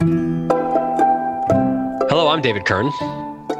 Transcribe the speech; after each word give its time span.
Hello, 0.00 0.08
I'm 2.28 2.40
David 2.42 2.64
Kern. 2.64 2.90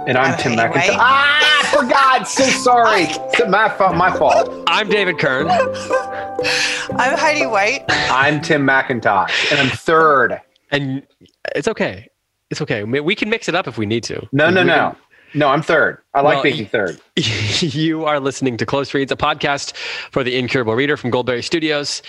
And 0.07 0.19
I'm 0.19 0.33
I'm 0.33 0.39
Tim 0.39 0.53
Heidi 0.55 0.79
McIntyre. 0.79 0.97
Ah, 0.99 1.61
I 1.63 1.67
forgot. 1.77 2.27
So 2.29 2.43
sorry. 2.45 3.03
It's 3.05 3.49
my 3.49 3.69
fault. 3.69 3.95
My 3.95 4.17
fault. 4.17 4.65
I'm 4.67 4.89
David 4.89 5.19
Kern. 5.19 5.49
I'm 5.49 7.17
Heidi 7.17 7.47
White. 7.47 7.85
I'm 7.89 8.41
Tim 8.41 8.67
McIntosh, 8.67 9.53
and 9.53 9.61
I'm 9.61 9.69
third. 9.77 10.41
And 10.73 11.07
it's 11.55 11.69
okay. 11.69 12.09
It's 12.51 12.61
okay. 12.61 12.83
We 12.83 12.99
we 13.01 13.15
can 13.15 13.31
mix 13.31 13.49
it 13.49 13.55
up 13.55 13.69
if 13.69 13.79
we 13.79 13.87
need 13.87 14.03
to. 14.05 14.27
No, 14.33 14.51
no, 14.51 14.63
We 14.63 14.67
no, 14.67 14.97
no. 15.35 15.49
I'm 15.49 15.63
third. 15.63 15.99
I 16.15 16.21
like 16.21 16.35
Well, 16.35 16.43
being 16.45 16.67
third. 16.67 17.01
you 17.17 18.05
are 18.05 18.21
listening 18.21 18.57
to 18.57 18.67
Close 18.67 18.95
Reads, 18.95 19.13
a 19.13 19.17
podcast 19.17 19.77
for 19.77 20.23
the 20.25 20.37
Incurable 20.37 20.75
Reader 20.75 20.97
from 20.97 21.11
Goldberry 21.11 21.43
Studios. 21.43 22.03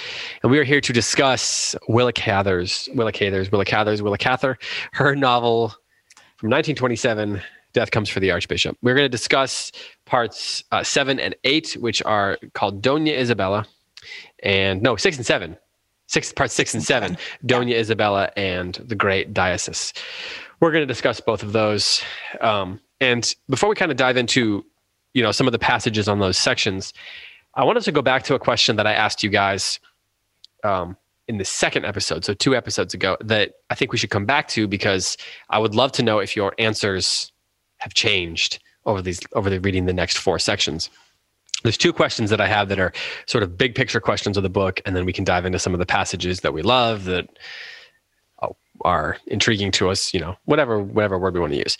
And 0.43 0.51
we 0.51 0.59
are 0.59 0.63
here 0.63 0.81
to 0.81 0.93
discuss 0.93 1.75
Willa 1.87 2.13
Cather's, 2.13 2.87
Willa 2.93 3.11
Cather's, 3.11 3.51
Willa 3.51 3.65
Cather's, 3.65 4.01
Willa 4.01 4.17
Cather, 4.17 4.57
her 4.93 5.15
novel 5.15 5.69
from 6.37 6.49
1927, 6.49 7.41
Death 7.73 7.91
Comes 7.91 8.09
for 8.09 8.19
the 8.19 8.31
Archbishop. 8.31 8.77
We're 8.81 8.95
going 8.95 9.05
to 9.05 9.09
discuss 9.09 9.71
parts 10.05 10.63
uh, 10.71 10.83
seven 10.83 11.19
and 11.19 11.35
eight, 11.43 11.73
which 11.79 12.01
are 12.03 12.37
called 12.53 12.81
Dona 12.81 13.11
Isabella, 13.11 13.65
and 14.43 14.81
no, 14.81 14.95
six 14.95 15.17
and 15.17 15.25
seven. 15.25 15.57
Six 16.07 16.31
parts 16.31 16.53
six 16.53 16.75
and 16.75 16.83
seven, 16.83 17.17
Dona 17.45 17.71
Isabella 17.71 18.31
and 18.37 18.75
the 18.75 18.95
Great 18.95 19.33
Diocese. 19.33 19.91
We're 20.59 20.71
going 20.71 20.83
to 20.83 20.87
discuss 20.87 21.19
both 21.19 21.41
of 21.41 21.51
those. 21.51 22.01
Um, 22.41 22.79
and 22.99 23.35
before 23.49 23.69
we 23.69 23.75
kind 23.75 23.91
of 23.91 23.97
dive 23.97 24.17
into, 24.17 24.65
you 25.13 25.23
know, 25.23 25.31
some 25.31 25.47
of 25.47 25.51
the 25.51 25.59
passages 25.59 26.07
on 26.07 26.19
those 26.19 26.37
sections, 26.37 26.93
I 27.55 27.63
wanted 27.63 27.83
to 27.83 27.91
go 27.91 28.01
back 28.01 28.23
to 28.23 28.35
a 28.35 28.39
question 28.39 28.75
that 28.75 28.87
I 28.87 28.93
asked 28.93 29.23
you 29.23 29.29
guys 29.29 29.79
um, 30.63 30.97
in 31.27 31.37
the 31.37 31.45
second 31.45 31.85
episode, 31.85 32.25
so 32.25 32.33
two 32.33 32.55
episodes 32.55 32.93
ago, 32.93 33.17
that 33.21 33.53
I 33.69 33.75
think 33.75 33.91
we 33.91 33.97
should 33.97 34.09
come 34.09 34.25
back 34.25 34.47
to 34.49 34.67
because 34.67 35.17
I 35.49 35.59
would 35.59 35.73
love 35.75 35.91
to 35.93 36.03
know 36.03 36.19
if 36.19 36.35
your 36.35 36.53
answers 36.59 37.31
have 37.77 37.93
changed 37.93 38.59
over 38.85 39.01
these 39.01 39.19
over 39.33 39.49
the 39.49 39.59
reading 39.59 39.85
the 39.85 39.93
next 39.93 40.17
four 40.17 40.37
sections. 40.39 40.89
There's 41.63 41.77
two 41.77 41.93
questions 41.93 42.29
that 42.29 42.39
I 42.39 42.47
have 42.47 42.69
that 42.69 42.79
are 42.79 42.93
sort 43.25 43.43
of 43.43 43.57
big 43.57 43.73
picture 43.73 43.99
questions 43.99 44.37
of 44.37 44.43
the 44.43 44.49
book, 44.49 44.81
and 44.85 44.95
then 44.95 45.05
we 45.05 45.13
can 45.13 45.23
dive 45.23 45.45
into 45.45 45.57
some 45.57 45.73
of 45.73 45.79
the 45.79 45.85
passages 45.85 46.41
that 46.41 46.53
we 46.53 46.61
love 46.61 47.05
that 47.05 47.27
are 48.81 49.17
intriguing 49.27 49.71
to 49.71 49.89
us. 49.89 50.13
You 50.13 50.19
know, 50.19 50.35
whatever 50.45 50.79
whatever 50.79 51.17
word 51.17 51.33
we 51.33 51.39
want 51.39 51.53
to 51.53 51.59
use. 51.59 51.77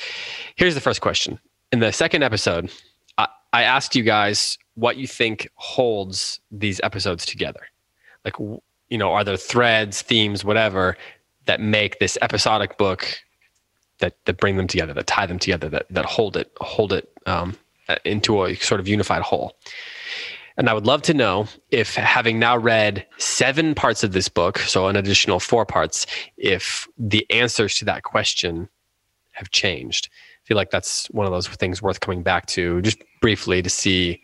Here's 0.56 0.76
the 0.76 0.82
first 0.82 1.02
question. 1.02 1.40
In 1.72 1.80
the 1.80 1.92
second 1.92 2.24
episode, 2.24 2.72
I, 3.18 3.28
I 3.54 3.64
asked 3.64 3.96
you 3.96 4.04
guys 4.04 4.58
what 4.76 4.98
you 4.98 5.08
think 5.08 5.50
holds 5.56 6.40
these 6.52 6.80
episodes 6.84 7.26
together. 7.26 7.62
Like, 8.24 8.38
you 8.40 8.98
know, 8.98 9.12
are 9.12 9.24
there 9.24 9.38
threads, 9.38 10.02
themes, 10.02 10.44
whatever 10.44 10.98
that 11.46 11.62
make 11.62 12.00
this 12.00 12.18
episodic 12.22 12.78
book 12.78 13.08
that 14.00 14.16
that 14.26 14.38
bring 14.38 14.58
them 14.58 14.68
together, 14.68 14.94
that 14.94 15.08
tie 15.08 15.26
them 15.26 15.40
together, 15.40 15.70
that 15.70 15.86
that 15.90 16.06
hold 16.06 16.38
it 16.38 16.52
hold 16.62 16.94
it 16.94 17.12
um, 17.26 17.56
into 18.04 18.46
a 18.46 18.56
sort 18.56 18.80
of 18.80 18.88
unified 18.88 19.22
whole. 19.22 19.56
And 20.58 20.70
I 20.70 20.74
would 20.74 20.86
love 20.86 21.02
to 21.04 21.14
know 21.14 21.48
if, 21.72 21.96
having 21.96 22.40
now 22.40 22.58
read 22.58 23.06
seven 23.18 23.76
parts 23.76 24.04
of 24.04 24.14
this 24.14 24.30
book, 24.30 24.60
so 24.60 24.88
an 24.88 24.96
additional 24.96 25.40
four 25.40 25.66
parts, 25.66 26.06
if 26.38 26.88
the 26.98 27.30
answers 27.30 27.76
to 27.76 27.86
that 27.86 28.04
question 28.04 28.70
have 29.32 29.52
changed. 29.52 30.10
I 30.14 30.48
feel 30.48 30.56
like 30.56 30.72
that's 30.72 31.08
one 31.08 31.26
of 31.26 31.34
those 31.34 31.48
things 31.48 31.82
worth 31.82 32.00
coming 32.00 32.24
back 32.24 32.46
to 32.48 32.82
just 32.82 33.04
briefly 33.20 33.62
to 33.62 33.70
see, 33.70 34.22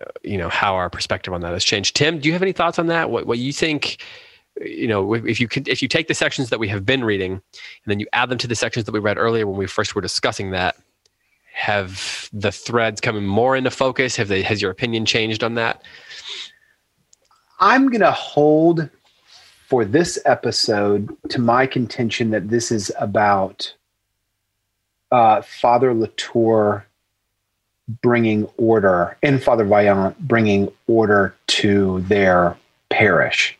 uh, 0.00 0.06
you 0.22 0.38
know, 0.38 0.48
how 0.48 0.74
our 0.74 0.88
perspective 0.88 1.34
on 1.34 1.42
that 1.42 1.52
has 1.52 1.64
changed. 1.64 1.94
Tim, 1.94 2.20
do 2.20 2.28
you 2.28 2.32
have 2.32 2.42
any 2.42 2.52
thoughts 2.52 2.78
on 2.78 2.86
that? 2.86 3.10
What 3.10 3.26
what 3.26 3.38
you 3.38 3.52
think? 3.52 4.02
You 4.64 4.86
know, 4.86 5.14
if 5.14 5.40
you 5.40 5.48
could, 5.48 5.66
if 5.66 5.82
you 5.82 5.88
take 5.88 6.06
the 6.06 6.14
sections 6.14 6.50
that 6.50 6.60
we 6.60 6.68
have 6.68 6.86
been 6.86 7.02
reading, 7.02 7.32
and 7.32 7.42
then 7.86 7.98
you 7.98 8.06
add 8.12 8.28
them 8.28 8.38
to 8.38 8.46
the 8.46 8.54
sections 8.54 8.86
that 8.86 8.92
we 8.92 9.00
read 9.00 9.18
earlier 9.18 9.46
when 9.46 9.58
we 9.58 9.66
first 9.66 9.96
were 9.96 10.00
discussing 10.00 10.52
that, 10.52 10.76
have 11.54 12.28
the 12.32 12.52
threads 12.52 13.00
coming 13.00 13.24
more 13.24 13.56
into 13.56 13.70
focus? 13.70 14.16
Have 14.16 14.28
they? 14.28 14.42
Has 14.42 14.60
your 14.60 14.70
opinion 14.70 15.06
changed 15.06 15.42
on 15.42 15.54
that? 15.54 15.82
I'm 17.60 17.88
going 17.88 18.00
to 18.00 18.10
hold 18.10 18.88
for 19.68 19.84
this 19.84 20.18
episode 20.26 21.16
to 21.30 21.40
my 21.40 21.66
contention 21.66 22.30
that 22.30 22.48
this 22.48 22.70
is 22.70 22.92
about 22.98 23.72
uh, 25.12 25.42
Father 25.42 25.94
Latour 25.94 26.86
bringing 28.02 28.46
order 28.56 29.16
and 29.22 29.42
Father 29.42 29.64
Vaillant 29.64 30.18
bringing 30.18 30.70
order 30.86 31.34
to 31.46 32.00
their 32.02 32.56
parish. 32.90 33.56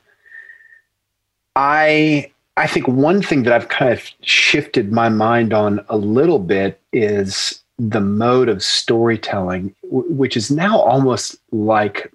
I 1.57 2.31
I 2.57 2.67
think 2.67 2.89
one 2.89 3.23
thing 3.23 3.45
that 3.45 3.53
I've 3.53 3.69
kind 3.69 3.93
of 3.93 4.03
shifted 4.23 4.93
my 4.93 5.09
mind 5.09 5.53
on 5.53 5.85
a 5.89 5.97
little 5.97 6.39
bit 6.39 6.81
is 6.93 7.64
the 7.79 8.01
mode 8.01 8.49
of 8.49 8.63
storytelling, 8.63 9.75
which 9.83 10.37
is 10.37 10.51
now 10.51 10.79
almost 10.79 11.37
like 11.53 12.13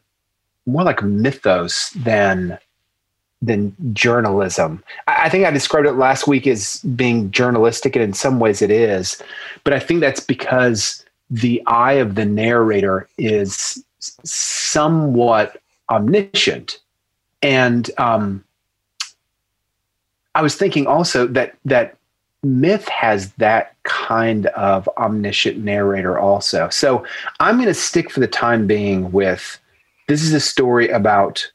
more 0.66 0.84
like 0.84 1.04
mythos 1.04 1.90
than 1.92 2.58
than 3.42 3.74
journalism. 3.94 4.84
I, 5.08 5.26
I 5.26 5.30
think 5.30 5.46
I 5.46 5.52
described 5.52 5.88
it 5.88 5.94
last 5.94 6.28
week 6.28 6.46
as 6.48 6.82
being 6.96 7.32
journalistic, 7.32 7.96
and 7.96 8.04
in 8.04 8.14
some 8.14 8.40
ways 8.40 8.62
it 8.62 8.72
is. 8.72 9.22
But 9.64 9.74
I 9.74 9.80
think 9.80 10.02
that's 10.02 10.20
because 10.20 11.06
the 11.30 11.62
eye 11.68 11.94
of 11.94 12.16
the 12.16 12.26
narrator 12.26 13.08
is 13.18 13.84
somewhat 14.00 15.62
omniscient, 15.90 16.80
and 17.42 17.90
um, 17.98 18.44
I 20.36 20.42
was 20.42 20.56
thinking 20.56 20.88
also 20.88 21.28
that 21.28 21.56
that 21.66 21.98
myth 22.44 22.88
has 22.88 23.32
that 23.34 23.76
kind 23.84 24.48
of 24.48 24.88
omniscient 24.98 25.58
narrator 25.58 26.18
also. 26.18 26.70
So 26.70 27.06
I'm 27.40 27.56
going 27.56 27.68
to 27.68 27.74
stick 27.74 28.10
for 28.10 28.20
the 28.20 28.28
time 28.28 28.68
being 28.68 29.12
with 29.12 29.60
this 30.08 30.24
is 30.24 30.34
a 30.34 30.40
story 30.40 30.88
about 30.90 31.52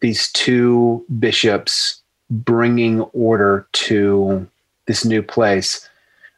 these 0.00 0.30
two 0.32 1.04
bishops 1.18 2.02
bringing 2.30 3.00
order 3.00 3.66
to 3.72 4.46
this 4.86 5.04
new 5.04 5.22
place. 5.22 5.88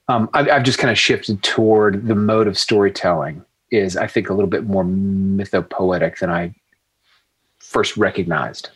Um, 0.09 0.31
I've, 0.35 0.49
I've 0.49 0.63
just 0.63 0.79
kind 0.79 0.91
of 0.91 0.99
shifted 0.99 1.43
toward 1.43 2.07
the 2.07 2.15
mode 2.15 2.47
of 2.47 2.59
storytelling 2.59 3.45
is 3.73 3.97
I 3.97 4.07
think 4.07 4.31
a 4.31 4.35
little 4.35 4.49
bit 4.49 4.65
more 4.65 4.85
mythopoetic 4.85 6.21
than 6.21 6.31
I 6.31 6.55
first 7.59 7.97
recognized. 7.97 8.71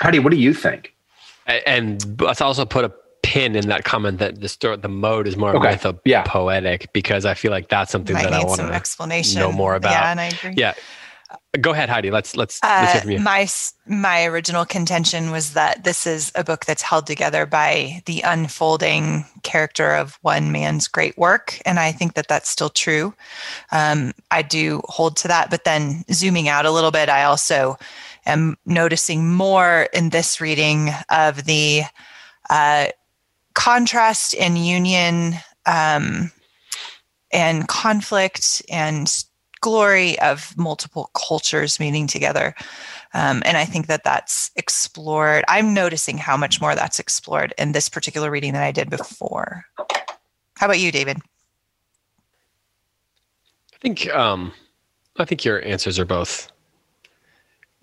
Heidi, 0.00 0.18
what 0.18 0.30
do 0.30 0.36
you 0.36 0.52
think? 0.52 0.94
And 1.46 2.20
let's 2.20 2.42
also 2.42 2.66
put 2.66 2.84
a 2.84 2.92
pin 3.26 3.56
in 3.56 3.66
that 3.68 3.82
comment 3.84 4.18
that 4.20 4.40
the 4.40 4.48
story, 4.48 4.76
the 4.76 4.88
mode 4.88 5.26
is 5.26 5.36
more 5.36 5.54
Okay, 5.56 5.74
mytho 5.74 5.98
yeah. 6.04 6.22
poetic 6.26 6.92
because 6.92 7.24
I 7.26 7.34
feel 7.34 7.50
like 7.50 7.68
that's 7.68 7.90
something 7.92 8.14
Might 8.14 8.24
that 8.24 8.32
I 8.32 8.44
want 8.44 8.56
some 8.56 8.68
to 8.68 8.74
explanation. 8.74 9.40
know 9.40 9.52
more 9.52 9.74
about. 9.74 9.90
Yeah, 9.92 10.10
and 10.10 10.20
I 10.20 10.26
agree. 10.36 10.54
Yeah, 10.56 10.74
go 11.60 11.70
ahead, 11.72 11.88
Heidi. 11.88 12.10
Let's 12.10 12.36
let's 12.36 12.60
let's 12.62 12.92
hear 12.92 12.98
Uh, 12.98 13.02
from 13.02 13.10
you. 13.10 13.18
my 13.20 13.42
my 13.86 14.24
original 14.32 14.64
contention 14.64 15.30
was 15.32 15.52
that 15.54 15.82
this 15.84 16.06
is 16.06 16.30
a 16.34 16.44
book 16.44 16.64
that's 16.66 16.82
held 16.82 17.06
together 17.06 17.46
by 17.46 18.02
the 18.06 18.20
unfolding 18.22 19.26
character 19.42 19.88
of 20.02 20.18
one 20.22 20.52
man's 20.52 20.86
great 20.88 21.16
work, 21.18 21.58
and 21.66 21.78
I 21.80 21.90
think 21.92 22.14
that 22.14 22.28
that's 22.28 22.48
still 22.48 22.70
true. 22.70 23.12
Um, 23.72 24.12
I 24.30 24.42
do 24.42 24.82
hold 24.96 25.16
to 25.22 25.28
that, 25.28 25.50
but 25.50 25.64
then 25.64 26.04
zooming 26.12 26.48
out 26.48 26.64
a 26.66 26.70
little 26.70 26.92
bit, 26.92 27.08
I 27.08 27.24
also 27.24 27.76
am 28.24 28.56
noticing 28.64 29.20
more 29.34 29.88
in 29.92 30.10
this 30.10 30.40
reading 30.40 30.90
of 31.10 31.44
the 31.44 31.82
uh, 32.50 32.86
contrast 33.56 34.36
and 34.36 34.58
union 34.58 35.34
um, 35.64 36.30
and 37.32 37.66
conflict 37.66 38.62
and 38.70 39.24
glory 39.62 40.16
of 40.20 40.56
multiple 40.56 41.10
cultures 41.14 41.80
meeting 41.80 42.06
together. 42.06 42.54
Um, 43.14 43.42
and 43.46 43.56
I 43.56 43.64
think 43.64 43.86
that 43.86 44.04
that's 44.04 44.50
explored. 44.56 45.42
I'm 45.48 45.72
noticing 45.72 46.18
how 46.18 46.36
much 46.36 46.60
more 46.60 46.74
that's 46.74 46.98
explored 46.98 47.54
in 47.58 47.72
this 47.72 47.88
particular 47.88 48.30
reading 48.30 48.52
than 48.52 48.62
I 48.62 48.72
did 48.72 48.90
before. 48.90 49.64
How 50.56 50.66
about 50.66 50.78
you, 50.78 50.92
David? 50.92 51.16
I 53.74 53.78
think 53.80 54.08
um, 54.14 54.52
I 55.16 55.24
think 55.24 55.44
your 55.44 55.64
answers 55.64 55.98
are 55.98 56.04
both 56.04 56.52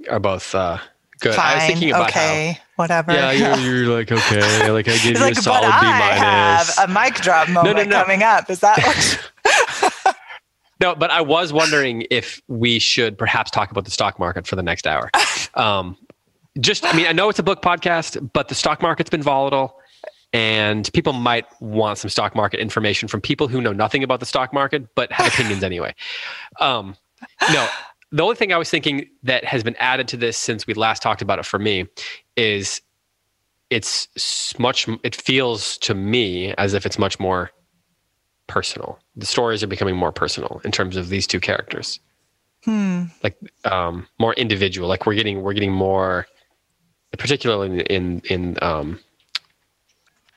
are 0.09 0.19
both 0.19 0.53
uh, 0.53 0.77
Good. 1.23 1.35
Fine, 1.35 1.45
I 1.45 1.55
was 1.55 1.63
thinking 1.63 1.89
about 1.91 2.09
okay, 2.09 2.59
whatever. 2.75 3.13
how. 3.13 3.29
Yeah, 3.29 3.55
you're, 3.55 3.83
you're 3.85 3.95
like 3.97 4.11
okay. 4.11 4.69
Like 4.69 4.89
I 4.89 4.97
gave 4.97 5.05
you 5.05 5.13
like, 5.13 5.37
a 5.37 5.41
solid 5.41 5.61
but 5.61 5.79
B 5.79 5.87
I 5.87 5.99
minus. 5.99 6.75
have 6.75 6.89
a 6.89 6.93
mic 6.93 7.15
drop 7.15 7.47
moment 7.47 7.89
no. 7.89 8.03
coming 8.03 8.23
up. 8.23 8.49
Is 8.49 8.59
that 8.59 8.77
what? 8.79 10.15
No, 10.81 10.93
but 10.95 11.11
I 11.11 11.21
was 11.21 11.53
wondering 11.53 12.05
if 12.11 12.41
we 12.49 12.77
should 12.77 13.17
perhaps 13.17 13.49
talk 13.49 13.71
about 13.71 13.85
the 13.85 13.91
stock 13.91 14.19
market 14.19 14.45
for 14.45 14.57
the 14.57 14.63
next 14.63 14.85
hour. 14.85 15.09
Um, 15.53 15.95
just, 16.59 16.83
I 16.83 16.91
mean, 16.91 17.05
I 17.05 17.13
know 17.13 17.29
it's 17.29 17.39
a 17.39 17.43
book 17.43 17.61
podcast, 17.61 18.31
but 18.33 18.49
the 18.49 18.55
stock 18.55 18.81
market's 18.81 19.09
been 19.09 19.21
volatile, 19.21 19.79
and 20.33 20.91
people 20.91 21.13
might 21.13 21.45
want 21.61 21.99
some 21.99 22.09
stock 22.09 22.35
market 22.35 22.59
information 22.59 23.07
from 23.07 23.21
people 23.21 23.47
who 23.47 23.61
know 23.61 23.71
nothing 23.71 24.03
about 24.03 24.19
the 24.19 24.25
stock 24.25 24.51
market 24.51 24.93
but 24.93 25.09
have 25.13 25.27
opinions 25.27 25.63
anyway. 25.63 25.95
Um, 26.59 26.97
no, 27.53 27.65
the 28.13 28.21
only 28.21 28.35
thing 28.35 28.53
I 28.53 28.57
was 28.57 28.69
thinking 28.69 29.09
that 29.23 29.43
has 29.43 29.63
been 29.63 29.75
added 29.77 30.07
to 30.09 30.17
this 30.17 30.37
since 30.37 30.67
we 30.67 30.75
last 30.75 31.01
talked 31.01 31.23
about 31.23 31.39
it 31.39 31.45
for 31.47 31.57
me 31.57 31.87
is 32.37 32.79
it's 33.71 34.07
much. 34.59 34.87
It 35.03 35.15
feels 35.15 35.79
to 35.79 35.95
me 35.95 36.53
as 36.59 36.75
if 36.75 36.85
it's 36.85 36.99
much 36.99 37.19
more 37.19 37.49
personal. 38.45 38.99
The 39.15 39.25
stories 39.25 39.63
are 39.63 39.67
becoming 39.67 39.95
more 39.95 40.11
personal 40.11 40.61
in 40.63 40.71
terms 40.71 40.95
of 40.95 41.09
these 41.09 41.25
two 41.25 41.39
characters, 41.39 41.99
hmm. 42.63 43.05
like 43.23 43.35
um, 43.65 44.07
more 44.19 44.33
individual. 44.35 44.87
Like 44.87 45.07
we're 45.07 45.15
getting 45.15 45.41
we're 45.41 45.53
getting 45.53 45.73
more, 45.73 46.27
particularly 47.17 47.81
in 47.81 48.21
in 48.29 48.59
um, 48.61 48.99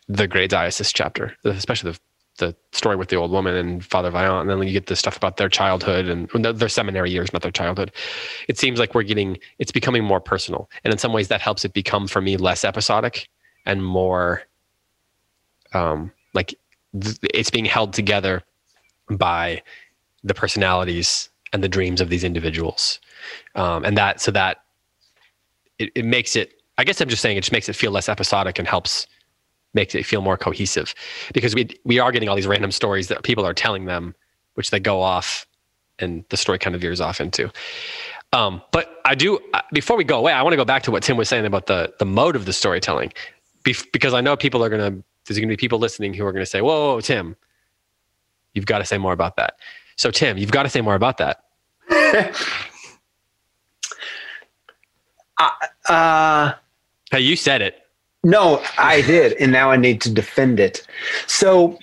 the 0.08 0.26
Great 0.26 0.48
Diocese 0.48 0.94
chapter, 0.94 1.36
especially 1.44 1.92
the 1.92 1.98
the 2.36 2.54
story 2.72 2.96
with 2.96 3.08
the 3.08 3.16
old 3.16 3.30
woman 3.30 3.54
and 3.54 3.84
Father 3.84 4.10
Vaillant, 4.10 4.42
and 4.42 4.50
then 4.50 4.62
you 4.66 4.72
get 4.72 4.86
the 4.86 4.96
stuff 4.96 5.16
about 5.16 5.36
their 5.36 5.48
childhood 5.48 6.06
and 6.06 6.28
their 6.44 6.68
seminary 6.68 7.10
years, 7.10 7.32
not 7.32 7.42
their 7.42 7.50
childhood. 7.50 7.92
It 8.48 8.58
seems 8.58 8.78
like 8.78 8.94
we're 8.94 9.02
getting 9.02 9.38
it's 9.58 9.72
becoming 9.72 10.04
more 10.04 10.20
personal, 10.20 10.70
and 10.84 10.92
in 10.92 10.98
some 10.98 11.12
ways 11.12 11.28
that 11.28 11.40
helps 11.40 11.64
it 11.64 11.72
become 11.72 12.06
for 12.06 12.20
me 12.20 12.36
less 12.36 12.64
episodic 12.64 13.28
and 13.64 13.84
more 13.84 14.42
um, 15.72 16.12
like 16.34 16.54
th- 17.00 17.18
it's 17.34 17.50
being 17.50 17.64
held 17.64 17.92
together 17.92 18.42
by 19.10 19.62
the 20.24 20.34
personalities 20.34 21.28
and 21.52 21.62
the 21.62 21.68
dreams 21.68 22.00
of 22.00 22.08
these 22.08 22.24
individuals, 22.24 23.00
um, 23.54 23.84
and 23.84 23.96
that 23.96 24.20
so 24.20 24.30
that 24.30 24.58
it, 25.78 25.90
it 25.94 26.04
makes 26.04 26.36
it. 26.36 26.52
I 26.78 26.84
guess 26.84 27.00
I'm 27.00 27.08
just 27.08 27.22
saying 27.22 27.38
it 27.38 27.40
just 27.40 27.52
makes 27.52 27.68
it 27.70 27.76
feel 27.76 27.90
less 27.90 28.08
episodic 28.08 28.58
and 28.58 28.68
helps 28.68 29.06
makes 29.76 29.94
it 29.94 30.06
feel 30.06 30.22
more 30.22 30.38
cohesive 30.38 30.94
because 31.34 31.54
we 31.54 31.68
we 31.84 32.00
are 32.00 32.12
getting 32.12 32.30
all 32.30 32.36
these 32.36 32.48
random 32.48 32.72
stories 32.72 33.08
that 33.10 33.24
people 33.24 33.46
are 33.46 33.54
telling 33.54 33.86
them, 33.86 34.16
which 34.56 34.72
they 34.72 34.80
go 34.80 35.02
off, 35.02 35.46
and 36.00 36.24
the 36.30 36.38
story 36.38 36.58
kind 36.58 36.76
of 36.76 36.82
veers 36.82 37.02
off 37.02 37.20
into. 37.20 37.52
Um, 38.34 38.62
but 38.72 39.00
I 39.06 39.16
do 39.16 39.40
before 39.72 39.98
we 39.98 40.04
go 40.04 40.18
away, 40.18 40.32
I 40.32 40.42
want 40.42 40.54
to 40.54 40.58
go 40.58 40.66
back 40.66 40.84
to 40.84 40.92
what 40.92 41.04
Tim 41.04 41.18
was 41.18 41.30
saying 41.30 41.46
about 41.46 41.68
the 41.68 41.94
the 42.00 42.06
mode 42.06 42.36
of 42.36 42.46
the 42.46 42.54
storytelling, 42.54 43.14
Bef- 43.64 43.92
because 43.92 44.14
I 44.14 44.22
know 44.22 44.36
people 44.36 44.64
are 44.64 44.70
gonna 44.70 44.98
there's 45.26 45.38
gonna 45.38 45.48
be 45.48 45.58
people 45.58 45.80
listening 45.80 46.14
who 46.14 46.26
are 46.26 46.32
gonna 46.32 46.46
say, 46.46 46.62
"Whoa, 46.62 46.94
whoa, 46.94 47.02
Tim, 47.02 47.36
you've 48.54 48.66
got 48.66 48.80
to 48.80 48.86
say 48.86 48.98
more 48.98 49.14
about 49.14 49.36
that." 49.36 49.58
So 49.96 50.12
Tim, 50.12 50.38
you've 50.38 50.52
got 50.52 50.64
to 50.64 50.70
say 50.70 50.82
more 50.82 50.96
about 50.96 51.18
that. 51.18 51.44
uh, 55.88 56.52
Hey, 57.12 57.20
you 57.20 57.36
said 57.36 57.62
it. 57.62 57.85
No, 58.26 58.60
I 58.76 59.02
did, 59.02 59.34
and 59.34 59.52
now 59.52 59.70
I 59.70 59.76
need 59.76 60.00
to 60.00 60.10
defend 60.12 60.58
it. 60.58 60.84
So 61.28 61.78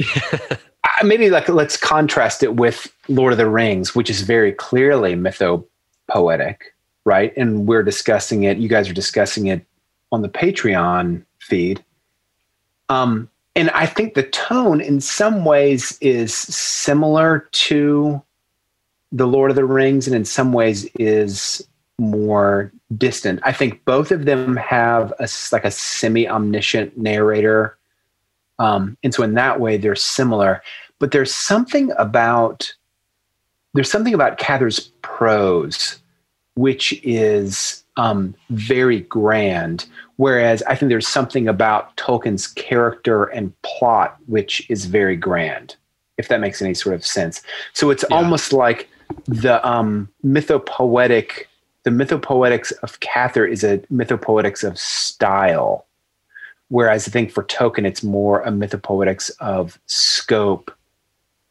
maybe 1.04 1.30
like 1.30 1.48
let's 1.48 1.78
contrast 1.78 2.44
it 2.44 2.56
with 2.56 2.94
Lord 3.08 3.32
of 3.32 3.38
the 3.38 3.50
Rings, 3.50 3.96
which 3.96 4.10
is 4.10 4.24
very 4.24 4.52
clearly 4.52 5.16
mythopoetic, 5.16 6.58
right? 7.06 7.32
And 7.38 7.66
we're 7.66 7.82
discussing 7.82 8.44
it. 8.44 8.58
You 8.58 8.68
guys 8.68 8.90
are 8.90 8.94
discussing 8.94 9.48
it 9.48 9.66
on 10.12 10.22
the 10.22 10.28
Patreon 10.28 11.24
feed. 11.40 11.82
Um, 12.90 13.30
and 13.56 13.70
I 13.70 13.86
think 13.86 14.16
the 14.16 14.24
tone, 14.24 14.82
in 14.82 15.00
some 15.00 15.46
ways, 15.46 15.98
is 16.02 16.34
similar 16.34 17.48
to 17.54 18.22
the 19.14 19.28
Lord 19.28 19.50
of 19.50 19.56
the 19.56 19.64
Rings, 19.64 20.08
and 20.08 20.16
in 20.16 20.26
some 20.26 20.52
ways 20.52 20.90
is 21.00 21.66
more 22.04 22.72
distant. 22.98 23.40
I 23.44 23.52
think 23.54 23.84
both 23.86 24.12
of 24.12 24.26
them 24.26 24.56
have 24.58 25.12
a 25.20 25.28
like 25.52 25.66
a 25.66 25.72
semi 25.72 26.28
omniscient 26.28 26.98
narrator, 26.98 27.78
um, 28.60 28.98
and 29.04 29.14
so 29.14 29.24
in 29.24 29.34
that 29.36 29.60
way 29.60 29.78
they're 29.78 29.96
similar. 29.96 30.62
But 31.00 31.12
there's 31.12 31.34
something 31.34 31.92
about 31.98 32.74
there's 33.74 33.90
something 33.90 34.14
about 34.14 34.38
Cather's 34.38 34.92
prose, 35.02 36.00
which 36.56 37.00
is 37.04 37.84
um, 37.98 38.36
very 38.50 39.02
grand, 39.02 39.86
whereas 40.18 40.62
I 40.64 40.76
think 40.76 40.90
there's 40.90 41.08
something 41.08 41.48
about 41.48 41.96
Tolkien's 41.98 42.48
character 42.48 43.26
and 43.26 43.54
plot 43.64 44.18
which 44.28 44.70
is 44.70 44.86
very 44.86 45.16
grand. 45.16 45.76
If 46.20 46.28
that 46.28 46.40
makes 46.40 46.62
any 46.62 46.76
sort 46.76 46.94
of 46.94 47.04
sense. 47.04 47.42
So 47.74 47.90
it's 47.90 48.06
Yeah. 48.08 48.18
almost 48.18 48.54
like 48.54 48.88
the 49.28 49.68
um, 49.68 50.10
mythopoetic 50.24 51.46
the 51.84 51.90
mythopoetics 51.92 52.72
of 52.82 53.00
Cather 53.02 53.46
is 53.46 53.64
a 53.64 53.80
mythopoetics 53.92 54.64
of 54.64 54.80
style, 54.80 55.86
whereas 56.70 57.08
I 57.08 57.12
think 57.12 57.32
for 57.32 57.44
Tolkien 57.44 57.86
it's 57.86 58.04
more 58.04 58.42
a 58.42 58.50
mythopoetics 58.50 59.32
of 59.40 59.80
scope 59.86 60.72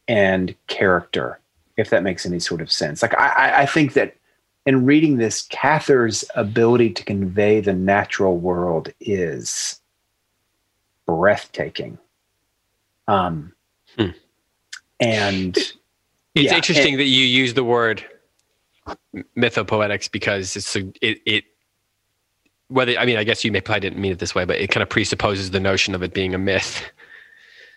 and 0.08 0.54
character, 0.66 1.38
if 1.76 1.90
that 1.90 2.02
makes 2.02 2.24
any 2.26 2.38
sort 2.40 2.60
of 2.60 2.72
sense. 2.72 3.02
Like 3.02 3.14
I, 3.18 3.28
I- 3.28 3.60
I 3.62 3.66
think 3.66 3.92
that 3.94 4.16
in 4.64 4.84
reading 4.86 5.16
this, 5.16 5.42
Cather's 5.50 6.24
ability 6.36 6.90
to 6.90 7.04
convey 7.04 7.60
the 7.60 7.72
natural 7.72 8.36
world 8.38 8.90
is 9.00 9.80
breathtaking. 11.06 11.98
Um, 13.08 13.52
Hmm. 13.98 14.10
and 15.00 15.56
It's 15.56 15.74
Yeah, 16.34 16.54
interesting 16.56 16.96
that 16.96 17.04
you 17.08 17.26
use 17.26 17.54
the 17.54 17.64
word 17.64 18.04
mythopoetics 19.36 20.10
because 20.10 20.56
it's 20.56 20.74
it 20.76 21.20
it 21.26 21.44
whether 22.68 22.96
I 22.98 23.04
mean 23.06 23.16
I 23.16 23.24
guess 23.24 23.44
you 23.44 23.52
may 23.52 23.60
probably 23.60 23.80
didn't 23.80 24.00
mean 24.00 24.12
it 24.12 24.18
this 24.18 24.34
way, 24.34 24.44
but 24.44 24.58
it 24.58 24.70
kind 24.70 24.82
of 24.82 24.88
presupposes 24.88 25.50
the 25.50 25.60
notion 25.60 25.94
of 25.94 26.02
it 26.02 26.14
being 26.14 26.34
a 26.34 26.38
myth. 26.38 26.82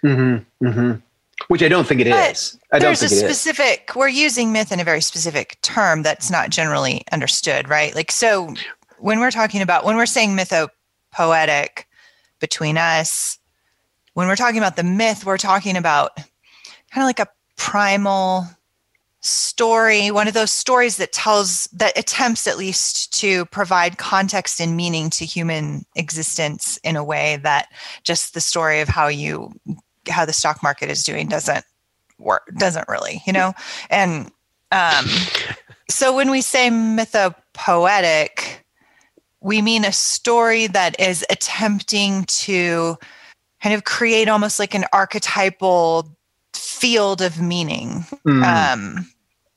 Mm-hmm, 0.03 0.67
mm-hmm. 0.67 0.99
Which 1.47 1.63
I 1.63 1.67
don't 1.67 1.87
think 1.87 1.99
it 1.99 2.07
is. 2.07 2.59
But 2.69 2.75
I 2.75 2.79
don't 2.79 2.87
There's 2.89 3.01
a 3.01 3.09
think 3.09 3.23
it 3.23 3.25
is. 3.25 3.39
specific, 3.39 3.91
we're 3.95 4.07
using 4.07 4.51
myth 4.51 4.71
in 4.71 4.79
a 4.79 4.83
very 4.83 5.01
specific 5.01 5.59
term 5.63 6.03
that's 6.03 6.29
not 6.29 6.51
generally 6.51 7.03
understood, 7.11 7.67
right? 7.69 7.95
Like, 7.95 8.11
so 8.11 8.53
when 8.99 9.19
we're 9.19 9.31
talking 9.31 9.61
about, 9.61 9.83
when 9.83 9.95
we're 9.95 10.05
saying 10.05 10.37
mythopoetic 10.37 11.85
between 12.39 12.77
us, 12.77 13.39
when 14.13 14.27
we're 14.27 14.35
talking 14.35 14.59
about 14.59 14.75
the 14.75 14.83
myth, 14.83 15.25
we're 15.25 15.37
talking 15.37 15.75
about 15.75 16.15
kind 16.15 17.03
of 17.03 17.05
like 17.05 17.19
a 17.19 17.27
primal 17.57 18.45
story, 19.25 20.11
one 20.11 20.27
of 20.27 20.33
those 20.33 20.51
stories 20.51 20.97
that 20.97 21.11
tells, 21.11 21.67
that 21.73 21.97
attempts 21.97 22.47
at 22.47 22.57
least 22.57 23.13
to 23.19 23.45
provide 23.45 23.97
context 23.97 24.61
and 24.61 24.75
meaning 24.77 25.09
to 25.09 25.25
human 25.25 25.85
existence 25.95 26.77
in 26.83 26.95
a 26.95 27.03
way 27.03 27.37
that 27.37 27.67
just 28.03 28.33
the 28.33 28.41
story 28.41 28.81
of 28.81 28.87
how 28.87 29.07
you, 29.07 29.51
how 30.07 30.25
the 30.25 30.33
stock 30.33 30.61
market 30.61 30.89
is 30.89 31.03
doing 31.03 31.27
doesn't 31.27 31.65
work, 32.19 32.43
doesn't 32.57 32.87
really, 32.87 33.21
you 33.25 33.33
know? 33.33 33.53
And 33.89 34.31
um, 34.71 35.05
so 35.89 36.15
when 36.15 36.29
we 36.29 36.41
say 36.41 36.69
mythopoetic, 36.69 38.59
we 39.41 39.61
mean 39.61 39.85
a 39.85 39.91
story 39.91 40.67
that 40.67 40.99
is 40.99 41.25
attempting 41.29 42.25
to 42.25 42.97
kind 43.61 43.75
of 43.75 43.83
create 43.83 44.27
almost 44.27 44.59
like 44.59 44.75
an 44.75 44.85
archetypal 44.93 46.15
field 46.53 47.21
of 47.21 47.41
meaning 47.41 48.05
Mm. 48.25 48.43
um, 48.43 49.11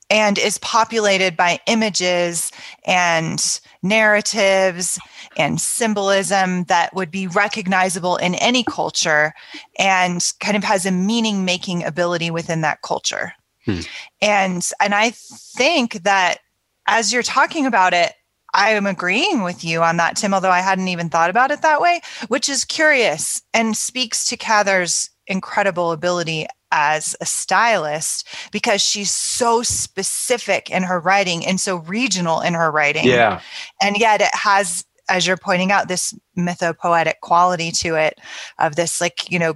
and 0.09 0.37
is 0.37 0.57
populated 0.59 1.37
by 1.37 1.59
images 1.67 2.51
and 2.85 3.59
narratives 3.83 4.99
and 5.37 5.61
symbolism 5.61 6.63
that 6.65 6.93
would 6.95 7.11
be 7.11 7.27
recognizable 7.27 8.17
in 8.17 8.35
any 8.35 8.63
culture 8.63 9.33
and 9.77 10.33
kind 10.39 10.57
of 10.57 10.63
has 10.63 10.85
a 10.85 10.91
meaning 10.91 11.45
making 11.45 11.83
ability 11.83 12.31
within 12.31 12.61
that 12.61 12.81
culture. 12.81 13.33
Hmm. 13.65 13.81
And 14.21 14.67
and 14.79 14.95
I 14.95 15.11
think 15.11 16.03
that 16.03 16.39
as 16.87 17.13
you're 17.13 17.23
talking 17.23 17.65
about 17.65 17.93
it, 17.93 18.13
I 18.53 18.71
am 18.71 18.87
agreeing 18.87 19.43
with 19.43 19.63
you 19.63 19.83
on 19.83 19.97
that, 19.97 20.17
Tim, 20.17 20.33
although 20.33 20.49
I 20.49 20.61
hadn't 20.61 20.87
even 20.87 21.09
thought 21.09 21.29
about 21.29 21.51
it 21.51 21.61
that 21.61 21.81
way, 21.81 22.01
which 22.29 22.49
is 22.49 22.65
curious 22.65 23.41
and 23.53 23.77
speaks 23.77 24.25
to 24.25 24.37
Cather's 24.37 25.11
incredible 25.27 25.91
ability 25.91 26.47
as 26.71 27.15
a 27.21 27.25
stylist 27.25 28.27
because 28.51 28.81
she's 28.81 29.11
so 29.11 29.63
specific 29.63 30.69
in 30.69 30.83
her 30.83 30.99
writing 30.99 31.45
and 31.45 31.59
so 31.59 31.77
regional 31.77 32.41
in 32.41 32.53
her 32.53 32.71
writing. 32.71 33.05
yeah. 33.05 33.41
And 33.81 33.97
yet 33.97 34.21
it 34.21 34.33
has, 34.33 34.85
as 35.09 35.25
you're 35.25 35.37
pointing 35.37 35.71
out, 35.71 35.87
this 35.87 36.13
mythopoetic 36.37 37.19
quality 37.21 37.71
to 37.71 37.95
it 37.95 38.19
of 38.59 38.75
this, 38.75 39.01
like, 39.01 39.31
you 39.31 39.39
know, 39.39 39.55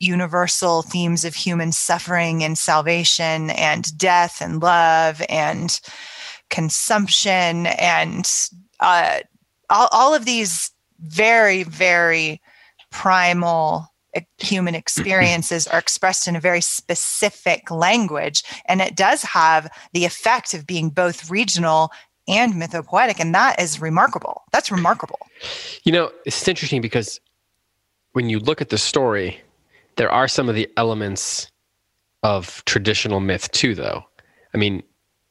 universal 0.00 0.82
themes 0.82 1.24
of 1.24 1.34
human 1.34 1.72
suffering 1.72 2.42
and 2.42 2.58
salvation 2.58 3.50
and 3.50 3.96
death 3.96 4.40
and 4.40 4.62
love 4.62 5.22
and 5.28 5.80
consumption 6.50 7.66
and 7.66 8.48
uh, 8.80 9.20
all, 9.70 9.88
all 9.92 10.14
of 10.14 10.24
these 10.24 10.70
very, 11.00 11.62
very 11.62 12.40
primal 12.90 13.93
human 14.38 14.74
experiences 14.84 15.66
are 15.66 15.78
expressed 15.78 16.28
in 16.28 16.36
a 16.36 16.40
very 16.40 16.60
specific 16.60 17.70
language. 17.70 18.42
And 18.66 18.80
it 18.80 18.96
does 18.96 19.22
have 19.22 19.70
the 19.92 20.04
effect 20.04 20.54
of 20.54 20.66
being 20.66 20.90
both 20.90 21.30
regional 21.30 21.90
and 22.26 22.54
mythopoetic. 22.54 23.20
And 23.20 23.34
that 23.34 23.60
is 23.60 23.80
remarkable. 23.80 24.42
That's 24.52 24.70
remarkable. 24.70 25.18
You 25.84 25.92
know, 25.92 26.12
it's 26.24 26.46
interesting 26.48 26.80
because 26.80 27.20
when 28.12 28.28
you 28.28 28.38
look 28.38 28.60
at 28.60 28.70
the 28.70 28.78
story, 28.78 29.40
there 29.96 30.10
are 30.10 30.28
some 30.28 30.48
of 30.48 30.54
the 30.54 30.68
elements 30.76 31.50
of 32.22 32.64
traditional 32.64 33.20
myth 33.20 33.50
too, 33.52 33.74
though. 33.74 34.04
I 34.54 34.58
mean, 34.58 34.82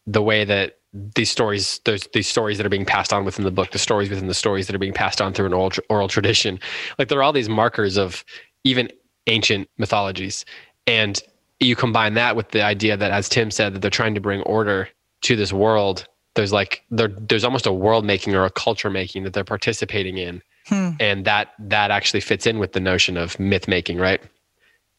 the 0.06 0.22
way 0.22 0.46
that 0.46 0.78
these 0.94 1.32
stories, 1.32 1.82
there's 1.86 2.08
these 2.14 2.28
stories 2.28 2.58
that 2.58 2.66
are 2.66 2.70
being 2.70 2.86
passed 2.86 3.12
on 3.12 3.26
within 3.26 3.46
the 3.46 3.52
book, 3.52 3.72
the 3.72 3.80
stories 3.80 4.10
within 4.10 4.28
the 4.28 4.34
stories 4.34 4.68
that 4.68 4.76
are 4.76 4.80
being 4.80 4.94
passed 4.94 5.22
on 5.22 5.34
through 5.34 5.48
an 5.48 5.54
oral, 5.54 5.72
oral 5.90 6.08
tradition, 6.08 6.60
like 7.00 7.08
there 7.08 7.18
are 7.18 7.24
all 7.24 7.34
these 7.34 7.50
markers 7.50 7.98
of 7.98 8.24
even 8.64 8.90
ancient 9.28 9.70
mythologies, 9.78 10.46
and 10.88 11.22
you 11.60 11.76
combine 11.76 12.14
that 12.16 12.36
with 12.36 12.50
the 12.50 12.62
idea 12.62 12.98
that, 12.98 13.12
as 13.12 13.30
Tim 13.30 13.52
said, 13.52 13.74
that 13.74 13.82
they're 13.82 13.92
trying 13.92 14.16
to 14.16 14.22
bring 14.22 14.42
order 14.42 14.90
to 15.22 15.36
this 15.36 15.54
world. 15.54 16.08
There's 16.36 16.52
like 16.52 16.84
there, 16.90 17.10
there's 17.10 17.44
almost 17.44 17.66
a 17.66 17.74
world 17.74 18.06
making 18.06 18.36
or 18.36 18.44
a 18.44 18.50
culture 18.50 18.90
making 18.90 19.24
that 19.24 19.34
they're 19.34 19.44
participating 19.44 20.18
in, 20.18 20.42
hmm. 20.68 20.92
and 21.00 21.26
that 21.26 21.54
that 21.60 21.92
actually 21.92 22.22
fits 22.22 22.46
in 22.46 22.60
with 22.60 22.74
the 22.74 22.80
notion 22.80 23.18
of 23.18 23.40
myth 23.40 23.68
making, 23.68 23.98
right? 23.98 24.22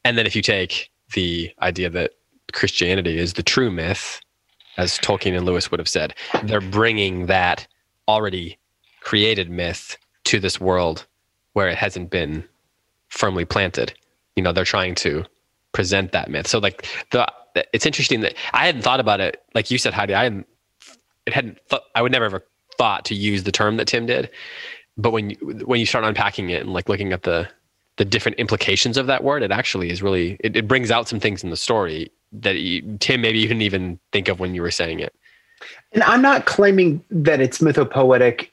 And 0.04 0.16
then 0.16 0.26
if 0.26 0.37
you 0.37 0.42
take 0.42 0.90
the 1.14 1.52
idea 1.61 1.90
that 1.90 2.12
Christianity 2.52 3.18
is 3.18 3.35
the 3.35 3.42
true 3.42 3.71
myth, 3.71 4.21
as 4.76 4.99
Tolkien 4.99 5.37
and 5.37 5.47
Lewis 5.47 5.71
would 5.71 5.80
have 5.80 5.88
said, 5.88 6.14
they're 6.44 6.61
bringing 6.61 7.26
that 7.26 7.66
already 8.09 8.59
created 9.00 9.50
myth 9.50 9.97
to 10.25 10.40
this 10.40 10.61
world 10.61 11.06
where 11.52 11.68
it 11.68 11.76
hasn't 11.76 12.11
been 12.11 12.44
firmly 13.14 13.44
planted. 13.44 13.94
You 14.37 14.42
know, 14.42 14.52
they're 14.52 14.64
trying 14.64 14.94
to 14.97 15.25
present 15.73 16.12
that 16.12 16.30
myth. 16.30 16.47
So 16.47 16.59
like 16.59 16.87
the 17.11 17.30
it's 17.73 17.87
interesting 17.87 18.21
that 18.21 18.35
I 18.52 18.66
hadn't 18.66 18.83
thought 18.83 19.00
about 19.00 19.21
it 19.21 19.42
like 19.54 19.71
you 19.71 19.78
said 19.78 19.94
Heidi. 19.94 20.14
I 20.14 20.25
hadn't 20.25 20.47
it 21.26 21.33
hadn't 21.33 21.59
th- 21.71 21.83
I 21.94 22.02
would 22.02 22.12
never 22.12 22.25
ever 22.25 22.44
thought 22.76 23.04
to 23.06 23.14
use 23.14 23.44
the 23.44 23.52
term 23.52 23.76
that 23.76 23.87
Tim 23.87 24.06
did. 24.06 24.30
But 24.97 25.11
when 25.11 25.30
you 25.30 25.37
when 25.64 25.80
you 25.80 25.87
start 25.87 26.04
unpacking 26.04 26.50
it 26.50 26.62
and 26.62 26.73
like 26.73 26.88
looking 26.88 27.12
at 27.12 27.23
the 27.23 27.49
the 27.97 28.04
different 28.04 28.38
implications 28.38 28.97
of 28.97 29.06
that 29.06 29.23
word, 29.23 29.42
it 29.42 29.52
actually 29.52 29.90
is 29.90 30.02
really 30.02 30.37
it, 30.40 30.56
it 30.56 30.66
brings 30.66 30.90
out 30.90 31.09
some 31.09 31.21
things 31.21 31.44
in 31.44 31.50
the 31.50 31.56
story 31.56 32.11
that 32.33 32.56
you, 32.56 32.97
Tim 32.99 33.21
maybe 33.21 33.38
you 33.38 33.47
didn't 33.47 33.62
even 33.62 34.00
think 34.12 34.28
of 34.28 34.40
when 34.40 34.54
you 34.54 34.62
were 34.62 34.73
saying 34.73 34.99
it. 34.99 35.14
And 35.92 36.02
I'm 36.02 36.21
not 36.21 36.47
claiming 36.47 37.04
that 37.11 37.40
it's 37.40 37.59
mythopoetic 37.59 38.49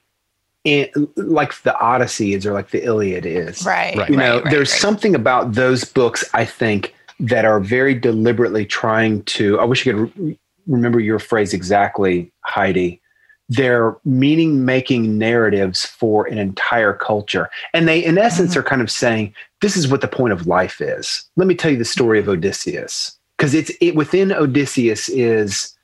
in, 0.64 0.88
like 1.16 1.60
the 1.62 1.78
Odyssey 1.78 2.34
is 2.34 2.46
or 2.46 2.52
like 2.52 2.70
the 2.70 2.84
Iliad 2.84 3.26
is. 3.26 3.64
Right. 3.64 3.96
right 3.96 4.10
you 4.10 4.16
know, 4.16 4.40
right, 4.40 4.50
there's 4.50 4.70
right. 4.70 4.80
something 4.80 5.14
about 5.14 5.52
those 5.52 5.84
books, 5.84 6.24
I 6.34 6.44
think, 6.44 6.94
that 7.20 7.44
are 7.44 7.60
very 7.60 7.94
deliberately 7.94 8.64
trying 8.66 9.22
to. 9.24 9.58
I 9.60 9.64
wish 9.64 9.84
you 9.84 9.92
could 9.92 10.18
re- 10.18 10.38
remember 10.66 11.00
your 11.00 11.18
phrase 11.18 11.52
exactly, 11.52 12.32
Heidi. 12.44 13.00
They're 13.48 13.96
meaning 14.04 14.64
making 14.64 15.18
narratives 15.18 15.84
for 15.84 16.26
an 16.26 16.38
entire 16.38 16.94
culture. 16.94 17.50
And 17.74 17.86
they, 17.86 18.02
in 18.02 18.16
essence, 18.16 18.52
mm-hmm. 18.52 18.60
are 18.60 18.62
kind 18.62 18.80
of 18.80 18.90
saying, 18.90 19.34
this 19.60 19.76
is 19.76 19.88
what 19.88 20.00
the 20.00 20.08
point 20.08 20.32
of 20.32 20.46
life 20.46 20.80
is. 20.80 21.24
Let 21.36 21.46
me 21.46 21.54
tell 21.54 21.70
you 21.70 21.76
the 21.76 21.84
story 21.84 22.18
of 22.18 22.28
Odysseus. 22.28 23.18
Because 23.36 23.54
it's 23.54 23.72
it 23.80 23.96
within 23.96 24.32
Odysseus 24.32 25.08
is 25.08 25.76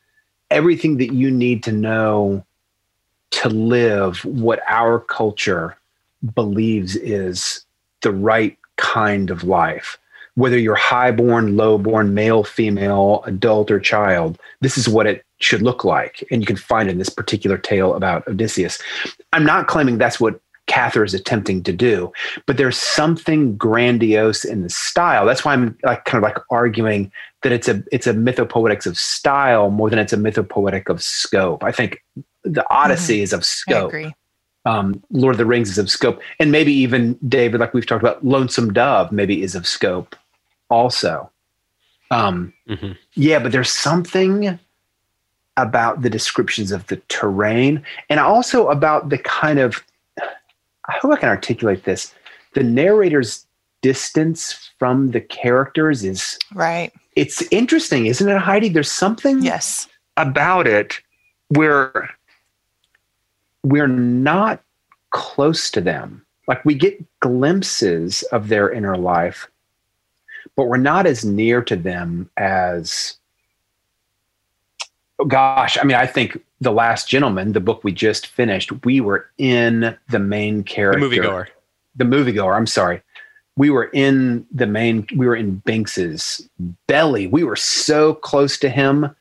everything 0.50 0.96
that 0.98 1.12
you 1.12 1.30
need 1.30 1.62
to 1.64 1.72
know 1.72 2.44
to 3.30 3.48
live 3.48 4.24
what 4.24 4.60
our 4.68 5.00
culture 5.00 5.76
believes 6.34 6.96
is 6.96 7.64
the 8.02 8.12
right 8.12 8.56
kind 8.76 9.30
of 9.30 9.44
life. 9.44 9.98
Whether 10.34 10.58
you're 10.58 10.76
highborn, 10.76 11.56
lowborn, 11.56 12.14
male, 12.14 12.44
female, 12.44 13.22
adult, 13.26 13.70
or 13.70 13.80
child, 13.80 14.38
this 14.60 14.78
is 14.78 14.88
what 14.88 15.06
it 15.06 15.24
should 15.38 15.62
look 15.62 15.84
like. 15.84 16.24
And 16.30 16.40
you 16.40 16.46
can 16.46 16.56
find 16.56 16.88
in 16.88 16.98
this 16.98 17.08
particular 17.08 17.58
tale 17.58 17.94
about 17.94 18.26
Odysseus. 18.28 18.80
I'm 19.32 19.44
not 19.44 19.66
claiming 19.66 19.98
that's 19.98 20.20
what 20.20 20.40
Cather 20.68 21.02
is 21.02 21.14
attempting 21.14 21.62
to 21.64 21.72
do, 21.72 22.12
but 22.46 22.56
there's 22.56 22.78
something 22.78 23.56
grandiose 23.56 24.44
in 24.44 24.62
the 24.62 24.68
style. 24.68 25.26
That's 25.26 25.44
why 25.44 25.54
I'm 25.54 25.76
like 25.82 26.04
kind 26.04 26.22
of 26.22 26.28
like 26.28 26.38
arguing 26.50 27.10
that 27.42 27.52
it's 27.52 27.68
a 27.68 27.82
it's 27.90 28.06
a 28.06 28.12
mythopoetics 28.12 28.86
of 28.86 28.98
style 28.98 29.70
more 29.70 29.90
than 29.90 29.98
it's 29.98 30.12
a 30.12 30.16
mythopoetic 30.16 30.88
of 30.88 31.02
scope. 31.02 31.64
I 31.64 31.72
think 31.72 32.04
the 32.44 32.64
Odyssey 32.70 33.16
mm-hmm. 33.16 33.22
is 33.24 33.32
of 33.32 33.44
scope. 33.44 33.92
Um, 34.64 35.02
Lord 35.10 35.34
of 35.34 35.38
the 35.38 35.46
Rings 35.46 35.70
is 35.70 35.78
of 35.78 35.88
scope, 35.88 36.20
and 36.38 36.52
maybe 36.52 36.72
even 36.72 37.14
David, 37.26 37.60
like 37.60 37.72
we've 37.72 37.86
talked 37.86 38.02
about, 38.02 38.24
Lonesome 38.24 38.72
Dove 38.72 39.10
maybe 39.12 39.42
is 39.42 39.54
of 39.54 39.66
scope 39.66 40.14
also. 40.68 41.30
Um, 42.10 42.52
mm-hmm. 42.68 42.92
Yeah, 43.14 43.38
but 43.38 43.52
there's 43.52 43.70
something 43.70 44.58
about 45.56 46.02
the 46.02 46.10
descriptions 46.10 46.70
of 46.70 46.86
the 46.88 46.96
terrain, 47.08 47.82
and 48.10 48.20
also 48.20 48.68
about 48.68 49.08
the 49.08 49.18
kind 49.18 49.58
of 49.58 49.82
I 50.88 50.98
hope 51.00 51.12
I 51.12 51.16
can 51.16 51.28
articulate 51.28 51.84
this. 51.84 52.14
The 52.54 52.62
narrator's 52.62 53.46
distance 53.82 54.70
from 54.78 55.10
the 55.10 55.20
characters 55.20 56.04
is 56.04 56.38
right. 56.54 56.92
It's 57.14 57.42
interesting, 57.50 58.06
isn't 58.06 58.28
it, 58.28 58.38
Heidi? 58.38 58.68
There's 58.68 58.90
something 58.90 59.42
yes 59.42 59.88
about 60.16 60.66
it 60.66 61.00
where 61.48 62.10
we're 63.68 63.86
not 63.86 64.62
close 65.10 65.70
to 65.72 65.80
them. 65.80 66.24
Like 66.46 66.64
we 66.64 66.74
get 66.74 67.04
glimpses 67.20 68.22
of 68.32 68.48
their 68.48 68.70
inner 68.70 68.96
life, 68.96 69.48
but 70.56 70.64
we're 70.64 70.78
not 70.78 71.06
as 71.06 71.24
near 71.24 71.62
to 71.62 71.76
them 71.76 72.30
as 72.36 73.18
oh 75.18 75.26
gosh, 75.26 75.76
I 75.78 75.84
mean, 75.84 75.96
I 75.96 76.06
think 76.06 76.42
The 76.60 76.72
Last 76.72 77.08
Gentleman, 77.08 77.52
the 77.52 77.60
book 77.60 77.84
we 77.84 77.92
just 77.92 78.28
finished, 78.28 78.72
we 78.84 79.00
were 79.00 79.28
in 79.36 79.96
the 80.08 80.18
main 80.18 80.64
character. 80.64 81.06
The 81.06 81.16
moviegoer. 81.16 81.46
The 81.96 82.04
moviegoer, 82.04 82.56
I'm 82.56 82.66
sorry. 82.66 83.02
We 83.56 83.70
were 83.70 83.90
in 83.92 84.46
the 84.52 84.66
main, 84.66 85.06
we 85.16 85.26
were 85.26 85.36
in 85.36 85.56
Binx's 85.56 86.48
belly. 86.86 87.26
We 87.26 87.44
were 87.44 87.56
so 87.56 88.14
close 88.14 88.56
to 88.58 88.70
him 88.70 89.14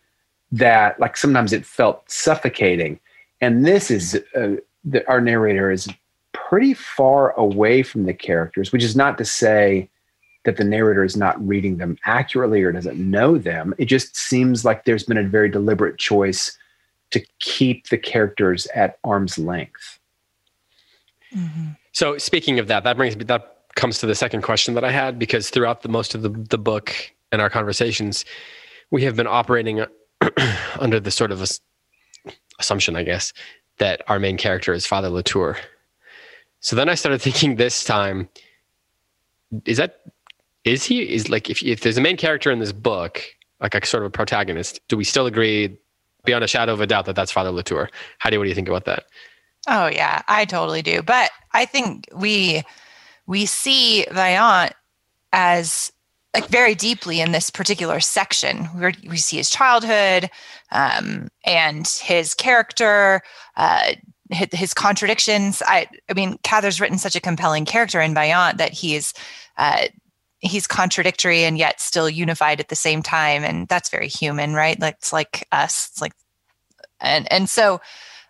that 0.51 0.99
like 0.99 1.17
sometimes 1.17 1.51
it 1.51 1.65
felt 1.65 2.09
suffocating. 2.09 2.99
And 3.41 3.65
this 3.65 3.91
is 3.91 4.15
uh, 4.35 4.55
the, 4.83 5.07
our 5.07 5.21
narrator 5.21 5.71
is 5.71 5.87
pretty 6.33 6.73
far 6.73 7.31
away 7.31 7.83
from 7.83 8.05
the 8.05 8.13
characters, 8.13 8.71
which 8.71 8.83
is 8.83 8.95
not 8.95 9.17
to 9.17 9.25
say 9.25 9.89
that 10.45 10.57
the 10.57 10.63
narrator 10.63 11.03
is 11.03 11.17
not 11.17 11.45
reading 11.45 11.77
them 11.77 11.97
accurately 12.05 12.63
or 12.63 12.71
doesn't 12.71 12.97
know 12.97 13.37
them. 13.37 13.73
It 13.77 13.85
just 13.85 14.15
seems 14.15 14.63
like 14.63 14.85
there's 14.85 15.03
been 15.03 15.17
a 15.17 15.23
very 15.23 15.49
deliberate 15.49 15.97
choice 15.97 16.57
to 17.11 17.23
keep 17.39 17.89
the 17.89 17.97
characters 17.97 18.65
at 18.73 18.97
arm's 19.03 19.37
length. 19.37 19.99
Mm-hmm. 21.35 21.71
So 21.91 22.17
speaking 22.17 22.59
of 22.59 22.67
that, 22.67 22.83
that 22.85 22.95
brings 22.95 23.17
me 23.17 23.25
that 23.25 23.57
comes 23.75 23.99
to 23.99 24.05
the 24.05 24.15
second 24.15 24.41
question 24.41 24.73
that 24.75 24.83
I 24.83 24.91
had 24.91 25.19
because 25.19 25.49
throughout 25.49 25.81
the 25.81 25.89
most 25.89 26.15
of 26.15 26.21
the, 26.21 26.29
the 26.29 26.57
book 26.57 26.93
and 27.31 27.41
our 27.41 27.49
conversations, 27.49 28.23
we 28.89 29.03
have 29.03 29.15
been 29.15 29.27
operating 29.27 29.85
under 30.79 30.99
the 30.99 31.11
sort 31.11 31.31
of 31.31 31.41
assumption, 32.59 32.95
I 32.95 33.03
guess, 33.03 33.33
that 33.77 34.01
our 34.07 34.19
main 34.19 34.37
character 34.37 34.73
is 34.73 34.85
Father 34.85 35.09
Latour. 35.09 35.57
So 36.59 36.75
then 36.75 36.89
I 36.89 36.95
started 36.95 37.21
thinking 37.21 37.55
this 37.55 37.83
time, 37.83 38.29
is 39.65 39.77
that 39.77 40.01
is 40.63 40.83
he 40.83 41.01
is 41.01 41.29
like 41.29 41.49
if 41.49 41.63
if 41.63 41.81
there's 41.81 41.97
a 41.97 42.01
main 42.01 42.17
character 42.17 42.51
in 42.51 42.59
this 42.59 42.73
book, 42.73 43.23
like 43.61 43.75
a 43.75 43.85
sort 43.85 44.03
of 44.03 44.07
a 44.07 44.11
protagonist, 44.11 44.81
do 44.87 44.97
we 44.97 45.03
still 45.03 45.25
agree 45.25 45.77
beyond 46.25 46.43
a 46.43 46.47
shadow 46.47 46.73
of 46.73 46.81
a 46.81 46.87
doubt 46.87 47.05
that 47.05 47.15
that's 47.15 47.31
Father 47.31 47.51
Latour? 47.51 47.89
Heidi, 48.19 48.37
what 48.37 48.43
do 48.43 48.49
you 48.49 48.55
think 48.55 48.67
about 48.67 48.85
that? 48.85 49.05
Oh 49.67 49.87
yeah, 49.87 50.21
I 50.27 50.45
totally 50.45 50.81
do. 50.81 51.01
But 51.01 51.31
I 51.53 51.65
think 51.65 52.07
we 52.13 52.63
we 53.27 53.45
see 53.45 54.05
Vaillant 54.09 54.71
as 55.31 55.91
like 56.37 56.49
very 56.49 56.75
deeply 56.75 57.19
in 57.19 57.31
this 57.31 57.49
particular 57.49 57.99
section. 57.99 58.69
We, 58.75 58.93
we 59.09 59.17
see 59.17 59.37
his 59.37 59.49
childhood 59.49 60.29
um, 60.71 61.29
and 61.43 61.87
his 61.87 62.35
character, 62.35 63.23
uh, 63.55 63.93
his, 64.29 64.75
contradictions. 64.75 65.63
I, 65.65 65.87
I 66.07 66.13
mean, 66.13 66.37
Cather's 66.43 66.79
written 66.79 66.99
such 66.99 67.15
a 67.15 67.19
compelling 67.19 67.65
character 67.65 67.99
in 67.99 68.13
Vaillant 68.13 68.57
that 68.57 68.71
he's 68.71 69.15
uh, 69.57 69.87
he's 70.37 70.67
contradictory 70.67 71.43
and 71.43 71.57
yet 71.57 71.81
still 71.81 72.07
unified 72.07 72.59
at 72.59 72.67
the 72.67 72.75
same 72.75 73.01
time, 73.01 73.43
and 73.43 73.67
that's 73.67 73.89
very 73.89 74.07
human, 74.07 74.53
right? 74.53 74.79
Like 74.79 74.95
it's 74.99 75.11
like 75.11 75.47
us. 75.51 75.89
It's 75.91 76.01
like, 76.01 76.13
and 76.99 77.31
and 77.33 77.49
so 77.49 77.81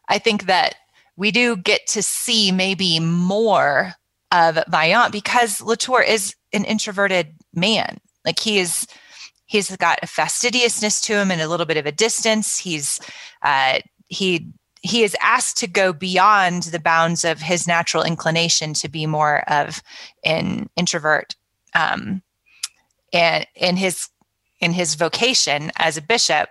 I 0.07 0.17
think 0.17 0.45
that 0.45 0.75
we 1.17 1.31
do 1.31 1.57
get 1.57 1.85
to 1.87 2.01
see 2.01 2.53
maybe 2.53 3.01
more 3.01 3.95
of 4.31 4.55
Vaillant 4.71 5.11
because 5.11 5.61
Latour 5.61 6.01
is 6.01 6.35
an 6.53 6.63
introverted 6.63 7.33
man. 7.57 7.99
Like 8.25 8.39
he 8.39 8.59
is, 8.59 8.87
he's 9.45 9.75
got 9.75 9.99
a 10.01 10.07
fastidiousness 10.07 11.01
to 11.01 11.13
him 11.13 11.31
and 11.31 11.41
a 11.41 11.47
little 11.47 11.65
bit 11.65 11.77
of 11.77 11.85
a 11.85 11.91
distance. 11.91 12.57
He's, 12.57 12.99
uh, 13.41 13.79
he, 14.07 14.47
he 14.81 15.03
is 15.03 15.15
asked 15.21 15.57
to 15.57 15.67
go 15.67 15.91
beyond 15.91 16.63
the 16.63 16.79
bounds 16.79 17.25
of 17.25 17.41
his 17.41 17.67
natural 17.67 18.03
inclination 18.03 18.73
to 18.75 18.89
be 18.89 19.05
more 19.05 19.43
of 19.49 19.81
an 20.23 20.69
introvert 20.75 21.35
um, 21.73 22.21
and 23.13 23.45
in 23.55 23.77
his 23.77 24.09
in 24.59 24.73
his 24.73 24.95
vocation 24.95 25.71
as 25.77 25.97
a 25.97 26.01
bishop 26.01 26.49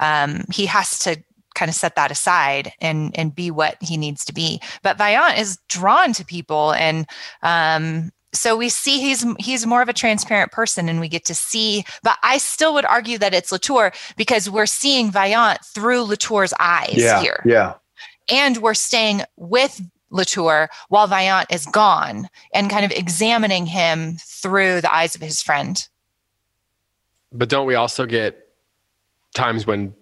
um, 0.00 0.44
he 0.52 0.66
has 0.66 0.98
to 0.98 1.16
kind 1.54 1.68
of 1.68 1.74
set 1.74 1.94
that 1.94 2.10
aside 2.10 2.72
and 2.80 3.16
and 3.16 3.34
be 3.34 3.50
what 3.50 3.76
he 3.80 3.96
needs 3.96 4.24
to 4.24 4.32
be 4.32 4.60
but 4.82 4.98
vaillant 4.98 5.38
is 5.38 5.58
drawn 5.68 6.12
to 6.12 6.24
people 6.24 6.72
and 6.72 7.06
um, 7.42 8.10
so 8.34 8.56
we 8.56 8.68
see 8.68 9.00
he's 9.00 9.24
he's 9.38 9.64
more 9.66 9.80
of 9.80 9.88
a 9.88 9.92
transparent 9.92 10.50
person 10.52 10.88
and 10.88 11.00
we 11.00 11.08
get 11.08 11.24
to 11.24 11.34
see 11.34 11.84
but 12.02 12.18
i 12.22 12.36
still 12.38 12.74
would 12.74 12.84
argue 12.84 13.16
that 13.18 13.32
it's 13.32 13.50
latour 13.52 13.92
because 14.16 14.50
we're 14.50 14.66
seeing 14.66 15.10
vaillant 15.10 15.64
through 15.64 16.02
latour's 16.02 16.52
eyes 16.60 16.94
yeah, 16.96 17.20
here 17.22 17.40
Yeah. 17.46 17.74
and 18.28 18.58
we're 18.58 18.74
staying 18.74 19.22
with 19.36 19.80
latour 20.10 20.68
while 20.88 21.08
vaillant 21.08 21.46
is 21.52 21.64
gone 21.66 22.28
and 22.52 22.68
kind 22.70 22.84
of 22.84 22.90
examining 22.92 23.66
him 23.66 24.16
through 24.20 24.80
the 24.80 24.92
eyes 24.94 25.14
of 25.14 25.20
his 25.20 25.40
friend 25.42 25.88
But 27.32 27.48
don't 27.48 27.66
we 27.66 27.74
also 27.74 28.06
get 28.06 28.38
times 29.34 29.66
when 29.66 29.94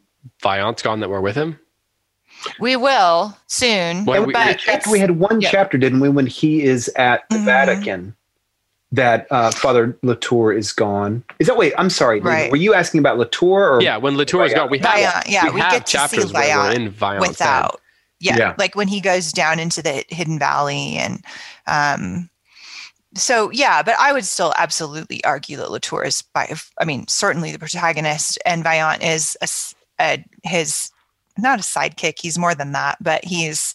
Vaillant's 0.43 0.83
gone 0.83 1.01
that 1.01 1.09
we're 1.11 1.21
with 1.21 1.35
him? 1.37 1.59
we 2.61 2.77
will 2.77 3.37
soon 3.47 4.05
Well, 4.05 4.27
we- 4.27 4.33
but 4.33 4.47
we 4.49 4.55
chapter, 4.55 4.91
we 4.91 4.99
had 4.99 5.13
one 5.13 5.41
yeah. 5.41 5.51
chapter, 5.51 5.79
didn't 5.79 6.01
we, 6.01 6.09
when 6.09 6.27
he 6.27 6.63
is 6.63 6.89
at 6.97 7.23
the 7.31 7.37
Mhm. 7.37 7.45
Vatican 7.45 8.17
that 8.93 9.27
uh, 9.31 9.51
Father 9.51 9.97
Latour 10.03 10.53
is 10.53 10.71
gone. 10.73 11.25
Is 11.39 11.47
that 11.49 11.57
wait? 11.57 11.73
I'm 11.79 11.91
sorry. 11.91 12.21
Right. 12.21 12.51
Were 12.51 12.57
you 12.59 12.75
asking 12.75 13.01
about 13.01 13.19
Latour? 13.19 13.71
Or 13.77 13.83
Yeah, 13.83 13.97
when 13.97 14.17
Latour 14.17 14.45
is 14.45 14.55
gone, 14.55 14.71
we 14.71 14.79
have, 14.79 14.87
Vaillant, 14.95 15.29
yeah, 15.29 15.47
we 15.47 15.53
we 15.53 15.61
have 15.61 15.73
get 15.73 15.87
to 15.87 15.91
see 15.91 15.99
chapters 15.99 16.33
where 16.33 16.57
we're 16.59 16.73
in 16.73 16.91
Vaillant's 16.93 17.29
without 17.29 17.81
yeah, 18.21 18.37
Yeah. 18.37 18.55
like 18.59 18.77
when 18.77 18.87
he 18.89 19.01
goes 19.01 19.33
down 19.33 19.59
into 19.59 19.83
the 19.83 20.05
hidden 20.09 20.39
valley 20.39 20.97
and 20.97 21.25
um 21.67 22.29
so 23.17 23.51
yeah 23.51 23.83
but 23.83 23.95
i 23.99 24.13
would 24.13 24.25
still 24.25 24.55
absolutely 24.57 25.23
argue 25.25 25.57
that 25.57 25.71
latour 25.71 26.05
is 26.05 26.23
by 26.33 26.55
i 26.81 26.85
mean 26.85 27.05
certainly 27.09 27.51
the 27.53 27.59
protagonist 27.59 28.39
and 28.47 28.63
vaillant 28.65 29.03
is 29.03 29.37
a, 29.41 29.45
s- 29.45 29.75
a- 30.01 30.25
his 30.45 30.91
not 31.37 31.59
a 31.59 31.63
sidekick 31.63 32.15
he's 32.21 32.39
more 32.39 32.55
than 32.55 32.73
that 32.73 32.97
but 33.03 33.23
he's 33.25 33.75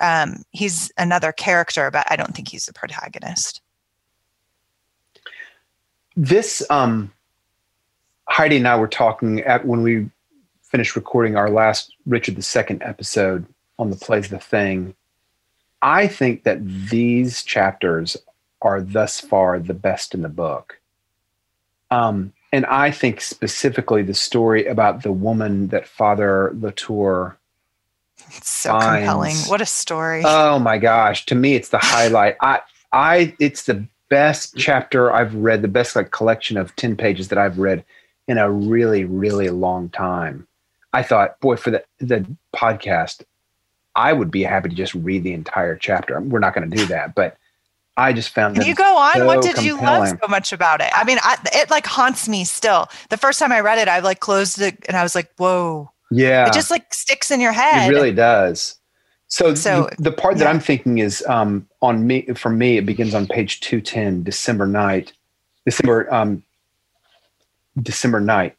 um 0.00 0.42
he's 0.50 0.90
another 0.98 1.30
character 1.30 1.90
but 1.90 2.04
i 2.10 2.16
don't 2.16 2.34
think 2.34 2.48
he's 2.48 2.66
the 2.66 2.72
protagonist 2.72 3.60
this 6.16 6.64
um 6.70 7.12
heidi 8.28 8.56
and 8.56 8.68
i 8.68 8.76
were 8.76 8.88
talking 8.88 9.40
at 9.40 9.66
when 9.66 9.82
we 9.82 10.08
finished 10.62 10.96
recording 10.96 11.36
our 11.36 11.50
last 11.50 11.94
richard 12.06 12.36
ii 12.38 12.78
episode 12.80 13.46
on 13.78 13.90
the 13.90 13.96
plays 13.96 14.28
the 14.28 14.38
thing. 14.38 14.94
I 15.82 16.06
think 16.06 16.44
that 16.44 16.64
these 16.64 17.42
chapters 17.42 18.16
are 18.62 18.80
thus 18.80 19.20
far 19.20 19.58
the 19.58 19.74
best 19.74 20.14
in 20.14 20.22
the 20.22 20.28
book. 20.28 20.80
Um 21.90 22.32
and 22.52 22.64
i 22.66 22.90
think 22.90 23.20
specifically 23.20 24.02
the 24.02 24.14
story 24.14 24.64
about 24.66 25.02
the 25.02 25.12
woman 25.12 25.68
that 25.68 25.88
father 25.88 26.52
latour 26.54 27.36
it's 28.28 28.48
so 28.48 28.70
Finds- 28.70 28.98
compelling 28.98 29.36
what 29.48 29.60
a 29.60 29.66
story. 29.66 30.22
Oh 30.24 30.58
my 30.58 30.78
gosh! 30.78 31.26
To 31.26 31.34
me, 31.34 31.54
it's 31.54 31.70
the 31.70 31.78
highlight. 31.78 32.36
I, 32.40 32.60
I, 32.92 33.34
it's 33.38 33.64
the 33.64 33.86
best 34.08 34.50
mm-hmm. 34.50 34.60
chapter 34.60 35.12
I've 35.12 35.34
read, 35.34 35.62
the 35.62 35.68
best 35.68 35.96
like 35.96 36.10
collection 36.10 36.56
of 36.56 36.74
ten 36.76 36.96
pages 36.96 37.28
that 37.28 37.38
I've 37.38 37.58
read 37.58 37.84
in 38.28 38.38
a 38.38 38.50
really, 38.50 39.04
really 39.04 39.50
long 39.50 39.88
time. 39.90 40.46
I 40.92 41.02
thought, 41.02 41.38
boy, 41.40 41.56
for 41.56 41.70
the 41.70 41.84
the 41.98 42.26
podcast, 42.54 43.22
I 43.94 44.12
would 44.12 44.30
be 44.30 44.42
happy 44.42 44.68
to 44.68 44.74
just 44.74 44.94
read 44.94 45.24
the 45.24 45.32
entire 45.32 45.76
chapter. 45.76 46.20
We're 46.20 46.38
not 46.38 46.54
going 46.54 46.70
to 46.70 46.76
do 46.76 46.86
that, 46.86 47.14
but 47.14 47.36
I 47.96 48.12
just 48.12 48.30
found 48.30 48.56
them 48.56 48.66
you 48.66 48.74
go 48.74 48.96
on? 48.96 49.24
what 49.26 49.44
so 49.44 49.52
did 49.52 49.64
you 49.64 49.80
love 49.80 50.08
so 50.08 50.28
much 50.28 50.52
about 50.52 50.80
it? 50.80 50.90
I 50.92 51.04
mean, 51.04 51.18
I, 51.22 51.36
it 51.52 51.70
like 51.70 51.86
haunts 51.86 52.28
me 52.28 52.44
still. 52.44 52.88
The 53.10 53.16
first 53.16 53.38
time 53.38 53.52
I 53.52 53.60
read 53.60 53.78
it, 53.78 53.88
I 53.88 54.00
like 54.00 54.20
closed 54.20 54.60
it 54.60 54.84
and 54.88 54.96
I 54.96 55.02
was 55.02 55.14
like, 55.14 55.32
"Whoa!" 55.36 55.90
Yeah, 56.10 56.46
It 56.46 56.52
just 56.52 56.70
like 56.70 56.92
sticks 56.92 57.30
in 57.30 57.40
your 57.40 57.52
head. 57.52 57.88
It 57.88 57.94
really 57.94 58.12
does. 58.12 58.76
So, 59.34 59.52
So, 59.56 59.90
the, 59.98 60.10
the 60.10 60.12
part 60.12 60.38
that 60.38 60.44
yeah. 60.44 60.50
I'm 60.50 60.60
thinking 60.60 60.98
is 60.98 61.20
um, 61.26 61.66
on 61.82 62.06
me 62.06 62.22
for 62.36 62.50
me. 62.50 62.76
It 62.76 62.86
begins 62.86 63.16
on 63.16 63.26
page 63.26 63.58
two 63.58 63.80
ten, 63.80 64.22
December 64.22 64.64
night, 64.64 65.12
December 65.66 66.06
um, 66.14 66.44
December 67.82 68.20
night, 68.20 68.56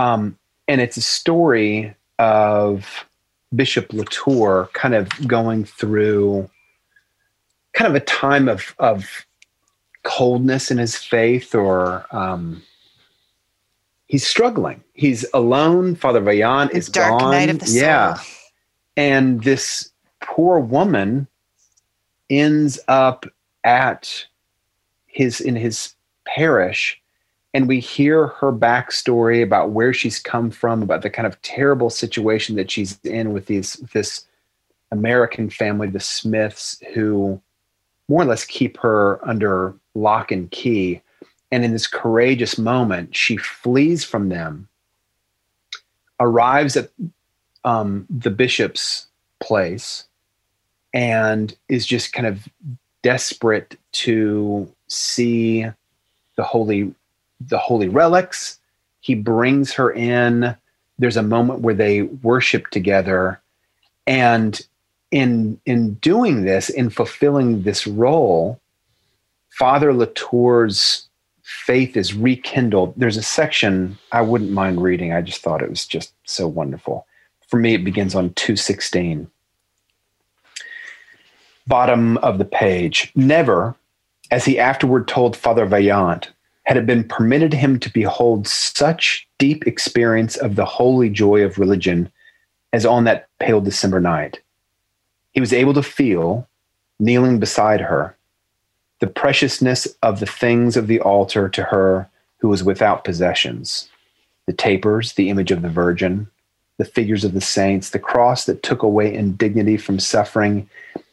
um, 0.00 0.36
and 0.66 0.80
it's 0.80 0.96
a 0.96 1.00
story 1.00 1.94
of 2.18 3.06
Bishop 3.54 3.92
Latour 3.92 4.68
kind 4.72 4.96
of 4.96 5.08
going 5.28 5.64
through 5.64 6.50
kind 7.74 7.88
of 7.88 7.94
a 7.94 8.04
time 8.04 8.48
of 8.48 8.74
of 8.80 9.24
coldness 10.02 10.72
in 10.72 10.78
his 10.78 10.96
faith, 10.96 11.54
or 11.54 12.04
um, 12.10 12.60
he's 14.06 14.26
struggling. 14.26 14.82
He's 14.92 15.24
alone. 15.32 15.94
Father 15.94 16.20
Vaillant 16.20 16.72
is 16.72 16.88
dark 16.88 17.20
gone. 17.20 17.30
night 17.30 17.48
of 17.48 17.60
the 17.60 17.66
soul. 17.66 17.80
Yeah, 17.80 18.18
and 18.96 19.44
this 19.44 19.89
poor 20.30 20.58
woman 20.58 21.26
ends 22.28 22.78
up 22.88 23.26
at 23.64 24.26
his 25.06 25.40
in 25.40 25.56
his 25.56 25.94
parish 26.24 27.00
and 27.52 27.66
we 27.66 27.80
hear 27.80 28.28
her 28.28 28.52
backstory 28.52 29.42
about 29.42 29.70
where 29.70 29.92
she's 29.92 30.20
come 30.20 30.50
from 30.50 30.82
about 30.82 31.02
the 31.02 31.10
kind 31.10 31.26
of 31.26 31.40
terrible 31.42 31.90
situation 31.90 32.54
that 32.54 32.70
she's 32.70 32.98
in 33.00 33.32
with 33.32 33.46
these 33.46 33.74
this 33.92 34.24
american 34.92 35.50
family 35.50 35.88
the 35.88 36.00
smiths 36.00 36.80
who 36.94 37.40
more 38.10 38.22
or 38.22 38.26
less 38.26 38.44
keep 38.44 38.76
her 38.78 39.20
under 39.26 39.72
lock 39.94 40.32
and 40.32 40.50
key. 40.50 41.00
And 41.52 41.64
in 41.64 41.72
this 41.72 41.86
courageous 41.86 42.58
moment 42.58 43.14
she 43.14 43.36
flees 43.36 44.04
from 44.04 44.28
them 44.28 44.68
arrives 46.18 46.76
at 46.76 46.90
um, 47.64 48.06
the 48.10 48.30
bishop's 48.30 49.06
place 49.38 50.04
and 50.92 51.56
is 51.68 51.86
just 51.86 52.12
kind 52.12 52.26
of 52.26 52.48
desperate 53.02 53.78
to 53.92 54.70
see 54.88 55.66
the 56.36 56.42
holy 56.42 56.94
the 57.40 57.58
holy 57.58 57.88
relics. 57.88 58.58
He 59.00 59.14
brings 59.14 59.72
her 59.72 59.90
in. 59.90 60.54
There's 60.98 61.16
a 61.16 61.22
moment 61.22 61.60
where 61.60 61.74
they 61.74 62.02
worship 62.02 62.68
together. 62.68 63.40
And 64.06 64.60
in 65.10 65.60
in 65.66 65.94
doing 65.94 66.44
this 66.44 66.68
in 66.68 66.88
fulfilling 66.88 67.62
this 67.62 67.86
role 67.86 68.60
father 69.50 69.92
latour's 69.92 71.08
faith 71.42 71.96
is 71.96 72.14
rekindled. 72.14 72.94
There's 72.96 73.16
a 73.16 73.22
section 73.22 73.98
i 74.12 74.20
wouldn't 74.22 74.52
mind 74.52 74.82
reading. 74.82 75.12
I 75.12 75.20
just 75.20 75.42
thought 75.42 75.62
it 75.62 75.70
was 75.70 75.84
just 75.84 76.14
so 76.24 76.46
wonderful. 76.46 77.06
For 77.48 77.58
me 77.58 77.74
it 77.74 77.84
begins 77.84 78.14
on 78.14 78.32
216 78.34 79.28
bottom 81.66 82.16
of 82.18 82.38
the 82.38 82.44
page. 82.44 83.12
Never 83.14 83.74
as 84.30 84.44
he 84.44 84.58
afterward 84.58 85.08
told 85.08 85.36
father 85.36 85.66
vaillant 85.66 86.28
had 86.64 86.76
it 86.76 86.86
been 86.86 87.04
permitted 87.04 87.52
him 87.52 87.78
to 87.80 87.92
behold 87.92 88.46
such 88.46 89.26
deep 89.38 89.66
experience 89.66 90.36
of 90.36 90.56
the 90.56 90.64
holy 90.64 91.10
joy 91.10 91.42
of 91.42 91.58
religion 91.58 92.10
as 92.72 92.86
on 92.86 93.04
that 93.04 93.28
pale 93.40 93.60
december 93.60 94.00
night. 94.00 94.40
He 95.32 95.40
was 95.40 95.52
able 95.52 95.74
to 95.74 95.82
feel 95.82 96.48
kneeling 96.98 97.40
beside 97.40 97.80
her 97.80 98.16
the 99.00 99.06
preciousness 99.06 99.88
of 100.02 100.20
the 100.20 100.26
things 100.26 100.76
of 100.76 100.86
the 100.86 101.00
altar 101.00 101.48
to 101.48 101.64
her 101.64 102.08
who 102.38 102.48
was 102.48 102.62
without 102.62 103.04
possessions 103.04 103.88
the 104.46 104.52
tapers 104.52 105.14
the 105.14 105.30
image 105.30 105.50
of 105.50 105.62
the 105.62 105.68
virgin 105.68 106.28
the 106.80 106.84
figures 106.84 107.24
of 107.24 107.34
the 107.34 107.40
saints 107.40 107.90
the 107.90 107.98
cross 107.98 108.46
that 108.46 108.62
took 108.62 108.82
away 108.82 109.14
indignity 109.14 109.76
from 109.76 110.00
suffering 110.00 110.68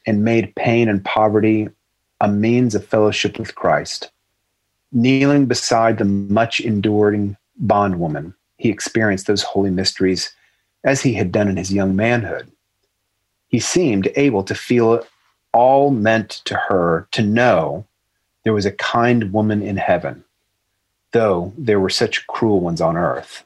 and 0.05 0.23
made 0.23 0.55
pain 0.55 0.87
and 0.89 1.03
poverty 1.03 1.67
a 2.21 2.27
means 2.27 2.73
of 2.73 2.85
fellowship 2.85 3.37
with 3.37 3.55
christ 3.55 4.09
kneeling 4.91 5.45
beside 5.45 5.97
the 5.97 6.05
much 6.05 6.59
enduring 6.59 7.35
bondwoman 7.57 8.33
he 8.57 8.69
experienced 8.69 9.27
those 9.27 9.43
holy 9.43 9.69
mysteries 9.69 10.33
as 10.83 11.01
he 11.01 11.13
had 11.13 11.31
done 11.31 11.47
in 11.47 11.57
his 11.57 11.73
young 11.73 11.95
manhood 11.95 12.51
he 13.49 13.59
seemed 13.59 14.09
able 14.15 14.43
to 14.43 14.55
feel 14.55 14.93
it 14.93 15.07
all 15.53 15.89
meant 15.91 16.41
to 16.45 16.55
her 16.55 17.07
to 17.11 17.21
know 17.21 17.85
there 18.43 18.53
was 18.53 18.65
a 18.65 18.71
kind 18.71 19.33
woman 19.33 19.61
in 19.61 19.77
heaven, 19.77 20.23
though 21.11 21.51
there 21.57 21.79
were 21.79 21.89
such 21.89 22.27
cruel 22.27 22.59
ones 22.59 22.79
on 22.79 22.95
earth. 22.95 23.43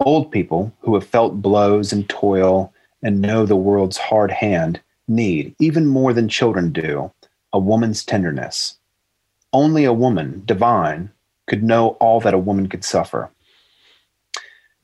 Old 0.00 0.30
people 0.30 0.72
who 0.80 0.94
have 0.94 1.06
felt 1.06 1.42
blows 1.42 1.92
and 1.92 2.08
toil 2.08 2.72
and 3.02 3.20
know 3.20 3.44
the 3.44 3.56
world's 3.56 3.98
hard 3.98 4.30
hand 4.30 4.80
need, 5.06 5.54
even 5.58 5.86
more 5.86 6.14
than 6.14 6.28
children 6.28 6.72
do, 6.72 7.12
a 7.52 7.58
woman's 7.58 8.04
tenderness. 8.04 8.78
Only 9.52 9.84
a 9.84 9.92
woman, 9.92 10.42
divine, 10.46 11.10
could 11.46 11.62
know 11.62 11.90
all 12.00 12.20
that 12.20 12.32
a 12.32 12.38
woman 12.38 12.68
could 12.68 12.84
suffer. 12.84 13.30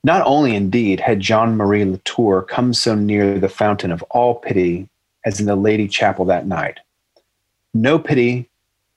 Not 0.05 0.23
only, 0.27 0.55
indeed, 0.55 1.01
had 1.01 1.21
Jean 1.21 1.57
Marie 1.57 1.85
Latour 1.85 2.43
come 2.43 2.75
so 2.75 2.95
near 2.95 3.39
the 3.39 3.49
fountain 3.49 3.93
of 3.93 4.03
all 4.11 4.35
pity 4.35 4.89
as 5.25 5.41
in 5.41 5.47
the 5.47 5.57
Lady 5.57 5.89
Chapel 5.89 6.25
that 6.27 6.47
night. 6.47 6.79
No 7.73 7.99
pity, 7.99 8.49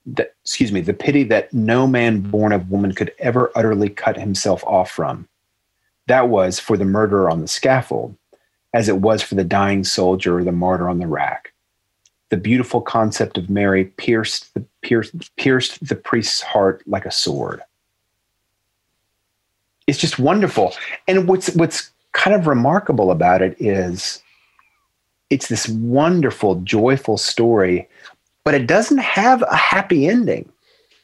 that, 0.06 0.36
excuse 0.44 0.72
me, 0.72 0.82
the 0.82 0.94
pity 0.94 1.24
that 1.24 1.54
no 1.54 1.88
man 1.88 2.20
born 2.20 2.52
of 2.52 2.70
woman 2.70 2.94
could 2.94 3.14
ever 3.20 3.52
utterly 3.56 3.90
cut 3.90 4.18
himself 4.18 4.64
off 4.66 4.92
from. 4.92 5.28
That 6.10 6.28
was 6.28 6.60
for 6.60 6.76
the 6.76 6.86
murderer 6.86 7.30
on 7.30 7.42
the 7.42 7.48
scaffold, 7.48 8.18
as 8.74 8.90
it 8.90 8.98
was 8.98 9.22
for 9.22 9.36
the 9.36 9.44
dying 9.44 9.84
soldier 9.84 10.40
or 10.40 10.44
the 10.44 10.52
martyr 10.52 10.90
on 10.90 10.98
the 10.98 11.06
rack. 11.06 11.54
The 12.30 12.38
beautiful 12.38 12.82
concept 12.82 13.38
of 13.38 13.48
Mary 13.48 13.86
pierced 13.86 14.52
the, 14.56 14.66
pierced, 14.82 15.36
pierced 15.36 15.88
the 15.88 15.96
priest's 15.96 16.42
heart 16.42 16.82
like 16.88 17.06
a 17.06 17.12
sword. 17.12 17.62
It's 19.86 20.00
just 20.00 20.18
wonderful. 20.18 20.74
And 21.08 21.28
what's 21.28 21.54
what's 21.54 21.92
kind 22.14 22.36
of 22.36 22.48
remarkable 22.48 23.12
about 23.12 23.44
it 23.44 23.56
is 23.60 24.24
it's 25.30 25.48
this 25.48 25.70
wonderful, 25.70 26.56
joyful 26.62 27.18
story, 27.18 27.88
but 28.44 28.56
it 28.56 28.66
doesn't 28.66 28.98
have 28.98 29.44
a 29.44 29.56
happy 29.56 30.08
ending. 30.08 30.52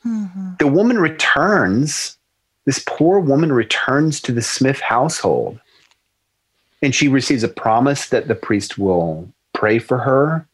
Mm-hmm. 0.04 0.54
The 0.58 0.68
woman 0.68 0.98
returns, 0.98 2.18
this 2.66 2.84
poor 2.86 3.20
woman 3.20 3.52
returns 3.52 4.20
to 4.22 4.32
the 4.32 4.42
Smith 4.42 4.80
household, 4.80 5.60
and 6.82 6.94
she 6.94 7.08
receives 7.08 7.44
a 7.44 7.48
promise 7.48 8.10
that 8.10 8.28
the 8.28 8.36
priest 8.36 8.78
will 8.78 9.30
pray 9.54 9.80
for 9.80 9.98
her 9.98 10.48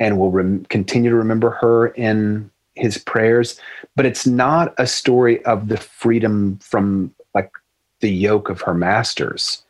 and 0.00 0.18
will 0.18 0.30
rem- 0.30 0.64
continue 0.66 1.10
to 1.10 1.16
remember 1.16 1.50
her 1.50 1.88
in 1.88 2.50
his 2.74 2.98
prayers. 2.98 3.60
But 3.94 4.06
it's 4.06 4.26
not 4.26 4.74
a 4.78 4.86
story 4.86 5.44
of 5.44 5.68
the 5.68 5.76
freedom 5.76 6.58
from 6.58 7.14
like 7.34 7.52
the 8.00 8.10
yoke 8.10 8.48
of 8.48 8.60
her 8.62 8.74
masters. 8.74 9.62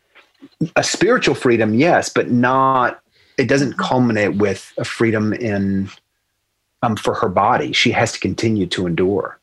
A 0.76 0.82
spiritual 0.82 1.34
freedom, 1.34 1.74
yes, 1.74 2.08
but 2.08 2.30
not 2.30 3.00
it 3.36 3.48
doesn't 3.48 3.72
mm-hmm. 3.72 3.82
culminate 3.82 4.36
with 4.36 4.72
a 4.78 4.84
freedom 4.84 5.32
in 5.32 5.90
um, 6.82 6.96
for 6.96 7.14
her 7.14 7.28
body. 7.28 7.72
She 7.72 7.90
has 7.90 8.12
to 8.12 8.20
continue 8.20 8.66
to 8.68 8.86
endure. 8.86 9.38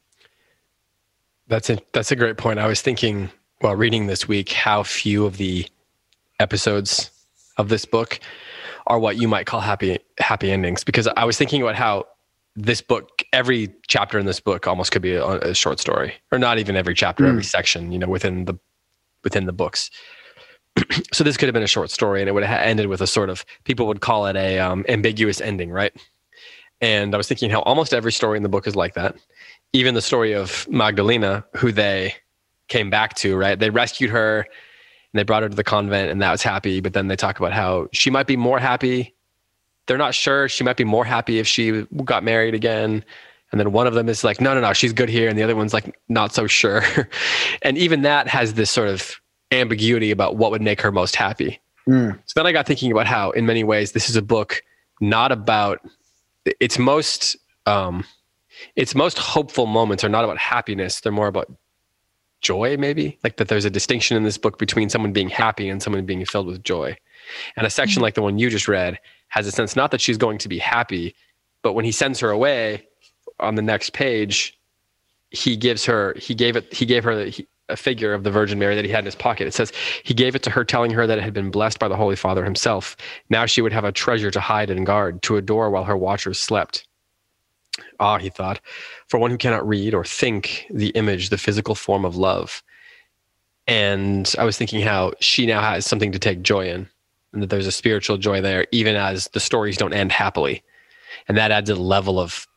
That's 1.52 1.70
a 1.70 1.80
that's 1.92 2.14
a 2.14 2.16
great 2.16 2.38
point. 2.38 2.60
I 2.60 2.68
was 2.68 2.82
thinking 2.82 3.30
while 3.60 3.76
reading 3.76 4.08
this 4.08 4.26
week 4.26 4.54
how 4.54 4.84
few 4.84 5.26
of 5.26 5.36
the 5.36 5.68
episodes 6.40 7.12
of 7.58 7.68
this 7.68 7.84
book 7.84 8.22
are 8.88 8.98
what 8.98 9.18
you 9.18 9.28
might 9.28 9.48
call 9.48 9.60
happy 9.60 10.00
happy 10.18 10.50
endings 10.50 10.86
because 10.86 11.10
I 11.18 11.26
was 11.26 11.38
thinking 11.38 11.62
about 11.62 11.76
how 11.76 12.06
this 12.56 12.82
book 12.82 13.22
every 13.34 13.68
chapter 13.90 14.18
in 14.18 14.26
this 14.26 14.40
book 14.40 14.66
almost 14.66 14.94
could 14.94 15.02
be 15.02 15.14
a, 15.14 15.26
a 15.26 15.54
short 15.54 15.78
story 15.78 16.14
or 16.32 16.40
not 16.40 16.58
even 16.58 16.78
every 16.78 16.94
chapter 16.94 17.26
mm. 17.26 17.30
every 17.30 17.44
section 17.44 17.92
you 17.92 18.00
know 18.00 18.08
within 18.08 18.46
the 18.46 18.58
within 19.26 19.46
the 19.46 19.52
books 19.54 19.92
so 21.12 21.26
this 21.26 21.36
could 21.36 21.48
have 21.48 21.54
been 21.54 21.64
a 21.64 21.68
short 21.68 21.92
story 21.92 22.22
and 22.22 22.30
it 22.30 22.32
would 22.32 22.44
have 22.44 22.62
ended 22.62 22.88
with 22.88 23.02
a 23.02 23.08
sort 23.08 23.30
of 23.30 23.46
people 23.66 23.88
would 23.88 24.00
call 24.00 24.26
it 24.26 24.38
a 24.38 24.58
um, 24.60 24.86
ambiguous 24.88 25.42
ending 25.42 25.70
right 25.70 25.94
and 26.80 27.14
i 27.14 27.18
was 27.18 27.28
thinking 27.28 27.50
how 27.50 27.60
almost 27.64 27.94
every 27.94 28.14
story 28.14 28.38
in 28.38 28.44
the 28.44 28.50
book 28.50 28.68
is 28.68 28.76
like 28.76 28.94
that 28.94 29.16
even 29.74 29.96
the 29.96 30.02
story 30.02 30.34
of 30.34 30.68
magdalena 30.70 31.46
who 31.56 31.72
they 31.72 32.16
came 32.68 32.90
back 32.90 33.16
to 33.16 33.36
right? 33.36 33.60
They 33.60 33.70
rescued 33.70 34.10
her 34.10 34.40
and 34.40 35.20
they 35.20 35.24
brought 35.24 35.44
her 35.44 35.50
to 35.50 35.56
the 35.56 35.64
convent 35.64 36.12
and 36.12 36.22
that 36.22 36.32
was 36.32 36.44
happy 36.44 36.80
but 36.80 36.94
then 36.94 37.08
they 37.08 37.16
talk 37.16 37.40
about 37.40 37.54
how 37.54 37.88
she 37.92 38.10
might 38.10 38.28
be 38.28 38.38
more 38.38 38.60
happy. 38.60 39.16
They're 39.88 39.98
not 39.98 40.14
sure. 40.14 40.48
She 40.48 40.64
might 40.64 40.78
be 40.78 40.84
more 40.84 41.06
happy 41.06 41.40
if 41.40 41.48
she 41.48 41.86
got 42.06 42.24
married 42.24 42.54
again. 42.54 43.04
And 43.52 43.60
then 43.60 43.74
one 43.74 43.88
of 43.88 43.94
them 43.94 44.08
is 44.08 44.24
like 44.24 44.40
no 44.40 44.54
no 44.54 44.62
no 44.62 44.74
she's 44.74 44.94
good 44.94 45.10
here. 45.10 45.28
And 45.28 45.38
the 45.38 45.44
other 45.44 45.56
one's 45.56 45.74
like 45.74 46.00
not 46.08 46.34
so 46.34 46.48
sure. 46.48 46.84
And 47.64 47.78
even 47.78 48.02
that 48.02 48.28
has 48.28 48.54
this 48.54 48.72
sort 48.72 48.88
of 48.88 49.22
ambiguity 49.52 50.12
about 50.12 50.38
what 50.38 50.52
would 50.52 50.62
make 50.62 50.82
her 50.82 50.92
most 50.92 51.16
happy. 51.16 51.60
Mm. 51.88 52.18
So 52.26 52.34
then 52.40 52.48
I 52.48 52.52
got 52.52 52.66
thinking 52.66 52.92
about 52.92 53.08
how, 53.08 53.32
in 53.32 53.46
many 53.46 53.64
ways, 53.64 53.92
this 53.92 54.10
is 54.10 54.16
a 54.16 54.22
book 54.22 54.64
not 55.00 55.32
about 55.32 55.80
its 56.60 56.80
most 56.80 57.36
um, 57.66 58.04
its 58.76 58.96
most 58.96 59.18
hopeful 59.18 59.66
moments 59.66 60.04
are 60.04 60.10
not 60.10 60.24
about 60.24 60.38
happiness; 60.38 61.02
they're 61.02 61.12
more 61.12 61.28
about 61.28 61.52
joy. 62.42 62.78
Maybe 62.78 63.18
like 63.24 63.38
that. 63.38 63.48
There's 63.48 63.66
a 63.66 63.70
distinction 63.70 64.18
in 64.18 64.24
this 64.24 64.38
book 64.38 64.58
between 64.58 64.90
someone 64.90 65.14
being 65.14 65.30
happy 65.30 65.70
and 65.70 65.82
someone 65.82 66.06
being 66.06 66.26
filled 66.26 66.48
with 66.48 66.64
joy. 66.64 66.96
And 67.56 67.66
a 67.66 67.70
section 67.70 67.98
mm-hmm. 67.98 68.04
like 68.04 68.14
the 68.16 68.22
one 68.22 68.40
you 68.40 68.50
just 68.50 68.68
read 68.68 69.00
has 69.30 69.48
a 69.48 69.52
sense 69.52 69.76
not 69.76 69.92
that 69.92 70.02
she's 70.02 70.18
going 70.18 70.38
to 70.40 70.50
be 70.50 70.58
happy, 70.58 71.16
but 71.62 71.74
when 71.74 71.86
he 71.86 71.92
sends 71.92 72.20
her 72.20 72.30
away 72.30 72.88
on 73.40 73.56
the 73.56 73.62
next 73.62 73.94
page, 73.94 74.58
he 75.30 75.56
gives 75.56 75.86
her 75.86 76.16
he 76.18 76.36
gave 76.36 76.56
it 76.56 76.74
he 76.74 76.86
gave 76.86 77.04
her 77.04 77.26
he, 77.26 77.48
a 77.72 77.78
figure 77.78 78.14
of 78.14 78.24
the 78.24 78.32
Virgin 78.32 78.60
Mary 78.60 78.76
that 78.76 78.86
he 78.86 78.92
had 78.92 79.00
in 79.00 79.06
his 79.06 79.16
pocket. 79.16 79.48
It 79.48 79.54
says 79.54 79.72
he 80.04 80.14
gave 80.14 80.36
it 80.36 80.44
to 80.44 80.50
her, 80.50 80.64
telling 80.64 80.92
her 80.92 81.08
that 81.08 81.18
it 81.18 81.24
had 81.24 81.34
been 81.34 81.50
blessed 81.50 81.80
by 81.80 81.88
the 81.88 81.96
Holy 81.96 82.16
Father 82.16 82.44
himself. 82.44 82.96
Now 83.30 83.46
she 83.46 83.62
would 83.62 83.74
have 83.74 83.86
a 83.86 83.92
treasure 83.92 84.30
to 84.32 84.40
hide 84.40 84.70
and 84.70 84.86
guard, 84.86 85.22
to 85.24 85.38
adore 85.38 85.70
while 85.70 85.86
her 85.86 85.98
watchers 85.98 86.40
slept. 86.40 86.86
Ah, 88.00 88.18
he 88.18 88.30
thought, 88.30 88.60
for 89.08 89.18
one 89.20 89.32
who 89.32 89.38
cannot 89.38 89.68
read 89.68 89.94
or 89.94 90.04
think 90.04 90.66
the 90.70 90.90
image, 90.90 91.30
the 91.30 91.38
physical 91.38 91.76
form 91.76 92.06
of 92.06 92.16
love. 92.16 92.62
And 93.68 94.34
I 94.38 94.44
was 94.44 94.58
thinking 94.58 94.82
how 94.82 95.14
she 95.20 95.46
now 95.46 95.62
has 95.62 95.86
something 95.86 96.12
to 96.12 96.20
take 96.20 96.42
joy 96.42 96.68
in, 96.70 96.90
and 97.34 97.42
that 97.42 97.50
there's 97.50 97.68
a 97.68 97.72
spiritual 97.72 98.18
joy 98.18 98.42
there, 98.42 98.68
even 98.72 98.96
as 98.96 99.30
the 99.30 99.40
stories 99.40 99.78
don't 99.78 99.94
end 99.94 100.12
happily. 100.12 100.64
And 101.28 101.38
that 101.38 101.52
adds 101.52 101.70
a 101.70 101.76
level 101.76 102.20
of 102.20 102.48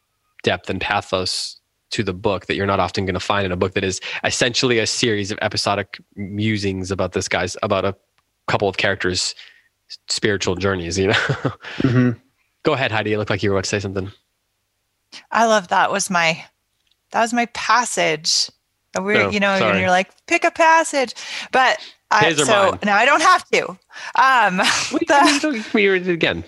depth 0.43 0.69
and 0.69 0.81
pathos 0.81 1.61
to 1.91 2.03
the 2.03 2.13
book 2.13 2.47
that 2.47 2.57
you're 2.57 2.67
not 2.67 2.81
often 2.81 3.07
going 3.07 3.15
to 3.15 3.21
find 3.21 3.47
in 3.47 3.53
a 3.53 3.57
book 3.57 3.75
that 3.75 3.85
is 3.85 4.01
essentially 4.25 4.81
a 4.81 4.87
series 4.87 5.31
of 5.31 5.39
episodic 5.43 6.01
musings 6.17 6.91
about 6.91 7.13
this 7.13 7.29
guy's 7.29 7.57
about 7.63 7.85
a 7.85 7.95
couple 8.49 8.69
of 8.69 8.77
characters 8.77 9.35
spiritual 10.09 10.57
journeys 10.57 10.99
you 10.99 11.07
know 11.07 11.13
mm-hmm. 11.83 12.11
go 12.65 12.73
ahead 12.73 12.91
heidi 12.91 13.11
you 13.11 13.19
look 13.19 13.31
like 13.31 13.45
you 13.45 13.51
were 13.51 13.57
about 13.57 13.65
to 13.65 13.71
say 13.71 13.79
something 13.79 14.11
i 15.31 15.47
love 15.47 15.69
that 15.69 15.91
was 15.91 16.11
my 16.11 16.45
that 17.15 17.21
was 17.21 17.33
my 17.33 17.47
passage. 17.47 18.51
We 19.01 19.17
oh, 19.17 19.31
you 19.31 19.41
know 19.41 19.53
and 19.55 19.79
you're 19.79 19.89
like 19.89 20.11
pick 20.27 20.45
a 20.45 20.51
passage. 20.51 21.15
But 21.53 21.79
I, 22.11 22.33
so 22.35 22.79
now 22.85 22.97
i 22.97 23.05
don't 23.07 23.23
have 23.23 23.49
to. 23.51 23.69
Um 24.17 24.59
we, 24.93 24.99
the, 25.07 25.67
we 25.73 25.89
read 25.89 26.07
it 26.07 26.13
again. 26.13 26.45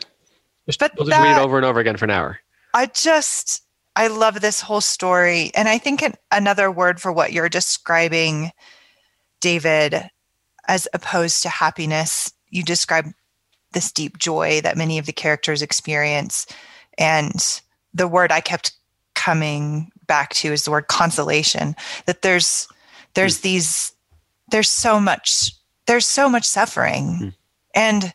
Just, 0.66 0.80
but 0.80 0.92
we'll 0.96 1.06
just 1.06 1.16
that, 1.16 1.24
read 1.24 1.40
it 1.40 1.44
over 1.44 1.56
and 1.56 1.64
over 1.64 1.78
again 1.78 1.96
for 1.96 2.04
an 2.04 2.10
hour. 2.10 2.40
I 2.74 2.86
just 2.86 3.62
I 3.94 4.08
love 4.08 4.40
this 4.40 4.60
whole 4.60 4.80
story. 4.80 5.52
And 5.54 5.68
I 5.68 5.78
think 5.78 6.04
another 6.32 6.70
word 6.70 7.00
for 7.00 7.12
what 7.12 7.32
you're 7.32 7.48
describing, 7.48 8.50
David, 9.40 10.10
as 10.66 10.88
opposed 10.92 11.42
to 11.42 11.48
happiness, 11.48 12.32
you 12.50 12.64
describe 12.64 13.06
this 13.72 13.92
deep 13.92 14.18
joy 14.18 14.60
that 14.62 14.76
many 14.76 14.98
of 14.98 15.06
the 15.06 15.12
characters 15.12 15.62
experience. 15.62 16.46
And 16.98 17.60
the 17.96 18.08
word 18.08 18.32
I 18.32 18.40
kept 18.40 18.72
coming 19.14 19.90
back 20.06 20.34
to 20.34 20.52
is 20.52 20.64
the 20.64 20.70
word 20.70 20.88
consolation 20.88 21.74
that 22.04 22.22
there's 22.22 22.68
there's 23.14 23.38
mm. 23.38 23.42
these 23.42 23.92
there's 24.50 24.70
so 24.70 25.00
much 25.00 25.52
there's 25.86 26.06
so 26.06 26.28
much 26.28 26.44
suffering 26.44 27.18
mm. 27.20 27.34
and 27.74 28.12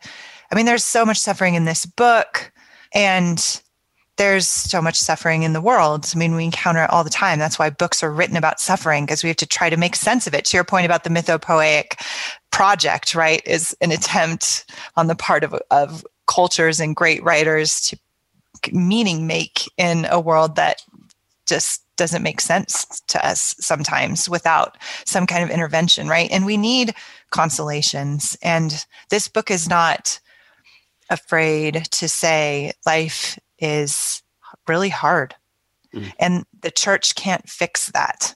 i 0.51 0.55
mean 0.55 0.65
there's 0.65 0.85
so 0.85 1.05
much 1.05 1.17
suffering 1.17 1.55
in 1.55 1.65
this 1.65 1.85
book 1.85 2.53
and 2.93 3.61
there's 4.17 4.47
so 4.47 4.81
much 4.81 4.97
suffering 4.97 5.41
in 5.41 5.53
the 5.53 5.61
world. 5.61 6.11
I 6.13 6.17
mean, 6.17 6.35
we 6.35 6.43
encounter 6.43 6.83
it 6.83 6.89
all 6.91 7.03
the 7.03 7.09
time. 7.09 7.39
That's 7.39 7.57
why 7.57 7.71
books 7.71 8.03
are 8.03 8.11
written 8.11 8.35
about 8.35 8.59
suffering 8.59 9.05
because 9.05 9.23
we 9.23 9.29
have 9.29 9.37
to 9.37 9.47
try 9.47 9.69
to 9.69 9.77
make 9.77 9.95
sense 9.95 10.27
of 10.27 10.35
it. 10.35 10.45
To 10.45 10.57
your 10.57 10.63
point 10.63 10.85
about 10.85 11.03
the 11.03 11.09
mythopoeic 11.09 11.99
project, 12.51 13.15
right, 13.15 13.41
is 13.47 13.75
an 13.81 13.91
attempt 13.91 14.65
on 14.95 15.07
the 15.07 15.15
part 15.15 15.43
of, 15.43 15.55
of 15.71 16.05
cultures 16.27 16.79
and 16.79 16.95
great 16.95 17.23
writers 17.23 17.81
to 17.81 17.97
meaning 18.71 19.27
make 19.27 19.69
in 19.77 20.05
a 20.09 20.19
world 20.19 20.55
that 20.55 20.81
just 21.45 21.83
doesn't 21.97 22.23
make 22.23 22.41
sense 22.41 23.01
to 23.07 23.25
us 23.25 23.55
sometimes 23.59 24.27
without 24.29 24.77
some 25.05 25.27
kind 25.27 25.43
of 25.43 25.49
intervention, 25.49 26.07
right? 26.07 26.31
And 26.31 26.45
we 26.45 26.57
need 26.57 26.95
consolations. 27.29 28.37
And 28.41 28.85
this 29.09 29.27
book 29.27 29.51
is 29.51 29.69
not 29.69 30.19
afraid 31.09 31.85
to 31.91 32.07
say 32.07 32.71
life 32.85 33.37
is 33.59 34.23
really 34.67 34.89
hard. 34.89 35.35
Mm. 35.93 36.13
And 36.19 36.45
the 36.61 36.71
church 36.71 37.15
can't 37.15 37.47
fix 37.47 37.91
that. 37.91 38.33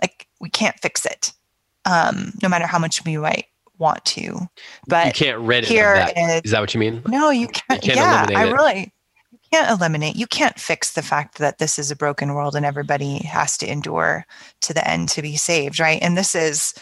Like 0.00 0.26
we 0.40 0.48
can't 0.48 0.76
fix 0.80 1.04
it. 1.06 1.32
Um, 1.84 2.32
no 2.42 2.48
matter 2.48 2.66
how 2.66 2.80
much 2.80 3.04
we 3.04 3.16
might 3.16 3.46
want 3.78 4.04
to. 4.06 4.48
But 4.88 5.06
you 5.06 5.12
can't 5.12 5.40
rid 5.40 5.64
it 5.64 5.68
here. 5.68 6.08
Is, 6.16 6.42
is 6.46 6.50
that 6.50 6.60
what 6.60 6.74
you 6.74 6.80
mean? 6.80 7.02
No, 7.06 7.30
you 7.30 7.46
can't. 7.46 7.86
You 7.86 7.92
can't 7.92 8.30
yeah, 8.30 8.38
I 8.38 8.50
really 8.50 8.92
can't 9.56 9.70
eliminate. 9.70 10.16
You 10.16 10.26
can't 10.26 10.60
fix 10.60 10.92
the 10.92 11.02
fact 11.02 11.38
that 11.38 11.56
this 11.56 11.78
is 11.78 11.90
a 11.90 11.96
broken 11.96 12.34
world 12.34 12.54
and 12.54 12.66
everybody 12.66 13.18
has 13.18 13.56
to 13.58 13.70
endure 13.70 14.26
to 14.60 14.74
the 14.74 14.86
end 14.86 15.08
to 15.10 15.22
be 15.22 15.36
saved, 15.36 15.80
right? 15.80 16.02
And 16.02 16.14
this 16.14 16.34
is 16.34 16.74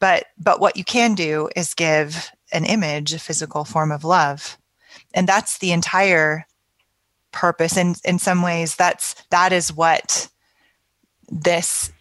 but 0.00 0.24
but 0.36 0.58
what 0.58 0.76
you 0.76 0.82
can 0.82 1.14
do 1.14 1.48
is 1.54 1.74
give 1.74 2.30
an 2.52 2.64
image, 2.64 3.12
a 3.14 3.20
physical 3.20 3.64
form 3.64 3.92
of 3.92 4.02
love. 4.02 4.58
And 5.14 5.28
that's 5.28 5.58
the 5.58 5.70
entire 5.70 6.44
purpose 7.30 7.76
and 7.76 8.00
in 8.04 8.18
some 8.18 8.42
ways 8.42 8.74
that's 8.74 9.14
that 9.30 9.52
is 9.52 9.72
what 9.72 10.28
this 11.28 11.92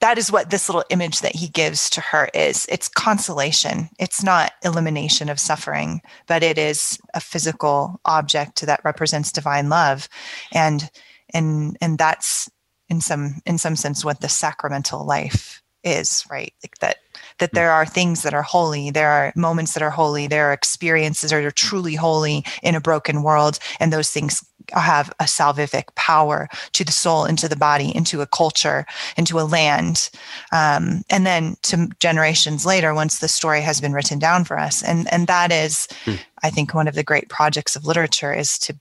that 0.00 0.18
is 0.18 0.32
what 0.32 0.50
this 0.50 0.68
little 0.68 0.84
image 0.90 1.20
that 1.20 1.36
he 1.36 1.48
gives 1.48 1.90
to 1.90 2.00
her 2.00 2.28
is. 2.34 2.66
It's 2.68 2.88
consolation. 2.88 3.90
It's 3.98 4.22
not 4.22 4.52
elimination 4.64 5.28
of 5.28 5.38
suffering 5.38 6.00
but 6.26 6.42
it 6.42 6.58
is 6.58 6.98
a 7.14 7.20
physical 7.20 8.00
object 8.04 8.60
that 8.62 8.84
represents 8.84 9.32
divine 9.32 9.68
love. 9.68 10.08
And 10.52 10.90
and 11.32 11.76
and 11.80 11.98
that's 11.98 12.50
in 12.88 13.00
some 13.00 13.40
in 13.46 13.58
some 13.58 13.76
sense 13.76 14.04
what 14.04 14.20
the 14.20 14.28
sacramental 14.28 15.04
life 15.04 15.62
is 15.82 16.24
right? 16.30 16.52
Like 16.62 16.78
that 16.78 16.98
that 17.40 17.52
there 17.52 17.72
are 17.72 17.84
things 17.84 18.22
that 18.22 18.34
are 18.34 18.42
holy 18.42 18.90
there 18.90 19.10
are 19.10 19.32
moments 19.34 19.74
that 19.74 19.82
are 19.82 19.90
holy 19.90 20.26
there 20.26 20.50
are 20.50 20.52
experiences 20.52 21.30
that 21.30 21.44
are 21.44 21.50
truly 21.50 21.94
holy 21.94 22.44
in 22.62 22.74
a 22.74 22.80
broken 22.80 23.22
world 23.22 23.58
and 23.80 23.92
those 23.92 24.10
things 24.10 24.44
have 24.72 25.10
a 25.20 25.24
salvific 25.24 25.94
power 25.94 26.48
to 26.72 26.84
the 26.84 26.92
soul, 26.92 27.24
into 27.24 27.48
the 27.48 27.56
body, 27.56 27.94
into 27.94 28.20
a 28.20 28.26
culture, 28.26 28.86
into 29.16 29.38
a 29.40 29.42
land. 29.42 30.10
Um, 30.52 31.02
and 31.10 31.26
then 31.26 31.56
to 31.62 31.88
generations 31.98 32.66
later, 32.66 32.94
once 32.94 33.18
the 33.18 33.28
story 33.28 33.60
has 33.62 33.80
been 33.80 33.92
written 33.92 34.18
down 34.18 34.44
for 34.44 34.58
us. 34.58 34.82
And, 34.82 35.12
and 35.12 35.26
that 35.26 35.52
is, 35.52 35.88
hmm. 36.04 36.14
I 36.42 36.50
think, 36.50 36.74
one 36.74 36.88
of 36.88 36.94
the 36.94 37.02
great 37.02 37.28
projects 37.28 37.76
of 37.76 37.86
literature 37.86 38.32
is 38.32 38.58
to, 38.60 38.78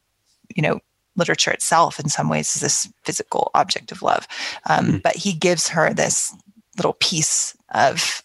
you 0.56 0.62
know, 0.62 0.80
literature 1.16 1.52
itself 1.52 2.00
in 2.00 2.08
some 2.08 2.30
ways 2.30 2.56
is 2.56 2.62
this 2.62 2.94
physical 3.04 3.52
object 3.56 3.92
of 3.92 4.02
love. 4.02 4.28
Um, 4.70 4.86
hmm. 4.86 4.98
But 4.98 5.16
he 5.16 5.34
gives 5.34 5.68
her 5.70 5.94
this 5.94 6.36
little 6.78 6.96
piece 7.00 7.56
of, 7.74 8.24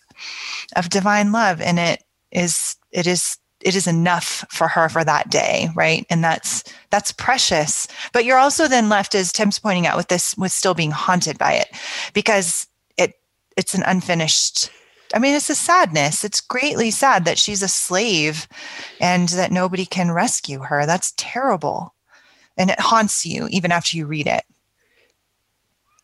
of 0.76 0.88
divine 0.88 1.32
love. 1.32 1.60
And 1.60 1.78
it 1.78 2.04
is, 2.30 2.76
it 2.92 3.06
is 3.06 3.38
it 3.64 3.74
is 3.74 3.86
enough 3.86 4.44
for 4.50 4.68
her 4.68 4.88
for 4.88 5.02
that 5.04 5.30
day 5.30 5.68
right? 5.74 6.06
And 6.10 6.22
that's 6.22 6.62
that's 6.90 7.10
precious. 7.12 7.88
But 8.12 8.24
you're 8.24 8.38
also 8.38 8.68
then 8.68 8.88
left 8.88 9.14
as 9.14 9.32
tim's 9.32 9.58
pointing 9.58 9.86
out 9.86 9.96
with 9.96 10.08
this 10.08 10.36
with 10.36 10.52
still 10.52 10.74
being 10.74 10.90
haunted 10.90 11.38
by 11.38 11.54
it 11.54 11.68
because 12.12 12.68
it 12.96 13.14
it's 13.56 13.74
an 13.74 13.82
unfinished 13.86 14.70
i 15.14 15.18
mean 15.18 15.34
it's 15.34 15.50
a 15.50 15.54
sadness. 15.54 16.24
It's 16.24 16.40
greatly 16.40 16.90
sad 16.90 17.24
that 17.24 17.38
she's 17.38 17.62
a 17.62 17.68
slave 17.68 18.46
and 19.00 19.28
that 19.30 19.50
nobody 19.50 19.86
can 19.86 20.12
rescue 20.12 20.60
her. 20.60 20.86
That's 20.86 21.12
terrible. 21.16 21.94
And 22.56 22.70
it 22.70 22.78
haunts 22.78 23.26
you 23.26 23.48
even 23.50 23.72
after 23.72 23.96
you 23.96 24.06
read 24.06 24.26
it. 24.26 24.44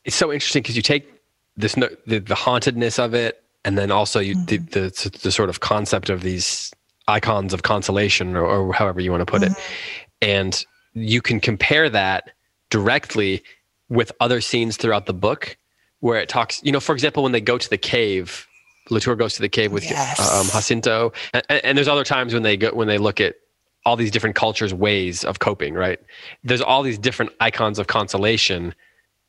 It's 0.05 0.17
so 0.17 0.33
interesting 0.33 0.63
because 0.63 0.77
you 0.77 0.83
take 0.83 1.13
this 1.57 1.75
the, 1.75 2.21
the 2.21 2.35
hauntedness 2.35 2.99
of 2.99 3.13
it 3.13 3.40
and 3.65 3.77
then 3.77 3.91
also 3.91 4.21
you 4.21 4.35
mm-hmm. 4.37 4.65
the, 4.67 4.81
the, 4.91 5.19
the 5.23 5.33
sort 5.33 5.49
of 5.49 5.61
concept 5.61 6.11
of 6.11 6.23
these 6.23 6.73
icons 7.09 7.53
of 7.53 7.63
consolation 7.63 8.37
or, 8.37 8.45
or 8.45 8.73
however 8.73 9.01
you 9.01 9.11
want 9.11 9.21
to 9.21 9.27
put 9.27 9.43
mm-hmm. 9.43 9.53
it 9.53 10.27
and 10.27 10.65
you 10.95 11.21
can 11.23 11.41
compare 11.41 11.89
that 11.89 12.31
directly 12.69 13.43
with 13.89 14.13
other 14.21 14.41
scenes 14.41 14.77
throughout 14.77 15.07
the 15.07 15.15
book 15.15 15.57
where 16.01 16.19
it 16.19 16.29
talks 16.29 16.61
you 16.63 16.73
know 16.73 16.81
for 16.81 16.95
example 16.95 17.23
when 17.23 17.33
they 17.33 17.41
go 17.41 17.59
to 17.59 17.69
the 17.69 17.79
cave 17.79 18.47
latour 18.91 19.17
goes 19.17 19.35
to 19.35 19.43
the 19.43 19.49
cave 19.49 19.73
with 19.73 19.85
yes. 19.85 20.19
um, 20.33 20.47
jacinto 20.47 21.13
and, 21.33 21.45
and, 21.49 21.79
there's 21.79 21.89
other 21.89 22.05
times 22.05 22.33
when 22.33 22.43
they 22.43 22.57
go 22.57 22.71
when 22.73 22.89
they 22.89 22.99
look 22.99 23.21
at 23.21 23.37
all 23.85 23.97
these 23.97 24.11
different 24.11 24.37
cultures 24.37 24.73
ways 24.75 25.25
of 25.25 25.39
coping 25.39 25.75
right 25.75 26.01
there's 26.45 26.61
all 26.61 26.83
these 26.83 26.99
different 26.99 27.33
icons 27.41 27.79
of 27.79 27.87
consolation 27.87 28.75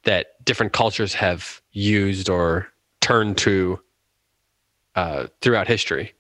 that 0.04 0.44
different 0.46 0.74
cultures 0.74 1.14
have 1.14 1.62
used 1.72 2.30
or 2.30 2.68
turned 3.02 3.38
to 3.38 3.80
uh, 4.96 5.28
throughout 5.42 5.68
history 5.68 6.14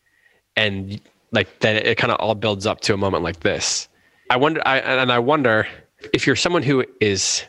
and 0.55 0.99
like 1.31 1.59
then 1.59 1.75
it, 1.75 1.87
it 1.87 1.97
kind 1.97 2.11
of 2.11 2.19
all 2.19 2.35
builds 2.35 2.65
up 2.65 2.81
to 2.81 2.93
a 2.93 2.97
moment 2.97 3.23
like 3.23 3.41
this. 3.41 3.87
I 4.29 4.37
wonder, 4.37 4.61
I, 4.65 4.79
and 4.79 5.11
I 5.11 5.19
wonder 5.19 5.67
if 6.13 6.25
you're 6.25 6.35
someone 6.35 6.63
who 6.63 6.85
is 6.99 7.43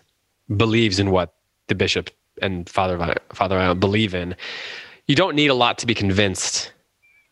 believes 0.57 0.99
in 0.99 1.11
what 1.11 1.35
the 1.69 1.75
bishop 1.75 2.11
and 2.41 2.69
Father 2.69 3.17
Father 3.33 3.59
I 3.59 3.73
believe 3.75 4.15
in, 4.15 4.35
you 5.07 5.15
don't 5.15 5.35
need 5.35 5.49
a 5.49 5.55
lot 5.55 5.79
to 5.79 5.87
be 5.87 5.95
convinced 5.95 6.73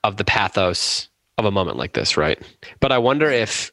of 0.04 0.16
the 0.16 0.24
pathos 0.24 1.08
of 1.38 1.44
a 1.44 1.50
moment 1.50 1.76
like 1.76 1.92
this, 1.94 2.16
right? 2.16 2.40
But 2.80 2.92
I 2.92 2.98
wonder 2.98 3.30
if 3.30 3.72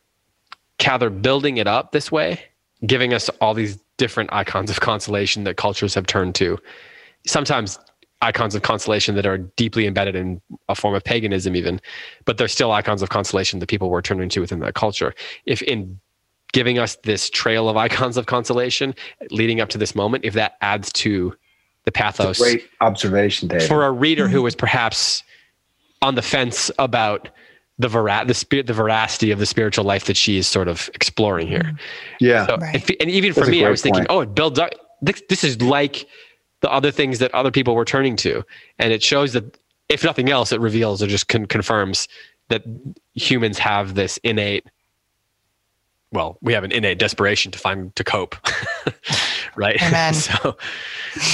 Cather 0.77 1.09
building 1.09 1.57
it 1.57 1.67
up 1.67 1.91
this 1.91 2.11
way, 2.11 2.41
giving 2.85 3.13
us 3.13 3.29
all 3.41 3.53
these 3.53 3.77
different 3.97 4.31
icons 4.31 4.69
of 4.69 4.79
consolation 4.79 5.43
that 5.45 5.57
cultures 5.57 5.93
have 5.93 6.05
turned 6.05 6.35
to, 6.35 6.57
sometimes 7.25 7.79
icons 8.21 8.55
of 8.55 8.61
consolation 8.63 9.15
that 9.15 9.25
are 9.25 9.37
deeply 9.37 9.85
embedded 9.85 10.15
in 10.15 10.41
a 10.69 10.75
form 10.75 10.95
of 10.95 11.03
paganism 11.03 11.55
even 11.55 11.79
but 12.25 12.37
they're 12.37 12.47
still 12.47 12.71
icons 12.71 13.01
of 13.01 13.09
consolation 13.09 13.59
that 13.59 13.69
people 13.69 13.89
were 13.89 14.01
turning 14.01 14.29
to 14.29 14.39
within 14.39 14.59
that 14.59 14.73
culture 14.73 15.13
if 15.45 15.61
in 15.63 15.99
giving 16.53 16.79
us 16.79 16.95
this 17.03 17.29
trail 17.29 17.69
of 17.69 17.77
icons 17.77 18.17
of 18.17 18.25
consolation 18.25 18.95
leading 19.29 19.61
up 19.61 19.69
to 19.69 19.77
this 19.77 19.93
moment 19.93 20.25
if 20.25 20.33
that 20.33 20.53
adds 20.61 20.91
to 20.93 21.35
the 21.85 21.91
pathos 21.91 22.39
great 22.39 22.67
observation 22.81 23.47
Dave. 23.47 23.67
for 23.67 23.85
a 23.85 23.91
reader 23.91 24.27
who 24.27 24.45
is 24.47 24.55
perhaps 24.55 25.23
on 26.01 26.15
the 26.15 26.21
fence 26.21 26.71
about 26.79 27.29
the 27.77 27.87
vera- 27.87 28.25
the 28.25 28.33
spirit 28.33 28.65
the 28.65 28.73
veracity 28.73 29.29
of 29.29 29.37
the 29.37 29.45
spiritual 29.45 29.85
life 29.85 30.05
that 30.05 30.17
she 30.17 30.37
is 30.37 30.47
sort 30.47 30.67
of 30.67 30.89
exploring 30.95 31.47
here 31.47 31.77
yeah 32.19 32.47
so 32.47 32.57
right. 32.57 32.75
if, 32.75 32.89
and 32.99 33.11
even 33.11 33.31
for 33.31 33.45
me 33.45 33.63
i 33.63 33.69
was 33.69 33.83
thinking 33.83 34.05
point. 34.05 34.09
oh 34.09 34.21
it 34.21 34.33
builds 34.33 34.57
up 34.57 34.71
this, 35.01 35.21
this 35.29 35.43
is 35.43 35.61
like 35.61 36.07
the 36.67 36.73
other 36.73 36.91
things 36.91 37.19
that 37.19 37.33
other 37.33 37.49
people 37.49 37.75
were 37.75 37.85
turning 37.85 38.17
to. 38.17 38.43
And 38.77 38.91
it 38.91 39.01
shows 39.01 39.31
that, 39.33 39.57
if 39.87 40.03
nothing 40.03 40.29
else, 40.29 40.51
it 40.51 40.59
reveals 40.59 41.01
or 41.01 41.07
just 41.07 41.29
con- 41.29 41.45
confirms 41.45 42.09
that 42.49 42.63
humans 43.13 43.57
have 43.57 43.95
this 43.95 44.17
innate, 44.17 44.65
well, 46.11 46.37
we 46.41 46.51
have 46.51 46.65
an 46.65 46.73
innate 46.73 46.99
desperation 46.99 47.53
to 47.53 47.59
find, 47.59 47.95
to 47.95 48.03
cope. 48.03 48.35
right. 49.55 49.81
Amen. 49.81 50.13
so, 50.13 50.57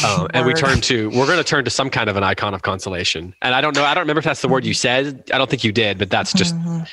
um, 0.06 0.28
and 0.36 0.46
we 0.46 0.54
turn 0.54 0.82
to, 0.82 1.10
we're 1.10 1.26
going 1.26 1.40
to 1.40 1.44
turn 1.44 1.66
to 1.66 1.72
some 1.72 1.90
kind 1.90 2.12
of 2.12 2.16
an 2.16 2.24
icon 2.24 2.54
of 2.54 2.62
consolation. 2.62 3.34
And 3.42 3.56
I 3.56 3.62
don't 3.62 3.76
know, 3.76 3.84
I 3.84 3.96
don't 3.96 4.04
remember 4.04 4.20
if 4.20 4.26
that's 4.26 4.44
the 4.44 4.48
word 4.48 4.66
you 4.66 4.76
said. 4.76 5.32
I 5.34 5.40
don't 5.40 5.50
think 5.50 5.64
you 5.64 5.72
did, 5.72 5.98
but 5.98 6.12
that's 6.12 6.32
just. 6.32 6.56
Mm-hmm. 6.56 6.84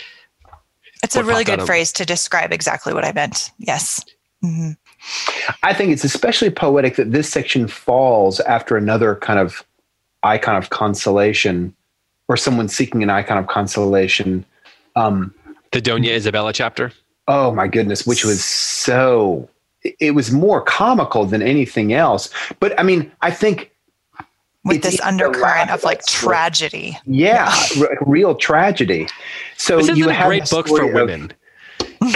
It's 1.02 1.16
a 1.16 1.24
really 1.24 1.44
good 1.44 1.62
phrase 1.62 1.92
to 1.92 2.06
describe 2.06 2.52
exactly 2.52 2.94
what 2.94 3.04
I 3.04 3.12
meant. 3.12 3.50
Yes. 3.58 4.02
Mm-hmm. 4.42 4.72
I 5.62 5.72
think 5.74 5.92
it's 5.92 6.04
especially 6.04 6.50
poetic 6.50 6.96
that 6.96 7.12
this 7.12 7.30
section 7.30 7.68
falls 7.68 8.40
after 8.40 8.76
another 8.76 9.16
kind 9.16 9.38
of 9.38 9.64
icon 10.22 10.56
of 10.56 10.70
consolation 10.70 11.74
or 12.28 12.36
someone 12.36 12.68
seeking 12.68 13.02
an 13.02 13.10
icon 13.10 13.38
of 13.38 13.46
consolation. 13.46 14.44
Um, 14.96 15.34
the 15.72 15.80
Dona 15.80 16.08
Isabella 16.08 16.52
chapter. 16.52 16.92
Oh 17.28 17.52
my 17.52 17.68
goodness, 17.68 18.06
which 18.06 18.24
was 18.24 18.44
so, 18.44 19.48
it 19.98 20.14
was 20.14 20.30
more 20.30 20.60
comical 20.60 21.24
than 21.24 21.42
anything 21.42 21.92
else. 21.92 22.28
But 22.58 22.78
I 22.78 22.82
mean, 22.82 23.10
I 23.22 23.30
think 23.30 23.70
with 24.64 24.82
this 24.82 25.00
undercurrent 25.00 25.70
of 25.70 25.84
like 25.84 26.04
tragedy. 26.06 26.98
Yeah, 27.06 27.54
yeah. 27.76 27.86
real 28.02 28.34
tragedy. 28.34 29.08
So 29.56 29.78
this 29.78 29.96
you 29.96 30.08
have 30.08 30.26
a 30.26 30.28
great 30.28 30.50
book 30.50 30.68
for 30.68 30.92
women 30.92 31.22
and 31.22 31.34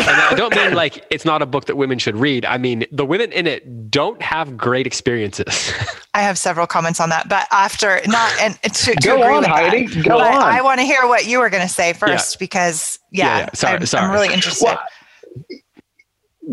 I 0.00 0.34
don't 0.36 0.54
mean 0.54 0.74
like 0.74 1.04
it's 1.10 1.24
not 1.24 1.42
a 1.42 1.46
book 1.46 1.66
that 1.66 1.76
women 1.76 1.98
should 1.98 2.16
read. 2.16 2.44
I 2.44 2.58
mean 2.58 2.84
the 2.90 3.04
women 3.04 3.32
in 3.32 3.46
it 3.46 3.90
don't 3.90 4.20
have 4.22 4.56
great 4.56 4.86
experiences. 4.86 5.72
I 6.14 6.20
have 6.20 6.38
several 6.38 6.66
comments 6.66 7.00
on 7.00 7.08
that, 7.08 7.28
but 7.28 7.46
after 7.50 8.00
not 8.06 8.32
and 8.40 8.60
to, 8.62 8.94
to 8.94 8.94
go 9.00 9.14
agree 9.20 9.34
on, 9.34 9.38
with 9.38 9.46
Heidi. 9.46 9.86
That, 9.86 10.04
go 10.04 10.18
on. 10.18 10.42
I 10.42 10.62
want 10.62 10.80
to 10.80 10.86
hear 10.86 11.06
what 11.06 11.26
you 11.26 11.38
were 11.38 11.50
going 11.50 11.62
to 11.62 11.72
say 11.72 11.92
first 11.92 12.34
yeah. 12.34 12.38
because 12.38 12.98
yeah, 13.10 13.24
yeah, 13.24 13.38
yeah. 13.38 13.50
Sorry, 13.54 13.76
I'm, 13.76 13.86
sorry. 13.86 14.06
I'm 14.06 14.12
really 14.12 14.32
interested. 14.32 14.64
Well, 14.64 14.80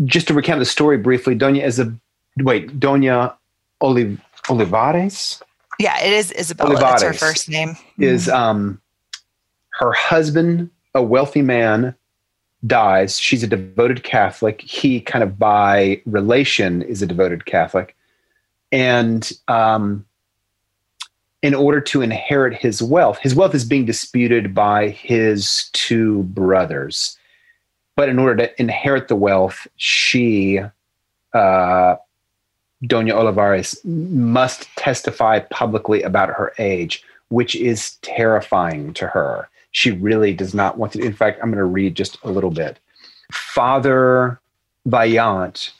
just 0.05 0.27
to 0.27 0.33
recount 0.33 0.59
the 0.59 0.65
story 0.65 0.97
briefly, 0.97 1.35
Dona 1.35 1.59
is 1.59 1.79
a 1.79 1.93
wait, 2.37 2.79
Dona 2.79 3.37
Oliv, 3.81 4.19
Olivares. 4.49 5.41
Yeah, 5.79 5.99
it 6.01 6.13
is 6.13 6.31
Isabella. 6.31 6.71
Olivares 6.71 7.01
That's 7.01 7.03
her 7.03 7.13
first 7.13 7.49
name. 7.49 7.75
Is 7.97 8.27
mm-hmm. 8.27 8.35
um 8.35 8.81
her 9.79 9.91
husband 9.93 10.69
a 10.93 11.01
wealthy 11.01 11.41
man 11.41 11.95
dies. 12.65 13.19
She's 13.19 13.43
a 13.43 13.47
devoted 13.47 14.03
Catholic. 14.03 14.61
He, 14.61 15.01
kind 15.01 15.23
of 15.23 15.39
by 15.39 16.01
relation, 16.05 16.81
is 16.81 17.01
a 17.01 17.07
devoted 17.07 17.45
Catholic. 17.45 17.95
And 18.71 19.29
um, 19.47 20.05
in 21.41 21.55
order 21.55 21.81
to 21.81 22.01
inherit 22.01 22.53
his 22.53 22.81
wealth, 22.81 23.17
his 23.19 23.35
wealth 23.35 23.55
is 23.55 23.65
being 23.65 23.85
disputed 23.85 24.53
by 24.53 24.89
his 24.89 25.69
two 25.73 26.23
brothers. 26.23 27.17
But 27.95 28.09
in 28.09 28.19
order 28.19 28.47
to 28.47 28.61
inherit 28.61 29.07
the 29.07 29.15
wealth, 29.15 29.67
she, 29.75 30.59
uh, 31.33 31.95
Dona 32.85 33.13
Olivares, 33.13 33.77
must 33.83 34.69
testify 34.75 35.39
publicly 35.39 36.01
about 36.03 36.29
her 36.29 36.53
age, 36.57 37.03
which 37.29 37.55
is 37.55 37.95
terrifying 38.01 38.93
to 38.93 39.07
her 39.07 39.49
she 39.71 39.91
really 39.91 40.33
does 40.33 40.53
not 40.53 40.77
want 40.77 40.93
to. 40.93 41.01
In 41.01 41.13
fact, 41.13 41.39
I'm 41.41 41.49
going 41.49 41.57
to 41.57 41.65
read 41.65 41.95
just 41.95 42.17
a 42.23 42.31
little 42.31 42.51
bit. 42.51 42.79
Father 43.31 44.39
Vaillant 44.87 45.71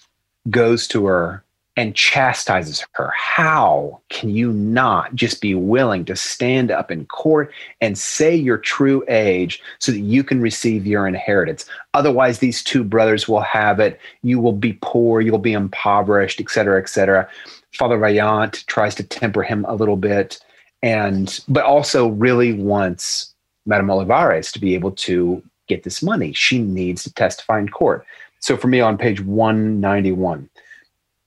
goes 0.50 0.88
to 0.88 1.06
her 1.06 1.44
and 1.78 1.96
chastises 1.96 2.86
her. 2.94 3.12
How 3.16 4.02
can 4.10 4.30
you 4.30 4.52
not 4.52 5.16
just 5.16 5.42
be 5.42 5.56
willing 5.56 6.04
to 6.06 6.16
stand 6.16 6.70
up 6.70 6.92
in 6.92 7.06
court 7.06 7.52
and 7.80 7.98
say 7.98 8.36
your 8.36 8.58
true 8.58 9.04
age 9.08 9.62
so 9.80 9.92
that 9.92 10.00
you 10.00 10.24
can 10.24 10.42
receive 10.42 10.86
your 10.86 11.08
inheritance? 11.08 11.66
Otherwise, 11.94 12.40
these 12.40 12.62
two 12.64 12.84
brothers 12.84 13.28
will 13.28 13.42
have 13.42 13.80
it. 13.80 14.00
You 14.22 14.40
will 14.40 14.54
be 14.54 14.78
poor, 14.82 15.22
you'll 15.22 15.38
be 15.38 15.54
impoverished, 15.54 16.42
et 16.42 16.50
cetera, 16.50 16.80
et 16.80 16.90
cetera. 16.90 17.28
Father 17.74 17.98
Vaillant 17.98 18.66
tries 18.66 18.96
to 18.96 19.04
temper 19.04 19.42
him 19.42 19.66
a 19.68 19.76
little 19.76 19.98
bit, 19.98 20.40
and 20.84 21.40
but 21.48 21.64
also 21.64 22.10
really 22.10 22.52
wants 22.52 23.31
Madame 23.66 23.90
Olivares 23.90 24.52
to 24.52 24.60
be 24.60 24.74
able 24.74 24.92
to 24.92 25.44
get 25.68 25.84
this 25.84 26.02
money. 26.02 26.34
She 26.34 26.60
needs 26.60 27.04
to 27.04 27.14
testify 27.14 27.60
in 27.60 27.70
court. 27.70 28.06
So 28.40 28.58
for 28.58 28.68
me 28.68 28.80
on 28.80 28.98
page 28.98 29.22
191, 29.22 30.50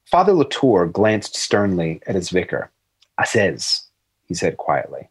Father 0.07 0.33
Latour 0.33 0.87
glanced 0.87 1.37
sternly 1.37 2.01
at 2.07 2.14
his 2.14 2.31
vicar. 2.31 2.70
Assez, 3.18 3.83
he 4.27 4.35
said 4.35 4.57
quietly. 4.57 5.09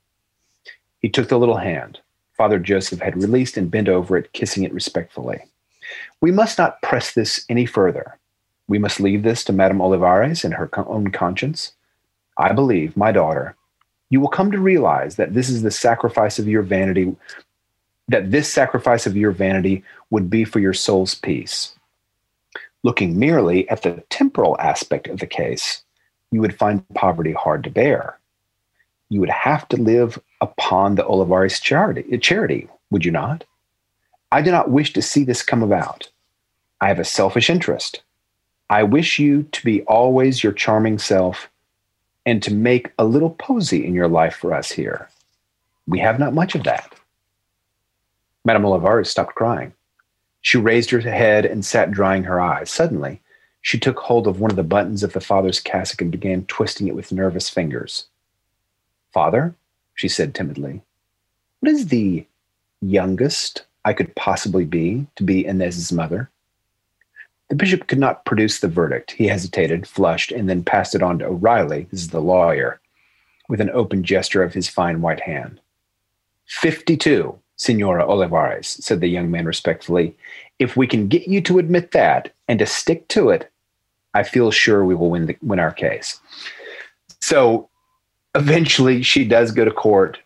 He 1.00 1.10
took 1.10 1.30
the 1.30 1.40
little 1.40 1.58
hand 1.58 2.00
Father 2.34 2.60
Joseph 2.60 3.00
had 3.00 3.22
released 3.22 3.58
and 3.58 3.70
bent 3.70 3.88
over 3.88 4.18
it, 4.18 4.34
kissing 4.34 4.64
it 4.64 4.74
respectfully. 4.74 5.40
We 6.22 6.32
must 6.32 6.58
not 6.58 6.82
press 6.82 7.14
this 7.14 7.46
any 7.48 7.66
further. 7.66 8.18
We 8.68 8.80
must 8.80 9.00
leave 9.00 9.24
this 9.24 9.44
to 9.46 9.54
Madame 9.54 9.82
Olivares 9.82 10.44
and 10.44 10.54
her 10.54 10.70
own 10.90 11.12
conscience. 11.12 11.74
I 12.38 12.54
believe, 12.54 12.98
my 12.98 13.12
daughter, 13.12 13.56
you 14.14 14.20
will 14.20 14.30
come 14.30 14.52
to 14.52 14.60
realize 14.60 15.16
that 15.16 15.34
this 15.34 15.50
is 15.50 15.64
the 15.64 15.72
sacrifice 15.72 16.38
of 16.38 16.48
your 16.48 16.62
vanity, 16.62 17.16
that 18.10 18.30
this 18.30 18.48
sacrifice 18.48 19.08
of 19.08 19.18
your 19.18 19.32
vanity 19.32 19.84
would 20.12 20.30
be 20.30 20.44
for 20.44 20.60
your 20.60 20.72
soul's 20.72 21.16
peace. 21.16 21.74
Looking 22.84 23.18
merely 23.18 23.68
at 23.70 23.82
the 23.82 24.04
temporal 24.12 24.56
aspect 24.60 25.08
of 25.08 25.18
the 25.18 25.26
case, 25.26 25.82
you 26.30 26.42
would 26.42 26.56
find 26.56 26.88
poverty 26.94 27.34
hard 27.34 27.64
to 27.64 27.72
bear. 27.72 28.20
You 29.10 29.20
would 29.20 29.32
have 29.32 29.68
to 29.70 29.78
live 29.78 30.22
upon 30.42 30.94
the 30.94 31.08
Olivares 31.08 31.60
charity, 31.60 32.16
charity, 32.20 32.70
would 32.92 33.06
you 33.06 33.12
not? 33.12 33.46
I 34.32 34.44
do 34.44 34.52
not 34.52 34.70
wish 34.70 34.94
to 34.94 35.02
see 35.02 35.24
this 35.24 35.42
come 35.42 35.64
about. 35.64 36.08
I 36.80 36.88
have 36.88 37.00
a 37.00 37.04
selfish 37.04 37.50
interest. 37.50 38.04
I 38.70 38.84
wish 38.84 39.18
you 39.18 39.42
to 39.42 39.66
be 39.66 39.82
always 39.86 40.44
your 40.44 40.54
charming 40.54 41.00
self 41.00 41.50
and 42.26 42.42
to 42.44 42.54
make 42.54 42.92
a 42.98 43.06
little 43.06 43.32
posy 43.32 43.86
in 43.86 43.94
your 43.94 44.08
life 44.08 44.36
for 44.36 44.54
us 44.54 44.72
here. 44.72 45.10
We 45.88 46.00
have 46.00 46.20
not 46.20 46.34
much 46.34 46.56
of 46.56 46.64
that. 46.64 46.94
Madame 48.46 48.66
Olivares 48.66 49.10
stopped 49.10 49.36
crying. 49.36 49.74
She 50.42 50.58
raised 50.58 50.90
her 50.92 51.00
head 51.00 51.46
and 51.46 51.64
sat 51.64 51.92
drying 51.92 52.24
her 52.24 52.40
eyes. 52.40 52.70
Suddenly, 52.70 53.22
she 53.62 53.80
took 53.80 54.00
hold 54.00 54.28
of 54.28 54.40
one 54.40 54.52
of 54.52 54.58
the 54.58 54.64
buttons 54.64 55.04
of 55.04 55.14
the 55.14 55.22
father's 55.22 55.60
cassock 55.60 56.02
and 56.02 56.12
began 56.12 56.46
twisting 56.46 56.88
it 56.88 56.96
with 56.96 57.14
nervous 57.14 57.50
fingers. 57.50 58.08
Father, 59.14 59.56
she 59.96 60.10
said 60.10 60.36
timidly, 60.36 60.82
what 61.60 61.72
is 61.72 61.88
the 61.88 62.26
youngest 62.82 63.64
I 63.86 63.94
could 63.94 64.14
possibly 64.16 64.66
be 64.66 65.08
to 65.16 65.24
be 65.24 65.46
Inez's 65.46 65.94
mother? 65.94 66.30
The 67.54 67.58
bishop 67.58 67.86
could 67.86 68.00
not 68.00 68.26
produce 68.26 68.62
the 68.62 68.68
verdict. 68.68 69.12
He 69.12 69.28
hesitated, 69.28 69.86
flushed, 69.88 70.32
and 70.32 70.50
then 70.50 70.64
passed 70.64 70.96
it 70.96 71.04
on 71.04 71.20
to 71.20 71.28
O'Reilly, 71.28 71.86
this 71.92 72.02
is 72.02 72.08
the 72.08 72.20
lawyer, 72.20 72.82
with 73.48 73.62
an 73.62 73.70
open 73.70 74.04
gesture 74.04 74.42
of 74.42 74.56
his 74.56 74.68
fine 74.68 75.02
white 75.02 75.20
hand. 75.20 75.62
Fifty 76.48 76.98
two, 76.98 77.38
Senora 77.58 78.08
Olivares, 78.08 78.84
said 78.84 79.02
the 79.02 79.08
young 79.08 79.30
man 79.30 79.46
respectfully. 79.46 80.18
If 80.58 80.76
we 80.76 80.88
can 80.88 81.08
get 81.08 81.28
you 81.28 81.42
to 81.42 81.60
admit 81.60 81.92
that 81.92 82.34
and 82.48 82.58
to 82.58 82.66
stick 82.66 83.08
to 83.10 83.30
it, 83.30 83.52
I 84.16 84.24
feel 84.24 84.50
sure 84.50 84.84
we 84.84 84.96
will 84.96 85.12
win 85.12 85.28
the, 85.28 85.38
win 85.44 85.60
our 85.60 85.72
case. 85.72 86.20
So 87.22 87.70
eventually 88.34 89.04
she 89.04 89.26
does 89.26 89.52
go 89.52 89.64
to 89.64 89.70
court. 89.70 90.18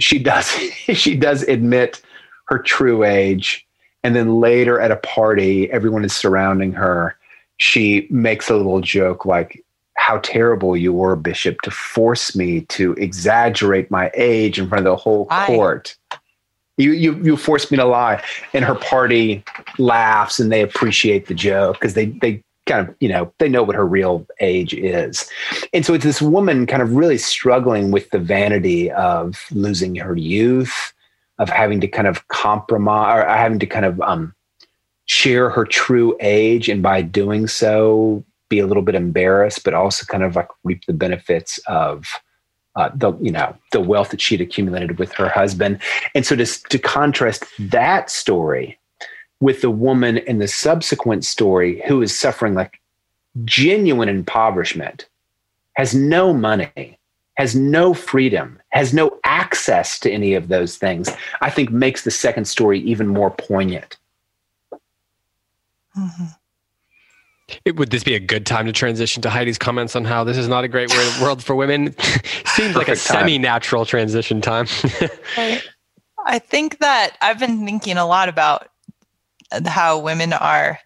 She 0.00 0.18
does 0.18 0.48
she 0.94 1.14
does 1.14 1.42
admit 1.42 2.00
her 2.46 2.58
true 2.58 3.04
age. 3.04 3.63
And 4.04 4.14
then 4.14 4.38
later 4.38 4.78
at 4.78 4.92
a 4.92 4.96
party, 4.96 5.70
everyone 5.72 6.04
is 6.04 6.14
surrounding 6.14 6.72
her. 6.74 7.16
She 7.56 8.06
makes 8.10 8.48
a 8.50 8.56
little 8.56 8.80
joke 8.80 9.24
like, 9.24 9.64
how 9.96 10.18
terrible 10.18 10.76
you 10.76 10.92
were, 10.92 11.16
Bishop, 11.16 11.60
to 11.62 11.70
force 11.70 12.36
me 12.36 12.62
to 12.62 12.92
exaggerate 12.94 13.90
my 13.90 14.10
age 14.14 14.58
in 14.58 14.68
front 14.68 14.86
of 14.86 14.90
the 14.90 14.96
whole 14.96 15.26
court. 15.46 15.96
I- 16.10 16.18
you 16.76 16.92
you 16.92 17.14
you 17.22 17.36
forced 17.36 17.70
me 17.70 17.76
to 17.76 17.84
lie 17.84 18.22
and 18.52 18.64
her 18.64 18.74
party 18.74 19.44
laughs 19.78 20.40
and 20.40 20.50
they 20.50 20.60
appreciate 20.60 21.26
the 21.26 21.34
joke 21.34 21.76
because 21.76 21.94
they 21.94 22.06
they 22.06 22.42
kind 22.66 22.88
of 22.88 22.94
you 23.00 23.08
know 23.08 23.32
they 23.38 23.48
know 23.48 23.62
what 23.62 23.76
her 23.76 23.86
real 23.86 24.26
age 24.40 24.74
is 24.74 25.30
and 25.72 25.86
so 25.86 25.94
it's 25.94 26.04
this 26.04 26.20
woman 26.20 26.66
kind 26.66 26.82
of 26.82 26.92
really 26.94 27.18
struggling 27.18 27.90
with 27.90 28.10
the 28.10 28.18
vanity 28.18 28.90
of 28.92 29.40
losing 29.52 29.94
her 29.96 30.16
youth 30.16 30.92
of 31.38 31.48
having 31.48 31.80
to 31.80 31.88
kind 31.88 32.06
of 32.06 32.26
compromise 32.28 33.24
or 33.24 33.28
having 33.28 33.58
to 33.58 33.66
kind 33.66 33.84
of 33.84 34.00
um, 34.00 34.34
share 35.06 35.50
her 35.50 35.64
true 35.64 36.16
age 36.20 36.68
and 36.68 36.82
by 36.82 37.02
doing 37.02 37.46
so 37.46 38.24
be 38.48 38.58
a 38.58 38.66
little 38.66 38.82
bit 38.82 38.94
embarrassed 38.94 39.64
but 39.64 39.74
also 39.74 40.04
kind 40.06 40.22
of 40.22 40.36
like 40.36 40.48
reap 40.62 40.84
the 40.86 40.92
benefits 40.92 41.58
of 41.66 42.06
uh, 42.76 42.90
the 42.94 43.12
you 43.20 43.30
know 43.30 43.56
the 43.72 43.80
wealth 43.80 44.10
that 44.10 44.20
she'd 44.20 44.40
accumulated 44.40 44.98
with 44.98 45.12
her 45.12 45.28
husband, 45.28 45.80
and 46.14 46.26
so 46.26 46.34
to 46.34 46.44
to 46.44 46.78
contrast 46.78 47.44
that 47.58 48.10
story 48.10 48.78
with 49.40 49.60
the 49.60 49.70
woman 49.70 50.18
in 50.18 50.38
the 50.38 50.48
subsequent 50.48 51.24
story 51.24 51.82
who 51.86 52.02
is 52.02 52.16
suffering 52.16 52.54
like 52.54 52.80
genuine 53.44 54.08
impoverishment, 54.08 55.06
has 55.74 55.94
no 55.94 56.32
money, 56.32 56.98
has 57.34 57.54
no 57.54 57.94
freedom, 57.94 58.60
has 58.70 58.94
no 58.94 59.18
access 59.24 59.98
to 60.00 60.10
any 60.10 60.34
of 60.34 60.48
those 60.48 60.76
things, 60.76 61.10
I 61.40 61.50
think 61.50 61.70
makes 61.70 62.04
the 62.04 62.10
second 62.10 62.46
story 62.46 62.80
even 62.80 63.08
more 63.08 63.30
poignant. 63.30 63.96
Mm-hmm. 65.96 66.24
It, 67.64 67.76
would 67.76 67.90
this 67.90 68.04
be 68.04 68.14
a 68.14 68.20
good 68.20 68.46
time 68.46 68.66
to 68.66 68.72
transition 68.72 69.22
to 69.22 69.30
Heidi's 69.30 69.58
comments 69.58 69.94
on 69.94 70.04
how 70.04 70.24
this 70.24 70.36
is 70.36 70.48
not 70.48 70.64
a 70.64 70.68
great 70.68 70.90
world 71.20 71.42
for 71.42 71.54
women? 71.54 71.94
Seems 72.46 72.74
like 72.74 72.88
a 72.88 72.96
semi-natural 72.96 73.84
transition 73.84 74.40
time. 74.40 74.66
I 76.26 76.38
think 76.38 76.78
that 76.78 77.16
I've 77.20 77.38
been 77.38 77.64
thinking 77.64 77.98
a 77.98 78.06
lot 78.06 78.28
about 78.28 78.68
how 79.66 79.98
women 79.98 80.32
are 80.32 80.80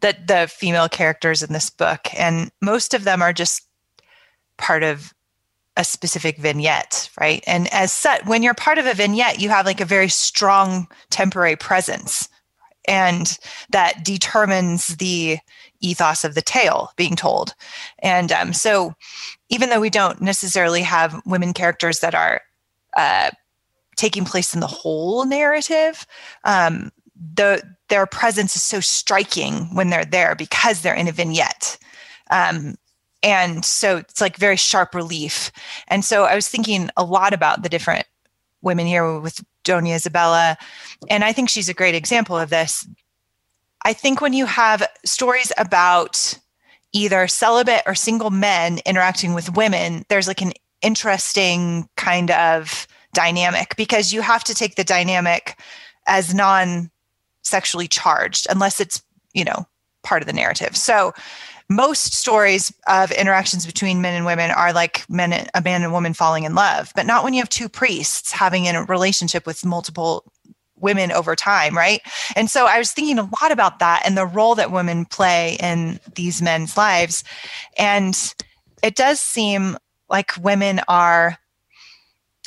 that 0.00 0.26
the 0.26 0.48
female 0.52 0.88
characters 0.88 1.42
in 1.42 1.52
this 1.52 1.70
book, 1.70 2.08
and 2.14 2.50
most 2.60 2.92
of 2.92 3.04
them 3.04 3.22
are 3.22 3.32
just 3.32 3.66
part 4.58 4.82
of 4.82 5.14
a 5.76 5.84
specific 5.84 6.36
vignette, 6.38 7.08
right? 7.18 7.42
And 7.46 7.72
as 7.72 7.92
such, 7.92 8.24
when 8.26 8.42
you're 8.42 8.54
part 8.54 8.78
of 8.78 8.86
a 8.86 8.94
vignette, 8.94 9.40
you 9.40 9.48
have 9.48 9.66
like 9.66 9.80
a 9.80 9.86
very 9.86 10.08
strong 10.08 10.86
temporary 11.10 11.56
presence, 11.56 12.28
and 12.86 13.38
that 13.70 14.04
determines 14.04 14.96
the 14.96 15.38
ethos 15.80 16.24
of 16.24 16.34
the 16.34 16.42
tale 16.42 16.90
being 16.96 17.16
told. 17.16 17.54
And 18.00 18.32
um, 18.32 18.52
so, 18.52 18.94
even 19.48 19.70
though 19.70 19.80
we 19.80 19.90
don't 19.90 20.20
necessarily 20.20 20.82
have 20.82 21.20
women 21.24 21.52
characters 21.52 22.00
that 22.00 22.14
are 22.14 22.42
uh, 22.96 23.30
taking 23.96 24.24
place 24.24 24.54
in 24.54 24.60
the 24.60 24.66
whole 24.66 25.24
narrative, 25.24 26.06
um, 26.44 26.90
the 27.34 27.62
their 27.88 28.06
presence 28.06 28.56
is 28.56 28.62
so 28.62 28.80
striking 28.80 29.74
when 29.74 29.90
they're 29.90 30.04
there 30.04 30.34
because 30.34 30.80
they're 30.80 30.94
in 30.94 31.08
a 31.08 31.12
vignette. 31.12 31.78
Um, 32.30 32.76
and 33.22 33.64
so 33.64 33.98
it's 33.98 34.20
like 34.20 34.36
very 34.36 34.56
sharp 34.56 34.94
relief. 34.94 35.52
And 35.88 36.04
so 36.04 36.24
I 36.24 36.34
was 36.34 36.48
thinking 36.48 36.90
a 36.96 37.04
lot 37.04 37.32
about 37.32 37.62
the 37.62 37.68
different 37.68 38.06
women 38.62 38.86
here 38.86 39.18
with 39.18 39.44
Doña 39.64 39.94
Isabella. 39.94 40.56
And 41.08 41.24
I 41.24 41.32
think 41.32 41.48
she's 41.48 41.68
a 41.68 41.74
great 41.74 41.94
example 41.94 42.36
of 42.36 42.50
this. 42.50 42.86
I 43.84 43.92
think 43.92 44.20
when 44.20 44.32
you 44.32 44.46
have 44.46 44.86
stories 45.04 45.52
about 45.58 46.38
either 46.92 47.26
celibate 47.26 47.82
or 47.86 47.94
single 47.94 48.30
men 48.30 48.80
interacting 48.84 49.34
with 49.34 49.56
women, 49.56 50.04
there's 50.08 50.28
like 50.28 50.42
an 50.42 50.52
interesting 50.82 51.88
kind 51.96 52.30
of 52.30 52.86
dynamic 53.14 53.76
because 53.76 54.12
you 54.12 54.20
have 54.20 54.44
to 54.44 54.54
take 54.54 54.76
the 54.76 54.84
dynamic 54.84 55.58
as 56.06 56.34
non 56.34 56.90
sexually 57.42 57.88
charged 57.88 58.46
unless 58.50 58.80
it's, 58.80 59.02
you 59.32 59.44
know, 59.44 59.66
part 60.02 60.22
of 60.22 60.26
the 60.26 60.32
narrative. 60.32 60.76
So 60.76 61.12
most 61.68 62.14
stories 62.14 62.72
of 62.86 63.10
interactions 63.12 63.66
between 63.66 64.00
men 64.00 64.14
and 64.14 64.26
women 64.26 64.50
are 64.50 64.72
like 64.72 65.04
men 65.08 65.48
a 65.54 65.60
man 65.62 65.82
and 65.82 65.92
woman 65.92 66.14
falling 66.14 66.44
in 66.44 66.54
love, 66.54 66.92
but 66.94 67.06
not 67.06 67.24
when 67.24 67.34
you 67.34 67.40
have 67.40 67.48
two 67.48 67.68
priests 67.68 68.32
having 68.32 68.66
a 68.66 68.84
relationship 68.84 69.46
with 69.46 69.64
multiple 69.64 70.24
women 70.82 71.12
over 71.12 71.34
time, 71.34 71.76
right? 71.76 72.00
And 72.36 72.50
so 72.50 72.66
I 72.66 72.78
was 72.78 72.92
thinking 72.92 73.18
a 73.18 73.30
lot 73.40 73.52
about 73.52 73.78
that 73.78 74.02
and 74.04 74.18
the 74.18 74.26
role 74.26 74.54
that 74.56 74.72
women 74.72 75.04
play 75.04 75.56
in 75.60 76.00
these 76.14 76.42
men's 76.42 76.76
lives. 76.76 77.24
And 77.78 78.34
it 78.82 78.96
does 78.96 79.20
seem 79.20 79.78
like 80.10 80.36
women 80.42 80.80
are, 80.88 81.38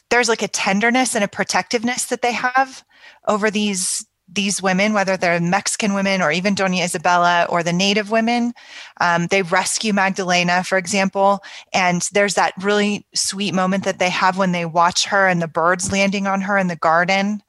there's 0.10 0.30
like 0.30 0.44
a 0.44 0.48
tenderness 0.48 1.16
and 1.16 1.24
a 1.24 1.30
protectiveness 1.30 2.06
that 2.06 2.22
they 2.22 2.34
have 2.34 2.84
over 3.28 3.50
these 3.50 4.06
these 4.28 4.62
women, 4.62 4.94
whether 4.94 5.18
they're 5.18 5.40
Mexican 5.40 5.94
women 5.94 6.22
or 6.22 6.32
even 6.32 6.56
Dona 6.56 6.78
Isabella 6.78 7.46
or 7.50 7.64
the 7.64 7.74
native 7.74 8.10
women. 8.10 8.54
Um, 9.00 9.28
they 9.28 9.44
rescue 9.44 9.94
Magdalena, 9.94 10.64
for 10.64 10.78
example. 10.78 11.44
And 11.74 12.08
there's 12.12 12.34
that 12.34 12.54
really 12.62 13.06
sweet 13.14 13.54
moment 13.54 13.84
that 13.84 14.00
they 14.00 14.10
have 14.10 14.38
when 14.38 14.52
they 14.52 14.66
watch 14.66 15.06
her 15.06 15.28
and 15.28 15.42
the 15.42 15.48
birds 15.48 15.92
landing 15.92 16.28
on 16.28 16.42
her 16.42 16.58
in 16.58 16.68
the 16.68 16.76
garden 16.76 17.44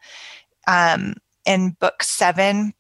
um, 0.67 1.15
in 1.47 1.71
book 1.81 2.03
seven. 2.03 2.75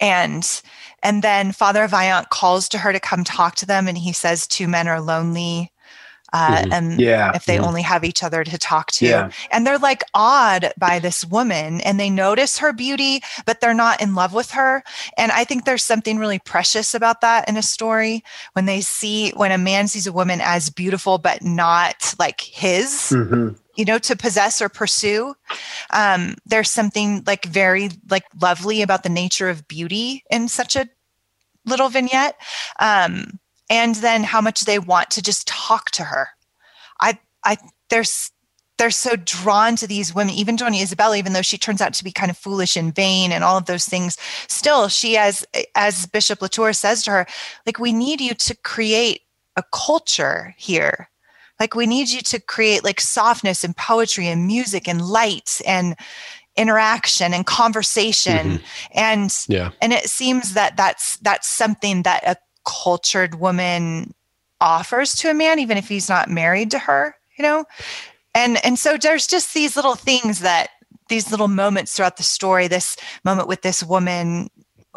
And 0.00 0.62
and 1.04 1.22
then 1.22 1.52
Father 1.52 1.86
Vaillant 1.86 2.30
calls 2.30 2.68
to 2.70 2.78
her 2.78 2.92
to 2.92 2.98
come 2.98 3.22
talk 3.22 3.54
to 3.56 3.66
them, 3.66 3.86
and 3.86 3.96
he 3.96 4.12
says 4.12 4.48
two 4.48 4.66
men 4.66 4.88
are 4.88 5.00
lonely 5.00 5.70
uh, 6.32 6.58
mm-hmm. 6.58 6.72
and 6.72 7.00
yeah. 7.00 7.32
if 7.34 7.46
they 7.46 7.56
mm-hmm. 7.56 7.64
only 7.64 7.82
have 7.82 8.04
each 8.04 8.22
other 8.22 8.44
to 8.44 8.58
talk 8.58 8.90
to. 8.92 9.06
Yeah. 9.06 9.30
And 9.50 9.66
they're 9.66 9.78
like 9.78 10.02
awed 10.14 10.72
by 10.78 10.98
this 10.98 11.24
woman 11.24 11.80
and 11.80 11.98
they 11.98 12.10
notice 12.10 12.58
her 12.58 12.72
beauty, 12.72 13.22
but 13.46 13.60
they're 13.60 13.74
not 13.74 14.02
in 14.02 14.14
love 14.14 14.34
with 14.34 14.50
her. 14.52 14.82
And 15.16 15.32
I 15.32 15.44
think 15.44 15.64
there's 15.64 15.82
something 15.82 16.18
really 16.18 16.38
precious 16.38 16.94
about 16.94 17.20
that 17.22 17.48
in 17.48 17.56
a 17.56 17.62
story 17.62 18.24
when 18.52 18.66
they 18.66 18.80
see, 18.80 19.30
when 19.30 19.52
a 19.52 19.58
man 19.58 19.88
sees 19.88 20.06
a 20.06 20.12
woman 20.12 20.40
as 20.42 20.70
beautiful, 20.70 21.18
but 21.18 21.42
not 21.42 22.14
like 22.18 22.40
his. 22.40 23.12
Mm-hmm. 23.12 23.50
You 23.76 23.84
know, 23.84 23.98
to 23.98 24.16
possess 24.16 24.60
or 24.60 24.68
pursue. 24.68 25.36
Um, 25.90 26.34
there's 26.44 26.68
something 26.68 27.22
like 27.28 27.44
very 27.44 27.90
like 28.10 28.24
lovely 28.42 28.82
about 28.82 29.04
the 29.04 29.08
nature 29.08 29.48
of 29.48 29.68
beauty 29.68 30.24
in 30.32 30.48
such 30.48 30.74
a 30.74 30.88
little 31.64 31.88
vignette. 31.88 32.34
Um, 32.80 33.38
and 33.70 33.96
then 33.96 34.24
how 34.24 34.40
much 34.40 34.62
they 34.62 34.78
want 34.78 35.10
to 35.10 35.22
just 35.22 35.46
talk 35.46 35.90
to 35.92 36.04
her. 36.04 36.28
I, 37.00 37.18
I, 37.44 37.56
there's, 37.90 38.30
they're 38.78 38.90
so 38.90 39.16
drawn 39.16 39.76
to 39.76 39.86
these 39.86 40.14
women, 40.14 40.34
even 40.34 40.56
Dona 40.56 40.76
Isabella, 40.76 41.16
even 41.16 41.32
though 41.32 41.42
she 41.42 41.58
turns 41.58 41.80
out 41.80 41.92
to 41.94 42.04
be 42.04 42.12
kind 42.12 42.30
of 42.30 42.38
foolish 42.38 42.76
and 42.76 42.94
vain 42.94 43.32
and 43.32 43.42
all 43.42 43.58
of 43.58 43.66
those 43.66 43.86
things. 43.86 44.16
Still, 44.46 44.88
she, 44.88 45.16
as 45.16 45.44
as 45.74 46.06
Bishop 46.06 46.40
Latour 46.40 46.72
says 46.72 47.02
to 47.04 47.10
her, 47.10 47.26
like 47.66 47.78
we 47.78 47.92
need 47.92 48.20
you 48.20 48.34
to 48.34 48.56
create 48.56 49.22
a 49.56 49.64
culture 49.72 50.54
here. 50.56 51.10
Like 51.58 51.74
we 51.74 51.86
need 51.86 52.08
you 52.08 52.20
to 52.20 52.40
create 52.40 52.84
like 52.84 53.00
softness 53.00 53.64
and 53.64 53.76
poetry 53.76 54.28
and 54.28 54.46
music 54.46 54.86
and 54.86 55.02
light 55.02 55.60
and 55.66 55.96
interaction 56.56 57.34
and 57.34 57.44
conversation. 57.44 58.58
Mm-hmm. 58.58 58.64
And 58.94 59.46
yeah. 59.48 59.70
and 59.82 59.92
it 59.92 60.08
seems 60.08 60.54
that 60.54 60.76
that's 60.76 61.16
that's 61.16 61.48
something 61.48 62.02
that 62.02 62.22
a 62.24 62.36
cultured 62.68 63.36
woman 63.36 64.12
offers 64.60 65.14
to 65.14 65.30
a 65.30 65.34
man 65.34 65.58
even 65.58 65.78
if 65.78 65.88
he's 65.88 66.08
not 66.08 66.28
married 66.28 66.70
to 66.70 66.78
her 66.78 67.14
you 67.38 67.42
know? 67.42 67.64
And 68.34 68.62
and 68.64 68.78
so 68.78 68.96
there's 68.96 69.26
just 69.26 69.54
these 69.54 69.76
little 69.76 69.94
things 69.94 70.40
that 70.40 70.70
these 71.08 71.30
little 71.30 71.48
moments 71.48 71.96
throughout 71.96 72.18
the 72.18 72.22
story 72.22 72.68
this 72.68 72.96
moment 73.24 73.48
with 73.48 73.62
this 73.62 73.82
woman 73.82 74.50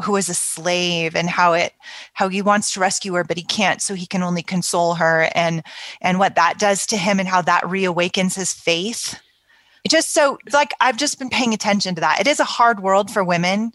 who 0.03 0.15
is 0.15 0.27
a 0.27 0.33
slave 0.33 1.15
and 1.15 1.29
how 1.29 1.53
it 1.53 1.73
how 2.13 2.27
he 2.27 2.41
wants 2.41 2.73
to 2.73 2.79
rescue 2.79 3.13
her 3.13 3.23
but 3.23 3.37
he 3.37 3.43
can't 3.43 3.81
so 3.81 3.93
he 3.93 4.05
can 4.05 4.23
only 4.23 4.43
console 4.43 4.95
her. 4.95 5.29
And 5.33 5.63
and 6.01 6.19
what 6.19 6.35
that 6.35 6.59
does 6.59 6.85
to 6.87 6.97
him 6.97 7.19
and 7.19 7.29
how 7.29 7.41
that 7.43 7.63
reawakens 7.63 8.35
his 8.35 8.51
faith. 8.51 9.19
Just 9.87 10.13
so 10.13 10.37
like 10.51 10.73
i've 10.81 10.97
just 10.97 11.17
been 11.17 11.29
paying 11.29 11.53
attention 11.53 11.95
to 11.95 12.01
that. 12.01 12.19
It 12.19 12.27
is 12.27 12.39
a 12.39 12.45
hard 12.45 12.81
world 12.81 13.09
for 13.09 13.23
women. 13.23 13.71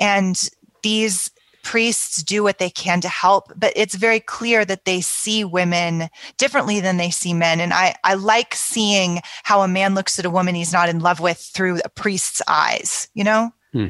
And 0.00 0.36
these 0.82 1.30
priests 1.66 2.22
do 2.22 2.44
what 2.44 2.58
they 2.58 2.70
can 2.70 3.00
to 3.00 3.08
help, 3.08 3.52
but 3.56 3.72
it's 3.74 3.96
very 3.96 4.20
clear 4.20 4.64
that 4.64 4.84
they 4.84 5.00
see 5.00 5.42
women 5.42 6.08
differently 6.38 6.78
than 6.78 6.96
they 6.96 7.10
see 7.10 7.34
men. 7.34 7.58
And 7.58 7.72
I, 7.72 7.96
I 8.04 8.14
like 8.14 8.54
seeing 8.54 9.20
how 9.42 9.62
a 9.62 9.68
man 9.68 9.96
looks 9.96 10.16
at 10.16 10.24
a 10.24 10.30
woman 10.30 10.54
he's 10.54 10.72
not 10.72 10.88
in 10.88 11.00
love 11.00 11.18
with 11.18 11.38
through 11.38 11.80
a 11.84 11.88
priest's 11.88 12.40
eyes, 12.46 13.08
you 13.14 13.24
know? 13.24 13.50
Hmm. 13.72 13.88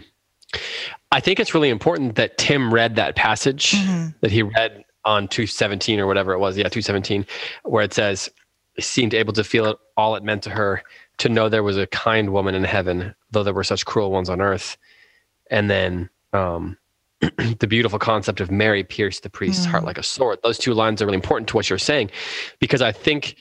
I 1.12 1.20
think 1.20 1.38
it's 1.38 1.52
really 1.52 1.68
important 1.68 2.14
that 2.14 2.38
Tim 2.38 2.72
read 2.72 2.96
that 2.96 3.14
passage 3.14 3.72
mm-hmm. 3.72 4.08
that 4.22 4.30
he 4.30 4.42
read 4.42 4.82
on 5.04 5.28
217 5.28 6.00
or 6.00 6.06
whatever 6.06 6.32
it 6.32 6.38
was. 6.38 6.56
Yeah, 6.56 6.70
217, 6.70 7.26
where 7.64 7.84
it 7.84 7.92
says, 7.92 8.30
seemed 8.80 9.12
able 9.12 9.34
to 9.34 9.44
feel 9.44 9.66
it, 9.66 9.76
all 9.98 10.16
it 10.16 10.24
meant 10.24 10.42
to 10.44 10.50
her 10.50 10.82
to 11.18 11.28
know 11.28 11.50
there 11.50 11.62
was 11.62 11.76
a 11.76 11.86
kind 11.88 12.32
woman 12.32 12.54
in 12.54 12.64
heaven, 12.64 13.14
though 13.32 13.42
there 13.42 13.52
were 13.52 13.64
such 13.64 13.84
cruel 13.84 14.10
ones 14.10 14.30
on 14.30 14.40
earth. 14.40 14.78
And 15.50 15.68
then 15.68 16.08
um, 16.32 16.78
the 17.58 17.66
beautiful 17.66 17.98
concept 17.98 18.40
of 18.40 18.50
Mary 18.50 18.84
pierced 18.84 19.22
the 19.22 19.30
priest's 19.30 19.66
mm. 19.66 19.70
heart 19.70 19.84
like 19.84 19.98
a 19.98 20.02
sword. 20.02 20.38
Those 20.42 20.58
two 20.58 20.74
lines 20.74 21.00
are 21.00 21.06
really 21.06 21.16
important 21.16 21.48
to 21.48 21.56
what 21.56 21.68
you're 21.68 21.78
saying 21.78 22.10
because 22.58 22.82
I 22.82 22.92
think 22.92 23.36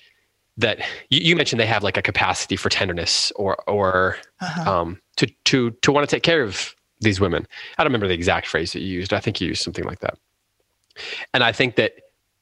that 0.58 0.80
you, 1.10 1.20
you 1.22 1.36
mentioned 1.36 1.60
they 1.60 1.66
have 1.66 1.84
like 1.84 1.98
a 1.98 2.02
capacity 2.02 2.56
for 2.56 2.70
tenderness 2.70 3.32
or 3.36 3.58
or 3.68 4.18
uh-huh. 4.40 4.72
um, 4.72 5.02
to 5.18 5.28
to 5.46 5.72
to 5.72 5.92
want 5.92 6.08
to 6.08 6.16
take 6.16 6.24
care 6.24 6.44
of 6.44 6.76
these 7.02 7.20
women. 7.20 7.48
I 7.78 7.84
don't 7.84 7.92
remember 7.92 8.08
the 8.08 8.14
exact 8.14 8.48
phrase 8.48 8.74
that 8.74 8.80
you 8.80 8.88
used. 8.88 9.14
I 9.14 9.20
think 9.20 9.42
you 9.42 9.50
used 9.50 9.62
something 9.62 9.84
like 9.84 10.00
that. 10.00 10.18
And 11.34 11.44
I 11.44 11.52
think 11.52 11.76
that 11.76 11.94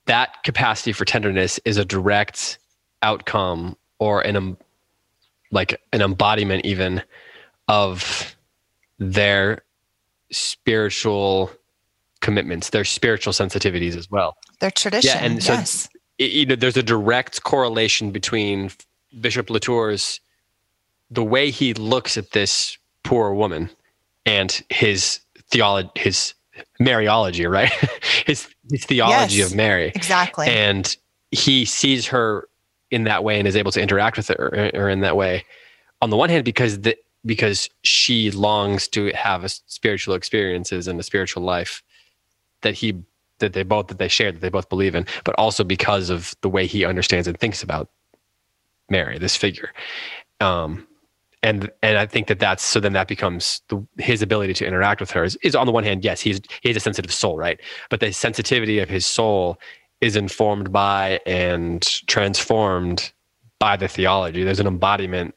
that 0.06 0.44
capacity 0.44 0.92
for 0.92 1.06
tenderness 1.06 1.60
is 1.66 1.78
a 1.78 1.86
direct 1.86 2.60
outcome 3.02 3.76
or 4.00 4.22
an 4.22 4.36
um, 4.36 4.58
like 5.52 5.80
an 5.92 6.02
embodiment 6.02 6.66
even 6.66 7.02
of 7.68 8.36
their 9.00 9.64
spiritual 10.34 11.52
commitments, 12.22 12.70
their 12.72 12.86
spiritual 12.86 13.34
sensitivities 13.34 13.96
as 13.96 14.10
well. 14.10 14.38
Their 14.60 14.72
tradition. 14.72 15.12
Yeah, 15.14 15.24
and 15.26 15.44
so 15.44 15.54
yes. 15.54 15.90
it, 16.18 16.32
you 16.32 16.46
know, 16.46 16.56
there's 16.56 16.78
a 16.78 16.84
direct 16.84 17.44
correlation 17.44 18.12
between 18.12 18.72
Bishop 19.22 19.50
Latour's 19.50 20.20
the 21.12 21.24
way 21.24 21.52
he 21.52 21.74
looks 21.76 22.18
at 22.18 22.32
this 22.32 22.78
poor 23.04 23.34
woman 23.34 23.70
and 24.26 24.64
his 24.70 25.20
theology, 25.52 25.90
his 25.96 26.34
Mariology, 26.80 27.50
right? 27.50 27.72
his 28.26 28.48
his 28.72 28.86
theology 28.86 29.38
yes, 29.38 29.52
of 29.52 29.56
Mary, 29.56 29.92
exactly. 29.94 30.48
And 30.48 30.96
he 31.32 31.66
sees 31.66 32.08
her 32.08 32.48
in 32.90 33.04
that 33.04 33.24
way 33.24 33.38
and 33.38 33.48
is 33.48 33.56
able 33.56 33.72
to 33.72 33.82
interact 33.82 34.18
with 34.18 34.28
her 34.30 34.72
or 34.74 34.90
in 34.90 35.02
that 35.02 35.16
way. 35.16 35.46
On 36.02 36.10
the 36.10 36.18
one 36.18 36.30
hand, 36.30 36.46
because 36.46 36.82
the 36.82 36.98
because 37.26 37.70
she 37.84 38.32
longs 38.32 38.88
to 38.90 39.12
have 39.14 39.44
a 39.44 39.50
spiritual 39.50 40.16
experiences 40.16 40.88
and 40.88 41.00
a 41.00 41.04
spiritual 41.04 41.44
life 41.44 41.84
that 42.62 42.74
he 42.74 43.02
that 43.40 43.54
they 43.54 43.64
both 43.64 43.88
that 43.88 43.98
they 43.98 44.08
share 44.08 44.32
that 44.32 44.42
they 44.42 44.50
both 44.50 44.70
believe 44.70 44.96
in 44.96 45.06
but 45.24 45.36
also 45.38 45.64
because 45.64 46.10
of 46.10 46.34
the 46.42 46.50
way 46.50 46.66
he 46.66 46.86
understands 46.86 47.28
and 47.28 47.40
thinks 47.40 47.64
about 47.64 47.90
mary 48.90 49.18
this 49.18 49.36
figure. 49.36 49.72
Um 50.40 50.88
and 51.42 51.70
and 51.82 51.98
i 51.98 52.06
think 52.06 52.28
that 52.28 52.40
that's 52.40 52.64
so 52.64 52.80
then 52.80 52.94
that 52.94 53.08
becomes 53.08 53.62
the, 53.68 53.86
his 53.98 54.22
ability 54.22 54.54
to 54.54 54.66
interact 54.66 55.02
with 55.02 55.12
her 55.12 55.26
is, 55.26 55.38
is 55.44 55.56
on 55.56 55.66
the 55.66 55.74
one 55.74 55.84
hand 55.84 56.04
yes 56.04 56.22
he's 56.22 56.40
he 56.62 56.70
has 56.70 56.78
a 56.78 56.80
sensitive 56.80 57.14
soul 57.14 57.38
right? 57.38 57.60
But 57.90 58.00
the 58.00 58.12
sensitivity 58.14 58.80
of 58.80 58.90
his 58.90 59.06
soul 59.06 59.60
is 60.04 60.18
informed 60.18 60.72
by 60.72 61.22
and 61.26 61.82
transformed 62.08 63.14
by 63.58 63.78
the 63.78 63.88
theology. 63.88 64.44
There's 64.44 64.60
an 64.60 64.68
embodiment 64.68 65.34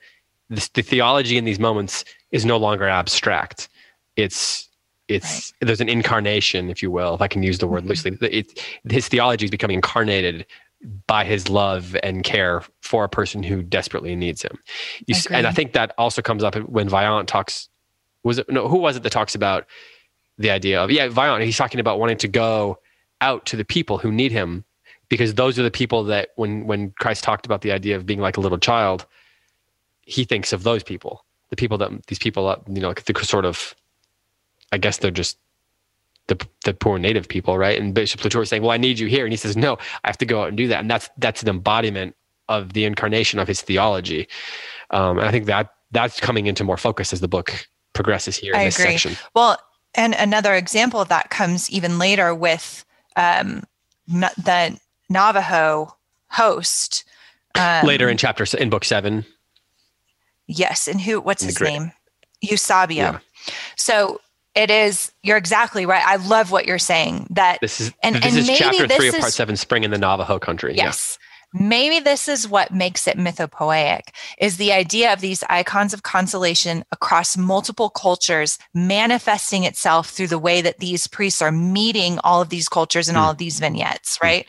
the, 0.51 0.69
the 0.75 0.83
theology 0.83 1.37
in 1.37 1.45
these 1.45 1.59
moments 1.59 2.05
is 2.31 2.45
no 2.45 2.57
longer 2.57 2.89
abstract. 2.89 3.69
It's 4.17 4.69
it's 5.09 5.53
right. 5.61 5.67
there's 5.69 5.81
an 5.81 5.89
incarnation, 5.89 6.69
if 6.69 6.83
you 6.83 6.91
will, 6.91 7.15
if 7.15 7.23
I 7.23 7.29
can 7.29 7.43
use 7.43 7.59
the 7.59 7.67
word 7.67 7.81
mm-hmm. 7.81 7.89
loosely. 7.91 8.19
It, 8.21 8.61
his 8.89 9.09
theology 9.09 9.45
is 9.45 9.51
becoming 9.51 9.77
incarnated 9.77 10.47
by 11.07 11.25
his 11.25 11.49
love 11.49 11.97
and 12.03 12.23
care 12.23 12.63
for 12.83 13.05
a 13.05 13.09
person 13.09 13.43
who 13.43 13.63
desperately 13.63 14.15
needs 14.15 14.43
him. 14.43 14.59
You, 15.07 15.17
I 15.31 15.39
and 15.39 15.47
I 15.47 15.53
think 15.53 15.73
that 15.73 15.95
also 15.99 16.23
comes 16.23 16.43
up 16.43 16.55
when 16.57 16.89
Vaillant 16.89 17.27
talks. 17.27 17.69
Was 18.23 18.39
it 18.39 18.51
no? 18.51 18.69
Who 18.69 18.79
was 18.79 18.97
it 18.97 19.03
that 19.03 19.11
talks 19.11 19.35
about 19.35 19.67
the 20.39 20.51
idea 20.51 20.83
of 20.83 20.91
yeah 20.91 21.09
Vaillant? 21.09 21.45
He's 21.45 21.57
talking 21.57 21.81
about 21.81 21.99
wanting 21.99 22.19
to 22.19 22.29
go 22.29 22.79
out 23.21 23.47
to 23.47 23.57
the 23.57 23.65
people 23.65 23.99
who 23.99 24.13
need 24.13 24.33
him 24.33 24.65
because 25.09 25.35
those 25.35 25.59
are 25.59 25.63
the 25.63 25.71
people 25.71 26.05
that 26.05 26.31
when 26.37 26.67
when 26.67 26.91
Christ 26.99 27.25
talked 27.25 27.47
about 27.47 27.63
the 27.63 27.73
idea 27.73 27.97
of 27.97 28.07
being 28.07 28.21
like 28.21 28.37
a 28.37 28.41
little 28.41 28.59
child, 28.59 29.07
he 30.07 30.25
thinks 30.25 30.53
of 30.53 30.63
those 30.63 30.83
people, 30.83 31.25
the 31.51 31.57
people 31.57 31.77
that 31.79 32.07
these 32.07 32.19
people, 32.19 32.65
you 32.69 32.81
know, 32.81 32.95
the 32.95 33.25
sort 33.25 33.45
of, 33.45 33.75
I 34.73 34.79
guess 34.79 34.99
they're 34.99 35.11
just 35.11 35.37
the 36.29 36.39
the 36.65 36.73
poor 36.73 36.99
native 36.99 37.29
people, 37.29 37.59
right? 37.59 37.79
And 37.79 37.95
Bishop 37.95 38.25
Latour 38.25 38.43
is 38.43 38.49
saying, 38.49 38.63
"Well, 38.63 38.71
I 38.71 38.79
need 38.79 38.99
you 38.99 39.07
here," 39.07 39.25
and 39.25 39.33
he 39.33 39.37
says, 39.37 39.57
"No, 39.57 39.75
I 40.05 40.09
have 40.09 40.19
to 40.19 40.27
go 40.27 40.43
out 40.43 40.49
and 40.49 40.57
do 40.57 40.69
that." 40.69 40.81
And 40.81 40.91
that's 40.91 41.11
that's 41.19 41.43
an 41.43 41.49
embodiment 41.49 42.17
of 42.49 42.73
the 42.73 42.85
incarnation 42.85 43.39
of 43.39 43.49
his 43.49 43.61
theology. 43.61 44.29
Um, 44.91 45.19
and 45.19 45.29
I 45.29 45.31
think 45.31 45.47
that 45.47 45.75
that's 45.91 46.21
coming 46.21 46.47
into 46.47 46.65
more 46.65 46.77
focus 46.77 47.13
as 47.13 47.21
the 47.21 47.29
book 47.29 47.67
progresses 47.93 48.37
here 48.37 48.55
I 48.55 48.61
in 48.61 48.65
this 48.67 48.79
agree. 48.79 48.93
section. 48.93 49.17
Well, 49.35 49.59
and 49.95 50.15
another 50.15 50.55
example 50.55 51.01
of 51.01 51.09
that 51.09 51.31
comes 51.31 51.71
even 51.71 51.99
later 51.99 52.35
with 52.35 52.85
um, 53.17 53.65
the 54.07 54.79
Navajo 55.09 55.97
host. 56.29 57.05
Um, 57.55 57.87
later 57.87 58.09
in 58.09 58.17
chapter 58.17 58.45
in 58.59 58.69
book 58.69 58.85
seven. 58.85 59.25
Yes, 60.47 60.89
and 60.89 61.01
who? 61.01 61.21
What's 61.21 61.43
his 61.43 61.61
name? 61.61 61.93
Eusebio. 62.41 62.97
Yeah. 62.97 63.19
So 63.77 64.21
it 64.55 64.71
is. 64.71 65.13
You're 65.23 65.37
exactly 65.37 65.87
right. 65.87 66.05
I 66.05 66.17
love 66.17 66.51
what 66.51 66.67
you're 66.67 66.79
saying. 66.79 67.27
That 67.31 67.59
this 67.61 67.81
is 67.81 67.93
and, 68.03 68.17
this 68.17 68.25
and 68.25 68.37
is 68.37 68.59
chapter 68.59 68.89
three 68.89 69.09
of 69.09 69.19
part 69.19 69.33
seven, 69.33 69.57
spring 69.57 69.85
in 69.85 69.91
the 69.91 69.99
Navajo 69.99 70.39
country. 70.39 70.75
Yes, 70.75 71.19
maybe 71.53 72.01
this 72.01 72.29
is 72.29 72.49
what 72.49 72.73
makes 72.73 73.07
it 73.07 73.17
mythopoeic 73.17 74.01
is 74.39 74.57
the 74.57 74.73
idea 74.73 75.13
of 75.13 75.21
these 75.21 75.43
icons 75.49 75.95
of 75.95 76.03
consolation 76.03 76.85
across 76.93 77.37
multiple 77.37 77.89
cultures 77.89 78.59
manifesting 78.75 79.65
itself 79.65 80.11
through 80.11 80.27
the 80.27 80.39
way 80.39 80.61
that 80.61 80.79
these 80.79 81.07
priests 81.07 81.41
are 81.41 81.53
meeting 81.53 82.19
all 82.25 82.43
of 82.43 82.49
these 82.49 82.69
cultures 82.69 83.09
and 83.09 83.17
all 83.17 83.31
of 83.31 83.39
these 83.39 83.61
vignettes 83.61 84.19
right 84.23 84.47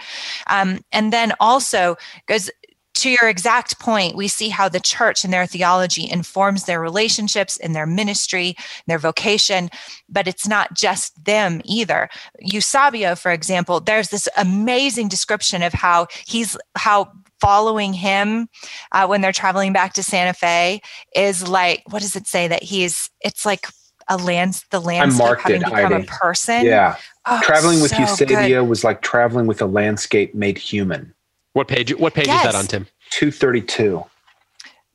um, 0.47 0.79
and 0.91 1.13
then 1.13 1.33
also 1.39 1.95
because 2.25 2.49
to 2.97 3.09
your 3.09 3.29
exact 3.29 3.79
point, 3.79 4.15
we 4.15 4.27
see 4.27 4.49
how 4.49 4.69
the 4.69 4.79
church 4.79 5.23
and 5.23 5.33
their 5.33 5.45
theology 5.45 6.09
informs 6.09 6.65
their 6.65 6.79
relationships 6.81 7.57
and 7.57 7.75
their 7.75 7.85
ministry, 7.85 8.55
their 8.87 8.99
vocation, 8.99 9.69
but 10.09 10.27
it's 10.27 10.47
not 10.47 10.73
just 10.73 11.23
them 11.23 11.61
either. 11.65 12.09
Eusebio, 12.39 13.15
for 13.15 13.31
example, 13.31 13.79
there's 13.79 14.09
this 14.09 14.27
amazing 14.37 15.07
description 15.07 15.63
of 15.63 15.73
how 15.73 16.07
he's 16.25 16.57
how 16.75 17.11
following 17.39 17.93
him 17.93 18.49
uh, 18.91 19.05
when 19.05 19.21
they're 19.21 19.31
traveling 19.31 19.71
back 19.71 19.93
to 19.93 20.01
Santa 20.01 20.33
Fe 20.33 20.81
is 21.15 21.47
like 21.47 21.83
what 21.89 22.01
does 22.01 22.15
it 22.15 22.25
say 22.25 22.47
that 22.47 22.63
he's 22.63 23.11
it's 23.21 23.45
like 23.45 23.67
a 24.09 24.17
land 24.17 24.63
the 24.71 24.81
landscape 24.81 25.37
having 25.39 25.61
it, 25.61 25.65
become 25.65 25.91
Heidi. 25.91 26.03
a 26.03 26.07
person. 26.07 26.65
Yeah. 26.65 26.95
Oh, 27.27 27.39
traveling 27.43 27.81
with 27.81 27.91
so 27.91 27.99
Eusebio 27.99 28.61
good. 28.61 28.69
was 28.69 28.83
like 28.83 29.01
traveling 29.01 29.47
with 29.47 29.61
a 29.61 29.65
landscape 29.65 30.33
made 30.33 30.57
human. 30.57 31.13
What 31.57 31.67
page? 31.67 31.89
What 31.97 32.13
page 32.13 32.27
yes. 32.27 32.45
is 32.45 32.51
that 32.51 32.55
on, 32.55 32.67
Tim? 32.67 32.87
Two 33.09 33.31
thirty-two. 33.31 34.05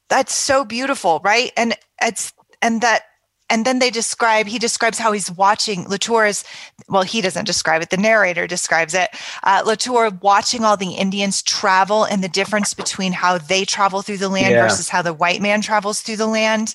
That's 0.09 0.33
so 0.33 0.65
beautiful, 0.65 1.21
right? 1.25 1.51
And 1.57 1.77
it's 2.01 2.33
and 2.63 2.81
that 2.83 3.03
and 3.51 3.65
then 3.65 3.81
they 3.81 3.91
describe 3.91 4.47
he 4.47 4.61
describes 4.61 4.97
how 4.97 5.11
he's 5.11 5.29
watching 5.29 5.89
latour 5.89 6.25
is 6.25 6.45
well 6.89 7.03
he 7.03 7.21
doesn't 7.21 7.47
describe 7.47 7.83
it 7.83 7.91
the 7.91 7.97
narrator 7.97 8.47
describes 8.47 8.95
it 8.95 9.11
uh, 9.43 9.63
latour 9.67 10.11
watching 10.23 10.63
all 10.65 10.77
the 10.77 10.93
indians 10.93 11.43
travel 11.43 12.05
and 12.05 12.23
the 12.23 12.29
difference 12.29 12.73
between 12.73 13.13
how 13.13 13.37
they 13.37 13.65
travel 13.65 14.01
through 14.01 14.17
the 14.17 14.29
land 14.29 14.53
yeah. 14.53 14.63
versus 14.63 14.89
how 14.89 15.03
the 15.03 15.13
white 15.13 15.43
man 15.43 15.61
travels 15.61 16.01
through 16.01 16.17
the 16.17 16.27
land 16.27 16.75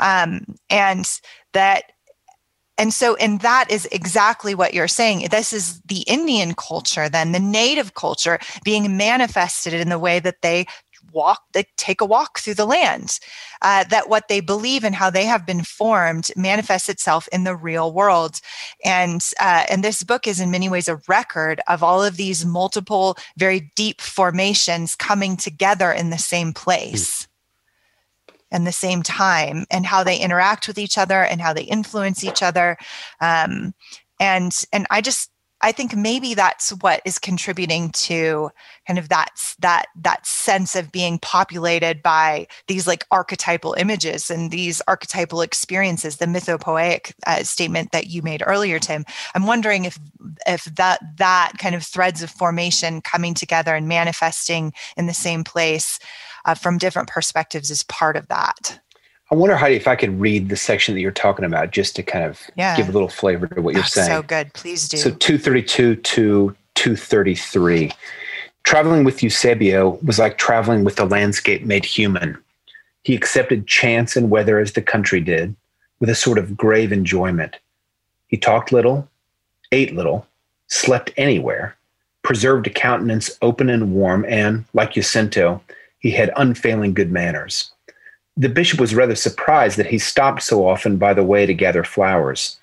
um, 0.00 0.44
and 0.68 1.20
that 1.52 1.92
and 2.78 2.92
so, 2.92 3.16
and 3.16 3.40
that 3.40 3.70
is 3.70 3.88
exactly 3.90 4.54
what 4.54 4.74
you're 4.74 4.88
saying. 4.88 5.28
This 5.30 5.52
is 5.52 5.80
the 5.82 6.02
Indian 6.02 6.54
culture, 6.54 7.08
then 7.08 7.32
the 7.32 7.40
native 7.40 7.94
culture 7.94 8.38
being 8.64 8.96
manifested 8.96 9.72
in 9.74 9.88
the 9.88 9.98
way 9.98 10.20
that 10.20 10.42
they 10.42 10.66
walk, 11.12 11.42
they 11.52 11.64
take 11.76 12.00
a 12.00 12.04
walk 12.04 12.38
through 12.38 12.54
the 12.54 12.66
land. 12.66 13.18
Uh, 13.62 13.84
that 13.84 14.08
what 14.08 14.28
they 14.28 14.40
believe 14.40 14.84
and 14.84 14.94
how 14.94 15.08
they 15.08 15.24
have 15.24 15.46
been 15.46 15.62
formed 15.62 16.30
manifests 16.36 16.90
itself 16.90 17.26
in 17.32 17.44
the 17.44 17.56
real 17.56 17.92
world. 17.92 18.40
And 18.84 19.26
uh, 19.40 19.64
and 19.70 19.82
this 19.82 20.04
book 20.04 20.26
is 20.26 20.40
in 20.40 20.50
many 20.50 20.68
ways 20.68 20.88
a 20.88 21.00
record 21.08 21.60
of 21.66 21.82
all 21.82 22.04
of 22.04 22.16
these 22.16 22.44
multiple, 22.44 23.16
very 23.38 23.72
deep 23.74 24.00
formations 24.02 24.94
coming 24.94 25.36
together 25.36 25.90
in 25.90 26.10
the 26.10 26.18
same 26.18 26.52
place. 26.52 27.25
And 28.52 28.66
the 28.66 28.72
same 28.72 29.02
time 29.02 29.66
and 29.70 29.84
how 29.84 30.04
they 30.04 30.18
interact 30.18 30.68
with 30.68 30.78
each 30.78 30.96
other 30.96 31.22
and 31.22 31.40
how 31.40 31.52
they 31.52 31.64
influence 31.64 32.22
each 32.22 32.42
other. 32.42 32.76
Um, 33.20 33.74
and 34.20 34.64
and 34.72 34.86
i 34.90 35.00
just 35.00 35.30
i 35.62 35.72
think 35.72 35.96
maybe 35.96 36.34
that's 36.34 36.70
what 36.80 37.00
is 37.04 37.18
contributing 37.18 37.90
to 37.90 38.50
kind 38.86 38.98
of 38.98 39.08
that 39.08 39.30
that 39.58 39.86
that 39.96 40.26
sense 40.26 40.76
of 40.76 40.92
being 40.92 41.18
populated 41.18 42.02
by 42.02 42.46
these 42.68 42.86
like 42.86 43.04
archetypal 43.10 43.74
images 43.74 44.30
and 44.30 44.50
these 44.50 44.80
archetypal 44.88 45.40
experiences 45.40 46.16
the 46.16 46.26
mythopoeic 46.26 47.12
uh, 47.26 47.42
statement 47.42 47.92
that 47.92 48.08
you 48.08 48.22
made 48.22 48.42
earlier 48.46 48.78
tim. 48.78 49.04
I'm 49.34 49.46
wondering 49.46 49.84
if 49.84 49.98
if 50.46 50.64
that 50.76 51.00
that 51.16 51.52
kind 51.58 51.74
of 51.74 51.82
threads 51.82 52.22
of 52.22 52.30
formation 52.30 53.00
coming 53.00 53.34
together 53.34 53.74
and 53.74 53.88
manifesting 53.88 54.72
in 54.96 55.06
the 55.06 55.14
same 55.14 55.44
place 55.44 55.98
uh, 56.46 56.54
from 56.54 56.78
different 56.78 57.08
perspectives 57.08 57.70
is 57.70 57.82
part 57.84 58.16
of 58.16 58.28
that. 58.28 58.80
I 59.30 59.34
wonder, 59.34 59.56
Heidi, 59.56 59.74
if 59.74 59.88
I 59.88 59.96
could 59.96 60.18
read 60.20 60.48
the 60.48 60.56
section 60.56 60.94
that 60.94 61.00
you're 61.00 61.10
talking 61.10 61.44
about 61.44 61.72
just 61.72 61.96
to 61.96 62.02
kind 62.02 62.24
of 62.24 62.40
yeah. 62.54 62.76
give 62.76 62.88
a 62.88 62.92
little 62.92 63.08
flavor 63.08 63.48
to 63.48 63.60
what 63.60 63.74
you're 63.74 63.84
saying. 63.84 64.08
So 64.08 64.22
good. 64.22 64.52
Please 64.54 64.88
do. 64.88 64.96
So 64.96 65.10
232 65.10 65.96
to 65.96 66.56
233. 66.76 67.90
Traveling 68.62 69.04
with 69.04 69.22
Eusebio 69.22 69.98
was 70.04 70.20
like 70.20 70.38
traveling 70.38 70.84
with 70.84 70.96
the 70.96 71.04
landscape 71.04 71.62
made 71.62 71.84
human. 71.84 72.38
He 73.02 73.14
accepted 73.14 73.66
chance 73.66 74.16
and 74.16 74.30
weather 74.30 74.58
as 74.60 74.72
the 74.72 74.82
country 74.82 75.20
did, 75.20 75.54
with 75.98 76.08
a 76.08 76.14
sort 76.14 76.38
of 76.38 76.56
grave 76.56 76.92
enjoyment. 76.92 77.56
He 78.28 78.36
talked 78.36 78.72
little, 78.72 79.08
ate 79.72 79.94
little, 79.94 80.26
slept 80.68 81.12
anywhere, 81.16 81.76
preserved 82.22 82.66
a 82.66 82.70
countenance 82.70 83.38
open 83.42 83.70
and 83.70 83.92
warm, 83.92 84.24
and, 84.24 84.64
like 84.72 84.92
Jacinto, 84.92 85.62
he 85.98 86.10
had 86.10 86.32
unfailing 86.36 86.94
good 86.94 87.10
manners. 87.10 87.70
The 88.36 88.48
bishop 88.48 88.78
was 88.78 88.94
rather 88.94 89.14
surprised 89.14 89.78
that 89.78 89.86
he 89.86 89.98
stopped 89.98 90.42
so 90.42 90.66
often 90.66 90.98
by 90.98 91.14
the 91.14 91.24
way 91.24 91.46
to 91.46 91.54
gather 91.54 91.84
flowers. 91.84 92.58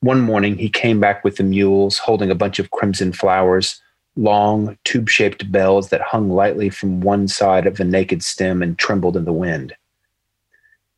One 0.00 0.20
morning 0.20 0.58
he 0.58 0.68
came 0.68 1.00
back 1.00 1.24
with 1.24 1.36
the 1.36 1.44
mules, 1.44 1.98
holding 1.98 2.30
a 2.30 2.34
bunch 2.34 2.58
of 2.58 2.70
crimson 2.70 3.12
flowers, 3.12 3.80
long, 4.16 4.76
tube 4.84 5.08
shaped 5.08 5.50
bells 5.50 5.88
that 5.88 6.02
hung 6.02 6.30
lightly 6.30 6.68
from 6.68 7.00
one 7.00 7.26
side 7.26 7.66
of 7.66 7.80
a 7.80 7.84
naked 7.84 8.22
stem 8.22 8.62
and 8.62 8.78
trembled 8.78 9.16
in 9.16 9.24
the 9.24 9.32
wind. 9.32 9.74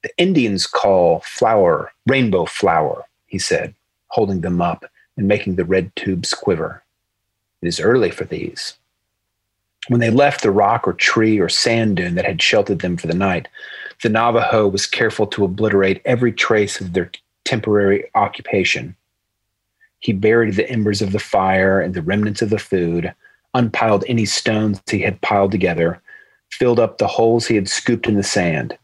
The 0.02 0.10
Indians 0.18 0.66
call 0.66 1.20
flower 1.20 1.92
rainbow 2.06 2.46
flower, 2.46 3.04
he 3.26 3.38
said, 3.38 3.74
holding 4.08 4.40
them 4.40 4.60
up 4.60 4.84
and 5.16 5.26
making 5.26 5.56
the 5.56 5.64
red 5.64 5.94
tubes 5.96 6.34
quiver. 6.34 6.82
It 7.62 7.68
is 7.68 7.80
early 7.80 8.10
for 8.10 8.24
these. 8.24 8.76
When 9.88 10.00
they 10.00 10.10
left 10.10 10.42
the 10.42 10.50
rock 10.50 10.86
or 10.86 10.92
tree 10.94 11.38
or 11.38 11.48
sand 11.48 11.96
dune 11.96 12.16
that 12.16 12.24
had 12.24 12.42
sheltered 12.42 12.80
them 12.80 12.96
for 12.96 13.06
the 13.06 13.14
night, 13.14 13.48
the 14.02 14.08
Navajo 14.08 14.68
was 14.68 14.86
careful 14.86 15.26
to 15.28 15.44
obliterate 15.44 16.02
every 16.04 16.32
trace 16.32 16.80
of 16.80 16.92
their 16.92 17.10
temporary 17.44 18.10
occupation. 18.14 18.96
He 20.00 20.12
buried 20.12 20.54
the 20.54 20.68
embers 20.68 21.00
of 21.00 21.12
the 21.12 21.18
fire 21.18 21.80
and 21.80 21.94
the 21.94 22.02
remnants 22.02 22.42
of 22.42 22.50
the 22.50 22.58
food, 22.58 23.14
unpiled 23.54 24.04
any 24.06 24.26
stones 24.26 24.80
he 24.90 25.00
had 25.00 25.20
piled 25.22 25.52
together, 25.52 26.02
filled 26.50 26.78
up 26.78 26.98
the 26.98 27.06
holes 27.06 27.46
he 27.46 27.54
had 27.54 27.68
scooped 27.68 28.06
in 28.06 28.16
the 28.16 28.22
sand. 28.22 28.76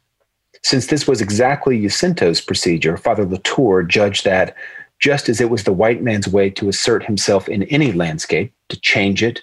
Since 0.62 0.86
this 0.86 1.08
was 1.08 1.20
exactly 1.20 1.80
Jacinto's 1.80 2.40
procedure, 2.40 2.96
Father 2.96 3.26
Latour 3.26 3.82
judged 3.82 4.24
that, 4.24 4.54
just 5.00 5.28
as 5.28 5.40
it 5.40 5.50
was 5.50 5.64
the 5.64 5.72
white 5.72 6.02
man's 6.02 6.28
way 6.28 6.48
to 6.50 6.68
assert 6.68 7.04
himself 7.04 7.48
in 7.48 7.64
any 7.64 7.92
landscape, 7.92 8.52
to 8.68 8.80
change 8.80 9.22
it, 9.22 9.42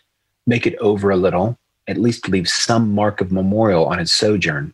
make 0.49 0.67
it 0.67 0.75
over 0.79 1.11
a 1.11 1.15
little, 1.15 1.57
at 1.87 1.97
least 1.97 2.27
leave 2.27 2.49
some 2.49 2.93
mark 2.93 3.21
of 3.21 3.31
memorial 3.31 3.85
on 3.85 3.99
his 3.99 4.11
sojourn. 4.11 4.73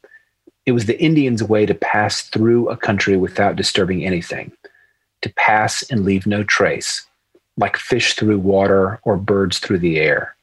It 0.66 0.72
was 0.72 0.86
the 0.86 1.00
Indian's 1.00 1.44
way 1.44 1.68
to 1.68 1.76
pass 1.76 2.24
through 2.24 2.70
a 2.70 2.78
country 2.78 3.18
without 3.18 3.56
disturbing 3.56 4.04
anything, 4.04 4.52
to 5.22 5.32
pass 5.34 5.84
and 5.92 6.04
leave 6.04 6.26
no 6.26 6.44
trace, 6.44 7.06
like 7.58 7.78
fish 7.78 8.16
through 8.16 8.40
water 8.40 9.00
or 9.04 9.18
birds 9.18 9.60
through 9.60 9.80
the 9.80 10.00
air. 10.00 10.36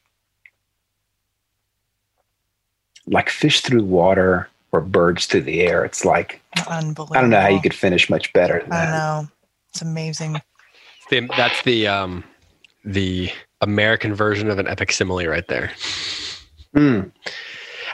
Like 3.07 3.31
fish 3.31 3.63
through 3.63 3.83
water 3.83 4.49
or 4.71 4.81
birds 4.81 5.27
through 5.27 5.43
the 5.43 5.63
air. 5.63 5.85
It's 5.85 6.05
like, 6.05 6.41
Unbelievable. 6.69 7.17
I 7.17 7.21
don't 7.21 7.31
know 7.31 7.41
how 7.41 7.49
you 7.49 7.61
could 7.61 7.75
finish 7.75 8.09
much 8.09 8.33
better 8.33 8.61
than 8.61 8.71
that. 8.71 8.89
I 8.89 8.91
that. 8.91 8.97
know. 8.97 9.29
It's 9.71 9.83
amazing. 9.83 10.41
That's 11.11 11.63
the, 11.63 11.89
um, 11.89 12.25
the 12.85 13.31
American 13.63 14.15
version 14.15 14.51
of 14.51 14.59
an 14.59 14.69
epic 14.69 14.93
simile 14.93 15.27
right 15.27 15.47
there. 15.49 15.73
Mm. 16.77 17.11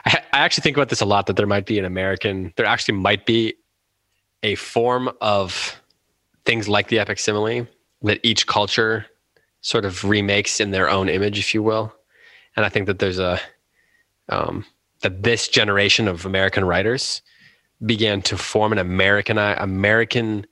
I, 0.04 0.22
I 0.32 0.38
actually 0.38 0.62
think 0.62 0.76
about 0.76 0.88
this 0.88 1.00
a 1.00 1.06
lot 1.06 1.26
that 1.26 1.36
there 1.36 1.46
might 1.46 1.66
be 1.66 1.78
an 1.78 1.84
American, 1.84 2.52
there 2.56 2.66
actually 2.66 2.98
might 2.98 3.26
be 3.26 3.54
a 4.42 4.54
form 4.54 5.10
of 5.20 5.80
things 6.44 6.68
like 6.68 6.88
the 6.88 6.98
epic 6.98 7.18
simile 7.18 7.66
that 8.02 8.20
each 8.22 8.46
culture 8.46 9.06
sort 9.60 9.84
of 9.84 10.04
remakes 10.04 10.60
in 10.60 10.70
their 10.70 10.88
own 10.88 11.08
image, 11.08 11.38
if 11.38 11.52
you 11.52 11.62
will. 11.62 11.92
And 12.56 12.64
I 12.64 12.68
think 12.68 12.86
that 12.86 12.98
there's 12.98 13.18
a, 13.18 13.40
um, 14.28 14.64
that 15.02 15.22
this 15.22 15.48
generation 15.48 16.08
of 16.08 16.24
American 16.24 16.64
writers 16.64 17.22
began 17.84 18.22
to 18.22 18.36
form 18.36 18.72
an 18.72 18.78
American 18.78 19.38
American 19.38 20.46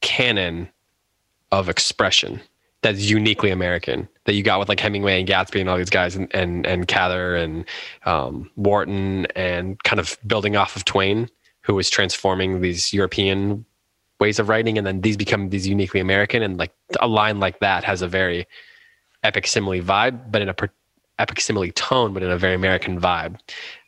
canon 0.00 0.68
of 1.50 1.68
expression 1.68 2.40
that's 2.82 3.00
uniquely 3.00 3.50
American 3.50 4.08
that 4.24 4.34
you 4.34 4.42
got 4.42 4.58
with 4.58 4.68
like 4.68 4.78
Hemingway 4.78 5.18
and 5.18 5.28
Gatsby 5.28 5.60
and 5.60 5.68
all 5.68 5.76
these 5.76 5.90
guys 5.90 6.14
and 6.14 6.32
and 6.34 6.66
and 6.66 6.86
Cather 6.86 7.34
and 7.34 7.64
um, 8.04 8.50
Wharton 8.56 9.26
and 9.34 9.82
kind 9.82 9.98
of 9.98 10.16
building 10.26 10.56
off 10.56 10.76
of 10.76 10.84
Twain, 10.84 11.28
who 11.62 11.74
was 11.74 11.90
transforming 11.90 12.60
these 12.60 12.92
European 12.92 13.64
ways 14.20 14.38
of 14.38 14.48
writing, 14.48 14.78
and 14.78 14.86
then 14.86 15.00
these 15.00 15.16
become 15.16 15.50
these 15.50 15.66
uniquely 15.66 16.00
American. 16.00 16.42
And 16.42 16.58
like 16.58 16.72
a 17.00 17.08
line 17.08 17.40
like 17.40 17.60
that 17.60 17.84
has 17.84 18.02
a 18.02 18.08
very 18.08 18.46
epic 19.22 19.46
simile 19.46 19.80
vibe, 19.80 20.30
but 20.30 20.42
in 20.42 20.48
a 20.48 20.54
per- 20.54 20.70
epic 21.18 21.40
simile 21.40 21.70
tone, 21.72 22.12
but 22.14 22.22
in 22.22 22.30
a 22.30 22.38
very 22.38 22.54
American 22.54 23.00
vibe. 23.00 23.38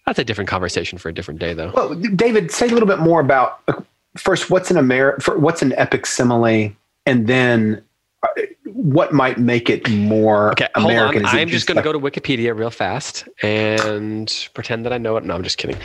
That's 0.07 0.19
a 0.19 0.25
different 0.25 0.51
conversation 0.51 0.99
for 0.99 1.09
a 1.09 1.15
different 1.15 1.39
day, 1.39 1.55
though. 1.55 1.71
Well, 1.75 1.95
David, 1.95 2.51
say 2.51 2.67
a 2.67 2.73
little 2.73 2.89
bit 2.89 2.99
more 2.99 3.21
about 3.21 3.61
uh, 3.69 3.81
first 4.17 4.51
what's 4.51 4.71
an 4.71 4.79
Amer- 4.79 5.19
what's 5.37 5.63
an 5.63 5.73
epic 5.75 6.07
simile, 6.07 6.73
and 7.07 7.27
then 7.27 7.83
uh, 8.23 8.43
what 8.75 9.13
might 9.13 9.39
make 9.39 9.69
it 9.71 9.89
more 9.91 10.53
Okay, 10.53 10.69
hold 10.75 10.93
Is 10.93 11.01
on. 11.01 11.27
I'm 11.27 11.49
just 11.49 11.67
going 11.67 11.77
to 11.77 11.83
go 11.83 11.93
to 11.93 11.99
Wikipedia 11.99 12.57
real 12.57 12.71
fast 12.71 13.29
and 13.43 14.49
pretend 14.55 14.85
that 14.87 14.93
I 14.93 14.99
know 14.99 15.17
it. 15.17 15.25
No, 15.25 15.35
I'm 15.35 15.43
just 15.43 15.59
kidding. 15.59 15.77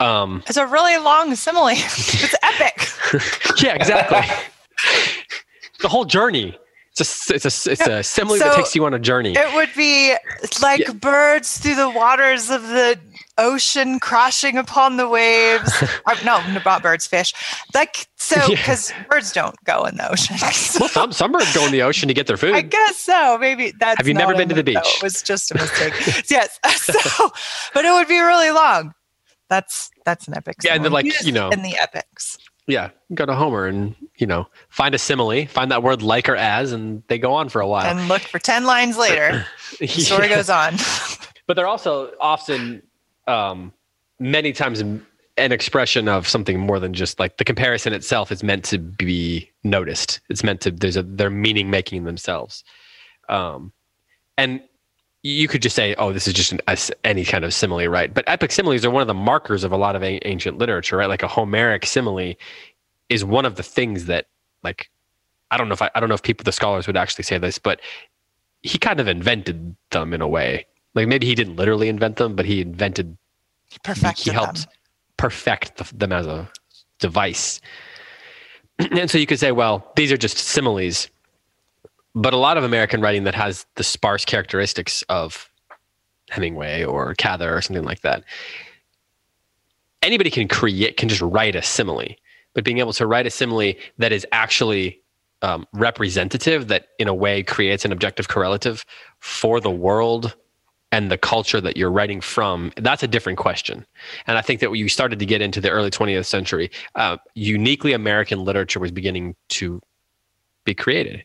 Um, 0.00 0.42
It's 0.46 0.56
a 0.56 0.66
really 0.66 0.96
long 0.98 1.34
simile. 1.34 1.68
it's 1.70 2.34
epic. 2.42 2.88
yeah, 3.62 3.74
exactly. 3.74 4.20
the 5.80 5.88
whole 5.88 6.04
journey. 6.04 6.56
It's 6.98 7.30
a 7.30 7.34
it's 7.34 7.44
a 7.44 7.70
it's 7.70 7.86
a 7.86 8.02
simile 8.02 8.38
that 8.38 8.54
takes 8.56 8.74
you 8.74 8.84
on 8.84 8.92
a 8.94 8.98
journey. 8.98 9.34
It 9.36 9.54
would 9.54 9.70
be 9.76 10.14
like 10.60 10.80
Yeah. 10.80 10.92
birds 10.92 11.58
through 11.58 11.76
the 11.76 11.88
waters 11.88 12.50
of 12.50 12.62
the 12.62 12.98
ocean 13.40 13.98
crashing 13.98 14.56
upon 14.56 14.96
the 14.96 15.08
waves. 15.08 15.72
Or, 16.06 16.14
no, 16.24 16.40
not 16.64 16.82
birds, 16.82 17.06
fish. 17.06 17.32
Like 17.74 18.06
so, 18.16 18.36
Yeah. 18.48 18.56
because 18.56 18.92
birds 19.10 19.32
don't 19.32 19.54
go 19.64 19.84
in 19.84 19.96
the 19.96 20.10
ocean. 20.10 20.36
well, 20.80 20.88
some 20.88 21.12
some 21.12 21.32
birds 21.32 21.52
go 21.54 21.64
in 21.66 21.72
the 21.72 21.82
ocean 21.82 22.08
to 22.08 22.14
get 22.14 22.26
their 22.26 22.36
food. 22.36 22.54
I 22.54 22.62
guess 22.62 22.96
so. 22.96 23.36
Maybe 23.38 23.72
that's. 23.78 23.98
Have 23.98 24.06
you 24.08 24.14
never 24.14 24.34
been 24.34 24.48
to 24.48 24.54
the 24.54 24.62
beach? 24.64 24.78
it 24.78 25.02
was 25.02 25.22
just 25.22 25.50
a 25.50 25.54
mistake. 25.54 25.92
yes. 26.30 26.58
So, 26.76 27.30
but 27.74 27.84
it 27.84 27.90
would 27.92 28.08
be 28.08 28.18
really 28.20 28.50
long. 28.50 28.92
That's 29.48 29.90
that's 30.04 30.26
an 30.28 30.36
epic. 30.36 30.56
Yeah, 30.64 30.74
and 30.74 30.84
then, 30.84 30.92
like, 30.92 31.06
you 31.24 31.32
know- 31.32 31.50
in 31.50 31.62
the 31.62 31.76
epics. 31.80 32.38
yeah, 32.66 32.90
go 33.14 33.26
to 33.26 33.34
Homer 33.34 33.66
and 33.66 33.94
you 34.16 34.26
know 34.26 34.46
find 34.68 34.94
a 34.94 34.98
simile, 34.98 35.46
find 35.46 35.70
that 35.70 35.82
word 35.82 36.02
like 36.02 36.28
or 36.28 36.36
as, 36.36 36.72
and 36.72 37.02
they 37.08 37.18
go 37.18 37.32
on 37.34 37.48
for 37.48 37.60
a 37.60 37.66
while. 37.66 37.86
And 37.86 38.08
look 38.08 38.22
for 38.22 38.38
ten 38.38 38.64
lines 38.64 38.96
later, 38.96 39.44
the 39.80 39.86
story 39.86 40.28
Yeah. 40.28 40.36
goes 40.36 40.50
on. 40.50 40.76
but 41.46 41.54
they're 41.54 41.66
also 41.66 42.12
often 42.20 42.82
um, 43.30 43.72
many 44.18 44.52
times 44.52 44.80
an 44.80 45.52
expression 45.52 46.08
of 46.08 46.28
something 46.28 46.58
more 46.58 46.78
than 46.78 46.92
just 46.92 47.18
like 47.18 47.36
the 47.38 47.44
comparison 47.44 47.92
itself 47.92 48.30
is 48.30 48.42
meant 48.42 48.64
to 48.66 48.78
be 48.78 49.50
noticed. 49.64 50.20
It's 50.28 50.44
meant 50.44 50.60
to 50.62 50.70
there's 50.70 50.96
a 50.96 51.02
they're 51.02 51.30
meaning 51.30 51.70
making 51.70 52.04
themselves. 52.04 52.64
Um, 53.28 53.72
and 54.36 54.60
you 55.22 55.48
could 55.48 55.62
just 55.62 55.76
say 55.76 55.94
oh 55.98 56.12
this 56.12 56.26
is 56.26 56.34
just 56.34 56.52
an, 56.52 56.60
any 57.04 57.24
kind 57.24 57.44
of 57.44 57.54
simile 57.54 57.86
right? 57.88 58.12
But 58.12 58.24
epic 58.26 58.52
similes 58.52 58.84
are 58.84 58.90
one 58.90 59.02
of 59.02 59.08
the 59.08 59.14
markers 59.14 59.64
of 59.64 59.72
a 59.72 59.76
lot 59.76 59.96
of 59.96 60.02
a- 60.02 60.26
ancient 60.26 60.58
literature 60.58 60.96
right? 60.96 61.08
Like 61.08 61.22
a 61.22 61.28
homeric 61.28 61.86
simile 61.86 62.34
is 63.10 63.24
one 63.24 63.44
of 63.44 63.56
the 63.56 63.62
things 63.62 64.06
that 64.06 64.26
like 64.62 64.90
i 65.50 65.58
don't 65.58 65.68
know 65.68 65.74
if 65.74 65.82
I, 65.82 65.90
I 65.94 66.00
don't 66.00 66.08
know 66.08 66.14
if 66.14 66.22
people 66.22 66.44
the 66.44 66.52
scholars 66.52 66.86
would 66.86 66.96
actually 66.96 67.24
say 67.24 67.36
this 67.36 67.58
but 67.58 67.80
he 68.62 68.78
kind 68.78 69.00
of 69.00 69.08
invented 69.08 69.76
them 69.90 70.14
in 70.14 70.22
a 70.22 70.28
way 70.28 70.66
like 70.94 71.08
maybe 71.08 71.26
he 71.26 71.34
didn't 71.34 71.56
literally 71.56 71.88
invent 71.88 72.16
them 72.16 72.34
but 72.34 72.46
he 72.46 72.60
invented 72.60 73.16
Perfected 73.84 74.24
he 74.24 74.30
helped 74.30 74.62
them. 74.62 74.70
perfect 75.16 75.76
the, 75.76 75.84
them 75.94 76.12
as 76.12 76.26
a 76.26 76.50
device. 76.98 77.60
And 78.78 79.10
so 79.10 79.18
you 79.18 79.26
could 79.26 79.38
say 79.38 79.52
well 79.52 79.92
these 79.96 80.10
are 80.10 80.16
just 80.16 80.38
similes. 80.38 81.08
But 82.14 82.32
a 82.32 82.38
lot 82.38 82.56
of 82.56 82.64
american 82.64 83.00
writing 83.00 83.24
that 83.24 83.34
has 83.34 83.66
the 83.76 83.84
sparse 83.84 84.24
characteristics 84.24 85.02
of 85.08 85.50
hemingway 86.30 86.84
or 86.84 87.14
cather 87.14 87.56
or 87.56 87.60
something 87.60 87.84
like 87.84 88.00
that 88.00 88.24
anybody 90.02 90.30
can 90.30 90.48
create 90.48 90.96
can 90.96 91.08
just 91.08 91.20
write 91.20 91.56
a 91.56 91.62
simile. 91.62 92.14
But 92.54 92.64
being 92.64 92.78
able 92.78 92.92
to 92.94 93.06
write 93.06 93.26
a 93.26 93.30
simile 93.30 93.74
that 93.98 94.12
is 94.12 94.26
actually 94.32 95.02
um, 95.42 95.66
representative 95.72 96.68
that 96.68 96.88
in 96.98 97.08
a 97.08 97.14
way 97.14 97.42
creates 97.42 97.84
an 97.84 97.92
objective 97.92 98.28
correlative 98.28 98.84
for 99.20 99.60
the 99.60 99.70
world 99.70 100.36
and 100.92 101.10
the 101.10 101.18
culture 101.18 101.60
that 101.60 101.76
you're 101.76 101.90
writing 101.90 102.20
from 102.20 102.72
that's 102.76 103.02
a 103.02 103.08
different 103.08 103.38
question 103.38 103.86
and 104.26 104.36
i 104.38 104.40
think 104.40 104.60
that 104.60 104.70
when 104.70 104.80
you 104.80 104.88
started 104.88 105.18
to 105.18 105.26
get 105.26 105.40
into 105.40 105.60
the 105.60 105.70
early 105.70 105.90
20th 105.90 106.26
century 106.26 106.70
uh, 106.96 107.16
uniquely 107.34 107.92
american 107.92 108.44
literature 108.44 108.80
was 108.80 108.90
beginning 108.90 109.34
to 109.48 109.80
be 110.64 110.74
created 110.74 111.24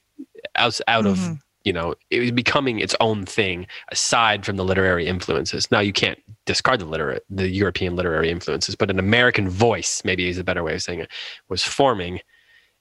out, 0.55 0.79
out 0.87 1.05
of 1.05 1.17
Mhm. 1.17 1.39
you 1.63 1.73
know 1.73 1.95
it 2.09 2.19
was 2.19 2.31
becoming 2.31 2.79
its 2.79 2.95
own 2.99 3.25
thing 3.25 3.67
aside 3.89 4.45
from 4.45 4.55
the 4.57 4.63
literary 4.63 5.07
influences 5.07 5.69
now 5.71 5.79
you 5.79 5.93
can't 5.93 6.19
discard 6.45 6.79
the 6.79 6.85
literate 6.85 7.23
the 7.29 7.47
european 7.49 7.95
literary 7.95 8.29
influences 8.29 8.75
but 8.75 8.89
an 8.91 8.99
american 8.99 9.49
voice 9.49 10.01
maybe 10.05 10.29
is 10.29 10.37
a 10.37 10.43
better 10.43 10.63
way 10.63 10.75
of 10.75 10.81
saying 10.81 10.99
it 10.99 11.09
was 11.49 11.63
forming 11.63 12.19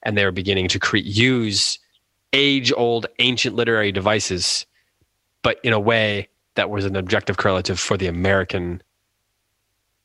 and 0.02 0.18
they 0.18 0.24
were 0.24 0.30
beginning 0.32 0.68
to 0.68 0.78
cre- 0.78 0.98
use 0.98 1.78
age 2.34 2.72
old 2.76 3.06
ancient 3.20 3.56
literary 3.56 3.90
devices 3.92 4.66
but 5.42 5.58
in 5.64 5.72
a 5.72 5.80
way 5.80 6.28
that 6.54 6.70
was 6.70 6.84
an 6.84 6.96
objective 6.96 7.36
correlative 7.36 7.78
for 7.78 7.96
the 7.96 8.06
american 8.06 8.82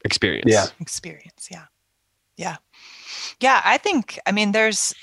experience. 0.05 0.51
Yeah. 0.51 0.67
experience 0.79 1.47
yeah. 1.51 1.65
Yeah. 2.37 2.57
Yeah 3.39 3.61
i 3.65 3.77
think 3.77 4.19
i 4.25 4.31
mean 4.31 4.51
there's 4.51 4.93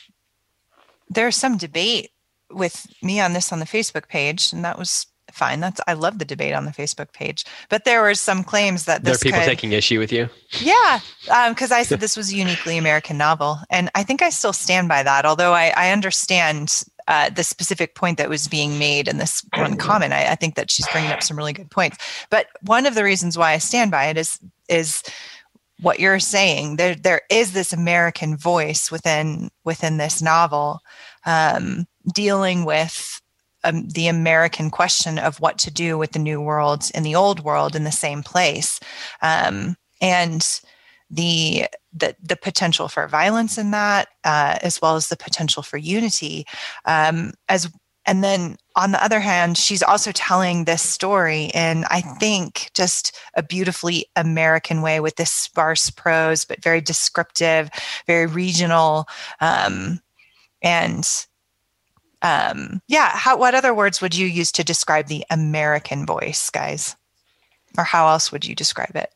there's 1.08 1.36
some 1.36 1.56
debate 1.56 2.10
with 2.50 2.86
me 3.02 3.20
on 3.20 3.32
this 3.32 3.52
on 3.52 3.58
the 3.58 3.66
facebook 3.66 4.08
page 4.08 4.52
and 4.52 4.64
that 4.64 4.78
was 4.78 5.06
fine. 5.32 5.60
That's 5.60 5.80
i 5.86 5.92
love 5.92 6.18
the 6.18 6.24
debate 6.24 6.54
on 6.54 6.64
the 6.64 6.70
facebook 6.70 7.12
page 7.12 7.44
but 7.68 7.84
there 7.84 8.00
were 8.00 8.14
some 8.14 8.42
claims 8.42 8.84
that 8.86 9.04
there 9.04 9.14
are 9.14 9.18
people 9.18 9.40
could, 9.40 9.46
taking 9.46 9.72
issue 9.72 9.98
with 9.98 10.12
you? 10.12 10.28
Yeah 10.60 11.00
um, 11.30 11.52
because 11.52 11.72
i 11.72 11.82
said 11.84 12.00
this 12.00 12.16
was 12.16 12.32
a 12.32 12.36
uniquely 12.36 12.78
american 12.78 13.18
novel 13.18 13.58
and 13.68 13.90
i 13.94 14.02
think 14.02 14.22
i 14.22 14.30
still 14.30 14.52
stand 14.52 14.88
by 14.88 15.02
that 15.02 15.26
although 15.26 15.52
i, 15.52 15.72
I 15.76 15.90
understand 15.90 16.84
uh, 17.08 17.30
the 17.30 17.44
specific 17.44 17.94
point 17.94 18.18
that 18.18 18.28
was 18.28 18.48
being 18.48 18.78
made 18.78 19.08
in 19.08 19.18
this 19.18 19.44
one 19.56 19.76
comment. 19.78 20.12
I, 20.12 20.32
I 20.32 20.34
think 20.34 20.54
that 20.56 20.70
she's 20.70 20.88
bringing 20.88 21.12
up 21.12 21.22
some 21.22 21.36
really 21.36 21.52
good 21.52 21.70
points. 21.70 21.98
But 22.30 22.48
one 22.62 22.86
of 22.86 22.94
the 22.94 23.04
reasons 23.04 23.38
why 23.38 23.52
i 23.52 23.58
stand 23.58 23.90
by 23.90 24.06
it 24.06 24.16
is 24.16 24.38
is 24.68 25.02
what 25.80 26.00
you're 26.00 26.18
saying. 26.18 26.76
There 26.76 26.94
there 26.94 27.22
is 27.30 27.52
this 27.52 27.72
american 27.72 28.36
voice 28.36 28.90
within 28.90 29.50
within 29.64 29.98
this 29.98 30.20
novel 30.22 30.80
um, 31.24 31.86
dealing 32.12 32.64
with 32.64 33.20
um, 33.64 33.88
the 33.88 34.08
american 34.08 34.70
question 34.70 35.18
of 35.18 35.40
what 35.40 35.58
to 35.58 35.70
do 35.70 35.98
with 35.98 36.12
the 36.12 36.18
new 36.18 36.40
world 36.40 36.90
and 36.94 37.04
the 37.04 37.14
old 37.14 37.40
world 37.40 37.76
in 37.76 37.84
the 37.84 37.92
same 37.92 38.22
place. 38.22 38.80
Um, 39.22 39.76
and 40.00 40.60
the, 41.10 41.66
the 41.92 42.16
the 42.22 42.36
potential 42.36 42.88
for 42.88 43.06
violence 43.06 43.58
in 43.58 43.70
that 43.70 44.08
uh, 44.24 44.58
as 44.62 44.80
well 44.80 44.96
as 44.96 45.08
the 45.08 45.16
potential 45.16 45.62
for 45.62 45.76
unity 45.76 46.46
um, 46.84 47.32
as 47.48 47.70
and 48.06 48.22
then 48.22 48.56
on 48.76 48.92
the 48.92 49.02
other 49.02 49.20
hand 49.20 49.56
she's 49.56 49.82
also 49.82 50.12
telling 50.12 50.64
this 50.64 50.82
story 50.82 51.50
in 51.54 51.84
i 51.90 52.00
think 52.00 52.70
just 52.74 53.16
a 53.34 53.42
beautifully 53.42 54.06
american 54.16 54.82
way 54.82 55.00
with 55.00 55.16
this 55.16 55.30
sparse 55.30 55.90
prose 55.90 56.44
but 56.44 56.62
very 56.62 56.80
descriptive 56.80 57.70
very 58.06 58.26
regional 58.26 59.06
um, 59.40 60.00
and 60.62 61.26
um, 62.22 62.80
yeah 62.88 63.10
how, 63.10 63.36
what 63.36 63.54
other 63.54 63.74
words 63.74 64.00
would 64.00 64.14
you 64.14 64.26
use 64.26 64.50
to 64.52 64.64
describe 64.64 65.06
the 65.06 65.24
american 65.30 66.06
voice 66.06 66.50
guys? 66.50 66.96
Or 67.78 67.84
how 67.84 68.08
else 68.08 68.32
would 68.32 68.46
you 68.46 68.54
describe 68.54 68.96
it 68.96 69.10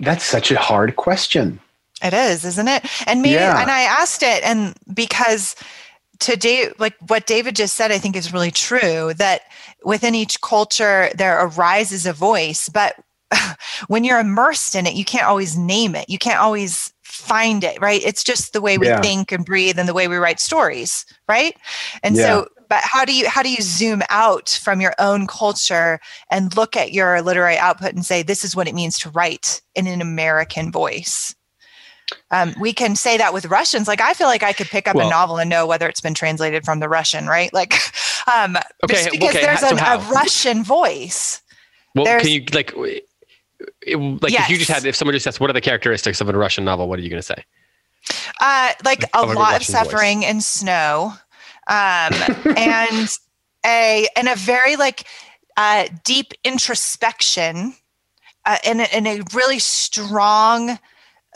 That's 0.00 0.24
such 0.24 0.50
a 0.50 0.58
hard 0.58 0.96
question. 0.96 1.60
It 2.02 2.14
is, 2.14 2.44
isn't 2.44 2.68
it? 2.68 2.84
And 3.06 3.22
maybe, 3.22 3.34
Yeah. 3.34 3.60
and 3.60 3.70
I 3.70 3.82
asked 3.82 4.22
it, 4.22 4.42
and 4.42 4.74
because 4.94 5.54
today, 6.18 6.70
like 6.78 6.94
what 7.08 7.26
David 7.26 7.56
just 7.56 7.74
said, 7.74 7.90
I 7.92 7.98
think 7.98 8.16
is 8.16 8.32
really 8.32 8.50
true 8.50 9.12
that 9.14 9.42
within 9.84 10.14
each 10.14 10.40
culture 10.40 11.10
there 11.16 11.44
arises 11.44 12.06
a 12.06 12.12
voice, 12.12 12.68
but 12.68 12.94
when 13.88 14.04
you're 14.04 14.20
immersed 14.20 14.74
in 14.74 14.86
it, 14.86 14.94
you 14.94 15.04
can't 15.04 15.26
always 15.26 15.56
name 15.56 15.94
it. 15.94 16.08
You 16.08 16.18
can't 16.18 16.40
always 16.40 16.92
find 17.02 17.64
it, 17.64 17.80
right? 17.80 18.00
It's 18.04 18.24
just 18.24 18.52
the 18.52 18.60
way 18.60 18.78
we 18.78 18.86
Yeah. 18.86 19.00
think 19.02 19.32
and 19.32 19.44
breathe 19.44 19.78
and 19.78 19.88
the 19.88 19.94
way 19.94 20.08
we 20.08 20.16
write 20.16 20.40
stories, 20.40 21.04
right? 21.28 21.56
And 22.02 22.16
Yeah. 22.16 22.26
so, 22.26 22.48
but 22.70 22.80
how 22.82 23.04
do 23.04 23.12
you 23.12 23.28
how 23.28 23.42
do 23.42 23.50
you 23.50 23.60
zoom 23.60 24.00
out 24.08 24.48
from 24.62 24.80
your 24.80 24.94
own 24.98 25.26
culture 25.26 26.00
and 26.30 26.56
look 26.56 26.76
at 26.76 26.92
your 26.92 27.20
literary 27.20 27.58
output 27.58 27.92
and 27.92 28.06
say 28.06 28.22
this 28.22 28.44
is 28.44 28.56
what 28.56 28.66
it 28.68 28.74
means 28.74 28.98
to 29.00 29.10
write 29.10 29.60
in 29.74 29.86
an 29.86 30.00
American 30.00 30.72
voice? 30.72 31.34
Um, 32.32 32.54
we 32.58 32.72
can 32.72 32.96
say 32.96 33.16
that 33.18 33.32
with 33.34 33.44
Russians. 33.46 33.86
Like 33.86 34.00
I 34.00 34.14
feel 34.14 34.26
like 34.28 34.42
I 34.42 34.52
could 34.52 34.68
pick 34.68 34.88
up 34.88 34.96
Well- 34.96 35.08
a 35.08 35.10
novel 35.10 35.38
and 35.38 35.50
know 35.50 35.66
whether 35.66 35.86
it's 35.88 36.00
been 36.00 36.14
translated 36.14 36.64
from 36.64 36.80
the 36.80 36.88
Russian, 36.88 37.26
right? 37.26 37.52
Like, 37.52 37.74
um, 38.34 38.56
Okay, 38.84 38.94
just 38.94 39.10
because 39.12 39.28
okay, 39.30 39.42
there's 39.42 39.60
so 39.60 39.76
an, 39.76 39.78
a? 39.78 39.98
Russian 40.10 40.64
voice. 40.64 41.42
well 41.94 42.04
There's- 42.06 42.22
can 42.22 42.30
you 42.32 42.44
like 42.52 42.72
it, 42.76 44.22
like 44.22 44.32
if 44.32 44.48
you 44.48 44.56
just 44.56 44.68
Yes. 44.70 44.78
had 44.78 44.86
if 44.86 44.96
someone 44.96 45.12
just 45.14 45.26
asked 45.26 45.38
what 45.40 45.50
are 45.50 45.52
the 45.52 45.60
characteristics 45.60 46.20
of 46.22 46.28
a 46.30 46.32
russian 46.32 46.64
novel 46.64 46.88
what 46.88 46.98
are 46.98 47.02
you 47.02 47.10
going 47.10 47.20
to 47.20 47.26
say 47.26 47.44
Uh, 48.40 48.72
like 48.84 49.02
a 49.02 49.08
a 49.14 49.22
lot 49.22 49.28
of 49.28 49.36
Russian 49.36 49.58
voice. 49.58 49.66
suffering 49.66 50.24
and 50.24 50.42
snow, 50.42 51.12
um, 51.70 52.12
and 52.56 53.08
a 53.64 54.08
and 54.16 54.28
a 54.28 54.34
very 54.34 54.76
like 54.76 55.06
uh, 55.56 55.86
deep 56.04 56.32
introspection, 56.44 57.74
uh, 58.44 58.58
and 58.64 58.80
a, 58.80 58.94
and 58.94 59.06
a 59.06 59.22
really 59.32 59.58
strong, 59.58 60.78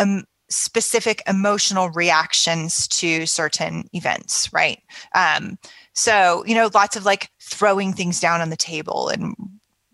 um, 0.01 0.25
specific 0.49 1.23
emotional 1.27 1.91
reactions 1.91 2.89
to 2.89 3.27
certain 3.27 3.89
events. 3.93 4.53
Right. 4.53 4.83
Um, 5.15 5.59
so 5.95 6.45
you 6.47 6.55
know, 6.55 6.69
lots 6.75 6.97
of 6.97 7.05
like 7.05 7.31
throwing 7.41 7.93
things 7.93 8.21
down 8.21 8.41
on 8.41 8.51
the 8.51 8.57
table 8.57 9.09
and 9.09 9.37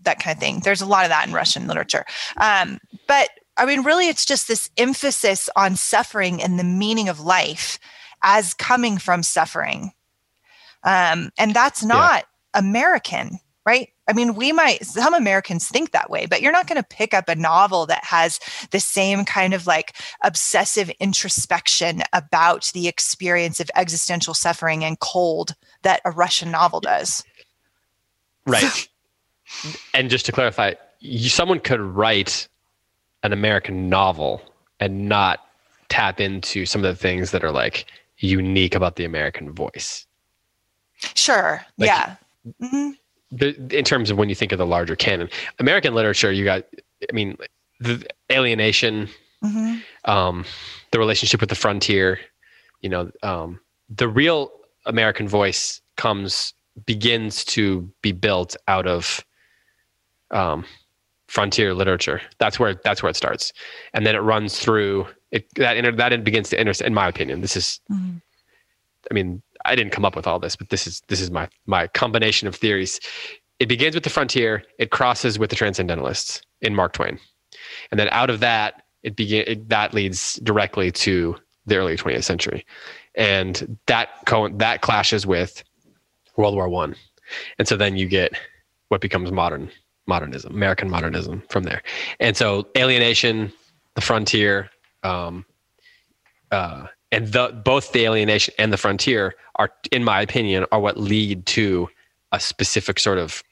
that 0.02 0.18
kind 0.18 0.34
of 0.34 0.40
thing. 0.40 0.60
There's 0.60 0.80
a 0.80 0.86
lot 0.86 1.04
of 1.04 1.10
that 1.10 1.26
in 1.26 1.34
Russian 1.34 1.66
literature. 1.66 2.06
Um, 2.38 2.78
but 3.06 3.28
I 3.58 3.66
mean, 3.66 3.82
really, 3.82 4.08
it's 4.08 4.24
just 4.24 4.48
this 4.48 4.70
emphasis 4.78 5.50
on 5.54 5.76
suffering 5.76 6.42
and 6.42 6.58
the 6.58 6.64
meaning 6.64 7.10
of 7.10 7.20
life 7.20 7.78
as 8.22 8.54
coming 8.54 8.96
from 8.96 9.22
suffering. 9.22 9.92
Um, 10.84 11.30
and 11.38 11.54
that's 11.54 11.84
not 11.84 12.24
yeah. 12.54 12.60
American, 12.60 13.38
right? 13.66 13.88
I 14.08 14.12
mean, 14.12 14.34
we 14.34 14.50
might, 14.50 14.84
some 14.84 15.14
Americans 15.14 15.68
think 15.68 15.92
that 15.92 16.10
way, 16.10 16.26
but 16.26 16.42
you're 16.42 16.50
not 16.50 16.66
going 16.66 16.82
to 16.82 16.88
pick 16.88 17.14
up 17.14 17.28
a 17.28 17.36
novel 17.36 17.86
that 17.86 18.02
has 18.04 18.40
the 18.72 18.80
same 18.80 19.24
kind 19.24 19.54
of 19.54 19.66
like 19.66 19.94
obsessive 20.24 20.90
introspection 20.98 22.02
about 22.12 22.70
the 22.74 22.88
experience 22.88 23.60
of 23.60 23.70
existential 23.76 24.34
suffering 24.34 24.84
and 24.84 24.98
cold 24.98 25.54
that 25.82 26.00
a 26.04 26.10
Russian 26.10 26.50
novel 26.50 26.80
does. 26.80 27.22
Right. 28.46 28.88
and 29.94 30.10
just 30.10 30.26
to 30.26 30.32
clarify, 30.32 30.74
you, 30.98 31.28
someone 31.28 31.60
could 31.60 31.80
write 31.80 32.48
an 33.22 33.32
American 33.32 33.88
novel 33.88 34.42
and 34.80 35.08
not 35.08 35.40
tap 35.88 36.20
into 36.20 36.66
some 36.66 36.84
of 36.84 36.90
the 36.90 37.00
things 37.00 37.30
that 37.30 37.44
are 37.44 37.52
like 37.52 37.86
unique 38.18 38.74
about 38.74 38.96
the 38.96 39.04
American 39.04 39.52
voice. 39.52 40.06
Sure. 41.14 41.64
Like, 41.78 41.88
yeah. 41.88 42.16
Mm-hmm. 42.62 42.90
The, 43.32 43.78
in 43.78 43.84
terms 43.84 44.10
of 44.10 44.18
when 44.18 44.28
you 44.28 44.34
think 44.34 44.52
of 44.52 44.58
the 44.58 44.66
larger 44.66 44.96
canon, 44.96 45.28
American 45.58 45.94
literature, 45.94 46.32
you 46.32 46.44
got, 46.44 46.64
I 47.08 47.12
mean, 47.12 47.36
the 47.78 48.04
alienation, 48.30 49.08
mm-hmm. 49.42 50.10
um, 50.10 50.44
the 50.90 50.98
relationship 50.98 51.40
with 51.40 51.48
the 51.48 51.54
frontier, 51.54 52.18
you 52.80 52.88
know, 52.88 53.10
um, 53.22 53.60
the 53.88 54.08
real 54.08 54.50
American 54.86 55.28
voice 55.28 55.80
comes 55.96 56.54
begins 56.86 57.44
to 57.44 57.90
be 58.02 58.12
built 58.12 58.56
out 58.68 58.86
of 58.86 59.24
um, 60.30 60.64
frontier 61.28 61.74
literature. 61.74 62.20
That's 62.38 62.58
where 62.58 62.74
that's 62.74 63.02
where 63.02 63.10
it 63.10 63.16
starts, 63.16 63.52
and 63.94 64.06
then 64.06 64.14
it 64.14 64.20
runs 64.20 64.58
through 64.58 65.06
it. 65.30 65.46
That 65.54 65.76
inter, 65.76 65.92
that 65.92 66.24
begins 66.24 66.50
to 66.50 66.58
enter. 66.58 66.72
In 66.84 66.94
my 66.94 67.08
opinion, 67.08 67.40
this 67.40 67.56
is. 67.56 67.80
Mm-hmm. 67.90 68.16
I 69.10 69.14
mean, 69.14 69.42
I 69.64 69.74
didn't 69.74 69.92
come 69.92 70.04
up 70.04 70.16
with 70.16 70.26
all 70.26 70.38
this, 70.38 70.56
but 70.56 70.68
this 70.70 70.86
is 70.86 71.02
this 71.08 71.20
is 71.20 71.30
my 71.30 71.48
my 71.66 71.86
combination 71.88 72.48
of 72.48 72.54
theories. 72.54 73.00
It 73.58 73.68
begins 73.68 73.94
with 73.94 74.04
the 74.04 74.10
frontier. 74.10 74.62
It 74.78 74.90
crosses 74.90 75.38
with 75.38 75.50
the 75.50 75.56
transcendentalists 75.56 76.40
in 76.62 76.74
Mark 76.74 76.92
Twain, 76.92 77.18
and 77.90 78.00
then 78.00 78.08
out 78.10 78.30
of 78.30 78.40
that, 78.40 78.82
it 79.02 79.16
begin 79.16 79.44
it, 79.46 79.68
that 79.68 79.94
leads 79.94 80.34
directly 80.42 80.90
to 80.92 81.36
the 81.66 81.76
early 81.76 81.96
20th 81.96 82.24
century, 82.24 82.64
and 83.14 83.78
that 83.86 84.08
co- 84.26 84.48
that 84.48 84.80
clashes 84.80 85.26
with 85.26 85.62
World 86.36 86.54
War 86.54 86.68
One, 86.68 86.94
and 87.58 87.68
so 87.68 87.76
then 87.76 87.96
you 87.96 88.06
get 88.06 88.32
what 88.88 89.00
becomes 89.00 89.30
modern 89.30 89.70
modernism, 90.06 90.54
American 90.54 90.90
modernism 90.90 91.42
from 91.48 91.62
there. 91.62 91.82
And 92.18 92.36
so 92.36 92.66
alienation, 92.76 93.52
the 93.94 94.00
frontier, 94.00 94.70
um, 95.02 95.46
uh, 96.50 96.86
and 97.12 97.28
the, 97.28 97.48
both 97.64 97.92
the 97.92 98.04
alienation 98.04 98.54
and 98.58 98.72
the 98.72 98.76
frontier 98.76 99.34
are, 99.56 99.70
in 99.90 100.04
my 100.04 100.20
opinion, 100.20 100.66
are 100.72 100.80
what 100.80 100.96
lead 100.96 101.46
to 101.46 101.88
a 102.32 102.40
specific 102.40 102.98
sort 102.98 103.18
of 103.18 103.42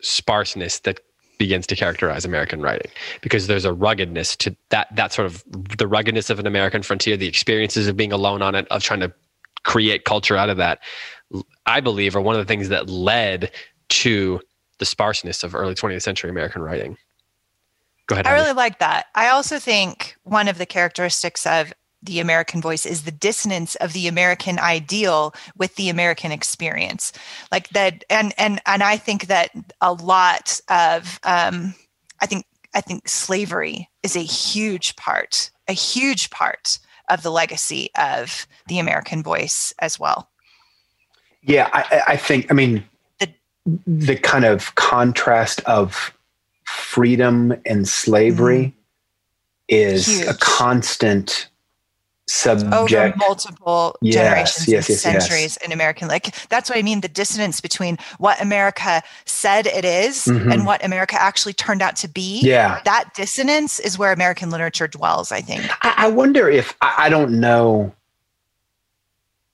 sparseness 0.00 0.80
that 0.80 1.00
begins 1.38 1.66
to 1.66 1.74
characterize 1.74 2.24
American 2.24 2.60
writing 2.60 2.90
because 3.22 3.46
there's 3.46 3.64
a 3.64 3.72
ruggedness 3.72 4.36
to 4.36 4.54
that 4.68 4.94
that 4.94 5.10
sort 5.10 5.24
of 5.24 5.42
the 5.78 5.88
ruggedness 5.88 6.28
of 6.28 6.38
an 6.38 6.46
American 6.46 6.82
frontier, 6.82 7.16
the 7.16 7.26
experiences 7.26 7.88
of 7.88 7.96
being 7.96 8.12
alone 8.12 8.42
on 8.42 8.54
it, 8.54 8.68
of 8.68 8.82
trying 8.82 9.00
to 9.00 9.12
create 9.64 10.04
culture 10.04 10.36
out 10.36 10.50
of 10.50 10.58
that. 10.58 10.80
I 11.66 11.80
believe 11.80 12.14
are 12.14 12.20
one 12.20 12.34
of 12.34 12.40
the 12.40 12.44
things 12.44 12.68
that 12.68 12.90
led 12.90 13.50
to 13.88 14.40
the 14.78 14.84
sparseness 14.84 15.42
of 15.42 15.54
early 15.54 15.74
20th 15.74 16.02
century 16.02 16.30
American 16.30 16.62
writing. 16.62 16.96
Go 18.06 18.14
ahead. 18.14 18.26
I 18.26 18.34
really 18.34 18.52
like 18.52 18.78
that. 18.80 19.06
I 19.14 19.28
also 19.28 19.58
think 19.58 20.16
one 20.24 20.48
of 20.48 20.58
the 20.58 20.66
characteristics 20.66 21.46
of 21.46 21.72
the 22.02 22.20
American 22.20 22.60
voice 22.62 22.86
is 22.86 23.02
the 23.02 23.10
dissonance 23.10 23.74
of 23.76 23.92
the 23.92 24.08
American 24.08 24.58
ideal 24.58 25.34
with 25.56 25.74
the 25.76 25.88
American 25.88 26.32
experience. 26.32 27.12
Like 27.52 27.68
that, 27.70 28.04
and 28.08 28.32
and 28.38 28.60
and 28.66 28.82
I 28.82 28.96
think 28.96 29.26
that 29.26 29.50
a 29.80 29.92
lot 29.92 30.60
of 30.68 31.20
um, 31.24 31.74
I 32.20 32.26
think 32.26 32.46
I 32.74 32.80
think 32.80 33.08
slavery 33.08 33.88
is 34.02 34.16
a 34.16 34.20
huge 34.20 34.96
part, 34.96 35.50
a 35.68 35.72
huge 35.72 36.30
part 36.30 36.78
of 37.08 37.22
the 37.22 37.30
legacy 37.30 37.90
of 37.98 38.46
the 38.68 38.78
American 38.78 39.22
voice 39.22 39.74
as 39.80 39.98
well. 39.98 40.30
Yeah, 41.42 41.68
I, 41.72 42.02
I 42.08 42.16
think. 42.16 42.50
I 42.50 42.54
mean, 42.54 42.84
the 43.18 43.28
the 43.86 44.16
kind 44.16 44.44
of 44.44 44.74
contrast 44.74 45.60
of 45.62 46.14
freedom 46.64 47.54
and 47.66 47.86
slavery 47.88 48.64
mm. 48.64 48.72
is 49.68 50.06
Huge. 50.06 50.28
a 50.28 50.34
constant 50.34 51.49
subject 52.30 52.72
over 52.72 53.12
multiple 53.16 53.96
yes, 54.00 54.14
generations 54.14 54.68
yes, 54.68 54.88
yes, 54.88 55.00
centuries 55.00 55.56
in 55.64 55.72
American 55.72 56.06
like 56.06 56.34
that's 56.48 56.70
what 56.70 56.78
I 56.78 56.82
mean 56.82 57.00
the 57.00 57.08
dissonance 57.08 57.60
between 57.60 57.98
what 58.18 58.40
America 58.40 59.02
said 59.24 59.66
it 59.66 59.84
is 59.84 60.26
mm-hmm. 60.26 60.52
and 60.52 60.64
what 60.64 60.84
America 60.84 61.20
actually 61.20 61.54
turned 61.54 61.82
out 61.82 61.96
to 61.96 62.08
be. 62.08 62.40
Yeah. 62.40 62.80
That 62.84 63.10
dissonance 63.14 63.80
is 63.80 63.98
where 63.98 64.12
American 64.12 64.50
literature 64.50 64.86
dwells 64.86 65.32
I 65.32 65.40
think. 65.40 65.68
I, 65.84 66.06
I 66.06 66.08
wonder 66.08 66.48
if 66.48 66.76
I, 66.80 66.94
I 67.06 67.08
don't 67.08 67.40
know 67.40 67.92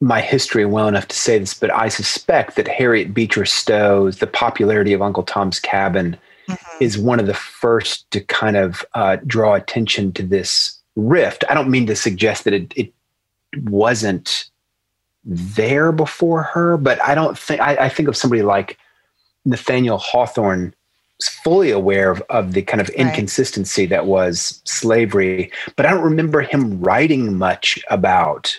my 0.02 0.20
history 0.20 0.66
well 0.66 0.88
enough 0.88 1.08
to 1.08 1.16
say 1.16 1.38
this, 1.38 1.54
but 1.54 1.72
I 1.72 1.88
suspect 1.88 2.56
that 2.56 2.68
Harriet 2.68 3.14
Beecher 3.14 3.46
Stowe's 3.46 4.18
The 4.18 4.26
Popularity 4.26 4.92
of 4.92 5.00
Uncle 5.00 5.22
Tom's 5.22 5.58
Cabin 5.58 6.18
mm-hmm. 6.46 6.82
is 6.84 6.98
one 6.98 7.18
of 7.18 7.26
the 7.26 7.34
first 7.34 8.10
to 8.10 8.20
kind 8.20 8.58
of 8.58 8.84
uh, 8.92 9.16
draw 9.26 9.54
attention 9.54 10.12
to 10.12 10.22
this 10.22 10.78
rift. 10.96 11.44
I 11.48 11.54
don't 11.54 11.70
mean 11.70 11.86
to 11.86 11.96
suggest 11.96 12.44
that 12.44 12.54
it, 12.54 12.72
it 12.76 12.92
wasn't 13.64 14.50
there 15.24 15.92
before 15.92 16.42
her, 16.42 16.76
but 16.76 17.00
I 17.02 17.14
don't 17.14 17.38
think, 17.38 17.60
I, 17.60 17.76
I 17.76 17.88
think 17.88 18.08
of 18.08 18.16
somebody 18.16 18.42
like 18.42 18.78
Nathaniel 19.44 19.98
Hawthorne 19.98 20.74
fully 21.22 21.70
aware 21.70 22.10
of, 22.10 22.22
of 22.28 22.52
the 22.52 22.62
kind 22.62 22.80
of 22.80 22.88
right. 22.90 22.98
inconsistency 22.98 23.86
that 23.86 24.06
was 24.06 24.60
slavery, 24.64 25.50
but 25.76 25.86
I 25.86 25.90
don't 25.90 26.04
remember 26.04 26.42
him 26.42 26.80
writing 26.80 27.38
much 27.38 27.78
about 27.90 28.58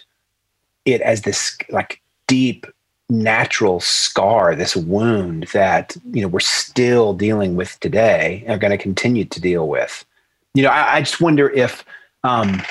it 0.86 1.02
as 1.02 1.22
this 1.22 1.58
like 1.70 2.02
deep 2.28 2.66
natural 3.10 3.80
scar, 3.80 4.56
this 4.56 4.76
wound 4.76 5.48
that 5.54 5.96
you 6.12 6.22
know 6.22 6.28
we're 6.28 6.40
still 6.40 7.14
dealing 7.14 7.56
with 7.56 7.80
today 7.80 8.44
and 8.46 8.56
are 8.56 8.60
going 8.60 8.72
to 8.72 8.78
continue 8.78 9.26
to 9.26 9.40
deal 9.40 9.68
with. 9.68 10.06
You 10.54 10.64
know, 10.64 10.70
I, 10.70 10.96
I 10.96 11.00
just 11.02 11.22
wonder 11.22 11.50
if, 11.50 11.86
um, 12.24 12.62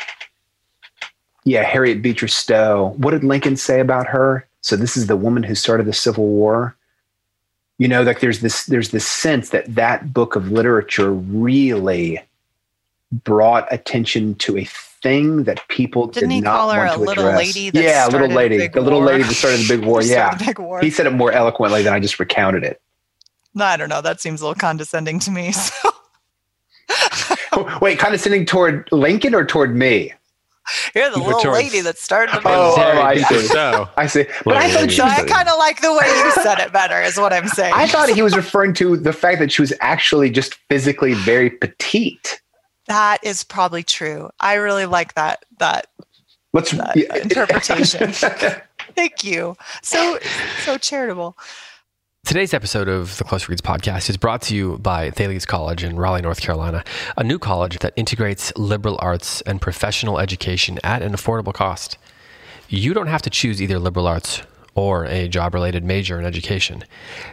yeah, 1.45 1.63
Harriet 1.63 2.03
Beecher 2.03 2.29
Stowe. 2.29 2.95
What 2.97 3.13
did 3.13 3.25
Lincoln 3.25 3.57
say 3.57 3.81
about 3.81 4.07
her? 4.09 4.47
So 4.61 4.77
this 4.77 4.97
is 4.97 5.07
the 5.07 5.17
woman 5.17 5.43
who 5.43 5.55
started 5.55 5.87
the 5.87 5.93
Civil 5.93 6.27
War. 6.27 6.77
You 7.79 7.89
know, 7.89 8.03
like 8.03 8.21
there's 8.21 8.41
this 8.41 8.67
there's 8.67 8.91
this 8.91 9.07
sense 9.07 9.51
that 9.51 9.75
that 9.75 10.13
book 10.13 10.35
of 10.35 10.51
literature 10.51 11.13
really 11.13 12.21
brought 13.13 13.73
attention 13.73 14.35
to 14.37 14.57
a 14.59 14.65
thing 14.65 15.45
that 15.45 15.67
people 15.69 16.07
Didn't 16.09 16.31
did 16.31 16.35
he 16.35 16.41
not 16.41 16.57
call 16.57 16.71
her 16.71 16.87
a 16.87 16.97
little 16.97 17.29
address. 17.29 17.55
lady 17.55 17.71
yeah, 17.79 18.09
a 18.09 18.11
little 18.11 18.29
lady, 18.29 18.67
the 18.67 18.81
little 18.81 19.03
lady 19.03 19.23
that 19.23 19.35
started 19.35 19.61
the 19.61 19.77
big 19.77 19.85
war. 19.87 20.03
yeah, 20.03 20.37
big 20.37 20.59
war. 20.59 20.81
he 20.81 20.91
said 20.91 21.07
it 21.07 21.11
more 21.13 21.31
eloquently 21.31 21.83
than 21.83 21.93
I 21.93 22.01
just 22.01 22.19
recounted 22.19 22.65
it. 22.65 22.81
No, 23.55 23.65
I 23.65 23.77
don't 23.77 23.89
know. 23.89 24.01
That 24.01 24.21
seems 24.21 24.41
a 24.41 24.45
little 24.45 24.59
condescending 24.59 25.21
to 25.21 25.31
me. 25.31 25.53
So. 26.89 27.36
Wait, 27.81 27.99
condescending 27.99 28.47
toward 28.47 28.89
Lincoln 28.93 29.35
or 29.35 29.45
toward 29.45 29.75
me? 29.75 30.13
You're 30.95 31.11
the 31.11 31.19
little 31.19 31.41
towards, 31.41 31.59
lady 31.59 31.81
that 31.83 31.97
started 31.97 32.35
the 32.35 32.39
big 32.39 32.47
oh. 32.51 32.75
Oh, 32.77 33.01
I 33.01 33.23
see. 33.23 33.47
So, 33.47 33.89
I 33.97 34.07
see. 34.07 34.25
But 34.45 34.57
I 34.57 34.71
thought 34.71 34.91
so 34.91 35.05
I 35.05 35.25
kind 35.25 35.49
of 35.49 35.59
like 35.59 35.81
the 35.81 35.93
way 35.93 36.07
you 36.07 36.33
said 36.43 36.59
it 36.59 36.73
better, 36.73 37.01
is 37.01 37.17
what 37.17 37.33
I'm 37.33 37.47
saying. 37.49 37.73
I 37.75 37.87
thought 37.87 38.09
he 38.09 38.23
was 38.23 38.37
referring 38.37 38.75
to 38.75 38.97
the 38.97 39.13
fact 39.13 39.39
that 39.39 39.53
she 39.53 39.63
was 39.63 39.73
actually 39.81 40.31
just 40.31 40.55
physically 40.69 41.15
very 41.15 41.51
petite. 41.51 42.41
That 42.87 43.19
is 43.23 43.45
probably 43.45 43.83
true. 43.83 44.31
I 44.41 44.55
really 44.55 44.87
like 44.87 45.15
that 45.15 45.45
that, 45.59 45.87
Let's, 46.53 46.73
that 46.73 46.97
yeah. 46.97 47.17
interpretation. 47.17 48.13
Thank 48.95 49.25
you. 49.25 49.57
So 49.83 50.19
so 50.65 50.79
charitable. 50.79 51.37
Today's 52.27 52.53
episode 52.53 52.89
of 52.89 53.17
the 53.19 53.25
Close 53.25 53.49
Reads 53.49 53.61
podcast 53.61 54.11
is 54.11 54.17
brought 54.17 54.43
to 54.43 54.57
you 54.57 54.79
by 54.79 55.11
Thales 55.11 55.47
College 55.47 55.85
in 55.85 55.95
Raleigh, 55.95 56.23
North 56.23 56.41
Carolina, 56.41 56.83
a 57.17 57.23
new 57.23 57.39
college 57.39 57.79
that 57.79 57.93
integrates 57.95 58.53
liberal 58.57 58.99
arts 58.99 59.43
and 59.43 59.63
professional 59.63 60.19
education 60.19 60.81
at 60.83 61.03
an 61.03 61.13
affordable 61.13 61.55
cost. 61.55 61.99
You 62.69 62.95
don't 62.95 63.07
have 63.07 63.23
to 63.23 63.31
choose 63.31 63.63
either 63.63 63.79
liberal 63.79 64.09
arts 64.09 64.43
or 64.75 65.05
a 65.05 65.29
job 65.29 65.55
related 65.55 65.85
major 65.85 66.19
in 66.19 66.27
education. 66.27 66.83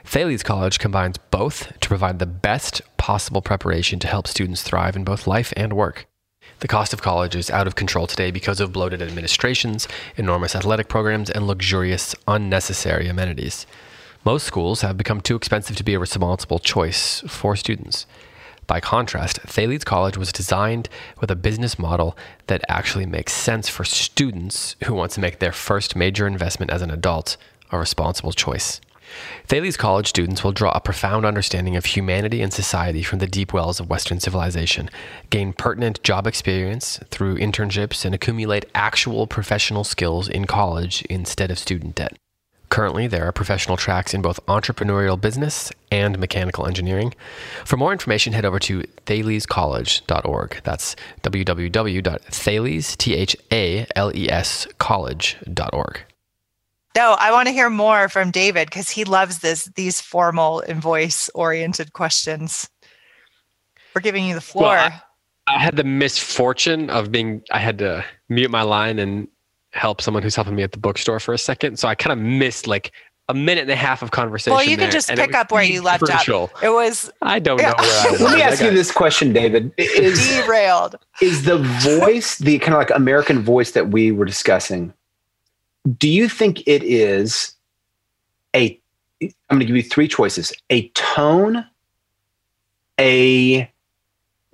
Thales 0.06 0.44
College 0.44 0.78
combines 0.78 1.18
both 1.18 1.74
to 1.80 1.88
provide 1.88 2.20
the 2.20 2.28
best 2.28 2.84
possible 2.98 3.42
preparation 3.42 3.98
to 3.98 4.08
help 4.08 4.28
students 4.28 4.62
thrive 4.62 4.96
in 4.96 5.04
both 5.04 5.26
life 5.26 5.52
and 5.58 5.74
work. 5.74 6.06
The 6.60 6.68
cost 6.68 6.94
of 6.94 7.02
college 7.02 7.36
is 7.36 7.50
out 7.50 7.66
of 7.66 7.74
control 7.74 8.06
today 8.06 8.30
because 8.30 8.60
of 8.60 8.72
bloated 8.72 9.02
administrations, 9.02 9.88
enormous 10.18 10.56
athletic 10.56 10.88
programs, 10.88 11.32
and 11.32 11.48
luxurious, 11.48 12.14
unnecessary 12.28 13.08
amenities. 13.08 13.66
Most 14.26 14.46
schools 14.46 14.82
have 14.82 14.98
become 14.98 15.20
too 15.20 15.36
expensive 15.36 15.76
to 15.76 15.84
be 15.84 15.96
a 15.96 16.00
responsible 16.00 16.60
choice 16.60 17.22
for 17.28 17.58
students. 17.58 18.06
By 18.68 18.80
contrast, 18.80 19.40
Thales 19.42 19.84
College 19.84 20.16
was 20.16 20.32
designed 20.32 20.88
with 21.20 21.30
a 21.30 21.36
business 21.36 21.78
model 21.78 22.18
that 22.48 22.64
actually 22.70 23.06
makes 23.06 23.34
sense 23.34 23.68
for 23.68 23.84
students 23.84 24.78
who 24.86 24.94
want 24.94 25.12
to 25.12 25.20
make 25.20 25.40
their 25.40 25.52
first 25.52 25.98
major 25.98 26.26
investment 26.26 26.72
as 26.72 26.82
an 26.82 26.90
adult 26.90 27.36
a 27.70 27.78
responsible 27.78 28.32
choice. 28.32 28.80
Thales 29.46 29.76
College 29.76 30.08
students 30.08 30.42
will 30.42 30.54
draw 30.54 30.72
a 30.74 30.80
profound 30.80 31.26
understanding 31.26 31.76
of 31.76 31.84
humanity 31.84 32.42
and 32.42 32.54
society 32.54 33.04
from 33.04 33.20
the 33.20 33.28
deep 33.28 33.52
wells 33.52 33.82
of 33.82 33.90
Western 33.90 34.22
civilization, 34.22 34.90
gain 35.32 35.52
pertinent 35.52 36.02
job 36.02 36.28
experience 36.28 36.98
through 37.10 37.36
internships, 37.36 38.06
and 38.06 38.16
accumulate 38.16 38.64
actual 38.74 39.28
professional 39.28 39.84
skills 39.84 40.30
in 40.30 40.46
college 40.46 41.02
instead 41.10 41.52
of 41.52 41.60
student 41.60 41.96
debt. 41.96 42.18
Currently, 42.74 43.06
there 43.06 43.28
are 43.28 43.32
professional 43.32 43.78
tracks 43.78 44.16
in 44.16 44.24
both 44.24 44.44
entrepreneurial 44.48 45.22
business 45.22 45.72
and 45.92 46.18
mechanical 46.18 46.66
engineering. 46.66 47.14
For 47.66 47.78
more 47.78 47.92
information, 47.92 48.34
head 48.34 48.46
over 48.46 48.58
to 48.62 48.82
thalescollege.org. 49.06 50.62
That's 50.64 50.96
www.thales, 51.22 52.96
T-H-A-L-E-S, 52.98 54.68
college.org. 54.80 56.02
No, 56.96 57.16
I 57.20 57.32
want 57.32 57.48
to 57.48 57.54
hear 57.54 57.70
more 57.70 58.10
from 58.10 58.32
David 58.32 58.72
because 58.72 58.90
he 58.90 59.04
loves 59.04 59.38
this 59.38 59.66
these 59.76 60.02
formal 60.02 60.62
and 60.62 60.82
voice 60.82 61.30
oriented 61.36 61.94
questions. 61.94 62.72
We're 63.94 64.02
giving 64.02 64.26
you 64.26 64.34
the 64.34 64.42
floor. 64.42 64.64
Well, 64.64 64.92
I, 65.46 65.56
I 65.58 65.60
had 65.60 65.76
the 65.76 65.84
misfortune 65.84 66.90
of 66.90 67.12
being 67.12 67.44
I 67.52 67.60
had 67.60 67.78
to 67.78 68.04
mute 68.30 68.50
my 68.50 68.64
line 68.64 68.98
and 68.98 69.28
help 69.74 70.02
someone 70.02 70.24
who's 70.24 70.36
helping 70.36 70.56
me 70.56 70.64
at 70.64 70.72
the 70.72 70.80
bookstore 70.80 71.20
for 71.20 71.34
a 71.34 71.38
second. 71.38 71.78
So 71.78 71.88
I 71.88 71.96
kind 71.96 72.12
of 72.12 72.26
missed 72.26 72.68
like 72.68 72.92
a 73.30 73.34
minute 73.34 73.62
and 73.62 73.72
a 73.72 73.76
half 73.76 74.02
of 74.02 74.12
conversation. 74.12 74.56
Well, 74.56 74.66
you 74.66 74.78
can 74.78 74.92
just 74.92 75.10
pick 75.10 75.34
up 75.34 75.52
where 75.52 75.64
you 75.64 75.82
left 75.82 76.04
crucial. 76.04 76.44
off. 76.44 76.64
It 76.64 76.70
was. 76.70 77.12
I 77.22 77.40
don't 77.40 77.58
know 77.58 77.64
where 77.64 77.76
I 77.78 78.12
was. 78.12 78.22
Let 78.22 78.36
me 78.36 78.42
ask 78.42 78.62
you 78.62 78.72
this 78.72 78.92
question, 78.92 79.34
David: 79.34 79.72
Is 79.78 80.20
derailed? 80.28 80.98
Is 81.22 81.44
the 81.44 81.58
voice 81.82 82.38
the 82.38 82.60
kind 82.60 82.74
of 82.74 82.80
like 82.80 82.92
American 82.92 83.42
voice 83.42 83.72
that 83.72 83.90
we 83.90 84.12
were 84.12 84.26
discussing? 84.26 84.94
do 85.98 86.10
you 86.10 86.30
think 86.30 86.62
it 86.68 86.84
is 86.84 87.56
a 88.56 88.80
i'm 89.22 89.32
going 89.50 89.60
to 89.60 89.66
give 89.66 89.76
you 89.76 89.84
three 89.84 90.08
choices 90.08 90.54
a 90.70 90.88
tone 90.90 91.66
a 93.00 93.70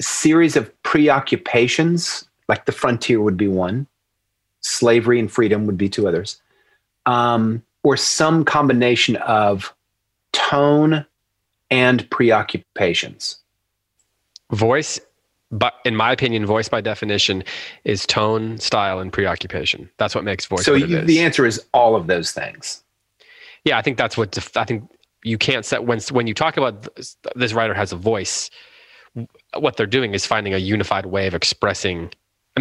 series 0.01 0.55
of 0.55 0.71
preoccupations 0.83 2.27
like 2.47 2.65
the 2.65 2.71
frontier 2.71 3.21
would 3.21 3.37
be 3.37 3.47
one 3.47 3.85
slavery 4.61 5.19
and 5.19 5.31
freedom 5.31 5.65
would 5.65 5.77
be 5.77 5.89
two 5.89 6.07
others 6.07 6.41
um, 7.05 7.63
or 7.83 7.97
some 7.97 8.43
combination 8.43 9.15
of 9.17 9.73
tone 10.31 11.05
and 11.71 12.09
preoccupations 12.09 13.39
voice 14.51 14.99
but 15.51 15.75
in 15.83 15.95
my 15.95 16.11
opinion, 16.11 16.45
voice 16.45 16.69
by 16.69 16.81
definition 16.81 17.43
is 17.83 18.05
tone, 18.05 18.59
style, 18.59 18.99
and 18.99 19.11
preoccupation. 19.11 19.89
That's 19.97 20.13
what 20.13 20.23
makes 20.23 20.45
voice. 20.45 20.63
So 20.63 20.75
you, 20.75 21.01
the 21.01 21.19
answer 21.21 21.45
is 21.45 21.63
all 21.73 21.95
of 21.95 22.07
those 22.07 22.31
things. 22.31 22.83
Yeah, 23.65 23.77
I 23.77 23.81
think 23.81 23.97
that's 23.97 24.17
what 24.17 24.31
def- 24.31 24.55
I 24.55 24.63
think. 24.63 24.89
You 25.23 25.37
can't 25.37 25.65
set 25.65 25.83
when 25.83 25.99
when 26.11 26.27
you 26.27 26.33
talk 26.33 26.55
about 26.55 26.95
this, 26.95 27.17
this 27.35 27.51
writer 27.51 27.73
has 27.73 27.91
a 27.91 27.97
voice. 27.97 28.49
What 29.57 29.75
they're 29.75 29.85
doing 29.85 30.13
is 30.13 30.25
finding 30.25 30.53
a 30.53 30.57
unified 30.57 31.07
way 31.07 31.27
of 31.27 31.33
expressing. 31.33 32.11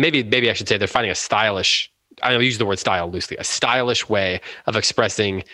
Maybe 0.00 0.22
maybe 0.22 0.50
I 0.50 0.52
should 0.52 0.68
say 0.68 0.76
they're 0.76 0.88
finding 0.88 1.10
a 1.10 1.16
stylish. 1.16 1.90
I 2.22 2.36
use 2.38 2.58
the 2.58 2.66
word 2.66 2.78
style 2.78 3.10
loosely. 3.10 3.36
A 3.36 3.44
stylish 3.44 4.08
way 4.08 4.40
of 4.66 4.76
expressing 4.76 5.44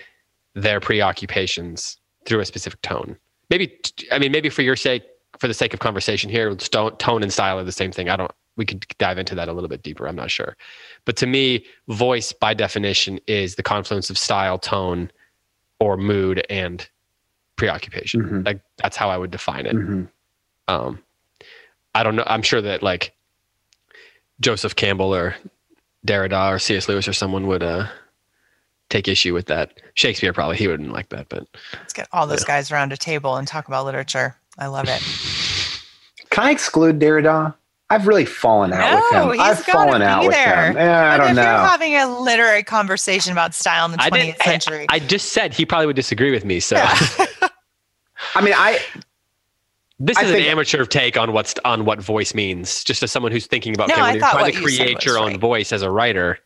their 0.54 0.80
preoccupations 0.80 1.98
through 2.26 2.40
a 2.40 2.44
specific 2.44 2.80
tone. 2.82 3.16
Maybe 3.50 3.78
I 4.10 4.18
mean 4.18 4.32
maybe 4.32 4.48
for 4.48 4.62
your 4.62 4.76
sake 4.76 5.04
for 5.38 5.48
the 5.48 5.54
sake 5.54 5.74
of 5.74 5.80
conversation 5.80 6.30
here, 6.30 6.54
tone 6.54 7.22
and 7.22 7.32
style 7.32 7.58
are 7.58 7.64
the 7.64 7.72
same 7.72 7.92
thing. 7.92 8.08
I 8.08 8.16
don't. 8.16 8.30
We 8.56 8.64
could 8.64 8.86
dive 8.98 9.18
into 9.18 9.34
that 9.34 9.48
a 9.48 9.52
little 9.52 9.68
bit 9.68 9.82
deeper. 9.82 10.06
I'm 10.06 10.14
not 10.14 10.30
sure, 10.30 10.56
but 11.04 11.16
to 11.16 11.26
me, 11.26 11.64
voice 11.88 12.32
by 12.32 12.54
definition 12.54 13.18
is 13.26 13.56
the 13.56 13.64
confluence 13.64 14.10
of 14.10 14.18
style, 14.18 14.58
tone, 14.58 15.10
or 15.80 15.96
mood 15.96 16.46
and 16.48 16.88
preoccupation. 17.56 18.22
Mm-hmm. 18.22 18.42
Like 18.42 18.60
that's 18.76 18.96
how 18.96 19.10
I 19.10 19.18
would 19.18 19.32
define 19.32 19.66
it. 19.66 19.74
Mm-hmm. 19.74 20.04
Um, 20.68 21.02
I 21.94 22.02
don't 22.02 22.16
know. 22.16 22.24
I'm 22.26 22.42
sure 22.42 22.62
that 22.62 22.82
like 22.82 23.14
Joseph 24.40 24.76
Campbell 24.76 25.14
or 25.14 25.36
Derrida 26.06 26.50
or 26.50 26.58
C.S. 26.58 26.88
Lewis 26.88 27.08
or 27.08 27.12
someone 27.12 27.46
would 27.46 27.62
uh, 27.62 27.86
take 28.90 29.08
issue 29.08 29.34
with 29.34 29.46
that. 29.46 29.80
Shakespeare 29.94 30.32
probably 30.32 30.56
he 30.56 30.68
wouldn't 30.68 30.92
like 30.92 31.08
that, 31.10 31.28
but 31.28 31.46
let's 31.72 31.92
get 31.92 32.08
all 32.12 32.26
those 32.26 32.42
yeah. 32.42 32.46
guys 32.46 32.70
around 32.70 32.92
a 32.92 32.96
table 32.96 33.36
and 33.36 33.46
talk 33.46 33.68
about 33.68 33.84
literature. 33.84 34.36
I 34.58 34.66
love 34.66 34.88
it. 34.88 35.00
Can 36.30 36.44
I 36.44 36.50
exclude 36.50 36.98
Derrida? 36.98 37.54
I've 37.90 38.06
really 38.06 38.24
fallen 38.24 38.72
out 38.72 39.02
no, 39.12 39.28
with 39.28 39.36
him. 39.36 39.40
I've 39.40 39.60
fallen 39.60 40.02
out 40.02 40.26
with 40.26 40.34
him. 40.34 40.76
Yeah, 40.76 41.12
I 41.12 41.16
don't 41.16 41.30
if 41.30 41.36
know. 41.36 41.42
You're 41.42 41.68
having 41.68 41.94
a 41.94 42.20
literary 42.20 42.62
conversation 42.62 43.30
about 43.30 43.54
style 43.54 43.84
in 43.84 43.92
the 43.92 43.98
20th 43.98 44.42
century. 44.42 44.86
I, 44.88 44.96
I, 44.96 44.98
just 44.98 45.32
said 45.32 45.52
he 45.52 45.66
probably 45.66 45.86
would 45.86 45.96
disagree 45.96 46.30
with 46.30 46.44
me. 46.44 46.60
So, 46.60 46.76
yeah. 46.76 46.96
I 48.34 48.40
mean, 48.42 48.54
I. 48.56 48.80
This 49.98 50.20
is 50.20 50.30
an 50.30 50.42
amateur 50.42 50.84
take 50.84 51.16
on 51.16 51.32
what's 51.32 51.54
on 51.64 51.84
what 51.84 52.00
voice 52.00 52.34
means. 52.34 52.82
Just 52.82 53.02
as 53.02 53.12
someone 53.12 53.30
who's 53.30 53.46
thinking 53.46 53.74
about 53.74 53.88
no, 53.88 53.94
okay, 53.94 54.12
you're 54.12 54.20
trying 54.20 54.52
to 54.52 54.60
create 54.60 55.04
your 55.04 55.18
own 55.18 55.38
voice 55.38 55.72
as 55.72 55.82
a 55.82 55.90
writer, 55.90 56.38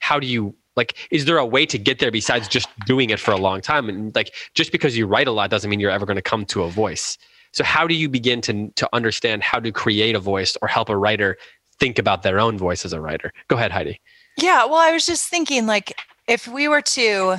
how 0.00 0.20
do 0.20 0.26
you 0.26 0.54
like? 0.76 1.08
Is 1.10 1.24
there 1.24 1.38
a 1.38 1.46
way 1.46 1.64
to 1.64 1.78
get 1.78 1.98
there 1.98 2.10
besides 2.10 2.46
just 2.46 2.68
doing 2.84 3.08
it 3.08 3.18
for 3.18 3.30
a 3.30 3.38
long 3.38 3.62
time? 3.62 3.88
And 3.88 4.14
like, 4.14 4.34
just 4.54 4.70
because 4.70 4.98
you 4.98 5.06
write 5.06 5.28
a 5.28 5.32
lot 5.32 5.48
doesn't 5.48 5.70
mean 5.70 5.80
you're 5.80 5.90
ever 5.90 6.04
going 6.04 6.16
to 6.16 6.22
come 6.22 6.44
to 6.46 6.62
a 6.62 6.70
voice. 6.70 7.16
So 7.52 7.64
how 7.64 7.86
do 7.86 7.94
you 7.94 8.08
begin 8.08 8.42
to 8.42 8.68
to 8.76 8.88
understand 8.92 9.42
how 9.42 9.60
to 9.60 9.72
create 9.72 10.14
a 10.14 10.20
voice 10.20 10.56
or 10.60 10.68
help 10.68 10.90
a 10.90 10.96
writer 10.96 11.38
think 11.78 11.98
about 11.98 12.22
their 12.22 12.38
own 12.38 12.58
voice 12.58 12.84
as 12.84 12.92
a 12.92 13.00
writer? 13.00 13.32
Go 13.48 13.56
ahead, 13.56 13.72
Heidi. 13.72 13.98
Yeah, 14.36 14.66
well, 14.66 14.76
I 14.76 14.92
was 14.92 15.06
just 15.06 15.28
thinking 15.28 15.66
like 15.66 15.96
if 16.28 16.46
we 16.46 16.68
were 16.68 16.82
to 16.82 17.36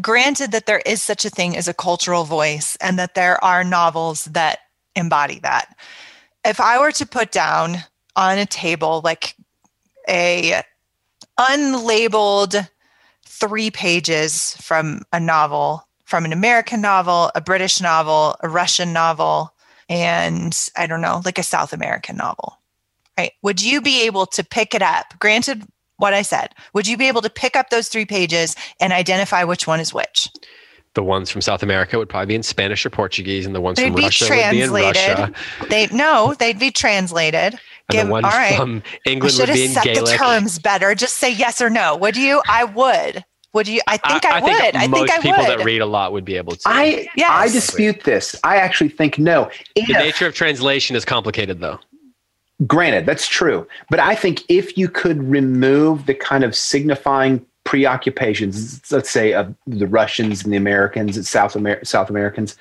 granted 0.00 0.50
that 0.52 0.66
there 0.66 0.82
is 0.86 1.02
such 1.02 1.24
a 1.24 1.30
thing 1.30 1.56
as 1.56 1.68
a 1.68 1.74
cultural 1.74 2.24
voice 2.24 2.76
and 2.80 2.98
that 2.98 3.14
there 3.14 3.42
are 3.44 3.62
novels 3.62 4.24
that 4.24 4.60
embody 4.96 5.38
that. 5.40 5.76
If 6.44 6.60
I 6.60 6.78
were 6.78 6.92
to 6.92 7.06
put 7.06 7.32
down 7.32 7.78
on 8.16 8.38
a 8.38 8.46
table 8.46 9.00
like 9.02 9.34
a 10.08 10.62
unlabeled 11.38 12.68
3 13.24 13.70
pages 13.70 14.56
from 14.60 15.02
a 15.12 15.18
novel 15.18 15.86
from 16.04 16.24
an 16.24 16.32
American 16.32 16.80
novel, 16.80 17.30
a 17.34 17.40
British 17.40 17.80
novel, 17.80 18.36
a 18.40 18.48
Russian 18.48 18.92
novel, 18.92 19.52
and 19.88 20.70
I 20.76 20.86
don't 20.86 21.00
know, 21.00 21.22
like 21.24 21.38
a 21.38 21.42
South 21.42 21.72
American 21.72 22.16
novel. 22.16 22.58
Right? 23.18 23.32
Would 23.42 23.62
you 23.62 23.80
be 23.80 24.02
able 24.02 24.26
to 24.26 24.44
pick 24.44 24.74
it 24.74 24.82
up? 24.82 25.14
Granted, 25.18 25.64
what 25.96 26.14
I 26.14 26.22
said, 26.22 26.54
would 26.72 26.86
you 26.86 26.96
be 26.96 27.08
able 27.08 27.22
to 27.22 27.30
pick 27.30 27.56
up 27.56 27.70
those 27.70 27.88
three 27.88 28.04
pages 28.04 28.56
and 28.80 28.92
identify 28.92 29.44
which 29.44 29.66
one 29.66 29.80
is 29.80 29.94
which? 29.94 30.28
The 30.94 31.02
ones 31.02 31.28
from 31.28 31.40
South 31.40 31.62
America 31.62 31.98
would 31.98 32.08
probably 32.08 32.26
be 32.26 32.34
in 32.36 32.42
Spanish 32.42 32.86
or 32.86 32.90
Portuguese, 32.90 33.46
and 33.46 33.54
the 33.54 33.60
ones 33.60 33.76
they'd 33.78 33.92
from 33.92 34.02
Russia 34.02 34.26
translated. 34.26 34.70
would 34.70 34.94
be 34.94 35.00
in 35.00 35.16
Russia. 35.16 35.32
They 35.68 35.86
no, 35.88 36.34
they'd 36.34 36.58
be 36.58 36.70
translated. 36.70 37.58
And 37.90 37.96
Give, 37.96 38.06
the 38.06 38.12
ones 38.12 38.24
all 38.24 38.30
right. 38.30 38.56
from 38.56 38.82
England 39.04 39.36
would 39.38 39.52
be 39.52 39.66
in 39.66 39.72
set 39.72 39.84
Gaelic. 39.84 40.06
the 40.06 40.16
terms 40.16 40.58
better. 40.58 40.94
Just 40.94 41.16
say 41.16 41.30
yes 41.30 41.60
or 41.60 41.68
no. 41.68 41.94
Would 41.98 42.16
you? 42.16 42.40
I 42.48 42.64
would. 42.64 43.22
Would 43.52 43.68
you? 43.68 43.80
I 43.86 43.98
think 43.98 44.24
I, 44.24 44.30
I, 44.30 44.38
I 44.38 44.40
would. 44.40 44.52
Think 44.52 44.74
I 44.74 44.88
think 44.88 45.10
I 45.10 45.16
people 45.20 45.44
that 45.44 45.64
read 45.64 45.80
a 45.80 45.86
lot 45.86 46.12
would 46.12 46.24
be 46.24 46.36
able 46.36 46.56
to. 46.56 46.62
I 46.64 47.08
yes. 47.14 47.30
I 47.30 47.48
dispute 47.48 48.04
this. 48.04 48.34
I 48.42 48.56
actually 48.56 48.88
think 48.88 49.18
no. 49.18 49.50
If, 49.76 49.86
the 49.86 49.92
nature 49.94 50.26
of 50.26 50.34
translation 50.34 50.96
is 50.96 51.04
complicated, 51.04 51.60
though. 51.60 51.78
Granted, 52.66 53.06
that's 53.06 53.28
true. 53.28 53.66
But 53.90 54.00
I 54.00 54.14
think 54.14 54.42
if 54.48 54.78
you 54.78 54.88
could 54.88 55.22
remove 55.22 56.06
the 56.06 56.14
kind 56.14 56.42
of 56.42 56.56
signifying 56.56 57.44
preoccupations, 57.64 58.80
let's 58.92 59.10
say 59.10 59.32
of 59.32 59.54
the 59.66 59.86
Russians 59.86 60.44
and 60.44 60.52
the 60.52 60.56
Americans 60.56 61.16
and 61.16 61.26
South 61.26 61.56
Amer- 61.56 61.84
South 61.84 62.10
Americans, 62.10 62.56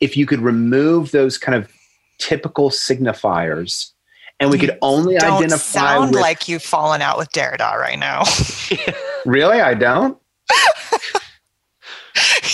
if 0.00 0.16
you 0.16 0.26
could 0.26 0.40
remove 0.40 1.12
those 1.12 1.38
kind 1.38 1.56
of 1.56 1.70
typical 2.18 2.70
signifiers 2.70 3.92
and 4.40 4.50
we 4.50 4.58
could 4.58 4.76
only 4.82 5.16
don't 5.16 5.38
identify 5.38 5.56
sound 5.56 6.12
with, 6.12 6.20
like 6.20 6.48
you've 6.48 6.62
fallen 6.62 7.00
out 7.00 7.16
with 7.16 7.30
Derrida 7.32 7.76
right 7.76 7.98
now. 7.98 8.24
really? 9.26 9.60
I 9.60 9.74
don't? 9.74 10.18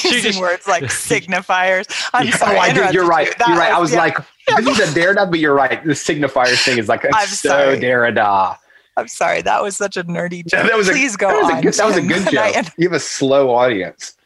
using 0.05 0.23
just, 0.23 0.41
words 0.41 0.67
like 0.67 0.85
signifiers. 0.85 1.87
I'm 2.13 2.27
yeah, 2.27 2.37
sorry. 2.37 2.59
Oh, 2.59 2.91
you're 2.91 3.07
right. 3.07 3.33
You're 3.47 3.57
right. 3.57 3.73
I 3.73 3.81
was 3.81 3.93
yeah. 3.93 3.99
like, 3.99 4.17
this 4.65 4.79
is 4.79 4.97
a 4.97 5.01
Derrida, 5.01 5.31
but 5.31 5.41
you're 5.41 5.55
right. 5.55 5.83
The 5.85 5.93
signifiers 5.93 6.65
thing 6.65 6.79
is 6.79 6.89
like 6.89 7.05
I'm 7.05 7.27
so 7.27 7.49
sorry. 7.49 7.79
Derrida. 7.79 8.59
I'm 8.97 9.09
sorry. 9.09 9.43
That 9.43 9.63
was 9.63 9.77
such 9.77 9.97
a 9.97 10.05
nerdy 10.05 10.47
joke. 10.47 10.67
that 10.67 10.77
was 10.77 10.89
Please 10.89 11.15
a, 11.15 11.19
go 11.19 11.29
that 11.29 11.43
was 11.43 11.51
on. 11.51 11.59
A 11.59 11.63
good, 11.63 11.75
that 11.75 11.87
was 11.87 11.97
a 11.97 12.03
good 12.03 12.29
joke. 12.31 12.67
You 12.77 12.89
have 12.89 12.97
a 12.97 13.01
slow 13.01 13.51
audience. 13.55 14.17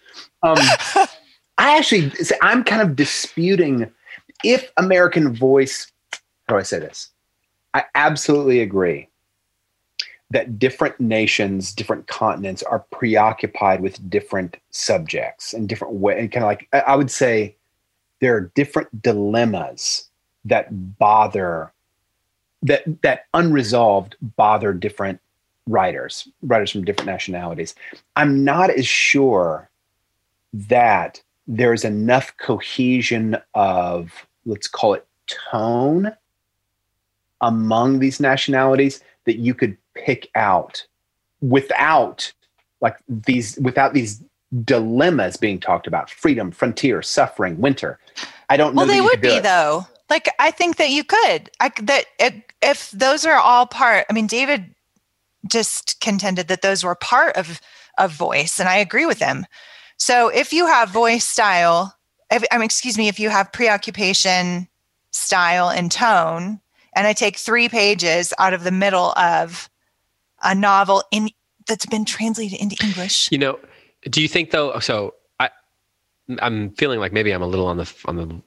Um, 0.42 0.56
I 1.58 1.78
actually, 1.78 2.12
I'm 2.42 2.64
kind 2.64 2.82
of 2.82 2.96
disputing 2.96 3.90
if 4.44 4.70
American 4.76 5.34
voice. 5.34 5.90
How 6.48 6.54
do 6.54 6.58
I 6.60 6.62
say 6.62 6.78
this? 6.78 7.10
I 7.74 7.84
absolutely 7.94 8.60
agree 8.60 9.08
that 10.30 10.58
different 10.58 10.98
nations, 10.98 11.72
different 11.72 12.06
continents 12.08 12.62
are 12.62 12.80
preoccupied 12.90 13.80
with 13.80 14.10
different 14.10 14.56
subjects 14.70 15.54
and 15.54 15.68
different 15.68 15.94
way. 15.94 16.18
And 16.18 16.30
kind 16.32 16.44
of 16.44 16.48
like 16.48 16.68
I 16.72 16.96
would 16.96 17.10
say, 17.10 17.56
there 18.20 18.34
are 18.34 18.52
different 18.54 19.02
dilemmas 19.02 20.08
that 20.44 20.98
bother 20.98 21.72
that 22.66 22.84
that 23.02 23.26
unresolved 23.34 24.16
bother 24.20 24.72
different 24.72 25.20
writers, 25.66 26.28
writers 26.42 26.70
from 26.70 26.84
different 26.84 27.06
nationalities. 27.06 27.74
I'm 28.14 28.44
not 28.44 28.70
as 28.70 28.86
sure 28.86 29.68
that 30.52 31.20
there's 31.46 31.84
enough 31.84 32.36
cohesion 32.38 33.36
of, 33.54 34.26
let's 34.44 34.68
call 34.68 34.94
it 34.94 35.06
tone 35.26 36.12
among 37.40 37.98
these 37.98 38.20
nationalities 38.20 39.00
that 39.24 39.38
you 39.38 39.54
could 39.54 39.76
pick 39.94 40.28
out 40.34 40.86
without 41.40 42.32
like 42.80 42.96
these 43.08 43.56
without 43.58 43.94
these 43.94 44.22
dilemmas 44.64 45.36
being 45.36 45.58
talked 45.58 45.86
about. 45.86 46.10
Freedom 46.10 46.50
frontier 46.50 47.02
suffering 47.02 47.58
winter. 47.60 47.98
I 48.48 48.56
don't 48.56 48.74
know 48.74 48.80
well 48.80 48.86
they 48.86 49.00
would 49.00 49.20
be 49.20 49.40
though 49.40 49.86
like 50.10 50.28
i 50.38 50.50
think 50.50 50.76
that 50.76 50.90
you 50.90 51.04
could. 51.04 51.50
I, 51.60 51.70
that 51.82 52.06
if 52.62 52.90
those 52.90 53.24
are 53.26 53.36
all 53.36 53.66
part 53.66 54.06
i 54.08 54.12
mean 54.12 54.26
david 54.26 54.74
just 55.48 56.00
contended 56.00 56.48
that 56.48 56.62
those 56.62 56.84
were 56.84 56.94
part 56.94 57.36
of 57.36 57.60
of 57.98 58.12
voice 58.12 58.58
and 58.60 58.68
i 58.68 58.76
agree 58.76 59.06
with 59.06 59.18
him. 59.18 59.46
So 59.98 60.28
if 60.28 60.52
you 60.52 60.66
have 60.66 60.90
voice 60.90 61.24
style 61.24 61.94
if, 62.30 62.44
I 62.50 62.58
mean, 62.58 62.64
excuse 62.64 62.98
me 62.98 63.08
if 63.08 63.20
you 63.20 63.30
have 63.30 63.52
preoccupation 63.52 64.68
style 65.12 65.70
and 65.70 65.90
tone 65.90 66.60
and 66.94 67.06
i 67.06 67.12
take 67.12 67.36
three 67.36 67.68
pages 67.68 68.34
out 68.38 68.52
of 68.52 68.64
the 68.64 68.72
middle 68.72 69.12
of 69.16 69.70
a 70.42 70.54
novel 70.54 71.02
in 71.10 71.30
that's 71.66 71.86
been 71.86 72.04
translated 72.04 72.60
into 72.60 72.76
english. 72.84 73.30
You 73.32 73.38
know 73.38 73.58
do 74.10 74.20
you 74.20 74.28
think 74.28 74.50
though 74.50 74.78
so 74.80 75.14
i 75.40 75.50
i'm 76.40 76.70
feeling 76.72 77.00
like 77.00 77.12
maybe 77.12 77.32
i'm 77.32 77.42
a 77.42 77.46
little 77.46 77.66
on 77.66 77.78
the 77.78 77.92
on 78.04 78.16
the 78.16 78.42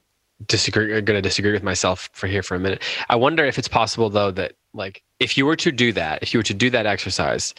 disagree 0.46 0.92
uh, 0.94 0.98
I'm 0.98 1.04
going 1.04 1.16
to 1.18 1.22
disagree 1.22 1.52
with 1.52 1.62
myself 1.62 2.08
for 2.12 2.26
here 2.26 2.42
for 2.42 2.54
a 2.54 2.60
minute. 2.60 2.82
I 3.08 3.16
wonder 3.16 3.44
if 3.44 3.58
it's 3.58 3.68
possible 3.68 4.10
though 4.10 4.30
that 4.32 4.52
like 4.72 5.02
if 5.18 5.36
you 5.36 5.46
were 5.46 5.56
to 5.56 5.72
do 5.72 5.92
that 5.92 6.22
if 6.22 6.32
you 6.32 6.38
were 6.38 6.44
to 6.44 6.54
do 6.54 6.70
that 6.70 6.86
exercise 6.86 7.54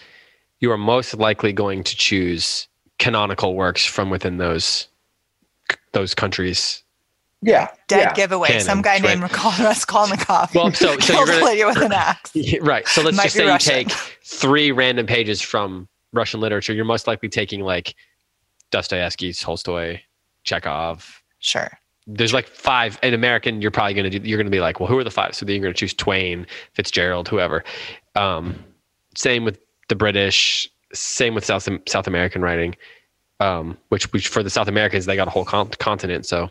you 0.60 0.72
are 0.72 0.78
most 0.78 1.16
likely 1.16 1.52
going 1.54 1.84
to 1.84 1.96
choose 1.96 2.68
canonical 3.00 3.56
works 3.56 3.86
from 3.86 4.10
within 4.10 4.38
those 4.38 4.88
those 5.94 6.14
countries. 6.16 6.84
Yeah 7.42 7.70
dead 7.88 8.00
yeah. 8.00 8.14
giveaway 8.14 8.50
Canon, 8.50 8.64
some 8.64 8.82
guy 8.82 8.94
right. 9.00 9.20
named 9.20 9.22
Raskolnikov 9.24 10.54
Well, 10.54 10.72
so- 10.74 10.94
so 10.94 10.98
kills 10.98 11.30
you're 11.30 11.40
gonna- 11.40 11.52
a 11.64 11.66
with 11.66 11.82
an 11.82 11.92
axe. 11.92 12.32
Right. 12.62 12.88
So 12.88 13.02
let's 13.02 13.18
Might 13.18 13.24
just 13.24 13.36
be 13.36 13.42
say 13.42 13.52
you 13.52 13.58
take 13.86 13.92
three 14.24 14.72
random 14.72 15.06
pages 15.06 15.42
from 15.42 15.88
russian 16.14 16.40
literature. 16.40 16.74
You're 16.74 16.86
most 16.86 17.08
likely 17.08 17.30
taking 17.30 17.62
like 17.62 17.96
dostoevsky 18.70 19.34
tolstoy 19.34 20.00
chekhov. 20.44 21.22
Sure 21.40 21.70
there's 22.18 22.34
like 22.34 22.48
five 22.48 23.00
in 23.04 23.14
American. 23.14 23.62
You're 23.62 23.72
probably 23.72 23.94
gonna 23.94 24.10
do. 24.10 24.20
You're 24.24 24.38
gonna 24.38 24.50
be 24.50 24.60
like, 24.60 24.80
well, 24.80 24.88
who 24.88 24.98
are 24.98 25.04
the 25.04 25.12
five? 25.12 25.36
So 25.36 25.46
then 25.46 25.56
you're 25.56 25.64
gonna 25.64 25.74
choose 25.74 25.94
Twain, 25.94 26.46
Fitzgerald, 26.74 27.28
whoever. 27.28 27.64
Um, 28.16 28.64
same 29.16 29.46
with 29.46 29.60
the 29.88 29.96
British. 29.96 30.70
Same 30.94 31.34
with 31.34 31.46
South 31.46 31.68
South 31.88 32.08
American 32.08 32.42
writing. 32.42 32.76
Um, 33.40 33.78
which 33.90 34.12
which 34.14 34.28
for 34.28 34.44
the 34.44 34.50
South 34.50 34.68
Americans 34.68 35.06
they 35.06 35.16
got 35.16 35.28
a 35.28 35.32
whole 35.32 35.46
con- 35.46 35.70
continent, 35.80 36.26
so 36.26 36.50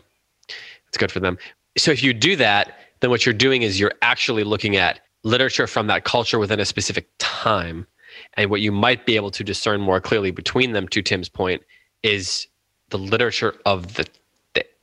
it's 0.87 0.97
good 0.97 1.11
for 1.11 1.19
them. 1.19 1.37
So 1.77 1.91
if 1.91 2.03
you 2.03 2.13
do 2.13 2.35
that, 2.35 2.77
then 2.99 3.09
what 3.09 3.25
you're 3.25 3.33
doing 3.33 3.61
is 3.61 3.79
you're 3.79 3.93
actually 4.01 4.43
looking 4.43 4.75
at 4.75 4.99
literature 5.23 5.67
from 5.67 5.87
that 5.87 6.03
culture 6.03 6.39
within 6.39 6.59
a 6.59 6.65
specific 6.65 7.07
time, 7.19 7.87
and 8.33 8.49
what 8.49 8.61
you 8.61 8.71
might 8.71 9.05
be 9.05 9.15
able 9.15 9.31
to 9.31 9.43
discern 9.43 9.79
more 9.79 10.01
clearly 10.01 10.31
between 10.31 10.73
them. 10.73 10.87
To 10.89 11.01
Tim's 11.01 11.29
point, 11.29 11.61
is 12.03 12.47
the 12.89 12.97
literature 12.97 13.55
of 13.65 13.93
the 13.93 14.05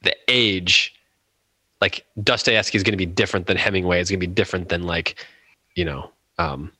the, 0.03 0.15
age 0.29 0.95
like 1.81 2.05
Dostoevsky 2.23 2.77
is 2.77 2.83
going 2.83 2.93
to 2.93 2.99
be 2.99 3.07
different 3.07 3.47
than 3.47 3.57
Hemingway. 3.57 4.01
It's 4.01 4.11
going 4.11 4.21
to 4.21 4.27
be 4.27 4.33
different 4.33 4.69
than 4.69 4.83
like, 4.83 5.25
you 5.75 5.85
know, 5.85 6.11
um, 6.39 6.73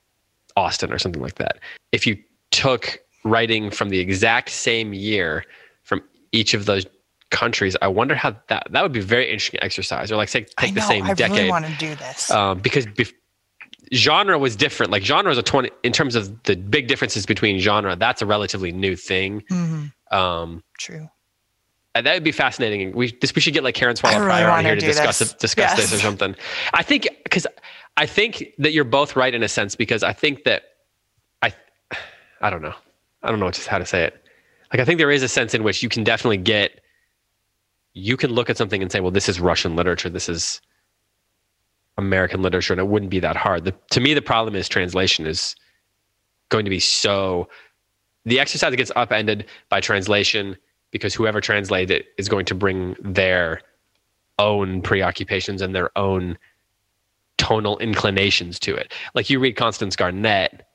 Austen 0.57 0.93
or 0.93 0.99
something 0.99 1.23
like 1.23 1.37
that. 1.37 1.59
If 1.93 2.07
you 2.07 2.19
took 2.51 2.99
writing 3.25 3.71
from 3.71 3.91
the 3.91 4.01
exact 4.01 4.51
same 4.51 4.93
year 4.93 5.45
from 5.83 6.03
each 6.33 6.53
of 6.55 6.67
those 6.67 6.85
countries, 7.31 7.77
I 7.81 7.89
wonder 7.89 8.15
how 8.15 8.37
that 8.49 8.67
that 8.71 8.83
would 8.83 8.93
be 8.93 9.01
a 9.01 9.05
very 9.05 9.31
interesting 9.31 9.63
exercise. 9.63 10.11
Or 10.11 10.17
like 10.17 10.29
say 10.29 10.47
i 10.59 10.67
take 10.67 10.75
know 10.75 10.81
the 10.81 10.87
same 10.87 11.05
i 11.05 11.15
decade 11.15 11.33
I 11.33 11.39
really 11.39 11.51
want 11.51 11.67
to 11.67 11.77
do 11.79 11.95
this 11.95 12.31
um, 12.31 12.59
because 12.59 12.87
bef- 12.87 13.13
genre 13.95 14.39
was 14.39 14.57
different. 14.57 14.91
Like 14.91 15.05
genre 15.05 15.31
is 15.31 15.39
a 15.39 15.43
twenty 15.43 15.71
in 15.85 15.93
terms 15.93 16.17
of 16.17 16.43
the 16.43 16.57
big 16.57 16.89
differences 16.89 17.25
between 17.25 17.61
genre. 17.61 17.95
That's 17.95 18.21
a 18.21 18.27
relatively 18.27 18.73
new 18.73 18.97
thing. 18.97 19.43
Mhm. 19.51 19.93
Um, 20.11 20.65
true 20.79 21.09
Uh, 21.99 22.03
that 22.03 22.15
would 22.15 22.23
be 22.23 22.33
fascinating. 22.33 22.93
We 22.93 23.13
this 23.21 23.35
we 23.35 23.41
should 23.41 23.55
get 23.55 23.65
like 23.65 23.75
Karen 23.75 23.97
Swallow 23.97 24.19
really 24.19 24.29
Prior 24.29 24.51
on 24.51 24.65
here 24.65 24.77
to 24.77 24.81
discuss 24.81 25.19
this. 25.19 25.33
discuss 25.33 25.77
this 25.77 25.93
or 25.93 25.99
something. 25.99 26.37
I 26.73 26.85
think 26.85 27.09
because 27.25 27.45
I 27.97 28.07
think 28.07 28.53
that 28.59 28.73
you're 28.73 28.85
both 28.85 29.17
right 29.17 29.35
in 29.35 29.43
a 29.43 29.49
sense 29.49 29.75
because 29.75 30.05
I 30.05 30.13
think 30.13 30.45
that 30.45 30.63
I 31.43 31.53
I 32.41 32.51
don't 32.51 32.63
know 32.63 32.75
I 33.25 33.31
don't 33.31 33.41
know 33.41 33.51
just 33.51 33.67
how 33.67 33.79
to 33.79 33.87
say 33.87 34.05
it. 34.05 34.25
Like 34.73 34.81
I 34.81 34.85
think 34.85 34.99
there 34.99 35.11
is 35.11 35.25
a 35.25 35.29
sense 35.29 35.55
in 35.55 35.65
which 35.65 35.83
you 35.83 35.89
can 35.89 36.05
definitely 36.05 36.37
get 36.37 36.81
you 37.95 38.17
can 38.17 38.31
look 38.31 38.49
at 38.49 38.57
something 38.57 38.81
and 38.81 38.93
say, 38.93 39.01
well, 39.01 39.11
this 39.11 39.29
is 39.29 39.41
Russian 39.41 39.75
literature. 39.75 40.09
This 40.09 40.29
is 40.29 40.61
American 41.97 42.43
literature, 42.43 42.75
and 42.75 42.81
it 42.81 42.87
wouldn't 42.87 43.11
be 43.11 43.19
that 43.19 43.35
hard. 43.35 43.65
The, 43.65 43.75
to 43.91 44.01
me, 44.01 44.15
the 44.15 44.23
problem 44.23 44.55
is 44.55 44.69
translation 44.69 45.27
is 45.27 45.57
going 46.49 46.65
to 46.65 46.71
be 46.71 46.79
so. 46.79 47.49
The 48.25 48.39
exercise 48.39 48.77
gets 48.77 48.93
upended 48.95 49.47
by 49.69 49.81
translation 49.81 50.57
because 50.91 51.15
whoever 51.15 51.41
translated 51.41 51.91
it 52.01 52.07
is 52.17 52.29
going 52.29 52.45
to 52.47 52.55
bring 52.55 52.97
their 53.01 53.61
own 54.39 54.83
preoccupations 54.83 55.61
and 55.63 55.75
their 55.75 55.97
own 55.99 56.39
tonal 57.37 57.79
inclinations 57.79 58.59
to 58.61 58.75
it. 58.75 58.93
Like 59.15 59.31
you 59.31 59.39
read 59.41 59.57
Constance 59.57 59.97
Garnett, 59.97 60.67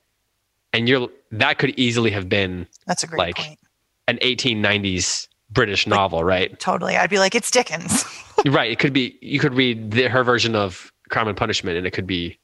and 0.72 0.88
you're 0.88 1.08
that 1.32 1.58
could 1.58 1.78
easily 1.78 2.10
have 2.10 2.28
been 2.28 2.66
that's 2.86 3.02
a 3.02 3.06
great 3.06 3.18
like- 3.18 3.36
point 3.36 3.58
an 4.06 4.18
1890s 4.18 5.28
British 5.50 5.86
novel, 5.86 6.24
right? 6.24 6.58
totally 6.60 6.96
i'd 6.96 7.08
be 7.08 7.18
like 7.18 7.34
it's 7.34 7.50
dickens 7.50 8.04
Right. 8.46 8.70
It 8.70 8.78
could 8.78 8.92
be 8.92 9.18
you 9.22 9.38
could 9.38 9.54
read 9.54 9.92
the, 9.92 10.08
her 10.08 10.22
version 10.22 10.54
of 10.54 10.92
Crime 11.08 11.28
and 11.28 11.36
Punishment, 11.36 11.78
and 11.78 11.86
it 11.86 11.92
could 11.92 12.06
be 12.06 12.38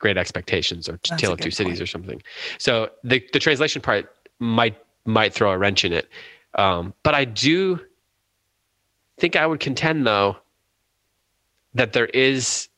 Great 0.00 0.16
Expectations 0.16 0.88
or 0.88 0.98
That's 1.08 1.20
Tale 1.20 1.32
of 1.32 1.38
Two 1.38 1.44
good 1.44 1.54
Cities 1.54 1.80
or 1.80 1.86
something. 1.86 2.22
So 2.58 2.90
the 3.04 3.22
the 3.32 3.38
translation 3.38 3.82
part 3.82 4.10
might 4.38 4.76
might 5.04 5.34
throw 5.34 5.50
a 5.52 5.58
wrench 5.58 5.84
in 5.84 5.92
it, 5.92 6.08
um, 6.54 6.94
but 7.02 7.14
I 7.14 7.24
do 7.24 7.80
think 9.18 9.36
I 9.36 9.46
would 9.46 9.60
contend 9.60 10.06
though 10.06 10.36
that 11.74 11.92
there 11.92 12.06
is 12.06 12.68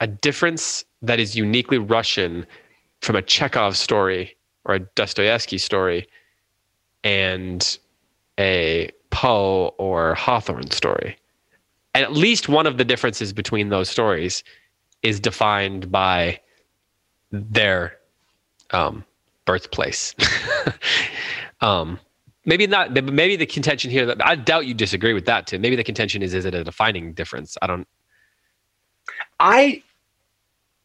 a 0.00 0.06
difference 0.06 0.84
that 1.02 1.20
is 1.20 1.36
uniquely 1.36 1.78
Russian 1.78 2.46
from 3.00 3.16
a 3.16 3.22
Chekhov 3.22 3.76
story 3.76 4.36
or 4.64 4.74
a 4.74 4.78
Dostoevsky 4.80 5.58
story 5.58 6.08
and 7.04 7.78
a 8.38 8.90
Poe 9.10 9.74
or 9.78 10.14
Hawthorne 10.14 10.70
story. 10.70 11.16
And 11.94 12.04
at 12.04 12.12
least 12.12 12.48
one 12.48 12.66
of 12.66 12.78
the 12.78 12.84
differences 12.84 13.32
between 13.32 13.68
those 13.68 13.88
stories 13.88 14.42
is 15.02 15.20
defined 15.20 15.90
by 15.90 16.40
their 17.30 17.98
um, 18.70 19.04
birthplace. 19.44 20.14
um, 21.60 21.98
maybe 22.44 22.66
not. 22.66 22.92
Maybe 22.92 23.36
the 23.36 23.46
contention 23.46 23.90
here 23.90 24.06
that 24.06 24.24
I 24.24 24.34
doubt 24.36 24.66
you 24.66 24.74
disagree 24.74 25.12
with 25.12 25.26
that, 25.26 25.46
Tim. 25.46 25.60
Maybe 25.60 25.76
the 25.76 25.84
contention 25.84 26.22
is: 26.22 26.34
is 26.34 26.44
it 26.44 26.54
a 26.54 26.64
defining 26.64 27.12
difference? 27.12 27.56
I 27.62 27.66
don't. 27.66 27.86
I 29.40 29.82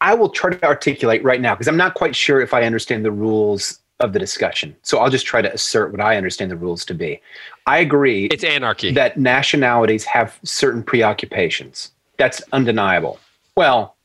I 0.01 0.13
will 0.13 0.29
try 0.29 0.51
to 0.51 0.65
articulate 0.65 1.23
right 1.23 1.41
now 1.41 1.53
because 1.55 1.67
I'm 1.67 1.77
not 1.77 1.93
quite 1.95 2.15
sure 2.15 2.41
if 2.41 2.53
I 2.53 2.63
understand 2.63 3.03
the 3.05 3.11
rules 3.11 3.79
of 3.99 4.13
the 4.13 4.19
discussion. 4.19 4.75
So 4.83 4.99
I'll 4.99 5.09
just 5.09 5.25
try 5.25 5.41
to 5.41 5.51
assert 5.51 5.91
what 5.91 5.99
I 6.01 6.17
understand 6.17 6.51
the 6.51 6.55
rules 6.55 6.85
to 6.85 6.93
be. 6.93 7.19
I 7.65 7.79
agree 7.79 8.25
It's 8.25 8.43
anarchy. 8.43 8.91
that 8.91 9.17
nationalities 9.17 10.03
have 10.05 10.39
certain 10.43 10.83
preoccupations. 10.83 11.91
That's 12.17 12.41
undeniable. 12.51 13.19
Well, 13.55 13.96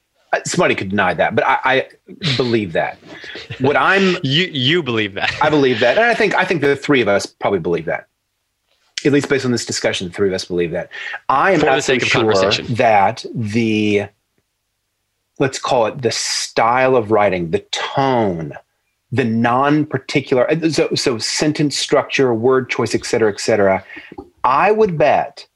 somebody 0.44 0.74
could 0.74 0.90
deny 0.90 1.14
that, 1.14 1.34
but 1.34 1.44
I, 1.46 1.58
I 1.64 1.88
believe 2.36 2.72
that. 2.72 2.98
What 3.60 3.76
I'm 3.76 4.16
you 4.22 4.46
you 4.46 4.82
believe 4.82 5.14
that? 5.14 5.34
I 5.42 5.50
believe 5.50 5.80
that, 5.80 5.98
and 5.98 6.06
I 6.06 6.14
think 6.14 6.34
I 6.34 6.44
think 6.44 6.60
the 6.60 6.76
three 6.76 7.00
of 7.00 7.08
us 7.08 7.26
probably 7.26 7.60
believe 7.60 7.84
that. 7.86 8.08
At 9.04 9.12
least 9.12 9.28
based 9.28 9.44
on 9.44 9.50
this 9.50 9.66
discussion, 9.66 10.08
the 10.08 10.14
three 10.14 10.28
of 10.28 10.34
us 10.34 10.44
believe 10.44 10.70
that. 10.70 10.88
I 11.28 11.52
am 11.52 11.60
For 11.60 11.66
not 11.66 11.82
so 11.82 11.98
sure 11.98 12.52
that 12.52 13.24
the 13.34 14.06
let's 15.38 15.58
call 15.58 15.86
it 15.86 16.02
the 16.02 16.12
style 16.12 16.96
of 16.96 17.10
writing, 17.10 17.50
the 17.50 17.60
tone, 17.72 18.52
the 19.10 19.24
non-particular 19.24 20.50
uh, 20.50 20.70
so, 20.70 20.94
so 20.94 21.18
sentence 21.18 21.76
structure, 21.76 22.32
word 22.32 22.70
choice, 22.70 22.94
et 22.94 23.04
cetera, 23.04 23.32
et 23.32 23.40
cetera. 23.40 23.84
I 24.44 24.72
would 24.72 24.96
bet 24.96 25.46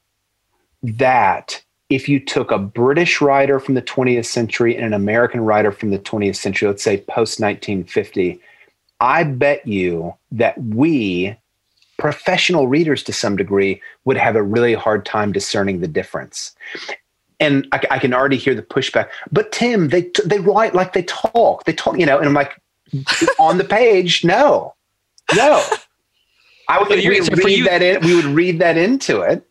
that 0.83 1.63
if 1.89 2.09
you 2.09 2.19
took 2.19 2.51
a 2.51 2.57
British 2.57 3.21
writer 3.21 3.59
from 3.59 3.75
the 3.75 3.81
20th 3.81 4.25
century 4.25 4.75
and 4.75 4.85
an 4.85 4.93
American 4.93 5.41
writer 5.41 5.71
from 5.71 5.91
the 5.91 5.99
20th 5.99 6.35
century, 6.35 6.67
let's 6.67 6.83
say 6.83 6.97
post 6.97 7.39
1950, 7.39 8.39
I 8.99 9.23
bet 9.23 9.65
you 9.65 10.13
that 10.31 10.61
we, 10.61 11.37
professional 11.97 12.67
readers 12.67 13.03
to 13.03 13.13
some 13.13 13.37
degree, 13.37 13.81
would 14.05 14.17
have 14.17 14.35
a 14.35 14.43
really 14.43 14.73
hard 14.73 15.05
time 15.05 15.31
discerning 15.31 15.79
the 15.79 15.87
difference. 15.87 16.53
And 17.39 17.67
I, 17.71 17.81
I 17.91 17.99
can 17.99 18.13
already 18.13 18.37
hear 18.37 18.55
the 18.55 18.63
pushback. 18.63 19.09
But 19.31 19.51
Tim, 19.51 19.89
they 19.89 20.09
they 20.25 20.39
write 20.39 20.73
like 20.73 20.93
they 20.93 21.03
talk. 21.03 21.65
They 21.65 21.73
talk, 21.73 21.99
you 21.99 22.05
know. 22.05 22.17
And 22.17 22.25
I'm 22.25 22.33
like, 22.33 22.59
on 23.39 23.59
the 23.59 23.63
page, 23.63 24.25
no, 24.25 24.73
no. 25.35 25.63
I 26.67 26.79
would 26.79 26.87
So 26.89 26.95
we 26.95 27.21
so 27.21 27.33
read 27.35 27.59
you- 27.59 27.63
that 27.65 27.81
in. 27.83 28.01
We 28.03 28.15
would 28.15 28.25
read 28.25 28.59
that 28.59 28.75
into. 28.75 29.21
It- 29.21 29.45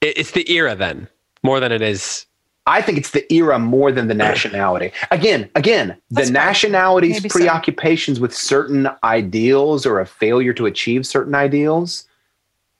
It's 0.00 0.30
the 0.30 0.48
era 0.50 0.76
then, 0.76 1.08
more 1.44 1.60
than 1.60 1.70
it 1.70 1.80
is. 1.82 2.26
I 2.66 2.80
think 2.80 2.96
it's 2.96 3.10
the 3.10 3.30
era 3.32 3.58
more 3.58 3.92
than 3.92 4.08
the 4.08 4.14
nationality. 4.14 4.90
Again, 5.10 5.50
again, 5.54 5.88
That's 6.10 6.28
the 6.30 6.34
fair. 6.34 6.44
nationality's 6.46 7.16
Maybe 7.16 7.28
so. 7.28 7.38
preoccupations 7.38 8.18
with 8.20 8.34
certain 8.34 8.88
ideals 9.04 9.84
or 9.84 10.00
a 10.00 10.06
failure 10.06 10.54
to 10.54 10.64
achieve 10.64 11.06
certain 11.06 11.34
ideals. 11.34 12.06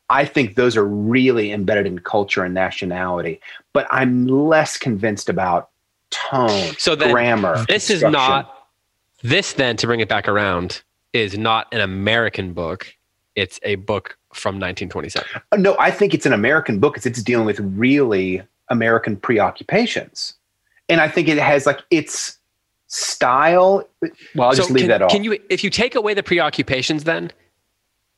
I 0.08 0.24
think 0.24 0.54
those 0.54 0.74
are 0.76 0.86
really 0.86 1.52
embedded 1.52 1.86
in 1.86 1.98
culture 1.98 2.42
and 2.44 2.54
nationality. 2.54 3.40
But 3.74 3.86
I'm 3.90 4.26
less 4.26 4.78
convinced 4.78 5.28
about 5.28 5.68
tone, 6.10 6.74
So 6.78 6.94
then 6.94 7.10
grammar. 7.12 7.64
This 7.68 7.90
is 7.90 8.02
not. 8.02 8.68
This 9.22 9.52
then 9.54 9.76
to 9.78 9.86
bring 9.86 10.00
it 10.00 10.08
back 10.08 10.28
around 10.28 10.82
is 11.12 11.36
not 11.36 11.66
an 11.72 11.80
American 11.80 12.52
book. 12.54 12.94
It's 13.34 13.58
a 13.62 13.74
book 13.76 14.16
from 14.32 14.54
1927. 14.56 15.28
Uh, 15.52 15.56
No, 15.56 15.76
I 15.78 15.90
think 15.90 16.14
it's 16.14 16.26
an 16.26 16.32
American 16.32 16.78
book 16.78 16.94
because 16.94 17.06
it's 17.06 17.22
dealing 17.22 17.46
with 17.46 17.60
really 17.60 18.42
American 18.70 19.16
preoccupations. 19.16 20.34
And 20.88 21.00
I 21.00 21.08
think 21.08 21.28
it 21.28 21.38
has 21.38 21.66
like 21.66 21.80
its 21.90 22.38
style. 22.86 23.88
Well, 24.34 24.48
I'll 24.48 24.54
just 24.54 24.70
leave 24.70 24.82
can, 24.82 24.88
that 24.88 25.02
off. 25.02 25.10
Can 25.10 25.24
you, 25.24 25.38
if 25.50 25.64
you 25.64 25.70
take 25.70 25.94
away 25.94 26.14
the 26.14 26.22
preoccupations, 26.22 27.04
then, 27.04 27.32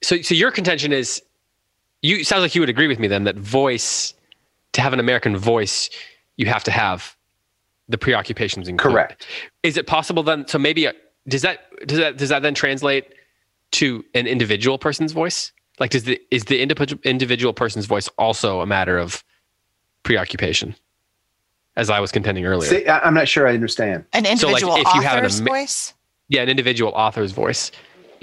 so 0.03 0.21
so 0.23 0.35
your 0.35 0.51
contention 0.51 0.93
is, 0.93 1.23
you 2.03 2.25
sounds 2.25 2.43
like 2.43 2.55
you 2.55 2.61
would 2.61 2.69
agree 2.69 2.87
with 2.87 2.99
me 2.99 3.09
then 3.09 3.25
that 3.25 3.37
voice, 3.37 4.15
to 4.73 4.81
have 4.83 4.93
an 4.93 5.01
American 5.01 5.37
voice, 5.37 5.89
you 6.37 6.47
have 6.47 6.63
to 6.65 6.71
have 6.71 7.17
the 7.89 7.97
preoccupations 7.97 8.69
included. 8.69 8.95
Correct. 8.95 9.27
Is 9.63 9.77
it 9.77 9.87
possible 9.87 10.23
then? 10.23 10.47
So 10.49 10.59
maybe 10.59 10.87
uh, 10.87 10.93
does 11.29 11.43
that 11.43 11.61
does 11.87 11.99
that 11.99 12.19
does 12.19 12.29
that 12.29 12.43
then 12.43 12.55
translate 12.55 13.15
to 13.73 14.05
an 14.15 14.27
individual 14.27 14.77
person's 14.79 15.13
voice? 15.13 15.53
Like, 15.81 15.91
does 15.91 16.05
the 16.05 16.21
is 16.31 16.45
the 16.45 16.61
individual 16.61 17.01
individual 17.05 17.55
person's 17.55 17.87
voice 17.87 18.09
also 18.19 18.61
a 18.61 18.67
matter 18.67 18.99
of 18.99 19.25
preoccupation? 20.07 20.75
As 21.77 21.91
I 21.91 22.01
was 22.01 22.11
contending 22.11 22.47
earlier. 22.47 22.71
See, 22.71 22.87
I- 22.87 23.01
I'm 23.01 23.13
not 23.13 23.29
sure 23.29 23.47
I 23.47 23.53
understand. 23.53 24.07
An 24.15 24.25
So, 24.25 24.31
like, 24.49 24.63
individual 24.63 24.77
if 24.77 24.95
you 24.95 25.03
have 25.03 25.19
an 25.19 25.25
author's 25.27 25.41
Ama- 25.41 25.51
voice? 25.51 25.93
yeah, 26.29 26.41
an 26.43 26.49
individual 26.49 26.93
author's 26.93 27.33
voice. 27.33 27.71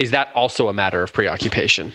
Is 0.00 0.10
that 0.10 0.28
also 0.34 0.66
a 0.68 0.72
matter 0.72 1.02
of 1.04 1.12
preoccupation? 1.12 1.92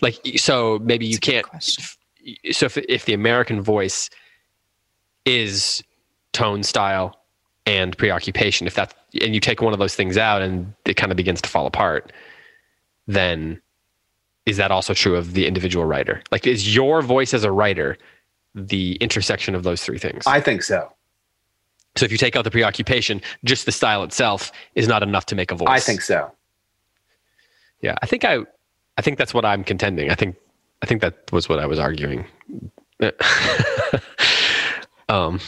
Like, 0.00 0.16
so 0.36 0.78
maybe 0.80 1.06
you 1.06 1.16
That's 1.16 1.28
a 1.28 1.30
can't. 1.32 2.54
So 2.54 2.66
if 2.66 2.76
if 2.88 3.04
the 3.06 3.14
American 3.14 3.60
voice 3.60 4.10
is 5.24 5.82
tone, 6.32 6.62
style, 6.62 7.18
and 7.66 7.96
preoccupation, 7.98 8.66
if 8.68 8.74
that 8.74 8.94
and 9.20 9.34
you 9.34 9.40
take 9.40 9.60
one 9.60 9.72
of 9.72 9.78
those 9.80 9.94
things 9.96 10.16
out 10.16 10.40
and 10.40 10.72
it 10.84 10.94
kind 10.94 11.10
of 11.10 11.16
begins 11.16 11.40
to 11.42 11.48
fall 11.48 11.66
apart, 11.66 12.12
then 13.08 13.60
is 14.46 14.56
that 14.56 14.70
also 14.70 14.94
true 14.94 15.16
of 15.16 15.34
the 15.34 15.46
individual 15.48 15.84
writer? 15.84 16.22
Like, 16.30 16.46
is 16.46 16.74
your 16.74 17.02
voice 17.02 17.34
as 17.34 17.42
a 17.44 17.50
writer 17.52 17.98
the 18.54 18.96
intersection 18.96 19.54
of 19.54 19.62
those 19.62 19.82
three 19.82 19.98
things? 19.98 20.26
I 20.26 20.40
think 20.40 20.62
so. 20.62 20.92
so 21.96 22.04
if 22.04 22.12
you 22.12 22.18
take 22.18 22.36
out 22.36 22.44
the 22.44 22.50
preoccupation, 22.50 23.20
just 23.44 23.66
the 23.66 23.72
style 23.72 24.02
itself 24.02 24.52
is 24.74 24.88
not 24.88 25.02
enough 25.02 25.26
to 25.26 25.34
make 25.34 25.50
a 25.50 25.54
voice. 25.54 25.68
I 25.68 25.80
think 25.80 26.02
so. 26.02 26.30
Yeah, 27.80 27.96
I 28.02 28.06
think 28.06 28.24
I, 28.24 28.38
I 28.96 29.02
think 29.02 29.18
that's 29.18 29.34
what 29.34 29.44
I'm 29.44 29.64
contending. 29.64 30.10
I 30.10 30.14
think, 30.14 30.36
I 30.82 30.86
think 30.86 31.00
that 31.02 31.32
was 31.32 31.48
what 31.48 31.58
I 31.58 31.66
was 31.66 31.78
arguing. 31.78 32.26
um, 35.08 35.40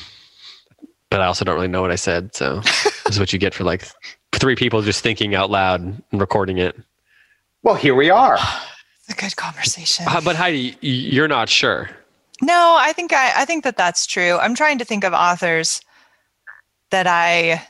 but 1.11 1.21
I 1.21 1.27
also 1.27 1.45
don't 1.45 1.55
really 1.55 1.69
know 1.69 1.81
what 1.81 1.93
I 1.93 1.97
said. 1.97 2.35
So 2.35 2.61
this 2.61 3.11
is 3.11 3.21
what 3.21 3.33
you 3.33 3.39
get 3.39 3.55
for 3.55 3.63
like 3.63 3.87
three 4.33 4.57
people 4.57 4.83
just 4.83 5.03
thinking 5.03 5.35
out 5.35 5.51
loud 5.51 5.81
and 5.81 6.03
recording 6.13 6.59
it. 6.59 6.77
Well, 7.63 7.77
here 7.77 7.95
we 7.95 8.11
are. 8.11 8.39
It's 9.07 9.19
a 9.19 9.21
good 9.21 9.37
conversation. 9.37 10.07
Uh, 10.09 10.23
but 10.23 10.35
Heidi, 10.35 10.79
you're 10.81 11.29
not 11.29 11.51
sure. 11.51 11.91
No, 12.43 12.77
I 12.79 12.93
think 12.93 13.13
I, 13.13 13.43
I 13.43 13.45
think 13.45 13.65
that 13.65 13.77
that's 13.77 14.07
true. 14.07 14.39
I'm 14.39 14.55
trying 14.55 14.79
to 14.79 14.85
think 14.85 15.05
of 15.05 15.13
authors 15.13 15.81
that 16.91 17.07
I 17.07 17.67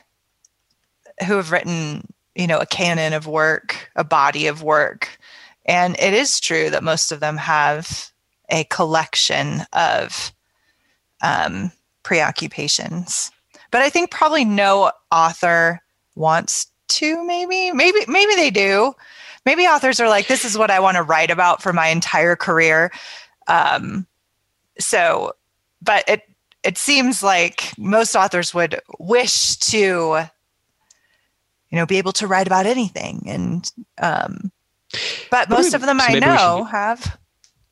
who 1.25 1.35
have 1.35 1.51
written, 1.51 2.07
you 2.35 2.47
know, 2.47 2.57
a 2.57 2.65
canon 2.65 3.13
of 3.13 3.27
work, 3.27 3.89
a 3.95 4.03
body 4.03 4.47
of 4.47 4.63
work. 4.63 5.17
And 5.65 5.95
it 5.99 6.13
is 6.13 6.39
true 6.39 6.69
that 6.69 6.83
most 6.83 7.11
of 7.11 7.19
them 7.19 7.37
have 7.37 8.11
a 8.49 8.65
collection 8.65 9.61
of 9.73 10.33
um, 11.21 11.71
preoccupations. 12.03 13.31
But 13.71 13.81
I 13.81 13.89
think 13.89 14.11
probably 14.11 14.45
no 14.45 14.91
author 15.11 15.81
wants 16.15 16.67
to 16.87 17.23
maybe 17.25 17.71
maybe 17.71 17.99
maybe 18.07 18.35
they 18.35 18.51
do 18.51 18.93
maybe 19.45 19.63
authors 19.63 19.99
are 19.99 20.07
like 20.07 20.27
this 20.27 20.45
is 20.45 20.57
what 20.57 20.69
i 20.69 20.79
want 20.79 20.95
to 20.95 21.03
write 21.03 21.31
about 21.31 21.61
for 21.61 21.73
my 21.73 21.87
entire 21.87 22.35
career 22.35 22.91
um, 23.47 24.05
so 24.79 25.33
but 25.81 26.03
it 26.07 26.23
it 26.63 26.77
seems 26.77 27.21
like 27.21 27.71
most 27.77 28.15
authors 28.15 28.53
would 28.53 28.79
wish 28.99 29.55
to 29.57 30.25
you 31.69 31.77
know 31.77 31.85
be 31.85 31.97
able 31.97 32.13
to 32.13 32.27
write 32.27 32.47
about 32.47 32.65
anything. 32.65 33.23
And 33.27 33.71
um 34.01 34.51
but 35.29 35.49
most 35.49 35.73
of 35.73 35.81
them 35.81 35.99
So 35.99 36.05
i 36.05 36.19
know 36.19 36.59
should- 36.63 36.71
have 36.71 37.17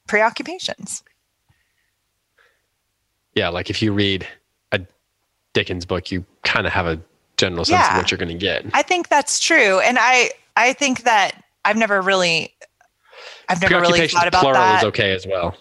preoccupations. 0.07 1.03
Yeah, 3.35 3.49
like 3.49 3.69
if 3.69 3.81
you 3.81 3.93
read 3.93 4.27
a 4.71 4.81
Dickens 5.53 5.85
book, 5.85 6.11
you 6.11 6.23
kind 6.43 6.67
of 6.67 6.73
have 6.73 6.85
a 6.85 6.99
general 7.37 7.65
sense 7.65 7.87
of 7.89 7.97
what 7.97 8.11
you're 8.11 8.17
going 8.19 8.29
to 8.29 8.35
get. 8.37 8.63
i 8.73 8.83
think 8.83 9.07
that's 9.09 9.39
true. 9.39 9.79
And 9.79 9.97
i 9.99 10.29
i 10.55 10.73
think 10.73 11.03
that 11.03 11.43
i've 11.65 11.77
never 11.77 11.99
really 12.01 12.53
i've 13.49 13.59
never 13.59 13.81
really 13.81 14.07
thought 14.07 14.27
about 14.27 14.41
plural 14.41 14.59
that. 14.61 14.83
is 14.83 14.87
okay 14.89 15.11
as 15.13 15.25
well. 15.25 15.55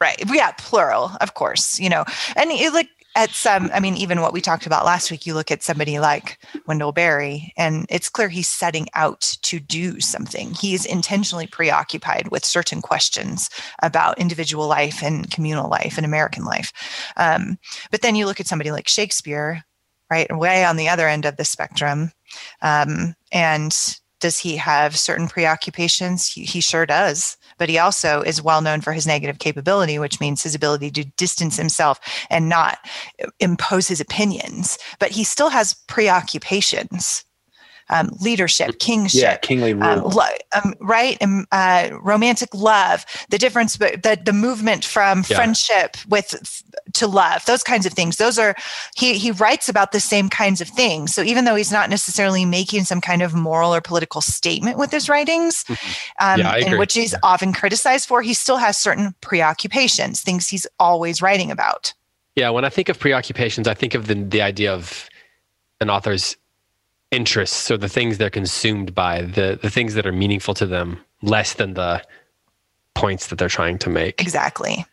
Right. 0.00 0.16
Yeah, 0.26 0.52
plural, 0.58 1.12
of 1.20 1.34
course, 1.34 1.78
you 1.78 1.88
know. 1.88 2.04
And 2.36 2.52
you 2.52 2.72
look 2.72 2.86
at 3.16 3.30
some, 3.30 3.70
I 3.72 3.78
mean, 3.78 3.96
even 3.96 4.20
what 4.20 4.32
we 4.32 4.40
talked 4.40 4.66
about 4.66 4.84
last 4.84 5.10
week, 5.10 5.24
you 5.24 5.34
look 5.34 5.50
at 5.50 5.62
somebody 5.62 6.00
like 6.00 6.38
Wendell 6.66 6.92
Berry, 6.92 7.52
and 7.56 7.86
it's 7.88 8.10
clear 8.10 8.28
he's 8.28 8.48
setting 8.48 8.88
out 8.94 9.20
to 9.42 9.60
do 9.60 10.00
something. 10.00 10.52
He's 10.54 10.84
intentionally 10.84 11.46
preoccupied 11.46 12.28
with 12.32 12.44
certain 12.44 12.82
questions 12.82 13.48
about 13.82 14.18
individual 14.18 14.66
life 14.66 15.02
and 15.02 15.30
communal 15.30 15.70
life 15.70 15.96
and 15.96 16.04
American 16.04 16.44
life. 16.44 16.72
Um, 17.16 17.56
but 17.90 18.02
then 18.02 18.16
you 18.16 18.26
look 18.26 18.40
at 18.40 18.48
somebody 18.48 18.72
like 18.72 18.88
Shakespeare, 18.88 19.62
right, 20.10 20.36
way 20.36 20.64
on 20.64 20.76
the 20.76 20.88
other 20.88 21.08
end 21.08 21.24
of 21.24 21.36
the 21.36 21.44
spectrum. 21.44 22.10
Um, 22.62 23.14
and 23.30 23.96
does 24.24 24.38
he 24.38 24.56
have 24.56 24.96
certain 24.96 25.28
preoccupations? 25.28 26.26
He, 26.32 26.44
he 26.44 26.62
sure 26.62 26.86
does. 26.86 27.36
But 27.58 27.68
he 27.68 27.76
also 27.78 28.22
is 28.22 28.40
well 28.40 28.62
known 28.62 28.80
for 28.80 28.94
his 28.94 29.06
negative 29.06 29.38
capability, 29.38 29.98
which 29.98 30.18
means 30.18 30.42
his 30.42 30.54
ability 30.54 30.90
to 30.92 31.04
distance 31.18 31.58
himself 31.58 32.00
and 32.30 32.48
not 32.48 32.78
impose 33.38 33.86
his 33.86 34.00
opinions. 34.00 34.78
But 34.98 35.10
he 35.10 35.24
still 35.24 35.50
has 35.50 35.74
preoccupations. 35.88 37.26
Um, 37.90 38.10
leadership, 38.20 38.78
kingship, 38.78 39.20
Yeah, 39.20 39.36
kingly 39.36 39.74
rule. 39.74 39.84
um, 39.84 40.00
lo- 40.04 40.24
um, 40.54 40.74
right? 40.80 41.20
Um, 41.22 41.46
uh, 41.52 41.90
romantic 42.00 42.54
love, 42.54 43.04
the 43.28 43.36
difference, 43.36 43.76
but 43.76 44.02
the, 44.02 44.18
the 44.24 44.32
movement 44.32 44.86
from 44.86 45.18
Yeah. 45.28 45.36
friendship 45.36 45.96
with 46.08 46.34
to 46.94 47.06
love, 47.06 47.44
those 47.44 47.62
kinds 47.62 47.84
of 47.84 47.92
things. 47.92 48.16
Those 48.16 48.38
are 48.38 48.54
he 48.96 49.18
he 49.18 49.30
writes 49.32 49.68
about 49.68 49.92
the 49.92 50.00
same 50.00 50.30
kinds 50.30 50.60
of 50.62 50.68
things. 50.68 51.14
So 51.14 51.22
even 51.22 51.44
though 51.44 51.56
he's 51.56 51.70
not 51.72 51.90
necessarily 51.90 52.44
making 52.46 52.84
some 52.84 53.00
kind 53.02 53.20
of 53.20 53.34
moral 53.34 53.74
or 53.74 53.80
political 53.82 54.20
statement 54.22 54.78
with 54.78 54.90
his 54.90 55.08
writings, 55.08 55.64
um, 55.68 55.76
Mm-hmm. 55.76 56.38
Yeah, 56.40 56.50
I 56.50 56.58
and 56.60 56.78
which 56.78 56.94
he's 56.94 57.14
often 57.22 57.52
criticized 57.52 58.08
for, 58.08 58.22
he 58.22 58.32
still 58.32 58.56
has 58.56 58.78
certain 58.78 59.14
preoccupations, 59.20 60.22
things 60.22 60.48
he's 60.48 60.66
always 60.78 61.20
writing 61.20 61.50
about. 61.50 61.92
Yeah, 62.34 62.48
when 62.50 62.64
I 62.64 62.70
think 62.70 62.88
of 62.88 62.98
preoccupations, 62.98 63.68
I 63.68 63.74
think 63.74 63.94
of 63.94 64.06
the 64.06 64.14
the 64.14 64.40
idea 64.40 64.72
of 64.72 65.08
an 65.80 65.90
author's 65.90 66.36
interests 67.14 67.70
or 67.70 67.78
the 67.78 67.88
things 67.88 68.18
they're 68.18 68.30
consumed 68.30 68.94
by, 68.94 69.22
the 69.22 69.58
the 69.60 69.70
things 69.70 69.94
that 69.94 70.06
are 70.06 70.12
meaningful 70.12 70.54
to 70.54 70.66
them, 70.66 70.98
less 71.22 71.54
than 71.54 71.74
the 71.74 72.02
points 72.94 73.28
that 73.28 73.38
they're 73.38 73.48
trying 73.48 73.78
to 73.78 73.90
make. 73.90 74.20
Exactly. 74.20 74.84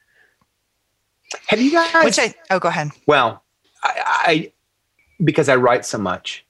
Have 1.47 1.61
you 1.61 1.71
guys? 1.71 2.05
Which 2.05 2.19
I 2.19 2.33
oh, 2.49 2.59
go 2.59 2.69
ahead. 2.69 2.89
well, 3.07 3.43
I, 3.83 3.93
I 4.05 4.51
because 5.23 5.49
I 5.49 5.55
write 5.55 5.85
so 5.85 5.97
much, 5.97 6.45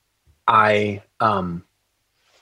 I 0.47 1.01
um, 1.19 1.63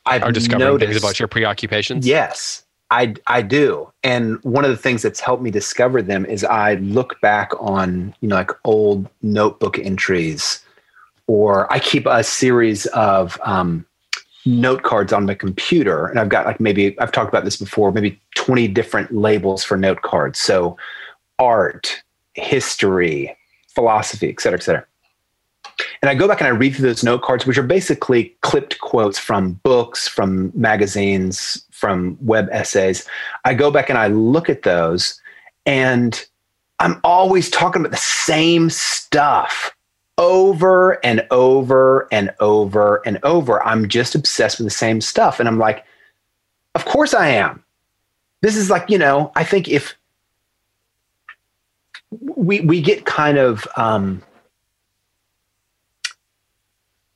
I've 0.06 0.23
Are 0.23 0.31
discovering 0.31 0.72
noticed, 0.72 0.91
things 0.91 1.03
about 1.03 1.19
your 1.19 1.27
preoccupations. 1.27 2.07
Yes, 2.07 2.64
I 2.91 3.14
I 3.27 3.41
do. 3.41 3.91
And 4.03 4.41
one 4.43 4.64
of 4.65 4.72
the 4.72 4.77
things 4.77 5.01
that's 5.01 5.19
helped 5.19 5.43
me 5.43 5.51
discover 5.51 6.01
them 6.01 6.26
is 6.26 6.43
I 6.43 6.76
look 6.76 7.19
back 7.22 7.51
on, 7.60 8.15
you 8.22 8.30
know, 8.30 8.35
like 8.35 8.51
old 8.64 9.10
notebook 9.22 9.77
entries 9.77 10.64
or 11.30 11.72
I 11.72 11.77
keep 11.77 12.07
a 12.07 12.23
series 12.23 12.88
of 12.88 13.39
um, 13.43 13.85
note 14.47 14.81
cards 14.81 15.14
on 15.14 15.27
my 15.27 15.35
computer 15.35 16.07
and 16.07 16.19
I've 16.19 16.27
got 16.27 16.47
like 16.47 16.60
maybe 16.60 16.99
I've 16.99 17.11
talked 17.11 17.30
about 17.30 17.45
this 17.45 17.56
before, 17.56 17.91
maybe 17.91 18.19
20 18.34 18.68
different 18.69 19.14
labels 19.14 19.64
for 19.64 19.77
note 19.77 20.01
cards. 20.01 20.39
So 20.39 20.76
art, 21.38 22.01
history, 22.34 23.38
philosophy, 23.68 24.30
et 24.30 24.41
cetera, 24.41 24.57
et 24.57 24.64
cetera. 24.64 24.85
And 26.01 26.10
I 26.10 26.15
go 26.15 26.27
back 26.27 26.41
and 26.41 26.47
I 26.47 26.51
read 26.51 26.76
through 26.76 26.88
those 26.88 27.03
note 27.03 27.22
cards, 27.22 27.45
which 27.45 27.60
are 27.60 27.64
basically 27.64 28.35
clipped 28.41 28.80
quotes 28.80 29.19
from 29.19 29.53
books, 29.61 30.07
from 30.07 30.51
magazines, 30.56 31.64
from 31.69 32.18
web 32.22 32.49
essays. 32.51 33.07
I 33.45 33.53
go 33.53 33.69
back 33.69 33.88
and 33.88 33.99
I 33.99 34.07
look 34.07 34.49
at 34.49 34.64
those, 34.64 35.22
and 35.68 36.26
I'm 36.80 36.99
always 37.03 37.51
talking 37.51 37.81
about 37.81 37.91
the 37.91 37.97
same 37.97 38.72
stuff 38.72 39.76
over 40.20 41.04
and 41.04 41.26
over 41.32 42.08
and 42.12 42.32
over 42.40 43.02
and 43.06 43.18
over. 43.24 43.66
I'm 43.66 43.88
just 43.88 44.14
obsessed 44.14 44.60
with 44.60 44.68
the 44.68 44.72
same 44.72 45.02
stuff. 45.02 45.40
And 45.40 45.48
I'm 45.48 45.58
like, 45.58 45.86
of 46.76 46.86
course 46.86 47.14
I 47.14 47.30
am. 47.30 47.64
This 48.41 48.56
is 48.56 48.70
like, 48.70 48.90
you 48.90 48.98
know, 48.98 49.32
I 49.36 49.44
think 49.44 49.68
if 49.70 49.96
we 52.12 52.60
we 52.60 52.82
get 52.82 53.06
kind 53.06 53.38
of 53.38 53.68
um, 53.76 54.22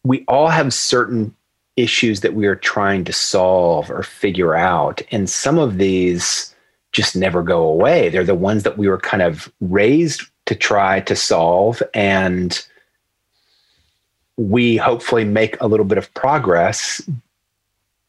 we 0.03 0.23
all 0.27 0.47
have 0.47 0.73
certain 0.73 1.35
issues 1.75 2.21
that 2.21 2.35
we 2.35 2.45
are 2.45 2.55
trying 2.55 3.03
to 3.03 3.13
solve 3.13 3.89
or 3.89 4.03
figure 4.03 4.55
out 4.55 5.01
and 5.11 5.27
some 5.27 5.57
of 5.57 5.79
these 5.79 6.53
just 6.91 7.15
never 7.15 7.41
go 7.41 7.63
away 7.63 8.09
they're 8.09 8.23
the 8.23 8.35
ones 8.35 8.61
that 8.61 8.77
we 8.77 8.87
were 8.87 8.99
kind 8.99 9.23
of 9.23 9.51
raised 9.59 10.21
to 10.45 10.53
try 10.53 10.99
to 10.99 11.15
solve 11.15 11.81
and 11.95 12.67
we 14.37 14.77
hopefully 14.77 15.23
make 15.23 15.59
a 15.61 15.67
little 15.67 15.85
bit 15.85 15.97
of 15.97 16.13
progress 16.13 17.01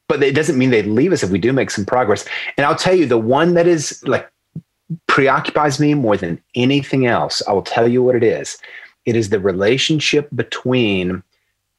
but 0.09 0.23
it 0.23 0.35
doesn't 0.35 0.59
mean 0.59 0.71
they 0.71 0.83
leave 0.83 1.13
us 1.13 1.23
if 1.23 1.31
we 1.31 1.39
do 1.39 1.53
make 1.53 1.71
some 1.71 1.85
progress. 1.85 2.25
And 2.57 2.67
i'll 2.67 2.77
tell 2.77 2.95
you 2.95 3.07
the 3.07 3.19
one 3.19 3.55
that 3.55 3.67
is 3.67 4.03
like 4.07 4.31
preoccupies 5.07 5.81
me 5.81 5.95
more 5.95 6.17
than 6.17 6.41
anything 6.55 7.07
else 7.07 7.43
i 7.49 7.53
will 7.53 7.63
tell 7.63 7.89
you 7.89 8.03
what 8.03 8.17
it 8.17 8.25
is. 8.25 8.59
It 9.07 9.17
is 9.17 9.31
the 9.31 9.41
relationship 9.41 10.29
between 10.35 11.23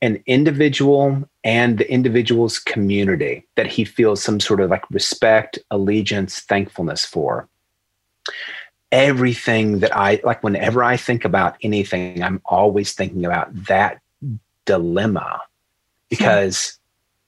an 0.01 0.21
individual 0.27 1.27
and 1.43 1.77
the 1.77 1.91
individual's 1.91 2.59
community 2.59 3.45
that 3.55 3.65
he 3.65 3.85
feels 3.85 4.21
some 4.21 4.39
sort 4.39 4.59
of 4.59 4.69
like 4.69 4.83
respect 4.91 5.57
allegiance 5.71 6.41
thankfulness 6.41 7.05
for. 7.05 7.47
Everything 8.91 9.79
that 9.79 9.95
i 9.95 10.21
like 10.23 10.43
whenever 10.43 10.83
i 10.83 10.95
think 10.95 11.25
about 11.25 11.57
anything 11.61 12.23
i'm 12.23 12.41
always 12.45 12.93
thinking 12.93 13.25
about 13.25 13.49
that 13.65 13.99
dilemma 14.65 15.41
because 16.09 16.77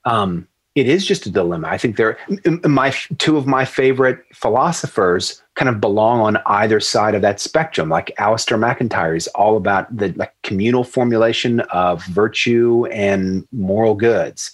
um, 0.06 0.48
it 0.78 0.88
is 0.88 1.08
just 1.08 1.26
a 1.26 1.32
dilemma. 1.32 1.68
I 1.70 1.78
think 1.80 1.98
there, 1.98 2.20
my 2.64 2.92
two 3.18 3.36
of 3.36 3.48
my 3.48 3.66
favorite 3.66 4.20
philosophers 4.32 5.42
kind 5.56 5.70
of 5.70 5.82
belong 5.82 6.20
on 6.20 6.38
either 6.46 6.80
side 6.80 7.16
of 7.16 7.24
that 7.24 7.40
spectrum. 7.40 7.90
Like 7.90 8.14
Alasdair 8.20 8.60
MacIntyre 8.60 9.16
is 9.16 9.28
all 9.30 9.58
about 9.58 9.96
the 9.96 10.10
like 10.10 10.34
communal 10.44 10.84
formulation 10.84 11.62
of 11.72 12.06
virtue 12.06 12.86
and 12.92 13.48
moral 13.52 13.96
goods, 13.96 14.52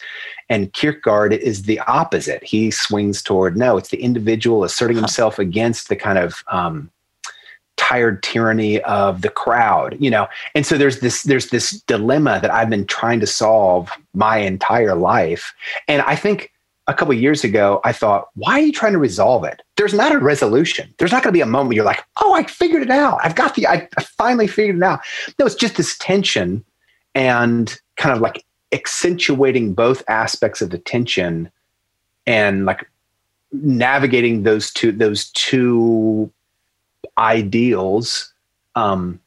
and 0.48 0.72
Kierkegaard 0.72 1.34
is 1.34 1.64
the 1.64 1.80
opposite. 1.82 2.42
He 2.42 2.72
swings 2.72 3.22
toward 3.22 3.58
no, 3.58 3.76
it's 3.76 3.90
the 3.90 4.02
individual 4.02 4.64
asserting 4.64 4.96
himself 4.96 5.40
against 5.40 5.90
the 5.90 5.98
kind 5.98 6.18
of 6.18 6.42
um, 6.50 6.90
tired 7.78 8.22
tyranny 8.24 8.82
of 8.82 9.22
the 9.22 9.30
crowd 9.30 9.96
you 10.00 10.10
know? 10.10 10.28
And 10.56 10.66
so 10.66 10.78
there's 10.78 11.00
this 11.00 11.24
there's 11.24 11.50
this 11.50 11.72
dilemma 11.82 12.40
that 12.42 12.52
i've 12.52 12.70
been 12.70 12.86
trying 12.86 13.20
to 13.20 13.28
solve 13.28 13.90
my 14.14 14.38
entire 14.38 14.96
life. 14.96 15.54
And 15.88 16.02
i 16.04 16.16
think 16.16 16.52
a 16.88 16.94
couple 16.94 17.14
years 17.14 17.44
ago 17.44 17.80
i 17.84 17.94
thought 17.94 18.28
why 18.36 18.54
are 18.54 18.62
you 18.62 18.72
trying 18.72 18.94
to 18.94 19.00
resolve 19.00 19.44
it? 19.44 19.62
There's 19.78 19.94
not 19.94 20.12
a 20.14 20.20
resolution. 20.20 20.94
There's 20.98 21.12
not 21.12 21.24
going 21.24 21.32
to 21.32 21.38
be 21.38 21.42
a 21.42 21.46
moment 21.46 21.76
you're 21.76 21.86
like 21.86 22.04
oh 22.22 22.34
i 22.34 22.44
figured 22.44 22.84
it 22.84 22.92
out. 22.92 23.20
I've 23.24 23.36
got 23.36 23.56
the 23.56 23.68
I, 23.68 23.88
I 23.98 24.04
finally 24.04 24.48
figured 24.48 24.78
it 24.78 24.84
out. 24.84 25.02
No 25.40 25.46
it's 25.46 25.56
just 25.56 25.78
this 25.78 25.98
tension 25.98 26.64
and 27.16 27.76
kind 27.96 28.16
of 28.16 28.22
like 28.22 28.44
accentuating 28.72 29.74
both 29.74 30.04
aspects 30.08 30.62
of 30.62 30.72
the 30.72 30.80
tension 30.80 31.52
and 32.26 32.66
like 32.66 32.90
navigating 33.52 34.44
those 34.44 34.72
two 34.72 34.92
those 34.92 35.30
two 35.32 36.32
ideals 37.18 38.34
um, 38.76 39.20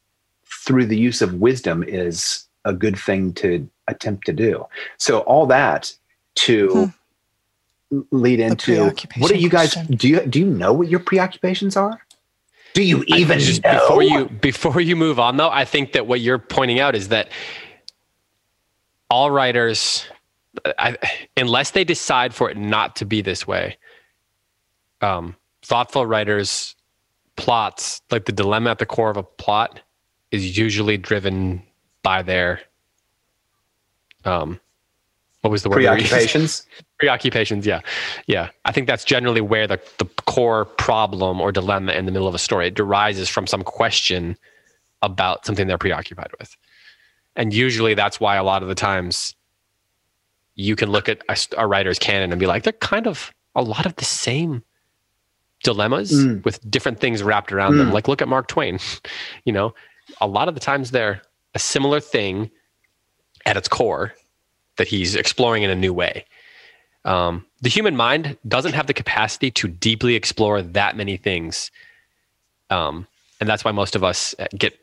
through 0.45 0.85
the 0.85 0.97
use 0.97 1.21
of 1.21 1.35
wisdom 1.35 1.83
is 1.83 2.45
a 2.65 2.73
good 2.73 2.97
thing 2.97 3.33
to 3.33 3.69
attempt 3.87 4.25
to 4.25 4.33
do. 4.33 4.65
So 4.97 5.19
all 5.19 5.45
that 5.47 5.93
to 6.35 6.91
hmm. 7.91 7.99
lead 8.11 8.39
into 8.39 8.93
what 9.17 9.29
do 9.29 9.37
you 9.37 9.49
guys 9.49 9.73
question. 9.73 9.95
do 9.95 10.07
you 10.07 10.25
do 10.25 10.39
you 10.39 10.45
know 10.45 10.73
what 10.73 10.89
your 10.89 10.99
preoccupations 10.99 11.75
are? 11.77 12.01
Do 12.73 12.83
you 12.83 13.03
even 13.07 13.39
just, 13.39 13.63
know? 13.63 13.79
Before 13.79 14.03
you 14.03 14.25
before 14.25 14.81
you 14.81 14.95
move 14.95 15.19
on 15.19 15.37
though, 15.37 15.49
I 15.49 15.65
think 15.65 15.93
that 15.93 16.05
what 16.05 16.19
you're 16.19 16.37
pointing 16.37 16.79
out 16.79 16.95
is 16.95 17.07
that 17.07 17.29
all 19.09 19.31
writers 19.31 20.05
I, 20.77 20.97
unless 21.35 21.71
they 21.71 21.83
decide 21.83 22.33
for 22.33 22.49
it 22.49 22.57
not 22.57 22.97
to 22.97 23.05
be 23.05 23.21
this 23.21 23.47
way, 23.47 23.77
um, 25.01 25.35
thoughtful 25.61 26.05
writers 26.05 26.75
plots, 27.37 28.01
like 28.11 28.25
the 28.25 28.31
dilemma 28.31 28.71
at 28.71 28.79
the 28.79 28.85
core 28.85 29.09
of 29.09 29.17
a 29.17 29.23
plot, 29.23 29.79
is 30.31 30.57
usually 30.57 30.97
driven 30.97 31.63
by 32.03 32.21
their 32.21 32.59
um, 34.25 34.59
what 35.41 35.51
was 35.51 35.63
the 35.63 35.69
word? 35.69 35.75
Preoccupations. 35.75 36.65
Preoccupations. 36.99 37.65
Yeah, 37.65 37.81
yeah. 38.25 38.49
I 38.65 38.71
think 38.71 38.87
that's 38.87 39.05
generally 39.05 39.41
where 39.41 39.67
the 39.67 39.79
the 39.97 40.05
core 40.25 40.65
problem 40.65 41.39
or 41.39 41.51
dilemma 41.51 41.93
in 41.93 42.05
the 42.05 42.11
middle 42.11 42.27
of 42.27 42.35
a 42.35 42.39
story 42.39 42.67
it 42.67 42.73
derives 42.73 43.29
from 43.29 43.47
some 43.47 43.63
question 43.63 44.35
about 45.01 45.45
something 45.45 45.67
they're 45.67 45.77
preoccupied 45.77 46.31
with, 46.39 46.57
and 47.35 47.53
usually 47.53 47.93
that's 47.93 48.19
why 48.19 48.35
a 48.35 48.43
lot 48.43 48.61
of 48.61 48.67
the 48.67 48.75
times 48.75 49.35
you 50.55 50.75
can 50.75 50.91
look 50.91 51.07
at 51.07 51.21
a, 51.29 51.37
a 51.57 51.67
writer's 51.67 51.99
canon 51.99 52.31
and 52.31 52.39
be 52.39 52.47
like, 52.47 52.63
they're 52.63 52.73
kind 52.73 53.05
of 53.05 53.31
a 53.55 53.61
lot 53.61 53.85
of 53.85 53.95
the 53.97 54.05
same 54.05 54.63
dilemmas 55.63 56.11
mm. 56.11 56.43
with 56.45 56.69
different 56.69 56.99
things 56.99 57.23
wrapped 57.23 57.51
around 57.51 57.73
mm. 57.73 57.77
them. 57.77 57.91
Like 57.91 58.07
look 58.07 58.21
at 58.21 58.27
Mark 58.27 58.47
Twain. 58.47 58.79
you 59.45 59.53
know, 59.53 59.73
a 60.21 60.27
lot 60.27 60.47
of 60.47 60.53
the 60.53 60.59
times 60.59 60.91
they're 60.91 61.21
a 61.53 61.59
similar 61.59 61.99
thing 61.99 62.49
at 63.45 63.57
its 63.57 63.67
core 63.67 64.13
that 64.77 64.87
he's 64.87 65.15
exploring 65.15 65.63
in 65.63 65.69
a 65.69 65.75
new 65.75 65.93
way. 65.93 66.25
Um, 67.05 67.45
the 67.61 67.69
human 67.69 67.95
mind 67.95 68.37
doesn't 68.47 68.73
have 68.73 68.87
the 68.87 68.93
capacity 68.93 69.49
to 69.51 69.67
deeply 69.67 70.15
explore 70.15 70.61
that 70.61 70.97
many 70.97 71.17
things. 71.17 71.71
Um, 72.69 73.07
and 73.39 73.47
that's 73.47 73.63
why 73.63 73.71
most 73.71 73.95
of 73.95 74.03
us 74.03 74.35
get 74.57 74.77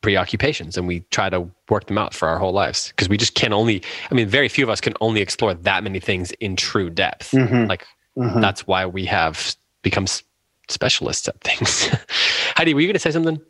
preoccupations 0.00 0.76
and 0.76 0.86
we 0.86 1.00
try 1.10 1.30
to 1.30 1.48
work 1.70 1.86
them 1.86 1.96
out 1.96 2.12
for 2.12 2.28
our 2.28 2.38
whole 2.38 2.52
lives 2.52 2.88
because 2.88 3.08
we 3.08 3.16
just 3.16 3.34
can 3.34 3.54
only 3.54 3.82
i 4.10 4.14
mean 4.14 4.28
very 4.28 4.50
few 4.50 4.62
of 4.62 4.68
us 4.68 4.78
can 4.78 4.92
only 5.00 5.22
explore 5.22 5.54
that 5.54 5.82
many 5.82 5.98
things 5.98 6.30
in 6.32 6.56
true 6.56 6.90
depth 6.90 7.30
mm-hmm. 7.30 7.64
like 7.70 7.86
mm-hmm. 8.14 8.38
that's 8.38 8.66
why 8.66 8.84
we 8.84 9.06
have 9.06 9.56
become 9.84 10.06
specialists 10.68 11.28
at 11.28 11.40
things. 11.42 11.88
Heidi, 12.56 12.74
were 12.74 12.80
you 12.80 12.88
going 12.88 12.94
to 12.94 12.98
say 12.98 13.12
something? 13.12 13.40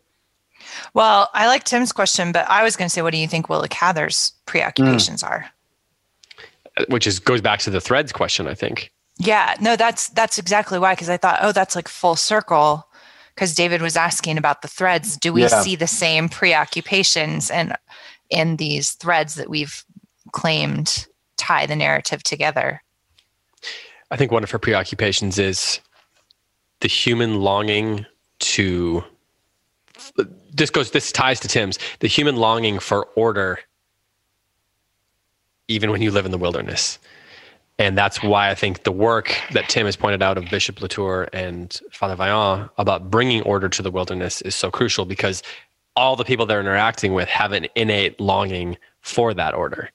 Well, 0.93 1.31
I 1.33 1.47
like 1.47 1.65
Tim's 1.65 1.93
question, 1.93 2.33
but 2.33 2.49
I 2.51 2.63
was 2.63 2.77
going 2.77 2.87
to 2.87 2.93
say, 2.93 3.01
what 3.01 3.13
do 3.13 3.19
you 3.19 3.29
think 3.29 3.49
Willa 3.49 3.69
Cather's 3.69 4.33
preoccupations 4.47 5.23
mm. 5.23 5.29
are? 5.29 5.47
Uh, 6.77 6.85
which 6.89 7.07
is 7.07 7.19
goes 7.19 7.41
back 7.41 7.61
to 7.61 7.71
the 7.71 7.81
threads 7.81 8.13
question, 8.13 8.47
I 8.47 8.55
think. 8.55 8.93
Yeah, 9.19 9.55
no, 9.61 9.77
that's 9.77 10.09
that's 10.11 10.39
exactly 10.39 10.79
why. 10.79 10.95
Because 10.95 11.09
I 11.09 11.17
thought, 11.17 11.39
oh, 11.41 11.53
that's 11.53 11.77
like 11.77 11.89
full 11.89 12.17
circle. 12.17 12.87
Because 13.35 13.55
David 13.55 13.83
was 13.83 13.97
asking 13.97 14.39
about 14.39 14.63
the 14.63 14.69
threads. 14.69 15.17
Do 15.17 15.33
we 15.33 15.43
yeah. 15.43 15.63
see 15.63 15.75
the 15.75 15.89
same 15.89 16.29
preoccupations 16.29 17.51
and 17.51 17.77
in 18.31 18.57
these 18.57 18.93
threads 18.93 19.35
that 19.35 19.51
we've 19.51 19.85
claimed 20.33 21.07
tie 21.37 21.67
the 21.67 21.75
narrative 21.77 22.23
together? 22.23 22.83
I 24.11 24.17
think 24.17 24.31
one 24.31 24.45
of 24.45 24.51
her 24.53 24.59
preoccupations 24.59 25.39
is 25.39 25.81
the 26.85 26.89
human 26.89 27.41
longing 27.41 28.05
to 28.41 29.03
this 30.53 30.69
goes 30.69 30.91
this 30.91 31.11
ties 31.11 31.41
to 31.41 31.49
tim's 31.49 31.79
the 32.01 32.07
human 32.07 32.37
longing 32.37 32.79
for 32.79 33.07
order 33.17 33.59
even 35.67 35.91
when 35.91 36.03
you 36.03 36.11
live 36.11 36.27
in 36.27 36.31
the 36.31 36.37
wilderness. 36.37 36.99
And 37.79 37.97
that's 37.97 38.23
why 38.23 38.51
i 38.51 38.55
think 38.55 38.83
the 38.83 38.93
work 38.93 39.35
that 39.53 39.71
tim 39.71 39.87
has 39.87 39.97
pointed 39.97 40.23
out 40.23 40.37
of 40.37 40.51
bishop 40.51 40.83
latour 40.83 41.27
and 41.33 41.81
father 41.91 42.17
vaillant 42.17 42.69
about 42.77 43.11
bringing 43.11 43.41
order 43.45 43.71
to 43.71 43.81
the 43.81 43.91
wilderness 43.91 44.43
is 44.43 44.55
so 44.55 44.71
crucial 44.71 45.07
because 45.07 45.43
all 45.97 46.17
the 46.17 46.25
people 46.25 46.45
they're 46.45 46.61
interacting 46.61 47.15
with 47.15 47.31
have 47.31 47.53
an 47.53 47.67
innate 47.77 48.21
longing 48.21 48.77
for 49.01 49.33
that 49.33 49.55
order. 49.55 49.89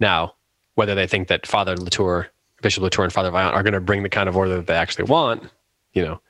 Now 0.00 0.34
whether 0.76 0.94
they 0.94 1.06
think 1.06 1.28
that 1.28 1.46
father 1.46 1.76
latour 1.76 2.28
bishop 2.62 2.82
latour 2.82 3.04
and 3.04 3.12
father 3.12 3.30
vaillant 3.30 3.52
are 3.52 3.62
going 3.62 3.74
to 3.74 3.82
bring 3.82 4.02
the 4.02 4.08
kind 4.08 4.30
of 4.30 4.36
order 4.38 4.56
that 4.56 4.66
they 4.66 4.76
actually 4.76 5.04
want 5.04 5.50
you 5.92 6.02
know, 6.02 6.20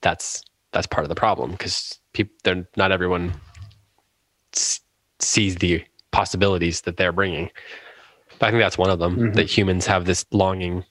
that's 0.00 0.42
that's 0.72 0.86
part 0.86 1.04
of 1.04 1.08
the 1.08 1.14
problem 1.14 1.50
because 1.52 1.98
people, 2.12 2.34
they're 2.44 2.68
not 2.76 2.92
everyone 2.92 3.32
s- 4.54 4.80
sees 5.18 5.56
the 5.56 5.84
possibilities 6.12 6.82
that 6.82 6.96
they're 6.96 7.12
bringing. 7.12 7.50
But 8.38 8.46
I 8.46 8.50
think 8.50 8.62
that's 8.62 8.78
one 8.78 8.90
of 8.90 8.98
them 8.98 9.16
mm-hmm. 9.16 9.32
that 9.32 9.50
humans 9.50 9.86
have 9.86 10.04
this 10.04 10.24
longing 10.30 10.84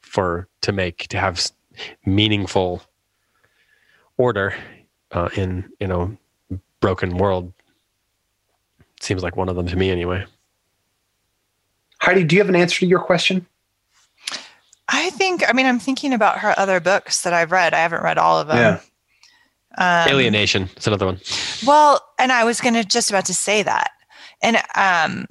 for 0.00 0.48
to 0.62 0.72
make 0.72 1.08
to 1.08 1.18
have 1.18 1.50
meaningful 2.04 2.82
order 4.16 4.54
uh, 5.12 5.28
in 5.36 5.70
you 5.80 5.86
know 5.86 6.16
broken 6.80 7.16
world 7.16 7.52
Seems 9.00 9.22
like 9.22 9.36
one 9.36 9.48
of 9.48 9.56
them 9.56 9.66
to 9.66 9.76
me, 9.76 9.90
anyway. 9.90 10.24
Heidi, 12.02 12.22
do 12.22 12.36
you 12.36 12.40
have 12.40 12.50
an 12.50 12.56
answer 12.56 12.80
to 12.80 12.86
your 12.86 13.00
question? 13.00 13.46
I 15.00 15.10
think, 15.10 15.42
I 15.48 15.52
mean, 15.52 15.66
I'm 15.66 15.78
thinking 15.78 16.12
about 16.12 16.38
her 16.38 16.54
other 16.58 16.80
books 16.80 17.22
that 17.22 17.32
I've 17.32 17.52
read. 17.52 17.74
I 17.74 17.78
haven't 17.78 18.02
read 18.02 18.18
all 18.18 18.38
of 18.38 18.48
them. 18.48 18.56
Yeah. 18.56 18.80
Um, 19.78 20.12
Alienation. 20.12 20.68
It's 20.76 20.86
another 20.86 21.06
one. 21.06 21.20
Well, 21.64 22.04
and 22.18 22.32
I 22.32 22.44
was 22.44 22.60
going 22.60 22.74
to 22.74 22.84
just 22.84 23.10
about 23.10 23.24
to 23.26 23.34
say 23.34 23.62
that. 23.62 23.90
And, 24.42 24.56
um, 24.74 25.26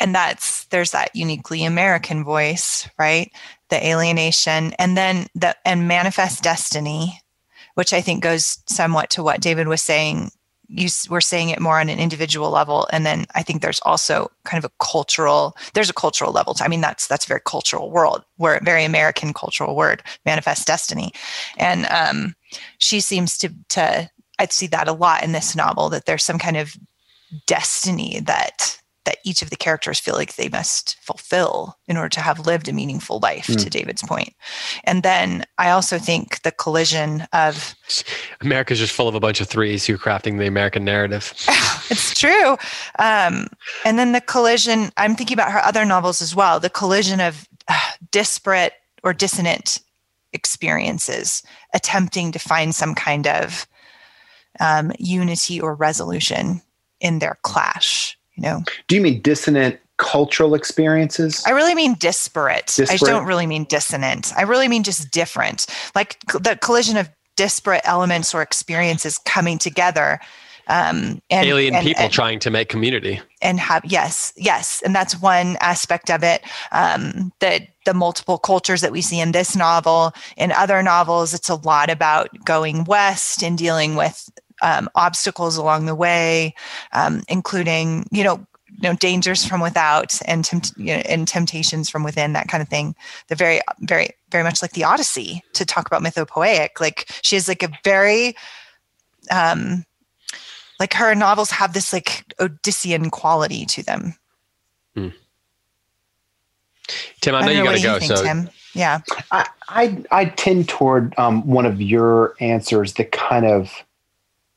and 0.00 0.14
that's, 0.14 0.64
there's 0.66 0.92
that 0.92 1.14
uniquely 1.14 1.64
American 1.64 2.24
voice, 2.24 2.88
right? 2.98 3.30
The 3.68 3.86
alienation 3.86 4.72
and 4.78 4.96
then 4.96 5.26
the, 5.34 5.56
and 5.64 5.88
manifest 5.88 6.42
destiny, 6.42 7.20
which 7.74 7.92
I 7.92 8.00
think 8.00 8.22
goes 8.22 8.58
somewhat 8.66 9.10
to 9.10 9.22
what 9.22 9.40
David 9.40 9.68
was 9.68 9.82
saying 9.82 10.30
you 10.68 10.88
were 11.08 11.20
saying 11.20 11.48
it 11.48 11.60
more 11.60 11.80
on 11.80 11.88
an 11.88 11.98
individual 11.98 12.50
level 12.50 12.86
and 12.92 13.06
then 13.06 13.26
i 13.34 13.42
think 13.42 13.62
there's 13.62 13.80
also 13.80 14.30
kind 14.44 14.62
of 14.62 14.70
a 14.70 14.84
cultural 14.84 15.56
there's 15.74 15.90
a 15.90 15.94
cultural 15.94 16.32
level 16.32 16.54
to, 16.54 16.64
i 16.64 16.68
mean 16.68 16.80
that's 16.80 17.06
that's 17.06 17.24
a 17.24 17.28
very 17.28 17.40
cultural 17.44 17.90
world 17.90 18.24
where 18.36 18.60
very 18.62 18.84
american 18.84 19.32
cultural 19.32 19.74
word 19.74 20.02
manifest 20.24 20.66
destiny. 20.66 21.12
And 21.56 21.86
um, 21.86 22.34
she 22.78 23.00
seems 23.00 23.38
to 23.38 23.50
to 23.70 24.10
i'd 24.38 24.52
see 24.52 24.66
that 24.68 24.88
a 24.88 24.92
lot 24.92 25.22
in 25.22 25.32
this 25.32 25.56
novel 25.56 25.88
that 25.90 26.06
there's 26.06 26.24
some 26.24 26.38
kind 26.38 26.56
of 26.56 26.76
destiny 27.46 28.20
that 28.20 28.78
that 29.08 29.16
each 29.24 29.40
of 29.40 29.48
the 29.48 29.56
characters 29.56 29.98
feel 29.98 30.14
like 30.14 30.36
they 30.36 30.50
must 30.50 30.98
fulfill 31.00 31.78
in 31.86 31.96
order 31.96 32.10
to 32.10 32.20
have 32.20 32.44
lived 32.44 32.68
a 32.68 32.74
meaningful 32.74 33.20
life 33.20 33.46
mm. 33.46 33.62
to 33.64 33.70
david's 33.70 34.02
point. 34.02 34.34
And 34.84 35.02
then 35.02 35.46
i 35.56 35.70
also 35.70 35.98
think 35.98 36.42
the 36.42 36.52
collision 36.52 37.26
of 37.32 37.74
america's 38.42 38.78
just 38.78 38.92
full 38.92 39.08
of 39.08 39.14
a 39.14 39.20
bunch 39.20 39.40
of 39.40 39.48
threes 39.48 39.86
who 39.86 39.94
are 39.94 39.98
crafting 39.98 40.38
the 40.38 40.46
american 40.46 40.84
narrative. 40.84 41.32
It's 41.90 42.12
true. 42.12 42.58
Um, 42.98 43.46
and 43.86 43.98
then 43.98 44.12
the 44.12 44.20
collision 44.20 44.90
i'm 44.98 45.16
thinking 45.16 45.36
about 45.36 45.52
her 45.52 45.64
other 45.64 45.86
novels 45.86 46.20
as 46.20 46.36
well 46.36 46.60
the 46.60 46.68
collision 46.68 47.18
of 47.18 47.48
uh, 47.68 47.90
disparate 48.10 48.74
or 49.02 49.14
dissonant 49.14 49.80
experiences 50.34 51.42
attempting 51.72 52.30
to 52.32 52.38
find 52.38 52.74
some 52.74 52.94
kind 52.94 53.26
of 53.26 53.66
um, 54.60 54.92
unity 54.98 55.58
or 55.58 55.74
resolution 55.74 56.60
in 57.00 57.20
their 57.20 57.38
clash 57.42 58.17
you 58.38 58.42
know 58.42 58.62
do 58.86 58.94
you 58.94 59.02
mean 59.02 59.20
dissonant 59.20 59.78
cultural 59.98 60.54
experiences? 60.54 61.42
I 61.44 61.50
really 61.50 61.74
mean 61.74 61.94
disparate. 61.94 62.66
disparate. 62.66 63.02
i 63.02 63.06
don't 63.06 63.26
really 63.26 63.46
mean 63.46 63.64
dissonant. 63.64 64.32
I 64.36 64.42
really 64.42 64.68
mean 64.68 64.84
just 64.84 65.10
different. 65.10 65.66
Like 65.94 66.18
the 66.28 66.56
collision 66.62 66.96
of 66.96 67.10
disparate 67.36 67.82
elements 67.84 68.34
or 68.34 68.40
experiences 68.40 69.18
coming 69.18 69.58
together 69.58 70.20
um, 70.68 71.22
and, 71.30 71.46
alien 71.46 71.74
and, 71.74 71.86
people 71.86 72.04
and, 72.04 72.12
trying 72.12 72.38
to 72.40 72.50
make 72.50 72.68
community. 72.68 73.20
And 73.42 73.58
have 73.58 73.84
yes 73.84 74.32
yes. 74.36 74.82
And 74.84 74.94
that's 74.94 75.20
one 75.20 75.56
aspect 75.60 76.10
of 76.10 76.22
it. 76.22 76.42
Um, 76.72 77.32
the 77.40 77.66
the 77.84 77.94
multiple 77.94 78.38
cultures 78.38 78.82
that 78.82 78.92
we 78.92 79.00
see 79.00 79.18
in 79.18 79.32
this 79.32 79.56
novel 79.56 80.12
in 80.36 80.52
other 80.52 80.82
novels 80.82 81.32
it's 81.32 81.48
a 81.48 81.54
lot 81.54 81.88
about 81.88 82.28
going 82.44 82.84
west 82.84 83.42
and 83.42 83.56
dealing 83.56 83.94
with 83.94 84.28
um, 84.62 84.88
obstacles 84.94 85.56
along 85.56 85.86
the 85.86 85.94
way, 85.94 86.54
um, 86.92 87.22
including 87.28 88.06
you 88.10 88.24
know 88.24 88.46
you 88.80 88.88
know 88.88 88.94
dangers 88.96 89.44
from 89.44 89.60
without 89.60 90.20
and 90.26 90.44
tempt, 90.44 90.72
you 90.76 90.96
know, 90.96 91.02
and 91.06 91.26
temptations 91.26 91.88
from 91.88 92.04
within 92.04 92.32
that 92.32 92.48
kind 92.48 92.62
of 92.62 92.68
thing 92.68 92.94
they're 93.26 93.36
very 93.36 93.60
very 93.80 94.10
very 94.30 94.44
much 94.44 94.62
like 94.62 94.72
the 94.72 94.84
odyssey 94.84 95.42
to 95.52 95.64
talk 95.64 95.86
about 95.86 96.02
mythopoeic 96.02 96.80
like 96.80 97.10
she 97.22 97.36
has 97.36 97.48
like 97.48 97.62
a 97.62 97.70
very 97.84 98.34
um 99.30 99.84
like 100.78 100.94
her 100.94 101.14
novels 101.14 101.50
have 101.50 101.72
this 101.72 101.92
like 101.92 102.24
odyssean 102.40 103.10
quality 103.10 103.64
to 103.64 103.82
them 103.82 104.14
hmm. 104.94 105.08
tim 107.20 107.34
i 107.34 107.40
know, 107.40 107.46
I 107.48 107.50
you 107.50 107.64
gotta 107.64 107.82
go 107.82 107.98
think, 107.98 108.16
so 108.16 108.22
tim? 108.22 108.50
yeah 108.74 109.00
I, 109.32 109.48
I 109.68 110.04
i 110.10 110.24
tend 110.26 110.68
toward 110.68 111.18
um 111.18 111.46
one 111.46 111.66
of 111.66 111.80
your 111.80 112.34
answers 112.40 112.94
the 112.94 113.04
kind 113.04 113.46
of 113.46 113.82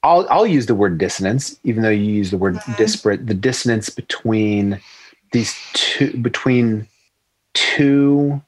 I'll 0.03 0.27
I'll 0.29 0.47
use 0.47 0.65
the 0.65 0.75
word 0.75 0.97
dissonance, 0.97 1.59
even 1.63 1.83
though 1.83 1.89
you 1.89 2.11
use 2.11 2.31
the 2.31 2.37
word 2.37 2.55
mm-hmm. 2.55 2.73
disparate. 2.73 3.27
The 3.27 3.33
dissonance 3.33 3.89
between 3.89 4.79
these 5.31 5.55
two 5.73 6.17
between 6.17 6.87
two 7.53 8.41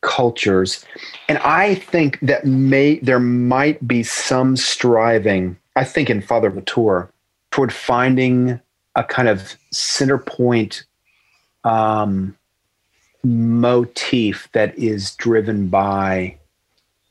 cultures, 0.00 0.84
and 1.28 1.38
I 1.38 1.74
think 1.74 2.18
that 2.20 2.46
may 2.46 2.98
there 3.00 3.20
might 3.20 3.86
be 3.86 4.02
some 4.02 4.56
striving. 4.56 5.56
I 5.76 5.84
think 5.84 6.08
in 6.08 6.22
Father 6.22 6.50
Latour 6.50 7.10
toward 7.50 7.72
finding 7.72 8.60
a 8.94 9.04
kind 9.04 9.28
of 9.28 9.56
center 9.72 10.16
point 10.16 10.84
um, 11.64 12.36
motif 13.22 14.48
that 14.52 14.76
is 14.78 15.14
driven 15.16 15.68
by 15.68 16.38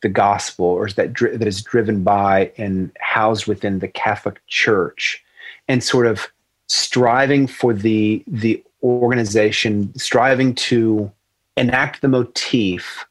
the 0.06 0.10
gospel 0.10 0.68
or 0.68 0.88
that 0.90 1.16
that 1.18 1.48
is 1.48 1.64
driven 1.64 2.04
by 2.04 2.52
and 2.58 2.92
housed 3.00 3.48
within 3.48 3.80
the 3.80 3.88
Catholic 3.88 4.40
Church 4.46 5.24
and 5.68 5.84
sort 5.84 6.06
of 6.06 6.28
striving 6.68 7.48
for 7.48 7.74
the 7.74 8.24
the 8.28 8.64
organization 8.84 9.92
striving 9.98 10.54
to 10.54 11.12
enact 11.58 12.04
the 12.04 12.08
motif 12.08 13.08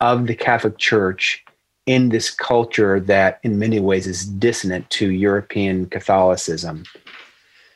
of 0.00 0.26
the 0.26 0.34
Catholic 0.34 0.78
Church 0.78 1.44
in 1.86 2.08
this 2.08 2.28
culture 2.28 2.98
that 2.98 3.38
in 3.44 3.60
many 3.60 3.78
ways 3.78 4.08
is 4.08 4.26
dissonant 4.26 4.90
to 4.90 5.12
European 5.12 5.86
Catholicism. 5.86 6.82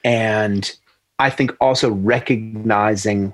And 0.03 0.77
I 1.21 1.31
think 1.31 1.57
also 1.61 1.93
recognizing 1.93 3.33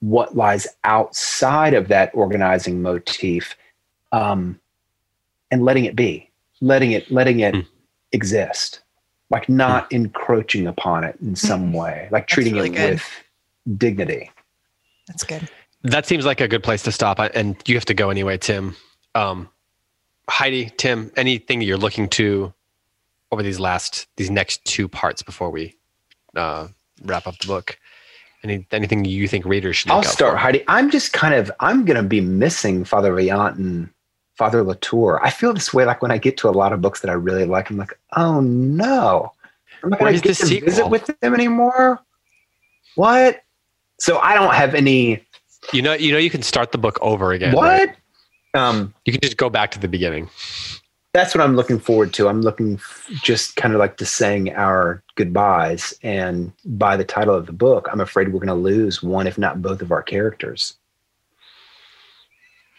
what 0.00 0.34
lies 0.34 0.66
outside 0.84 1.74
of 1.74 1.88
that 1.88 2.10
organizing 2.14 2.80
motif 2.80 3.54
um, 4.12 4.60
and 5.50 5.64
letting 5.64 5.84
it 5.84 5.96
be, 5.96 6.30
letting 6.60 6.92
it, 6.92 7.10
letting 7.10 7.40
it 7.40 7.54
mm. 7.54 7.66
exist, 8.12 8.80
like 9.30 9.48
not 9.48 9.90
mm. 9.90 9.96
encroaching 9.96 10.66
upon 10.66 11.04
it 11.04 11.16
in 11.20 11.36
some 11.36 11.72
mm. 11.72 11.78
way, 11.78 12.08
like 12.10 12.26
treating 12.26 12.54
really 12.54 12.70
it 12.70 12.74
good. 12.74 12.90
with 12.90 13.78
dignity. 13.78 14.30
That's 15.08 15.24
good. 15.24 15.48
That 15.82 16.06
seems 16.06 16.26
like 16.26 16.40
a 16.40 16.48
good 16.48 16.62
place 16.62 16.82
to 16.84 16.92
stop. 16.92 17.18
And 17.18 17.56
you 17.66 17.74
have 17.74 17.86
to 17.86 17.94
go 17.94 18.10
anyway, 18.10 18.38
Tim. 18.38 18.76
Um, 19.14 19.48
Heidi, 20.28 20.70
Tim, 20.76 21.10
anything 21.16 21.62
you're 21.62 21.78
looking 21.78 22.08
to 22.10 22.52
over 23.32 23.42
these 23.42 23.58
last, 23.58 24.06
these 24.16 24.30
next 24.30 24.64
two 24.64 24.88
parts 24.88 25.22
before 25.22 25.50
we 25.50 25.74
uh, 26.36 26.68
wrap 27.02 27.26
up 27.26 27.38
the 27.38 27.46
book? 27.46 27.78
Any, 28.42 28.66
anything 28.72 29.04
you 29.04 29.28
think 29.28 29.44
readers 29.44 29.76
should? 29.76 29.90
I'll 29.90 30.02
start, 30.02 30.34
for? 30.34 30.38
Heidi. 30.38 30.64
I'm 30.66 30.90
just 30.90 31.12
kind 31.12 31.34
of 31.34 31.50
I'm 31.60 31.84
going 31.84 31.96
to 31.96 32.08
be 32.08 32.20
missing 32.20 32.84
Father 32.84 33.12
Vaillant 33.12 33.56
and 33.56 33.90
Father 34.40 34.62
Latour. 34.62 35.20
I 35.22 35.28
feel 35.28 35.52
this 35.52 35.74
way 35.74 35.84
like 35.84 36.00
when 36.00 36.10
I 36.10 36.16
get 36.16 36.38
to 36.38 36.48
a 36.48 36.50
lot 36.50 36.72
of 36.72 36.80
books 36.80 37.02
that 37.02 37.10
I 37.10 37.12
really 37.12 37.44
like. 37.44 37.68
I'm 37.68 37.76
like, 37.76 37.92
oh 38.16 38.40
no, 38.40 39.30
I'm 39.82 39.90
not 39.90 39.98
going 39.98 40.14
to 40.14 40.20
get 40.22 40.34
to 40.34 40.46
sequel? 40.46 40.64
visit 40.64 40.88
with 40.88 41.14
them 41.20 41.34
anymore. 41.34 42.00
What? 42.94 43.42
So 43.98 44.18
I 44.18 44.32
don't 44.32 44.54
have 44.54 44.74
any. 44.74 45.22
You 45.74 45.82
know, 45.82 45.92
you 45.92 46.10
know, 46.10 46.16
you 46.16 46.30
can 46.30 46.40
start 46.40 46.72
the 46.72 46.78
book 46.78 46.98
over 47.02 47.32
again. 47.32 47.54
What? 47.54 47.88
Right? 47.88 47.96
Um, 48.54 48.94
you 49.04 49.12
can 49.12 49.20
just 49.20 49.36
go 49.36 49.50
back 49.50 49.72
to 49.72 49.78
the 49.78 49.88
beginning. 49.88 50.30
That's 51.12 51.34
what 51.34 51.44
I'm 51.44 51.54
looking 51.54 51.78
forward 51.78 52.14
to. 52.14 52.26
I'm 52.26 52.40
looking 52.40 52.76
f- 52.76 53.10
just 53.22 53.56
kind 53.56 53.74
of 53.74 53.78
like 53.78 53.98
to 53.98 54.06
saying 54.06 54.54
our 54.54 55.02
goodbyes, 55.16 55.92
and 56.02 56.50
by 56.64 56.96
the 56.96 57.04
title 57.04 57.34
of 57.34 57.44
the 57.44 57.52
book, 57.52 57.90
I'm 57.92 58.00
afraid 58.00 58.28
we're 58.28 58.40
going 58.40 58.48
to 58.48 58.54
lose 58.54 59.02
one, 59.02 59.26
if 59.26 59.36
not 59.36 59.60
both, 59.60 59.82
of 59.82 59.92
our 59.92 60.02
characters. 60.02 60.78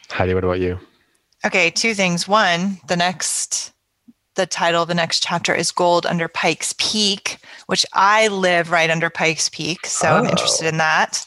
Heidi, 0.09 0.33
what 0.33 0.43
about 0.43 0.59
you? 0.59 0.79
Okay, 1.45 1.71
two 1.71 1.93
things. 1.93 2.27
One, 2.27 2.79
the 2.87 2.95
next 2.95 3.73
the 4.35 4.45
title 4.45 4.81
of 4.81 4.87
the 4.87 4.95
next 4.95 5.23
chapter 5.23 5.53
is 5.53 5.71
Gold 5.71 6.05
Under 6.05 6.27
Pike's 6.27 6.73
Peak, 6.77 7.37
which 7.67 7.85
I 7.93 8.27
live 8.29 8.71
right 8.71 8.89
under 8.89 9.09
Pike's 9.09 9.49
Peak, 9.49 9.85
so 9.85 10.07
oh. 10.09 10.15
I'm 10.15 10.25
interested 10.25 10.67
in 10.67 10.77
that. 10.77 11.25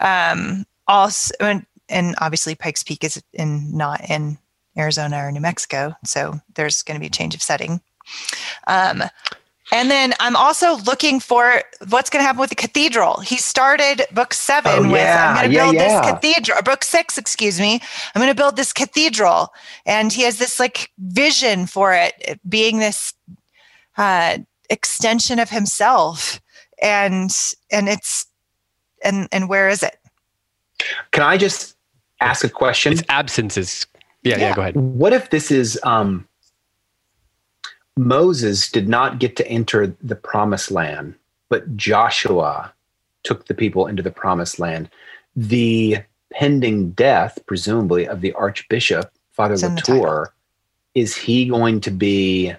Um, 0.00 0.64
also, 0.88 1.34
and, 1.40 1.66
and 1.88 2.14
obviously 2.18 2.54
Pike's 2.54 2.82
Peak 2.82 3.04
is 3.04 3.22
in 3.34 3.76
not 3.76 4.08
in 4.08 4.38
Arizona 4.78 5.18
or 5.18 5.32
New 5.32 5.40
Mexico, 5.40 5.94
so 6.04 6.40
there's 6.54 6.82
going 6.82 6.96
to 6.96 7.00
be 7.00 7.08
a 7.08 7.10
change 7.10 7.34
of 7.34 7.42
setting. 7.42 7.80
Um, 8.66 9.02
and 9.72 9.90
then 9.90 10.14
I'm 10.20 10.36
also 10.36 10.76
looking 10.76 11.18
for 11.18 11.62
what's 11.88 12.08
going 12.08 12.22
to 12.22 12.26
happen 12.26 12.40
with 12.40 12.50
the 12.50 12.56
cathedral. 12.56 13.18
He 13.20 13.36
started 13.36 14.02
book 14.12 14.32
seven 14.32 14.86
oh, 14.86 14.92
with 14.92 15.06
I'm 15.06 15.34
going 15.34 15.50
to 15.50 15.56
build 15.56 15.74
yeah. 15.74 16.00
this 16.00 16.10
cathedral, 16.10 16.62
book 16.62 16.84
six, 16.84 17.18
excuse 17.18 17.58
me. 17.58 17.80
I'm 18.14 18.20
going 18.20 18.30
to 18.30 18.34
build 18.34 18.56
this 18.56 18.72
cathedral. 18.72 19.52
And 19.84 20.12
he 20.12 20.22
has 20.22 20.38
this 20.38 20.60
like 20.60 20.90
vision 20.98 21.66
for 21.66 21.92
it 21.92 22.40
being 22.48 22.78
this 22.78 23.12
uh, 23.96 24.38
extension 24.70 25.38
of 25.40 25.50
himself. 25.50 26.40
And, 26.80 27.30
and 27.72 27.88
it's, 27.88 28.26
and, 29.02 29.28
and 29.32 29.48
where 29.48 29.68
is 29.68 29.82
it? 29.82 29.98
Can 31.10 31.24
I 31.24 31.36
just 31.36 31.76
ask 32.20 32.44
a 32.44 32.48
question? 32.48 32.92
Its 32.92 33.02
absence 33.08 33.56
is, 33.56 33.86
yeah, 34.22 34.36
yeah, 34.36 34.48
yeah 34.48 34.54
go 34.54 34.60
ahead. 34.60 34.76
What 34.76 35.12
if 35.12 35.30
this 35.30 35.50
is, 35.50 35.80
um, 35.82 36.28
Moses 37.96 38.70
did 38.70 38.88
not 38.88 39.18
get 39.18 39.36
to 39.36 39.48
enter 39.48 39.94
the 40.02 40.16
promised 40.16 40.70
land 40.70 41.14
but 41.48 41.76
Joshua 41.76 42.72
took 43.22 43.46
the 43.46 43.54
people 43.54 43.86
into 43.86 44.02
the 44.02 44.10
promised 44.10 44.58
land. 44.58 44.90
The 45.34 45.98
pending 46.32 46.90
death, 46.92 47.38
presumably, 47.46 48.06
of 48.06 48.20
the 48.20 48.32
Archbishop, 48.32 49.10
Father 49.32 49.54
it's 49.54 49.62
Latour, 49.62 50.32
is 50.94 51.16
he 51.16 51.46
going 51.46 51.80
to 51.82 51.90
be 51.90 52.54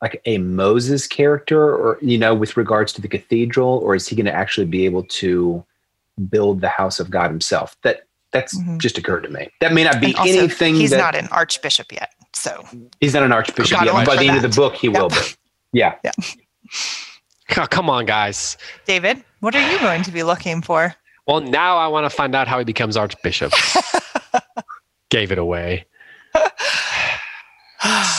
like 0.00 0.20
a 0.26 0.38
Moses 0.38 1.06
character, 1.06 1.74
or, 1.74 1.98
you 2.02 2.18
know, 2.18 2.34
with 2.34 2.56
regards 2.56 2.92
to 2.94 3.00
the 3.00 3.08
cathedral, 3.08 3.78
or 3.78 3.94
is 3.94 4.08
he 4.08 4.16
going 4.16 4.26
to 4.26 4.34
actually 4.34 4.66
be 4.66 4.84
able 4.84 5.04
to 5.04 5.64
build 6.28 6.60
the 6.60 6.68
house 6.68 6.98
of 6.98 7.08
God 7.10 7.30
himself? 7.30 7.76
That 7.82 8.02
that's 8.32 8.58
Mhm. 8.58 8.78
just 8.78 8.98
occurred 8.98 9.22
to 9.24 9.28
me. 9.28 9.50
That 9.60 9.74
may 9.74 9.84
not 9.84 10.00
be 10.00 10.14
also, 10.14 10.32
anything 10.38 10.74
he's 10.74 10.90
that 10.90 10.98
not 10.98 11.14
an 11.14 11.28
archbishop 11.28 11.92
yet. 11.92 12.14
So 12.34 12.64
he's 13.00 13.14
not 13.14 13.22
an 13.22 13.32
archbishop 13.32 13.78
yet. 13.80 13.88
Oh, 13.88 13.94
watch 13.94 14.06
By 14.06 14.16
the 14.16 14.28
end 14.28 14.36
of 14.36 14.42
the 14.42 14.56
book, 14.56 14.74
he 14.74 14.88
will 14.88 15.08
be. 15.08 15.16
Yeah. 15.72 15.94
Oh, 17.56 17.66
come 17.66 17.90
on, 17.90 18.06
guys. 18.06 18.56
David, 18.86 19.22
what 19.40 19.54
are 19.54 19.72
you 19.72 19.78
going 19.80 20.02
to 20.04 20.10
be 20.10 20.22
looking 20.22 20.62
for? 20.62 20.94
Well, 21.26 21.40
now 21.40 21.76
I 21.76 21.86
want 21.88 22.04
to 22.04 22.10
find 22.10 22.34
out 22.34 22.48
how 22.48 22.58
he 22.58 22.64
becomes 22.64 22.96
archbishop. 22.96 23.52
Gave 25.10 25.30
it 25.32 25.38
away. 25.38 25.86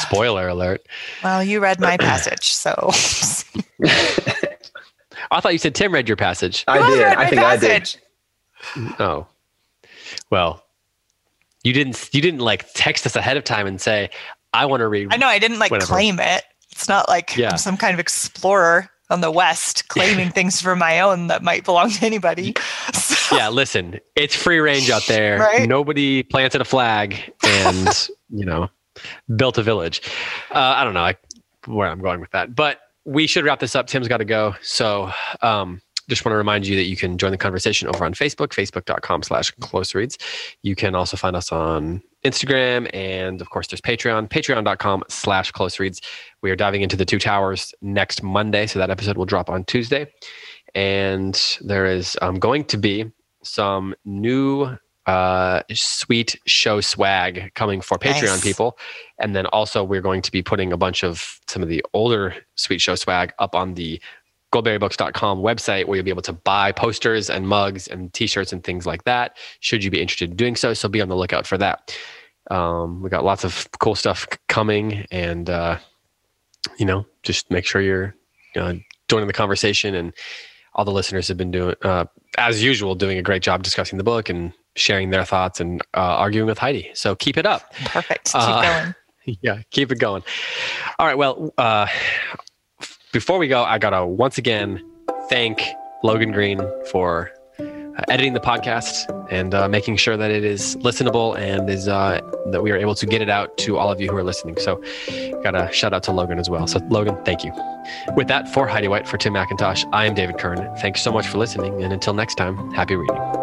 Spoiler 0.02 0.48
alert. 0.48 0.86
Well, 1.24 1.44
you 1.44 1.60
read 1.60 1.80
my 1.80 1.98
passage, 2.00 2.54
so 2.54 2.92
I 5.32 5.40
thought 5.40 5.54
you 5.54 5.60
said 5.60 5.74
Tim 5.76 5.94
read 5.94 6.08
your 6.08 6.18
passage. 6.18 6.64
I 6.68 6.80
You 6.80 6.96
did. 6.96 7.06
I 7.06 7.30
think 7.30 7.42
I 7.42 7.58
did. 7.58 7.96
Oh, 9.00 9.28
well, 10.30 10.63
you 11.64 11.74
didn't. 11.74 12.10
You 12.14 12.22
didn't 12.22 12.42
like 12.42 12.66
text 12.74 13.06
us 13.06 13.16
ahead 13.16 13.38
of 13.38 13.44
time 13.44 13.68
and 13.68 13.80
say, 13.80 14.10
"I 14.54 14.66
want 14.66 14.82
to 14.82 14.88
read." 14.88 15.10
I 15.12 15.18
know 15.18 15.28
I 15.28 15.40
didn't 15.40 15.60
like 15.60 15.72
Whatever. 15.72 15.94
claim 15.94 16.20
it. 16.20 16.44
It's 16.72 16.90
not 16.90 17.08
like 17.08 17.36
Yeah. 17.38 17.52
I'm 17.52 17.58
some 17.58 17.78
kind 17.78 17.94
of 17.94 18.00
explorer 18.00 18.90
on 19.10 19.22
the 19.22 19.30
West 19.32 19.88
claiming 19.90 20.32
things 20.32 20.60
for 20.60 20.76
my 20.76 21.00
own 21.00 21.28
that 21.28 21.44
might 21.44 21.64
belong 21.66 21.92
to 21.92 22.06
anybody. 22.06 22.54
So, 22.94 23.38
Yeah, 23.38 23.50
listen, 23.50 24.00
it's 24.16 24.36
free 24.36 24.60
range 24.60 24.90
out 24.90 25.04
there. 25.08 25.40
Right? 25.40 25.68
Nobody 25.70 26.24
planted 26.24 26.62
a 26.62 26.66
flag 26.66 27.34
and 27.44 28.10
you 28.30 28.46
know 28.46 28.70
built 29.36 29.58
a 29.58 29.64
village. 29.64 30.02
Uh, 30.52 30.58
I 30.60 30.84
don't 30.84 30.94
know 30.94 31.02
like, 31.02 31.20
where 31.66 31.88
I'm 31.88 32.02
going 32.02 32.20
with 32.20 32.32
that, 32.32 32.54
but 32.56 32.80
we 33.06 33.28
should 33.28 33.46
wrap 33.46 33.60
this 33.60 33.76
up. 33.76 33.88
Tim's 33.88 34.08
got 34.08 34.18
to 34.18 34.26
go, 34.26 34.56
so 34.62 35.12
um, 35.42 35.82
just 36.10 36.26
want 36.26 36.34
to 36.34 36.38
remind 36.38 36.68
you 36.68 36.76
that 36.76 36.84
you 36.86 36.96
can 36.96 37.18
join 37.18 37.32
the 37.32 37.38
conversation 37.38 37.88
over 37.88 38.06
on 38.06 38.14
Facebook, 38.14 38.50
facebook.com 38.50 39.24
slash 39.24 39.52
close 39.60 39.96
reads. 39.96 40.18
You 40.62 40.76
can 40.76 40.96
also 40.96 41.18
find 41.18 41.36
us 41.36 41.52
on 41.52 42.02
Instagram, 42.24 42.90
and 42.94 43.42
of 43.42 43.50
course, 43.50 43.68
there's 43.68 43.82
Patreon, 43.82 44.30
patreon.com 44.30 45.04
slash 45.10 45.52
close 45.52 45.80
reads. 45.80 46.02
We 46.42 46.52
are 46.52 46.56
diving 46.56 46.82
into 46.82 46.96
the 46.96 47.06
two 47.06 47.20
towers 47.20 47.74
next 47.82 48.24
Monday, 48.24 48.68
so 48.68 48.80
that 48.80 48.90
episode 48.90 49.18
will 49.18 49.26
drop 49.26 49.50
on 49.50 49.64
Tuesday. 49.66 50.12
And 50.76 51.40
there 51.62 51.86
is 51.86 52.18
um, 52.22 52.40
going 52.40 52.66
to 52.66 52.78
be 52.78 53.12
some 53.44 53.94
new 54.06 54.78
uh, 55.06 55.62
sweet 55.74 56.36
show 56.46 56.80
swag 56.82 57.52
coming 57.56 57.82
for 57.82 57.98
Patreon 57.98 58.24
Nice. 58.24 58.42
people. 58.44 58.78
And 59.20 59.36
then 59.36 59.46
also, 59.48 59.84
we're 59.84 60.02
going 60.02 60.22
to 60.22 60.32
be 60.32 60.42
putting 60.42 60.72
a 60.72 60.78
bunch 60.78 61.04
of 61.04 61.40
some 61.48 61.62
of 61.62 61.70
the 61.70 61.84
older 61.94 62.36
sweet 62.56 62.80
show 62.80 62.96
swag 62.96 63.34
up 63.40 63.54
on 63.54 63.74
the 63.74 64.02
goldberrybooks.com 64.54 65.40
website 65.40 65.86
where 65.86 65.96
you'll 65.98 66.06
be 66.06 66.12
able 66.12 66.22
to 66.22 66.34
buy 66.34 66.72
posters 66.72 67.30
and 67.30 67.48
mugs 67.48 67.88
and 67.88 68.14
t-shirts 68.14 68.54
and 68.54 68.64
things 68.64 68.86
like 68.86 69.04
that 69.04 69.36
should 69.60 69.84
you 69.84 69.90
be 69.92 70.00
interested 70.02 70.30
in 70.30 70.36
doing 70.36 70.56
so 70.56 70.74
so 70.74 70.88
be 70.88 71.02
on 71.02 71.10
the 71.10 71.16
lookout 71.16 71.46
for 71.48 71.58
that 71.58 71.98
um, 72.52 73.02
we 73.02 73.10
got 73.10 73.24
lots 73.24 73.44
of 73.44 73.68
cool 73.80 73.96
stuff 73.96 74.28
coming 74.50 75.06
and 75.12 75.50
uh, 75.50 75.78
you 76.78 76.86
know 76.86 77.06
just 77.24 77.50
make 77.52 77.66
sure 77.66 77.82
you're 77.82 78.16
uh, 78.56 78.74
joining 79.10 79.28
the 79.28 79.34
conversation 79.34 79.96
and 79.96 80.14
all 80.76 80.86
the 80.86 80.92
listeners 80.92 81.28
have 81.28 81.38
been 81.38 81.52
doing 81.52 81.76
uh, 81.84 82.06
as 82.38 82.64
usual 82.64 82.96
doing 82.96 83.18
a 83.18 83.22
great 83.22 83.42
job 83.44 83.64
discussing 83.64 83.98
the 83.98 84.04
book 84.04 84.30
and 84.30 84.54
sharing 84.76 85.10
their 85.12 85.24
thoughts 85.26 85.60
and 85.60 85.82
uh, 85.94 86.00
arguing 86.18 86.48
with 86.48 86.58
heidi 86.58 86.90
so 86.94 87.16
keep 87.16 87.38
it 87.38 87.46
up 87.46 87.74
perfect. 87.86 88.26
Keep 88.32 88.42
Uh, 88.42 88.62
going. 88.62 88.96
yeah, 89.42 89.62
keep 89.72 89.92
it 89.92 90.00
going. 90.00 90.22
All 91.00 91.06
right. 91.08 91.18
Well, 91.18 91.54
uh, 91.58 91.88
before 93.14 93.38
we 93.38 93.48
go, 93.48 93.64
I 93.64 93.78
gotta 93.78 94.06
once 94.06 94.38
again 94.38 94.84
thank 95.30 95.64
Logan 96.04 96.32
Green 96.32 96.60
for 96.92 97.32
uh, 97.60 98.02
editing 98.10 98.34
the 98.34 98.40
podcast 98.40 98.94
and 99.32 99.54
uh, 99.54 99.70
making 99.70 99.98
sure 99.98 100.18
that 100.18 100.32
it 100.32 100.44
is 100.44 100.76
listenable 100.78 101.38
and 101.38 101.70
is 101.70 101.88
uh, 101.88 102.20
that 102.52 102.64
we 102.64 102.72
are 102.72 102.76
able 102.76 102.96
to 102.96 103.06
get 103.06 103.22
it 103.22 103.30
out 103.30 103.56
to 103.60 103.78
all 103.78 103.92
of 103.92 104.02
you 104.02 104.10
who 104.10 104.18
are 104.18 104.24
listening. 104.24 104.58
So, 104.58 104.84
gotta 105.44 105.72
shout 105.72 105.94
out 105.94 106.04
to 106.04 106.12
Logan 106.12 106.40
as 106.40 106.50
well. 106.50 106.66
So, 106.68 106.80
Logan, 106.90 107.16
thank 107.24 107.44
you. 107.44 107.54
With 108.16 108.28
that, 108.28 108.50
for 108.50 108.68
Heidi 108.68 108.88
White, 108.88 109.08
for 109.08 109.18
Tim 109.18 109.34
McIntosh, 109.34 109.88
I 109.94 110.06
am 110.06 110.16
David 110.16 110.40
Kern. 110.40 110.76
Thanks 110.80 111.02
so 111.02 111.12
much 111.12 111.28
for 111.28 111.38
listening, 111.38 111.82
and 111.84 111.94
until 111.94 112.16
next 112.16 112.36
time, 112.36 112.72
happy 112.72 112.96
reading. 112.96 113.43